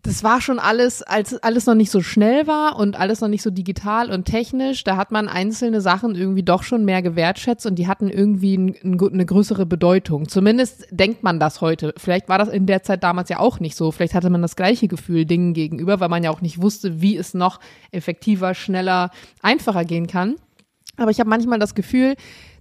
das 0.07 0.23
war 0.23 0.41
schon 0.41 0.59
alles, 0.61 1.03
als 1.03 1.43
alles 1.43 1.67
noch 1.67 1.75
nicht 1.75 1.91
so 1.91 2.01
schnell 2.01 2.47
war 2.47 2.79
und 2.79 2.97
alles 2.97 3.21
noch 3.21 3.29
nicht 3.29 3.43
so 3.43 3.51
digital 3.51 4.11
und 4.11 4.25
technisch. 4.25 4.85
Da 4.85 4.97
hat 4.97 5.11
man 5.11 5.29
einzelne 5.29 5.81
Sachen 5.81 6.15
irgendwie 6.15 6.45
doch 6.45 6.63
schon 6.63 6.85
mehr 6.85 7.03
gewertschätzt 7.03 7.67
und 7.67 7.75
die 7.75 7.89
hatten 7.89 8.09
irgendwie 8.09 8.57
ein, 8.57 8.77
ein, 8.85 9.01
eine 9.01 9.27
größere 9.27 9.67
Bedeutung. 9.67 10.29
Zumindest 10.29 10.87
denkt 10.91 11.25
man 11.25 11.41
das 11.41 11.61
heute. 11.61 11.93
Vielleicht 11.97 12.29
war 12.29 12.39
das 12.39 12.49
in 12.49 12.67
der 12.67 12.85
Zeit 12.85 13.03
damals 13.03 13.29
ja 13.29 13.41
auch 13.41 13.59
nicht 13.59 13.75
so. 13.75 13.91
Vielleicht 13.91 14.15
hatte 14.15 14.31
man 14.31 14.43
das 14.43 14.55
gleiche 14.55 14.87
Gefühl 14.87 15.25
Dingen 15.25 15.55
gegenüber, 15.55 15.99
weil 15.99 16.09
man 16.09 16.23
ja 16.23 16.31
auch 16.31 16.41
nicht 16.41 16.63
wusste, 16.63 17.01
wie 17.01 17.17
es 17.17 17.35
noch 17.35 17.59
effektiver, 17.91 18.55
schneller, 18.55 19.11
einfacher 19.43 19.85
gehen 19.85 20.07
kann. 20.07 20.37
Aber 20.97 21.11
ich 21.11 21.19
habe 21.19 21.31
manchmal 21.31 21.59
das 21.59 21.75
Gefühl, 21.75 22.15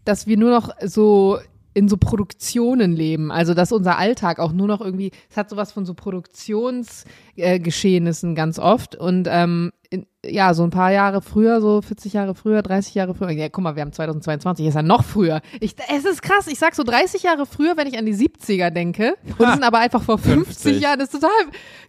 dass 0.03 0.25
wir 0.25 0.37
nur 0.37 0.49
noch 0.49 0.69
so 0.83 1.37
in 1.75 1.87
so 1.89 1.97
Produktionen 1.97 2.95
leben. 2.95 3.31
Also 3.31 3.53
dass 3.53 3.71
unser 3.71 3.97
Alltag 3.99 4.39
auch 4.39 4.51
nur 4.53 4.67
noch 4.67 4.81
irgendwie, 4.81 5.11
es 5.29 5.37
hat 5.37 5.49
sowas 5.49 5.71
von 5.73 5.85
so 5.85 5.93
Produktionsgeschehnissen 5.93 8.31
äh, 8.31 8.35
ganz 8.35 8.57
oft. 8.59 8.95
Und 8.95 9.27
ähm, 9.29 9.71
in, 9.89 10.05
ja, 10.25 10.53
so 10.53 10.63
ein 10.63 10.69
paar 10.69 10.91
Jahre 10.93 11.21
früher, 11.21 11.59
so 11.59 11.81
40 11.81 12.13
Jahre 12.13 12.33
früher, 12.33 12.61
30 12.61 12.95
Jahre 12.95 13.13
früher, 13.13 13.29
ja, 13.31 13.49
guck 13.49 13.61
mal, 13.63 13.75
wir 13.75 13.81
haben 13.81 13.91
2022, 13.91 14.67
ist 14.67 14.75
ja 14.75 14.83
noch 14.83 15.03
früher. 15.03 15.41
Ich, 15.59 15.75
es 15.93 16.05
ist 16.05 16.21
krass, 16.21 16.47
ich 16.47 16.57
sag 16.57 16.75
so 16.75 16.83
30 16.83 17.23
Jahre 17.23 17.45
früher, 17.45 17.75
wenn 17.75 17.87
ich 17.87 17.97
an 17.97 18.05
die 18.05 18.15
70er 18.15 18.69
denke. 18.71 19.15
Und 19.37 19.41
das 19.41 19.55
sind 19.55 19.63
aber 19.63 19.79
einfach 19.79 20.01
vor 20.01 20.17
50, 20.17 20.45
50. 20.63 20.81
Jahren. 20.81 20.99
Das 20.99 21.13
ist 21.13 21.19
total 21.19 21.35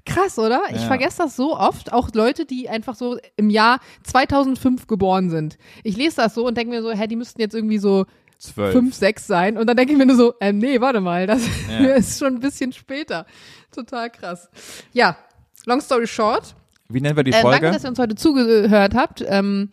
krass, 0.04 0.36
oder? 0.38 0.62
Ich 0.70 0.82
Ja. 0.82 0.88
vergesse 0.88 1.18
das 1.18 1.36
so 1.36 1.56
oft. 1.56 1.92
Auch 1.92 2.10
Leute, 2.12 2.44
die 2.44 2.68
einfach 2.68 2.96
so 2.96 3.18
im 3.36 3.50
Jahr 3.50 3.78
2005 4.02 4.88
geboren 4.88 5.30
sind. 5.30 5.58
Ich 5.84 5.96
lese 5.96 6.16
das 6.16 6.34
so 6.34 6.44
und 6.46 6.56
denke 6.56 6.74
mir 6.74 6.82
so, 6.82 6.90
hä, 6.90 7.06
die 7.06 7.16
müssten 7.16 7.40
jetzt 7.40 7.54
irgendwie 7.54 7.78
so 7.78 8.04
Zwölf. 8.38 8.72
fünf, 8.72 8.94
sechs 8.94 9.26
sein. 9.26 9.56
Und 9.56 9.66
dann 9.66 9.76
denke 9.76 9.92
ich 9.92 9.98
mir 9.98 10.06
nur 10.06 10.16
so, 10.16 10.34
ähm, 10.40 10.58
nee, 10.58 10.80
warte 10.80 11.00
mal, 11.00 11.26
das 11.26 11.42
Ja. 11.70 11.78
ist 11.94 12.18
schon 12.18 12.34
ein 12.34 12.40
bisschen 12.40 12.72
später. 12.72 13.26
Total 13.74 14.10
krass. 14.10 14.48
Ja, 14.92 15.16
long 15.64 15.80
story 15.80 16.06
short. 16.06 16.54
Wie 16.88 17.00
nennen 17.00 17.16
wir 17.16 17.24
die 17.24 17.32
Äh, 17.32 17.40
Folge? 17.40 17.60
danke, 17.60 17.74
dass 17.76 17.84
ihr 17.84 17.88
uns 17.90 17.98
heute 17.98 18.14
zugehört 18.14 18.94
habt. 18.94 19.24
Ähm, 19.26 19.70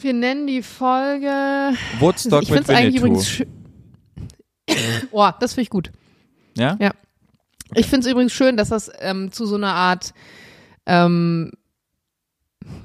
wir 0.00 0.12
nennen 0.12 0.46
die 0.46 0.62
Folge. 0.62 1.72
Woodstock 1.98 2.42
ich 2.42 2.50
mit 2.50 2.64
finde 2.66 2.72
es 2.72 2.78
eigentlich 2.78 3.02
Winnetou. 3.02 3.44
übrigens. 3.44 5.06
oh, 5.10 5.30
das 5.40 5.54
finde 5.54 5.62
ich 5.62 5.70
gut. 5.70 5.90
Ja? 6.56 6.76
Ja. 6.80 6.90
Ich 7.74 7.86
finde 7.86 8.06
es 8.06 8.10
übrigens 8.12 8.32
schön, 8.32 8.56
dass 8.56 8.68
das 8.70 8.90
ähm, 9.00 9.30
zu 9.32 9.46
so 9.46 9.54
einer 9.56 9.72
Art. 9.74 10.12
Ähm, 10.86 11.52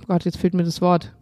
Gott, 0.08 0.26
jetzt 0.26 0.38
fehlt 0.38 0.54
mir 0.54 0.64
das 0.64 0.82
Wort. 0.82 1.14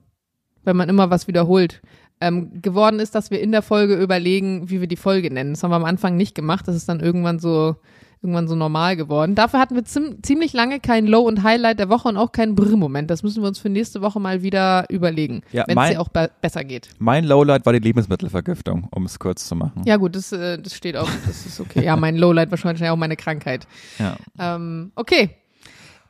Wenn 0.63 0.75
man 0.77 0.89
immer 0.89 1.09
was 1.09 1.27
wiederholt. 1.27 1.81
Ähm, 2.21 2.61
geworden 2.61 2.99
ist, 2.99 3.15
dass 3.15 3.31
wir 3.31 3.41
in 3.41 3.51
der 3.51 3.63
Folge 3.63 3.95
überlegen, 3.95 4.69
wie 4.69 4.79
wir 4.79 4.87
die 4.87 4.95
Folge 4.95 5.33
nennen. 5.33 5.53
Das 5.53 5.63
haben 5.63 5.71
wir 5.71 5.75
am 5.75 5.85
Anfang 5.85 6.15
nicht 6.15 6.35
gemacht. 6.35 6.67
Das 6.67 6.75
ist 6.75 6.87
dann 6.87 6.99
irgendwann 6.99 7.39
so 7.39 7.75
irgendwann 8.21 8.47
so 8.47 8.55
normal 8.55 8.95
geworden. 8.95 9.33
Dafür 9.33 9.59
hatten 9.59 9.75
wir 9.75 9.83
ziemlich 9.83 10.53
lange 10.53 10.79
kein 10.79 11.07
Low- 11.07 11.27
und 11.27 11.41
Highlight 11.41 11.79
der 11.79 11.89
Woche 11.89 12.07
und 12.07 12.17
auch 12.17 12.31
keinen 12.31 12.53
Brr-Moment. 12.55 13.09
Das 13.09 13.23
müssen 13.23 13.41
wir 13.41 13.47
uns 13.47 13.57
für 13.57 13.69
nächste 13.69 14.01
Woche 14.01 14.19
mal 14.19 14.43
wieder 14.43 14.85
überlegen, 14.89 15.41
Ja, 15.51 15.63
wenn 15.67 15.77
es 15.77 15.89
dir 15.89 16.01
auch 16.01 16.09
be 16.09 16.29
besser 16.39 16.63
geht. 16.63 16.89
Mein 16.99 17.25
Lowlight 17.25 17.65
war 17.65 17.73
die 17.73 17.79
Lebensmittelvergiftung, 17.79 18.87
um 18.91 19.05
es 19.05 19.17
kurz 19.17 19.47
zu 19.47 19.55
machen. 19.55 19.81
Ja 19.85 19.97
gut, 19.97 20.15
das, 20.15 20.31
äh, 20.31 20.59
das 20.59 20.75
steht 20.75 20.97
auch, 20.97 21.09
das 21.25 21.47
ist 21.47 21.59
okay. 21.59 21.83
Ja, 21.83 21.95
mein 21.95 22.15
Lowlight 22.15 22.51
wahrscheinlich 22.51 22.87
auch 22.89 22.95
meine 22.95 23.15
Krankheit. 23.15 23.67
Ja. 23.97 24.17
Ähm, 24.37 24.91
okay. 24.95 25.31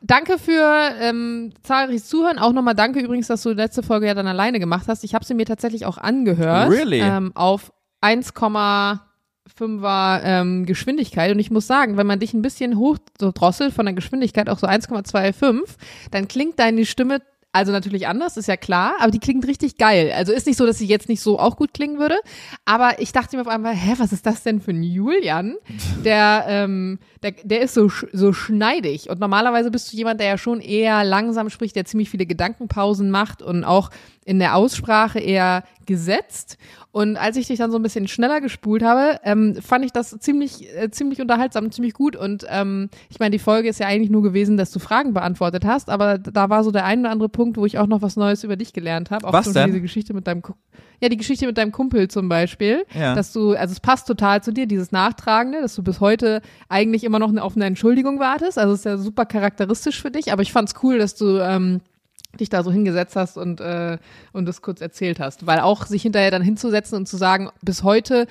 Danke 0.02 0.38
für 0.38 0.90
ähm, 1.00 1.52
zahlreiches 1.62 2.08
Zuhören. 2.08 2.38
Auch 2.38 2.52
nochmal 2.52 2.74
danke 2.74 3.00
übrigens, 3.00 3.28
dass 3.28 3.42
du 3.42 3.50
die 3.50 3.56
letzte 3.56 3.84
Folge 3.84 4.06
ja 4.06 4.14
dann 4.14 4.26
alleine 4.26 4.58
gemacht 4.58 4.88
hast. 4.88 5.04
Ich 5.04 5.14
habe 5.14 5.24
sie 5.24 5.34
mir 5.34 5.46
tatsächlich 5.46 5.86
auch 5.86 5.96
angehört. 5.96 6.70
Really? 6.70 7.00
Ähm, 7.00 7.30
auf 7.36 7.72
1,5er 8.02 10.20
ähm, 10.24 10.66
Geschwindigkeit. 10.66 11.30
Und 11.30 11.38
ich 11.38 11.52
muss 11.52 11.68
sagen, 11.68 11.96
wenn 11.96 12.08
man 12.08 12.18
dich 12.18 12.34
ein 12.34 12.42
bisschen 12.42 12.78
hoch 12.78 12.98
so 13.20 13.30
drosselt 13.32 13.72
von 13.72 13.86
der 13.86 13.94
Geschwindigkeit 13.94 14.48
auf 14.48 14.58
so 14.58 14.66
1,25, 14.66 15.76
dann 16.10 16.26
klingt 16.26 16.58
deine 16.58 16.84
Stimme 16.84 17.20
also 17.52 17.70
natürlich 17.70 18.06
anders, 18.06 18.38
ist 18.38 18.48
ja 18.48 18.56
klar, 18.56 18.94
aber 18.98 19.10
die 19.10 19.18
klingt 19.18 19.46
richtig 19.46 19.76
geil. 19.76 20.10
Also 20.16 20.32
ist 20.32 20.46
nicht 20.46 20.56
so, 20.56 20.64
dass 20.64 20.78
sie 20.78 20.86
jetzt 20.86 21.10
nicht 21.10 21.20
so 21.20 21.38
auch 21.38 21.56
gut 21.56 21.74
klingen 21.74 21.98
würde, 21.98 22.16
aber 22.64 22.98
ich 22.98 23.12
dachte 23.12 23.36
mir 23.36 23.42
auf 23.42 23.48
einmal, 23.48 23.74
hä, 23.74 23.94
was 23.98 24.12
ist 24.12 24.24
das 24.24 24.42
denn 24.42 24.60
für 24.60 24.70
ein 24.70 24.82
Julian? 24.82 25.56
Der, 26.04 26.46
ähm, 26.48 26.98
der, 27.22 27.32
der 27.44 27.60
ist 27.60 27.74
so, 27.74 27.88
so 28.12 28.32
schneidig 28.32 29.08
und 29.08 29.20
normalerweise 29.20 29.70
bist 29.70 29.92
du 29.92 29.96
jemand, 29.96 30.20
der 30.20 30.26
ja 30.26 30.38
schon 30.38 30.60
eher 30.60 31.04
langsam 31.04 31.48
spricht, 31.48 31.76
der 31.76 31.84
ziemlich 31.84 32.10
viele 32.10 32.26
Gedankenpausen 32.26 33.10
macht 33.10 33.40
und 33.40 33.62
auch 33.62 33.90
in 34.24 34.38
der 34.38 34.56
Aussprache 34.56 35.18
eher 35.18 35.64
gesetzt. 35.86 36.56
Und 36.92 37.16
als 37.16 37.36
ich 37.36 37.46
dich 37.46 37.58
dann 37.58 37.70
so 37.70 37.78
ein 37.78 37.82
bisschen 37.82 38.06
schneller 38.06 38.40
gespult 38.40 38.82
habe, 38.82 39.18
ähm, 39.24 39.56
fand 39.60 39.84
ich 39.84 39.92
das 39.92 40.10
ziemlich, 40.20 40.68
äh, 40.76 40.90
ziemlich 40.90 41.20
unterhaltsam, 41.20 41.72
ziemlich 41.72 41.94
gut. 41.94 42.16
Und 42.16 42.44
ähm, 42.48 42.88
ich 43.10 43.18
meine, 43.18 43.30
die 43.30 43.38
Folge 43.38 43.68
ist 43.68 43.80
ja 43.80 43.86
eigentlich 43.86 44.10
nur 44.10 44.22
gewesen, 44.22 44.56
dass 44.56 44.70
du 44.70 44.78
Fragen 44.78 45.14
beantwortet 45.14 45.64
hast, 45.64 45.88
aber 45.90 46.18
da 46.18 46.50
war 46.50 46.64
so 46.64 46.70
der 46.70 46.84
ein 46.84 47.00
oder 47.00 47.10
andere 47.10 47.28
Punkt, 47.30 47.56
wo 47.56 47.64
ich 47.66 47.78
auch 47.78 47.86
noch 47.86 48.02
was 48.02 48.16
Neues 48.16 48.44
über 48.44 48.56
dich 48.56 48.72
gelernt 48.72 49.10
habe. 49.10 49.26
Auch 49.26 49.32
Was 49.32 49.44
zum 49.46 49.54
denn? 49.54 49.66
diese 49.68 49.80
Geschichte 49.80 50.14
mit 50.14 50.26
deinem 50.26 50.42
ja, 51.00 51.08
die 51.08 51.16
Geschichte 51.16 51.46
mit 51.46 51.58
deinem 51.58 51.72
Kumpel 51.72 52.06
zum 52.06 52.28
Beispiel, 52.28 52.84
Ja. 52.94 53.16
dass 53.16 53.32
du, 53.32 53.54
also 53.56 53.72
es 53.72 53.80
passt 53.80 54.06
total 54.06 54.40
zu 54.40 54.52
dir, 54.52 54.66
dieses 54.66 54.92
Nachtragende, 54.92 55.60
dass 55.60 55.74
du 55.74 55.82
bis 55.82 55.98
heute 55.98 56.42
eigentlich 56.68 57.02
immer 57.02 57.18
noch 57.18 57.30
eine 57.30 57.42
offene 57.42 57.64
Entschuldigung 57.64 58.20
wartest. 58.20 58.56
Also 58.56 58.72
es 58.74 58.80
ist 58.80 58.84
ja 58.84 58.96
super 58.98 59.26
charakteristisch 59.26 60.00
für 60.00 60.12
dich, 60.12 60.32
aber 60.32 60.42
ich 60.42 60.52
fand's 60.52 60.74
cool, 60.84 60.98
dass 60.98 61.16
du 61.16 61.38
ähm, 61.42 61.80
dich 62.40 62.48
da 62.48 62.62
so 62.62 62.72
hingesetzt 62.72 63.16
hast 63.16 63.36
und, 63.36 63.60
äh, 63.60 63.98
und 64.32 64.46
das 64.46 64.62
kurz 64.62 64.80
erzählt 64.80 65.20
hast. 65.20 65.46
Weil 65.46 65.60
auch 65.60 65.86
sich 65.86 66.02
hinterher 66.02 66.30
dann 66.30 66.42
hinzusetzen 66.42 66.96
und 66.98 67.06
zu 67.06 67.16
sagen, 67.16 67.50
bis 67.62 67.82
heute, 67.82 68.26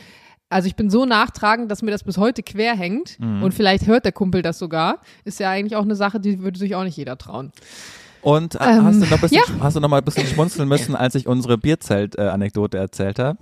also 0.49 0.68
ich 0.68 0.76
bin 0.76 0.89
so 0.89 1.06
nachtragend, 1.06 1.70
dass 1.72 1.82
mir 1.82 1.91
das 1.91 2.04
bis 2.04 2.18
heute 2.18 2.43
quer 2.43 2.76
hängt 2.76 3.20
Mhm. 3.20 3.43
und 3.43 3.54
vielleicht 3.54 3.88
hört 3.88 4.06
der 4.06 4.12
Kumpel 4.12 4.41
das 4.41 4.60
sogar, 4.60 4.99
ist 5.24 5.39
ja 5.39 5.49
eigentlich 5.49 5.76
auch 5.76 5.84
eine 5.84 5.95
Sache, 5.95 6.20
die 6.20 6.41
würde 6.41 6.60
sich 6.60 6.76
auch 6.76 6.84
nicht 6.84 6.97
jeder 6.97 7.18
trauen. 7.18 7.52
Und 8.22 8.56
äh, 8.56 8.60
Ähm, 8.64 8.84
hast, 8.86 9.02
du 9.02 9.06
noch 9.08 9.20
bisschen, 9.22 9.38
ja. 9.47 9.64
hast 9.64 9.76
du 9.76 9.80
noch 9.80 9.89
mal 9.89 9.97
ein 9.97 10.04
bisschen 10.06 10.28
schmunzeln 10.28 10.68
müssen, 10.68 10.95
als 10.95 11.16
ich 11.16 11.28
unsere 11.28 11.58
Bierzelt-Anekdote 11.58 12.78
erzählt 12.78 13.18
habe? 13.18 13.39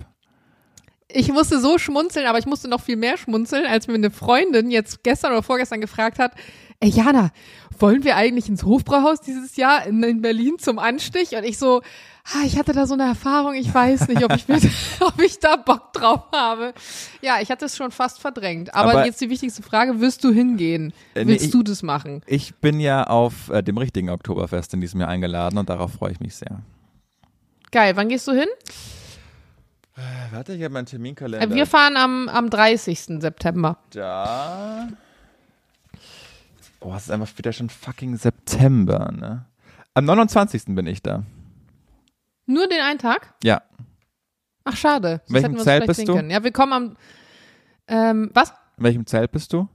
Ich 1.12 1.32
musste 1.32 1.60
so 1.60 1.76
schmunzeln, 1.76 2.26
aber 2.26 2.38
ich 2.38 2.46
musste 2.46 2.68
noch 2.68 2.80
viel 2.80 2.96
mehr 2.96 3.16
schmunzeln, 3.16 3.66
als 3.66 3.88
mir 3.88 3.94
eine 3.94 4.10
Freundin 4.10 4.70
jetzt 4.70 5.02
gestern 5.02 5.32
oder 5.32 5.42
vorgestern 5.42 5.80
gefragt 5.80 6.18
hat, 6.20 6.32
ey 6.80 6.88
Jana, 6.90 7.30
wollen 7.78 8.04
wir 8.04 8.16
eigentlich 8.16 8.48
ins 8.48 8.62
Hofbrauhaus 8.64 9.20
dieses 9.20 9.56
Jahr 9.56 9.86
in, 9.86 10.02
in 10.02 10.20
Berlin 10.22 10.58
zum 10.58 10.78
Anstich? 10.78 11.32
Und 11.36 11.44
ich 11.44 11.56
so, 11.58 11.80
ah, 12.34 12.42
ich 12.44 12.58
hatte 12.58 12.72
da 12.72 12.86
so 12.86 12.94
eine 12.94 13.04
Erfahrung, 13.04 13.54
ich 13.54 13.72
weiß 13.72 14.08
nicht, 14.08 14.22
ob 14.24 14.34
ich, 14.34 14.48
mit, 14.48 14.64
ob 15.00 15.20
ich 15.22 15.38
da 15.38 15.56
Bock 15.56 15.92
drauf 15.92 16.24
habe. 16.32 16.74
Ja, 17.22 17.38
ich 17.40 17.50
hatte 17.50 17.64
es 17.66 17.76
schon 17.76 17.90
fast 17.90 18.20
verdrängt. 18.20 18.74
Aber, 18.74 18.90
Aber- 18.92 19.06
jetzt 19.06 19.20
die 19.20 19.30
wichtigste 19.30 19.62
Frage, 19.62 20.00
wirst 20.00 20.24
du 20.24 20.30
hingehen? 20.32 20.92
Äh, 21.14 21.24
nee, 21.24 21.32
Willst 21.32 21.46
ich- 21.46 21.50
du 21.52 21.62
das 21.62 21.82
machen? 21.82 22.22
Ich 22.26 22.54
bin 22.56 22.80
ja 22.80 23.04
auf 23.04 23.48
äh, 23.50 23.62
dem 23.62 23.78
richtigen 23.78 24.10
Oktoberfest 24.10 24.74
in 24.74 24.80
diesem 24.80 25.00
Jahr 25.00 25.08
eingeladen 25.10 25.58
und 25.58 25.68
darauf 25.70 25.92
freue 25.92 26.12
ich 26.12 26.20
mich 26.20 26.34
sehr. 26.34 26.60
Geil, 27.70 27.94
wann 27.96 28.08
gehst 28.08 28.26
du 28.26 28.32
hin? 28.32 28.48
Äh, 29.96 30.00
warte, 30.34 30.54
ich 30.54 30.62
habe 30.62 30.72
meinen 30.74 30.86
Terminkalender. 30.86 31.46
Äh, 31.46 31.54
Wir 31.54 31.66
fahren 31.66 31.96
am, 31.96 32.28
am 32.28 32.50
30. 32.50 33.20
September. 33.20 33.78
da. 33.90 34.88
Oh, 36.80 36.94
es 36.94 37.04
ist 37.04 37.10
einfach 37.10 37.36
wieder 37.36 37.52
schon 37.52 37.68
fucking 37.68 38.16
September, 38.16 39.12
ne? 39.12 39.46
Am 39.94 40.04
29. 40.04 40.64
bin 40.68 40.86
ich 40.86 41.02
da. 41.02 41.24
Nur 42.46 42.68
den 42.68 42.80
einen 42.80 42.98
Tag? 42.98 43.34
Ja. 43.44 43.62
Ach, 44.64 44.76
schade. 44.76 45.20
Sonst 45.26 45.34
Welchem 45.42 45.58
Zelt 45.58 45.86
bist 45.86 45.96
sehen 45.98 46.06
du? 46.06 46.14
Können. 46.14 46.30
Ja, 46.30 46.42
wir 46.42 46.52
kommen 46.52 46.72
am. 46.72 46.96
Ähm, 47.86 48.30
was? 48.34 48.50
In 48.76 48.84
welchem 48.84 49.06
Zelt 49.06 49.30
bist 49.32 49.52
du? 49.52 49.68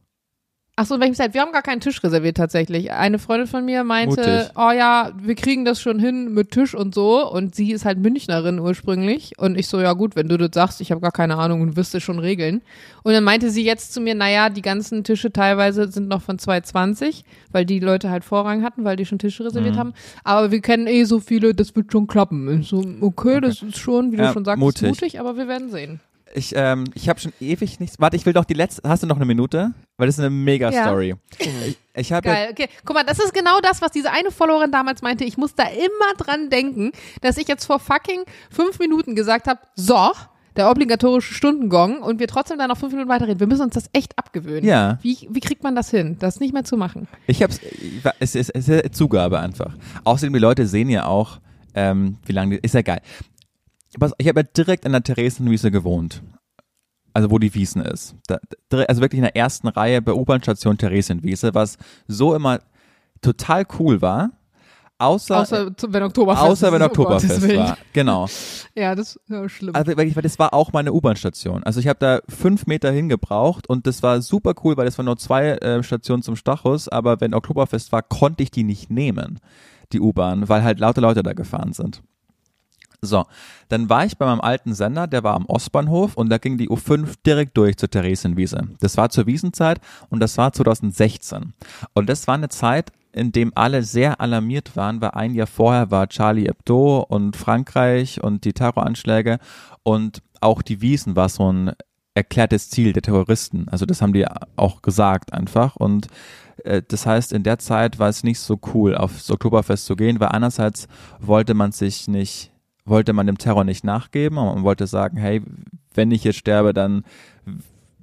Ach 0.77 0.85
so, 0.85 0.95
in 0.95 0.99
welchem 0.99 1.13
Zelt? 1.15 1.33
Wir 1.33 1.39
haben 1.39 1.53
gar 1.53 1.61
keinen 1.61 1.79
Tisch 1.79 2.03
reserviert 2.03 2.35
tatsächlich. 2.35 2.91
Eine 2.91 3.17
Freundin 3.17 3.47
von 3.47 3.63
mir 3.63 3.85
meinte, 3.85 4.19
Mutig. 4.19 4.51
oh 4.57 4.71
ja, 4.71 5.13
wir 5.17 5.35
kriegen 5.35 5.63
das 5.63 5.79
schon 5.79 5.99
hin 5.99 6.33
mit 6.33 6.51
Tisch 6.51 6.75
und 6.75 6.93
so. 6.93 7.25
Und 7.31 7.55
sie 7.55 7.71
ist 7.71 7.85
halt 7.85 7.97
Münchnerin 7.97 8.59
ursprünglich. 8.59 9.31
Und 9.37 9.57
ich 9.57 9.69
so, 9.69 9.79
ja 9.79 9.93
gut, 9.93 10.17
wenn 10.17 10.27
du 10.27 10.37
das 10.37 10.49
sagst, 10.53 10.81
ich 10.81 10.91
habe 10.91 10.99
gar 10.99 11.13
keine 11.13 11.37
Ahnung 11.37 11.61
und 11.61 11.77
wirst 11.77 11.95
es 11.95 12.03
schon 12.03 12.19
regeln. 12.19 12.61
Und 13.03 13.13
dann 13.13 13.23
meinte 13.23 13.51
sie 13.51 13.63
jetzt 13.63 13.93
zu 13.93 14.01
mir, 14.01 14.15
naja, 14.15 14.49
die 14.49 14.61
ganzen 14.61 15.05
Tische 15.05 15.31
teilweise 15.31 15.89
sind 15.89 16.09
noch 16.09 16.21
von 16.21 16.39
220, 16.39 17.23
weil 17.53 17.63
die 17.65 17.79
Leute 17.79 18.09
halt 18.09 18.25
Vorrang 18.25 18.61
hatten, 18.61 18.83
weil 18.83 18.97
die 18.97 19.05
schon 19.05 19.17
Tische 19.19 19.45
reserviert 19.45 19.75
Mhm. 19.75 19.79
haben. 19.79 19.93
Aber 20.25 20.51
wir 20.51 20.59
kennen 20.59 20.87
eh 20.87 21.05
so 21.05 21.21
viele, 21.21 21.53
das 21.55 21.73
wird 21.77 21.89
schon 21.93 22.05
klappen. 22.07 22.59
Ich 22.59 22.67
so, 22.67 22.83
okay, 22.99 23.39
das 23.39 23.61
ist 23.61 23.77
schon, 23.77 24.11
wie 24.11 24.17
Ja, 24.17 24.27
du 24.27 24.33
schon 24.33 24.43
sagst, 24.43 24.59
mutig. 24.59 24.89
mutig, 24.89 25.19
aber 25.21 25.37
wir 25.37 25.47
werden 25.47 25.69
sehen. 25.71 26.01
Ich, 26.35 26.53
ähm, 26.55 26.85
ich 26.93 27.09
habe 27.09 27.19
schon 27.19 27.33
ewig 27.39 27.79
nichts. 27.79 27.99
Warte, 27.99 28.15
ich 28.15 28.25
will 28.25 28.33
doch 28.33 28.45
die 28.45 28.53
letzte. 28.53 28.87
Hast 28.87 29.03
du 29.03 29.07
noch 29.07 29.15
eine 29.15 29.25
Minute? 29.25 29.73
Weil 29.97 30.07
das 30.07 30.15
ist 30.17 30.19
eine 30.19 30.29
mega 30.29 30.69
Ja. 30.71 30.83
Story. 30.83 31.15
Ich, 31.39 31.77
ich 31.95 32.11
habe 32.13 32.27
Geil, 32.27 32.49
okay. 32.51 32.67
Guck 32.83 32.95
mal, 32.95 33.03
das 33.03 33.19
ist 33.19 33.33
genau 33.33 33.59
das, 33.61 33.81
was 33.81 33.91
diese 33.91 34.11
eine 34.11 34.31
Followerin 34.31 34.71
damals 34.71 35.01
meinte. 35.01 35.23
Ich 35.23 35.37
muss 35.37 35.55
da 35.55 35.63
immer 35.63 36.13
dran 36.17 36.49
denken, 36.49 36.91
dass 37.21 37.37
ich 37.37 37.47
jetzt 37.47 37.65
vor 37.65 37.79
fucking 37.79 38.21
fünf 38.51 38.79
Minuten 38.79 39.15
gesagt 39.15 39.47
habe, 39.47 39.59
so, 39.75 40.11
der 40.55 40.69
obligatorische 40.71 41.33
Stundengong 41.33 42.01
und 42.01 42.19
wir 42.19 42.27
trotzdem 42.27 42.57
dann 42.57 42.69
noch 42.69 42.77
fünf 42.77 42.93
Minuten 42.93 43.09
weiterreden. 43.09 43.39
Wir 43.39 43.47
müssen 43.47 43.63
uns 43.63 43.73
das 43.73 43.89
echt 43.93 44.17
abgewöhnen. 44.17 44.63
Ja. 44.65 44.99
Wie, 45.01 45.27
wie 45.29 45.39
kriegt 45.41 45.63
man 45.63 45.75
das 45.75 45.89
hin, 45.89 46.17
das 46.19 46.39
nicht 46.39 46.53
mehr 46.53 46.63
zu 46.63 46.77
machen? 46.77 47.07
Ich 47.27 47.43
hab's, 47.43 47.59
es 48.19 48.35
ist, 48.35 48.49
es 48.51 48.67
ist 48.69 48.95
Zugabe 48.95 49.39
einfach. 49.39 49.73
Außerdem, 50.05 50.33
die 50.33 50.39
Leute 50.39 50.65
sehen 50.67 50.89
ja 50.89 51.05
auch, 51.07 51.39
ähm, 51.73 52.17
wie 52.25 52.31
lange, 52.31 52.55
die- 52.57 52.65
ist 52.65 52.73
ja 52.73 52.81
geil. 52.83 53.01
Ich 54.17 54.27
habe 54.27 54.41
ja 54.41 54.43
direkt 54.43 54.85
an 54.85 54.91
der 54.91 55.03
Theresienwiese 55.03 55.71
gewohnt. 55.71 56.21
Also 57.13 57.31
wo 57.31 57.39
die 57.39 57.53
Wiesen 57.53 57.81
ist. 57.81 58.15
Da, 58.27 58.39
also 58.87 59.01
wirklich 59.01 59.19
in 59.19 59.23
der 59.23 59.37
ersten 59.37 59.69
Reihe 59.69 60.01
bei 60.01 60.11
U-Bahn-Station 60.11 60.77
Theresienwiese, 60.77 61.53
was 61.53 61.77
so 62.07 62.35
immer 62.35 62.59
total 63.21 63.65
cool 63.79 64.01
war. 64.01 64.31
Außer, 64.97 65.39
Außer 65.41 65.77
zu- 65.77 65.91
wenn 65.93 66.03
Oktoberfest 66.03 66.45
außer 66.45 66.71
wenn. 66.71 66.81
Oh, 66.81 66.85
Oktoberfest 66.85 67.41
Willen. 67.41 67.59
war. 67.59 67.77
Genau. 67.93 68.27
Ja, 68.77 68.93
das 68.93 69.15
ist 69.15 69.29
ja, 69.29 69.47
schlimm. 69.47 69.73
Also 69.73 69.95
wirklich, 69.95 70.17
weil 70.17 70.23
das 70.23 70.37
war 70.37 70.53
auch 70.53 70.73
meine 70.73 70.91
U-Bahn-Station. 70.91 71.63
Also 71.63 71.79
ich 71.79 71.87
habe 71.87 71.99
da 71.99 72.19
fünf 72.27 72.65
Meter 72.65 72.91
hingebraucht 72.91 73.69
und 73.69 73.87
das 73.87 74.03
war 74.03 74.21
super 74.21 74.53
cool, 74.65 74.75
weil 74.75 74.83
das 74.83 74.97
waren 74.97 75.05
nur 75.05 75.15
zwei 75.15 75.51
äh, 75.51 75.81
Stationen 75.81 76.21
zum 76.21 76.35
Stachus, 76.35 76.89
aber 76.89 77.21
wenn 77.21 77.33
Oktoberfest 77.33 77.93
war, 77.93 78.01
konnte 78.03 78.43
ich 78.43 78.51
die 78.51 78.65
nicht 78.65 78.89
nehmen, 78.89 79.39
die 79.93 80.01
U-Bahn, 80.01 80.49
weil 80.49 80.63
halt 80.63 80.81
lauter 80.81 80.99
Leute 80.99 81.23
da 81.23 81.31
gefahren 81.31 81.71
sind. 81.71 82.01
So, 83.05 83.25
dann 83.69 83.89
war 83.89 84.05
ich 84.05 84.17
bei 84.17 84.25
meinem 84.25 84.41
alten 84.41 84.73
Sender, 84.73 85.07
der 85.07 85.23
war 85.23 85.35
am 85.35 85.45
Ostbahnhof 85.45 86.15
und 86.15 86.29
da 86.29 86.37
ging 86.37 86.57
die 86.57 86.69
U5 86.69 87.15
direkt 87.25 87.57
durch 87.57 87.77
zur 87.77 87.89
Theresienwiese. 87.89 88.67
Das 88.79 88.97
war 88.97 89.09
zur 89.09 89.25
Wiesenzeit 89.27 89.79
und 90.09 90.19
das 90.19 90.37
war 90.37 90.53
2016. 90.53 91.53
Und 91.93 92.09
das 92.09 92.27
war 92.27 92.35
eine 92.35 92.49
Zeit, 92.49 92.91
in 93.11 93.31
dem 93.31 93.53
alle 93.55 93.81
sehr 93.83 94.19
alarmiert 94.19 94.75
waren, 94.75 94.99
weil 95.01 95.11
ein 95.11 95.33
Jahr 95.33 95.47
vorher 95.47 95.89
war 95.89 96.09
Charlie 96.09 96.47
Hebdo 96.47 96.99
und 97.07 97.37
Frankreich 97.37 98.21
und 98.21 98.43
die 98.43 98.53
Terroranschläge 98.53 99.39
und 99.83 100.21
auch 100.41 100.61
die 100.61 100.81
Wiesen 100.81 101.15
war 101.15 101.29
so 101.29 101.51
ein 101.51 101.71
erklärtes 102.13 102.69
Ziel 102.69 102.93
der 102.93 103.01
Terroristen. 103.01 103.67
Also 103.69 103.85
das 103.85 104.01
haben 104.01 104.13
die 104.13 104.25
auch 104.55 104.81
gesagt 104.81 105.33
einfach 105.33 105.75
und 105.75 106.07
äh, 106.63 106.81
das 106.87 107.05
heißt, 107.05 107.33
in 107.33 107.43
der 107.43 107.59
Zeit 107.59 107.99
war 107.99 108.09
es 108.09 108.23
nicht 108.23 108.39
so 108.39 108.59
cool, 108.73 108.95
aufs 108.95 109.29
Oktoberfest 109.29 109.85
zu 109.85 109.95
gehen, 109.95 110.19
weil 110.19 110.29
einerseits 110.29 110.87
wollte 111.19 111.53
man 111.53 111.71
sich 111.71 112.07
nicht, 112.07 112.51
wollte 112.85 113.13
man 113.13 113.27
dem 113.27 113.37
Terror 113.37 113.63
nicht 113.63 113.83
nachgeben 113.83 114.37
und 114.37 114.45
man 114.45 114.63
wollte 114.63 114.87
sagen, 114.87 115.17
hey, 115.17 115.41
wenn 115.93 116.11
ich 116.11 116.23
jetzt 116.23 116.37
sterbe, 116.37 116.73
dann 116.73 117.03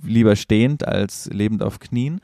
lieber 0.02 0.36
stehend 0.36 0.86
als 0.86 1.26
lebend 1.32 1.62
auf 1.62 1.78
Knien. 1.78 2.20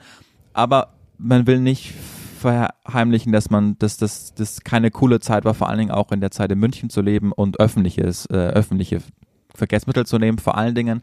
Aber 0.52 0.94
man 1.18 1.46
will 1.46 1.60
nicht 1.60 1.94
verheimlichen, 2.38 3.32
dass 3.32 3.50
man, 3.50 3.78
dass 3.78 3.96
das, 3.96 4.34
das 4.34 4.60
keine 4.60 4.90
coole 4.90 5.20
Zeit 5.20 5.44
war, 5.44 5.54
vor 5.54 5.68
allen 5.68 5.78
Dingen 5.78 5.90
auch 5.90 6.12
in 6.12 6.20
der 6.20 6.30
Zeit 6.30 6.50
in 6.52 6.58
München 6.58 6.90
zu 6.90 7.00
leben 7.00 7.32
und 7.32 7.60
öffentliches, 7.60 8.26
äh, 8.26 8.36
öffentliche 8.36 9.02
Verkehrsmittel 9.58 10.06
zu 10.06 10.18
nehmen. 10.18 10.38
Vor 10.38 10.56
allen 10.56 10.74
Dingen 10.74 11.02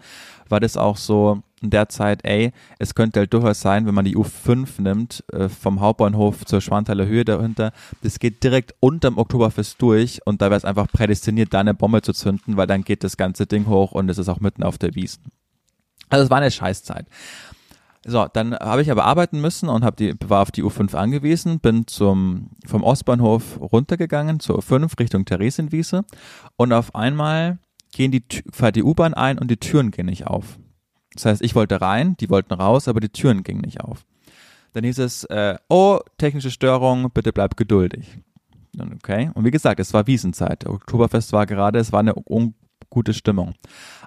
war 0.50 0.60
das 0.60 0.78
auch 0.78 0.98
so 0.98 1.44
in 1.62 1.70
der 1.70 1.90
Zeit, 1.90 2.24
ey, 2.24 2.52
es 2.80 2.96
könnte 2.96 3.22
halt 3.22 3.34
durchaus 3.34 3.60
sein, 3.60 3.86
wenn 3.86 3.96
man 3.96 4.06
die 4.06 4.16
U5 4.16 4.82
nimmt, 4.82 5.24
äh, 5.32 5.50
vom 5.50 5.80
Hauptbahnhof 5.80 6.46
zur 6.46 6.62
Schwanthaler 6.62 7.06
Höhe 7.06 7.26
dahinter, 7.26 7.72
das 8.04 8.20
geht 8.20 8.44
direkt 8.44 8.76
unterm 8.80 9.18
Oktoberfest 9.18 9.82
durch 9.82 10.22
und 10.26 10.42
da 10.42 10.46
wäre 10.48 10.58
es 10.58 10.66
einfach 10.66 10.88
prädestiniert, 10.88 11.54
da 11.54 11.60
eine 11.60 11.74
Bombe 11.74 12.02
zu 12.02 12.14
zünden, 12.14 12.58
weil 12.58 12.68
dann 12.68 12.84
geht 12.84 13.04
das 13.04 13.18
ganze 13.18 13.46
Ding 13.48 13.68
hoch 13.68 13.92
und 13.92 14.10
es 14.10 14.18
ist 14.18 14.30
auch 14.30 14.40
mitten 14.40 14.64
auf 14.64 14.78
der 14.78 14.96
Wiesn. 14.96 15.24
Also 16.10 16.26
es 16.26 16.30
war 16.30 16.38
eine 16.38 16.52
Scheißzeit. 16.52 17.08
So, 18.08 18.28
dann 18.32 18.54
habe 18.54 18.84
ich 18.84 18.92
aber 18.92 19.06
arbeiten 19.06 19.42
müssen 19.42 19.68
und 19.68 19.84
habe 19.84 19.96
die 19.96 20.14
war 20.30 20.44
auf 20.44 20.52
die 20.52 20.64
U5 20.64 20.94
angewiesen, 20.94 21.60
bin 21.60 21.88
zum 21.88 22.52
vom 22.64 22.84
Ostbahnhof 22.84 23.60
runtergegangen 23.60 24.40
zur 24.40 24.60
U5 24.60 25.00
Richtung 25.00 25.26
Theresienwiese 25.26 26.06
und 26.56 26.72
auf 26.72 26.94
einmal 26.94 27.58
gehen 27.96 28.12
die 28.12 28.24
fährt 28.52 28.76
die 28.76 28.84
U-Bahn 28.84 29.14
ein 29.14 29.40
und 29.40 29.50
die 29.50 29.58
Türen 29.58 29.90
gehen 29.90 30.08
nicht 30.08 30.28
auf. 30.28 30.60
Das 31.14 31.26
heißt, 31.26 31.42
ich 31.42 31.56
wollte 31.56 31.80
rein, 31.80 32.18
die 32.18 32.30
wollten 32.30 32.54
raus, 32.54 32.90
aber 32.90 33.00
die 33.00 33.10
Türen 33.10 33.44
gingen 33.44 33.62
nicht 33.62 33.80
auf. 33.80 34.06
Dann 34.74 34.84
hieß 34.84 35.00
es, 35.00 35.24
äh, 35.26 35.56
oh, 35.70 36.00
technische 36.18 36.52
Störung, 36.52 37.10
bitte 37.12 37.32
bleib 37.32 37.56
geduldig. 37.56 38.20
Okay. 38.78 39.32
Und 39.34 39.46
wie 39.46 39.52
gesagt, 39.52 39.80
es 39.80 39.94
war 39.94 40.08
Wiesenzeit. 40.08 40.68
Oktoberfest 40.68 41.32
war 41.32 41.46
gerade, 41.46 41.80
es 41.80 41.94
war 41.94 42.02
eine 42.02 42.16
ungute 42.16 43.14
Stimmung. 43.14 43.54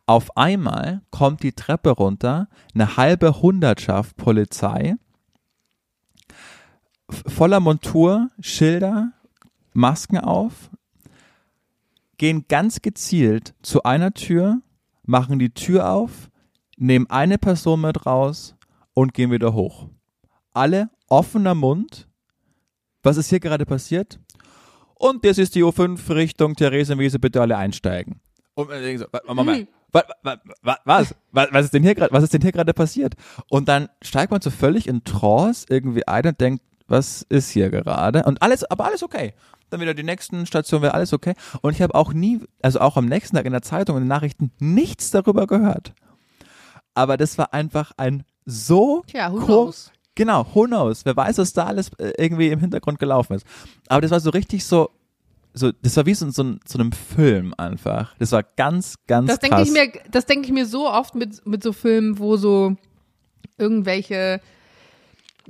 Auf 0.05 0.37
einmal 0.37 1.01
kommt 1.11 1.43
die 1.43 1.53
Treppe 1.53 1.89
runter, 1.89 2.49
eine 2.75 2.99
halbe 2.99 3.41
Hundertschaft 3.41 4.19
Polizei, 4.19 4.97
voller 7.09 7.61
Montur, 7.61 8.29
Schilder, 8.39 9.13
Masken 9.73 10.19
auf, 10.19 10.69
gehen 12.19 12.45
ganz 12.49 12.83
gezielt 12.83 13.55
zu 13.63 13.83
einer 13.85 14.13
Tür, 14.13 14.61
machen 15.05 15.39
die 15.39 15.51
Tür 15.51 15.91
auf, 15.91 16.31
nehmen 16.77 17.09
eine 17.09 17.39
Person 17.39 17.81
mit 17.81 18.05
raus 18.07 18.55
und 18.95 19.15
gehen 19.15 19.31
wieder 19.31 19.55
hoch. 19.55 19.89
Alle 20.53 20.91
offener 21.09 21.55
Mund. 21.55 22.09
Was 23.03 23.17
ist 23.17 23.31
hier 23.31 23.41
gerade 23.41 23.65
passiert? 23.65 24.21
Und 24.95 25.25
das 25.25 25.39
ist 25.39 25.55
die 25.55 25.63
U5 25.63 26.13
Richtung 26.15 26.55
Theresienwiese, 26.55 27.19
bitte 27.21 27.41
alle 27.41 27.57
einsteigen. 27.57 28.21
Und 28.55 28.69
man 28.69 28.83
denkt 28.83 29.01
so, 29.01 29.07
Moment, 29.35 29.69
wa- 29.93 30.03
wa- 30.25 30.37
wa- 30.63 30.79
was, 30.85 31.15
was, 31.31 31.49
was 31.53 31.65
ist 31.67 31.75
denn 31.75 31.85
hier 31.85 31.95
gerade, 31.95 32.13
was 32.13 32.25
ist 32.25 32.35
denn 32.35 32.43
hier 32.43 32.51
gerade 32.51 32.75
passiert? 32.75 33.15
Und 33.49 33.69
dann 33.69 33.89
steigt 34.03 34.33
man 34.33 34.41
so 34.41 34.51
völlig 34.51 34.89
in 34.89 35.05
Trance 35.05 35.67
irgendwie 35.71 36.07
ein 36.09 36.27
und 36.27 36.41
denkt, 36.41 36.65
was 36.89 37.23
ist 37.29 37.51
hier 37.51 37.71
gerade? 37.71 38.25
Und 38.25 38.43
alles, 38.43 38.65
aber 38.65 38.87
alles 38.87 39.05
okay. 39.05 39.35
Dann 39.71 39.81
wieder 39.81 39.95
die 39.95 40.03
nächsten 40.03 40.47
Stationen 40.47 40.83
wäre 40.83 40.95
alles 40.95 41.13
okay. 41.13 41.35
Und 41.63 41.73
ich 41.75 41.83
habe 41.83 41.95
auch 41.95 42.13
nie, 42.13 42.41
also 42.63 42.81
auch 42.81 42.97
am 42.97 43.07
nächsten 43.07 43.37
Tag 43.37 43.45
in 43.47 43.53
der 43.53 43.63
Zeitung 43.63 43.97
und 43.97 44.03
in 44.03 44.07
den 44.07 44.15
Nachrichten 44.15 44.51
nichts 44.59 45.11
darüber 45.11 45.47
gehört. 45.47 45.93
Aber 46.95 47.17
das 47.17 47.39
war 47.39 47.53
einfach 47.55 47.93
ein 47.97 48.25
so 48.45 49.03
Tja, 49.07 49.31
who 49.33 49.45
knows? 49.45 49.93
Genau, 50.15 50.47
who 50.55 50.65
knows? 50.65 51.05
Wer 51.05 51.17
weiß, 51.17 51.39
was 51.39 51.53
da 51.53 51.67
alles 51.67 51.91
äh, 51.99 52.13
irgendwie 52.19 52.49
im 52.49 52.59
Hintergrund 52.61 52.99
gelaufen 52.99 53.35
ist. 53.35 53.47
Aber 53.89 54.01
das 54.01 54.11
war 54.11 54.19
so 54.21 54.31
richtig 54.31 54.65
so, 54.65 54.91
so 55.55 55.71
das 55.83 55.97
war 55.97 56.07
wie 56.07 56.15
so, 56.15 56.29
so, 56.31 56.43
ein- 56.43 56.61
so 56.67 56.79
einem 56.79 56.91
Film 56.93 57.55
einfach. 57.57 58.17
Das 58.19 58.33
war 58.33 58.43
ganz, 58.43 58.95
ganz 59.07 59.29
Das 59.29 59.39
denke 59.39 59.57
krass. 59.57 59.69
ich 59.69 59.75
mir, 59.75 59.93
das 60.11 60.27
denke 60.27 60.47
ich 60.47 60.53
mir 60.53 60.67
so 60.67 60.89
oft 60.91 61.15
mit, 61.15 61.47
mit 61.47 61.63
so 61.63 61.73
Filmen, 61.73 62.19
wo 62.19 62.37
so 62.37 62.75
irgendwelche, 63.59 64.41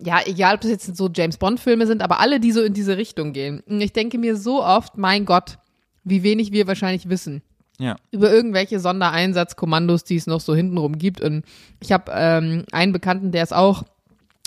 ja, 0.04 0.20
egal 0.26 0.54
ob 0.54 0.60
das 0.60 0.70
jetzt 0.70 0.96
so 0.96 1.10
James 1.14 1.38
Bond 1.38 1.60
Filme 1.60 1.86
sind, 1.86 2.02
aber 2.02 2.20
alle, 2.20 2.40
die 2.40 2.52
so 2.52 2.62
in 2.62 2.74
diese 2.74 2.96
Richtung 2.96 3.32
gehen. 3.32 3.62
Ich 3.66 3.92
denke 3.92 4.18
mir 4.18 4.36
so 4.36 4.62
oft, 4.62 4.96
mein 4.96 5.24
Gott, 5.24 5.58
wie 6.04 6.22
wenig 6.22 6.52
wir 6.52 6.66
wahrscheinlich 6.66 7.08
wissen 7.08 7.42
ja. 7.78 7.96
über 8.10 8.32
irgendwelche 8.32 8.80
Sondereinsatzkommandos, 8.80 10.04
die 10.04 10.16
es 10.16 10.26
noch 10.26 10.40
so 10.40 10.54
hintenrum 10.54 10.98
gibt. 10.98 11.20
Und 11.20 11.44
ich 11.80 11.92
habe 11.92 12.12
ähm, 12.14 12.64
einen 12.72 12.92
Bekannten, 12.92 13.32
der 13.32 13.42
ist 13.42 13.54
auch 13.54 13.84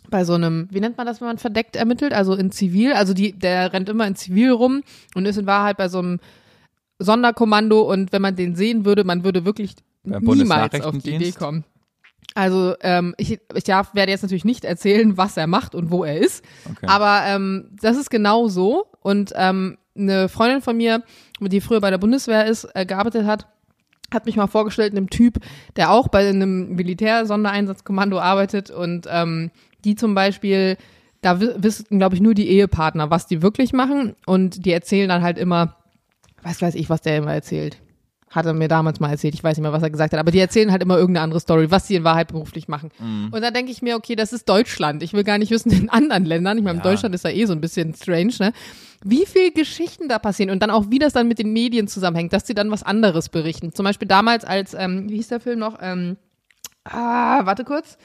bei 0.09 0.25
so 0.25 0.33
einem, 0.33 0.67
wie 0.71 0.81
nennt 0.81 0.97
man 0.97 1.07
das, 1.07 1.21
wenn 1.21 1.27
man 1.27 1.37
verdeckt 1.37 1.75
ermittelt, 1.75 2.13
also 2.13 2.35
in 2.35 2.51
Zivil, 2.51 2.93
also 2.93 3.13
die, 3.13 3.31
der 3.31 3.71
rennt 3.71 3.87
immer 3.87 4.05
in 4.05 4.15
Zivil 4.15 4.51
rum 4.51 4.83
und 5.15 5.25
ist 5.25 5.37
in 5.37 5.45
Wahrheit 5.45 5.77
bei 5.77 5.87
so 5.87 5.99
einem 5.99 6.19
Sonderkommando 6.99 7.81
und 7.81 8.11
wenn 8.11 8.21
man 8.21 8.35
den 8.35 8.55
sehen 8.55 8.83
würde, 8.85 9.03
man 9.03 9.23
würde 9.23 9.45
wirklich 9.45 9.75
niemals 10.03 10.81
auf 10.81 10.97
die? 10.97 11.15
Idee 11.15 11.31
kommen. 11.31 11.63
Also 12.33 12.75
ähm, 12.81 13.13
ich, 13.17 13.39
ich 13.53 13.63
darf, 13.65 13.93
werde 13.93 14.11
jetzt 14.11 14.21
natürlich 14.21 14.45
nicht 14.45 14.63
erzählen, 14.63 15.17
was 15.17 15.35
er 15.35 15.47
macht 15.47 15.75
und 15.75 15.91
wo 15.91 16.03
er 16.05 16.17
ist, 16.17 16.45
Okay. 16.69 16.85
aber 16.87 17.23
ähm, 17.27 17.69
das 17.81 17.97
ist 17.97 18.09
genau 18.09 18.47
so. 18.47 18.85
Und 19.01 19.33
ähm, 19.35 19.77
eine 19.97 20.29
Freundin 20.29 20.61
von 20.61 20.77
mir, 20.77 21.03
die 21.41 21.59
früher 21.59 21.81
bei 21.81 21.89
der 21.89 21.97
Bundeswehr 21.97 22.45
ist, 22.45 22.65
äh, 22.73 22.85
gearbeitet 22.85 23.25
hat, 23.25 23.47
hat 24.13 24.25
mich 24.25 24.35
mal 24.37 24.47
vorgestellt, 24.47 24.93
einem 24.93 25.09
Typ, 25.09 25.39
der 25.75 25.91
auch 25.91 26.07
bei 26.07 26.27
einem 26.29 26.75
Militär-Sondereinsatzkommando 26.75 28.19
arbeitet 28.19 28.69
und 28.69 29.07
ähm, 29.09 29.51
die 29.83 29.95
zum 29.95 30.15
Beispiel, 30.15 30.77
da 31.21 31.39
wi- 31.41 31.53
wissen, 31.57 31.97
glaube 31.97 32.15
ich, 32.15 32.21
nur 32.21 32.33
die 32.33 32.47
Ehepartner, 32.49 33.09
was 33.09 33.27
die 33.27 33.41
wirklich 33.41 33.73
machen 33.73 34.15
und 34.25 34.65
die 34.65 34.71
erzählen 34.71 35.09
dann 35.09 35.21
halt 35.23 35.37
immer, 35.37 35.75
was 36.43 36.61
weiß 36.61 36.75
ich, 36.75 36.89
was 36.89 37.01
der 37.01 37.17
immer 37.17 37.33
erzählt. 37.33 37.77
Hat 38.31 38.45
er 38.45 38.53
mir 38.53 38.69
damals 38.69 39.01
mal 39.01 39.09
erzählt, 39.11 39.33
ich 39.33 39.43
weiß 39.43 39.57
nicht 39.57 39.61
mehr, 39.61 39.73
was 39.73 39.83
er 39.83 39.89
gesagt 39.89 40.13
hat, 40.13 40.19
aber 40.19 40.31
die 40.31 40.39
erzählen 40.39 40.71
halt 40.71 40.81
immer 40.81 40.97
irgendeine 40.97 41.25
andere 41.25 41.41
Story, 41.41 41.69
was 41.69 41.87
sie 41.87 41.95
in 41.95 42.05
Wahrheit 42.05 42.29
beruflich 42.29 42.69
machen. 42.69 42.89
Und 43.29 43.41
da 43.41 43.51
denke 43.51 43.71
ich 43.73 43.81
mir, 43.81 43.97
okay, 43.97 44.15
das 44.15 44.31
ist 44.31 44.47
Deutschland. 44.47 45.03
Ich 45.03 45.11
will 45.11 45.25
gar 45.25 45.37
nicht 45.37 45.51
wissen, 45.51 45.69
in 45.71 45.89
anderen 45.89 46.23
Ländern, 46.25 46.57
ich 46.57 46.63
meine, 46.63 46.77
Ja. 46.77 46.83
Deutschland 46.83 47.13
ist 47.13 47.25
ja 47.25 47.29
eh 47.29 47.45
so 47.45 47.51
ein 47.51 47.59
bisschen 47.59 47.93
strange, 47.93 48.33
ne? 48.39 48.53
Wie 49.03 49.25
viel 49.25 49.51
Geschichten 49.51 50.07
da 50.07 50.17
passieren 50.17 50.49
und 50.49 50.61
dann 50.63 50.69
auch, 50.69 50.85
wie 50.89 50.99
das 50.99 51.11
dann 51.13 51.27
mit 51.27 51.39
den 51.39 51.51
Medien 51.51 51.87
zusammenhängt, 51.87 52.31
dass 52.33 52.47
sie 52.47 52.53
dann 52.53 52.71
was 52.71 52.83
anderes 52.83 53.29
berichten. 53.29 53.73
Zum 53.73 53.83
Beispiel 53.83 54.07
damals 54.07 54.45
als, 54.45 54.75
ähm, 54.75 55.09
wie 55.09 55.15
hieß 55.17 55.27
der 55.29 55.39
Film 55.39 55.59
noch? 55.59 55.79
Ähm, 55.81 56.17
ah, 56.85 57.45
warte 57.45 57.63
kurz. 57.65 57.97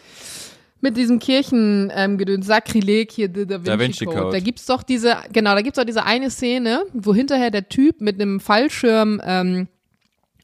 Mit 0.81 0.97
diesem 0.97 1.19
Kirchen 1.19 1.93
ähm, 1.95 2.19
Sakrileg 2.43 3.13
hier, 3.13 3.29
Da 3.29 3.49
Vinci, 3.49 3.65
Da 3.65 3.79
Vinci 3.79 4.05
Code. 4.07 4.19
Code. 4.19 4.33
Da 4.33 4.41
gibt's 4.41 4.67
doch 4.67 4.83
diese, 4.83 5.17
genau, 5.33 5.55
da 5.55 5.63
gibt's 5.63 5.79
doch 5.79 5.85
diese 5.85 6.05
eine 6.05 6.31
Szene, 6.31 6.83
wo 6.93 7.15
hinterher 7.15 7.51
der 7.51 7.69
Typ 7.69 8.01
mit 8.01 8.21
einem 8.21 8.41
Fallschirm 8.41 9.21
ähm, 9.25 9.69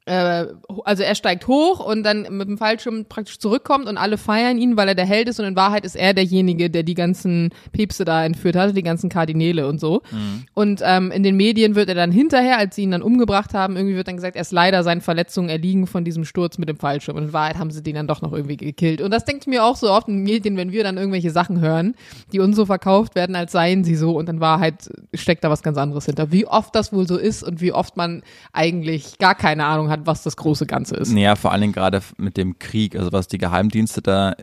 äh, 0.04 0.46
also 0.84 1.02
er 1.02 1.14
steigt 1.14 1.46
hoch 1.46 1.78
und 1.78 2.02
dann 2.02 2.26
mit 2.30 2.48
dem 2.48 2.58
Fallschirm 2.58 3.06
praktisch 3.08 3.38
zurückkommt 3.38 3.86
und 3.86 3.96
alle 3.96 4.18
feiern 4.18 4.58
ihn, 4.58 4.76
weil 4.76 4.88
er 4.88 4.94
der 4.94 5.06
Held 5.06 5.28
ist 5.28 5.38
und 5.38 5.46
in 5.46 5.56
Wahrheit 5.56 5.84
ist 5.84 5.94
er 5.94 6.12
derjenige, 6.12 6.70
der 6.70 6.82
die 6.82 6.94
ganzen 6.94 7.50
Päpste 7.72 8.04
da 8.04 8.24
entführt 8.24 8.56
hatte, 8.56 8.72
die 8.72 8.82
ganzen 8.82 9.08
Kardinäle 9.08 9.68
und 9.68 9.78
so. 9.80 10.02
Mhm. 10.10 10.44
Und 10.54 10.80
ähm, 10.84 11.12
in 11.12 11.22
den 11.22 11.36
Medien 11.36 11.76
wird 11.76 11.88
er 11.88 11.94
dann 11.94 12.10
hinterher, 12.10 12.58
als 12.58 12.74
sie 12.74 12.82
ihn 12.82 12.90
dann 12.90 13.02
umgebracht 13.02 13.54
haben, 13.54 13.76
irgendwie 13.76 13.94
wird 13.94 14.08
dann 14.08 14.16
gesagt, 14.16 14.34
er 14.34 14.42
ist 14.42 14.52
leider 14.52 14.82
seinen 14.82 15.02
Verletzungen 15.02 15.48
erliegen 15.48 15.86
von 15.86 16.04
diesem 16.04 16.24
Sturz 16.24 16.58
mit 16.58 16.68
dem 16.68 16.78
Fallschirm. 16.78 17.16
Und 17.16 17.24
in 17.24 17.32
Wahrheit 17.32 17.58
haben 17.58 17.70
sie 17.70 17.82
den 17.82 17.94
dann 17.94 18.08
doch 18.08 18.22
noch 18.22 18.32
irgendwie 18.32 18.56
gekillt. 18.56 19.00
Und 19.00 19.12
das 19.12 19.24
denke 19.24 19.42
ich 19.42 19.46
mir 19.46 19.64
auch 19.64 19.76
so 19.76 19.90
oft 19.90 20.08
in 20.08 20.16
den 20.16 20.24
Medien, 20.24 20.56
wenn 20.56 20.72
wir 20.72 20.82
dann 20.82 20.96
irgendwelche 20.96 21.30
Sachen 21.30 21.60
hören, 21.60 21.94
die 22.32 22.40
uns 22.40 22.56
so 22.56 22.66
verkauft 22.66 23.14
werden, 23.14 23.36
als 23.36 23.52
seien 23.52 23.84
sie 23.84 23.94
so 23.94 24.16
und 24.16 24.28
in 24.28 24.40
Wahrheit 24.40 24.90
steckt 25.14 25.44
da 25.44 25.50
was 25.50 25.62
ganz 25.62 25.78
anderes 25.78 26.06
hinter. 26.06 26.32
Wie 26.32 26.46
oft 26.46 26.74
das 26.74 26.92
wohl 26.92 27.06
so 27.06 27.16
ist 27.16 27.44
und 27.44 27.60
wie 27.60 27.72
oft 27.72 27.96
man 27.96 28.22
eigentlich 28.52 29.18
gar 29.18 29.34
keine 29.34 29.64
Ahnung 29.64 29.90
hat, 29.90 29.91
was 30.04 30.22
das 30.22 30.36
große 30.36 30.66
Ganze 30.66 30.96
ist. 30.96 31.12
Ja, 31.12 31.36
vor 31.36 31.52
allen 31.52 31.60
Dingen 31.60 31.72
gerade 31.72 32.00
mit 32.16 32.36
dem 32.36 32.58
Krieg, 32.58 32.96
also 32.96 33.12
was 33.12 33.28
die 33.28 33.38
Geheimdienste 33.38 34.02
da 34.02 34.34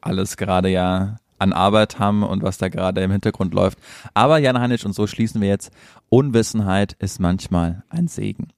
alles 0.00 0.36
gerade 0.36 0.68
ja 0.68 1.16
an 1.38 1.52
Arbeit 1.52 1.98
haben 1.98 2.22
und 2.22 2.42
was 2.42 2.58
da 2.58 2.68
gerade 2.68 3.02
im 3.02 3.10
Hintergrund 3.10 3.54
läuft. 3.54 3.78
Aber 4.14 4.38
Jan 4.38 4.58
Heinisch, 4.58 4.86
und 4.86 4.94
so 4.94 5.06
schließen 5.06 5.40
wir 5.40 5.48
jetzt, 5.48 5.70
Unwissenheit 6.08 6.94
ist 6.98 7.20
manchmal 7.20 7.82
ein 7.88 8.08
Segen. 8.08 8.48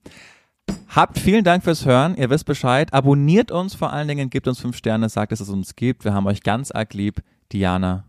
Habt 0.87 1.19
vielen 1.19 1.43
Dank 1.43 1.63
fürs 1.63 1.85
Hören. 1.85 2.15
Ihr 2.15 2.29
wisst 2.29 2.45
Bescheid. 2.45 2.93
Abonniert 2.93 3.51
uns 3.51 3.75
vor 3.75 3.91
allen 3.91 4.07
Dingen, 4.07 4.29
gebt 4.29 4.47
uns 4.47 4.59
fünf 4.59 4.77
Sterne, 4.77 5.09
sagt, 5.09 5.31
dass 5.31 5.39
es 5.39 5.49
uns 5.49 5.75
gibt. 5.75 6.05
Wir 6.05 6.13
haben 6.13 6.27
euch 6.27 6.43
ganz 6.43 6.71
arg 6.71 6.93
lieb. 6.93 7.21
Diana. 7.51 8.05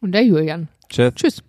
Und 0.00 0.12
der 0.12 0.24
Julian. 0.24 0.68
Tschüss. 0.88 1.14
Tschüss. 1.14 1.42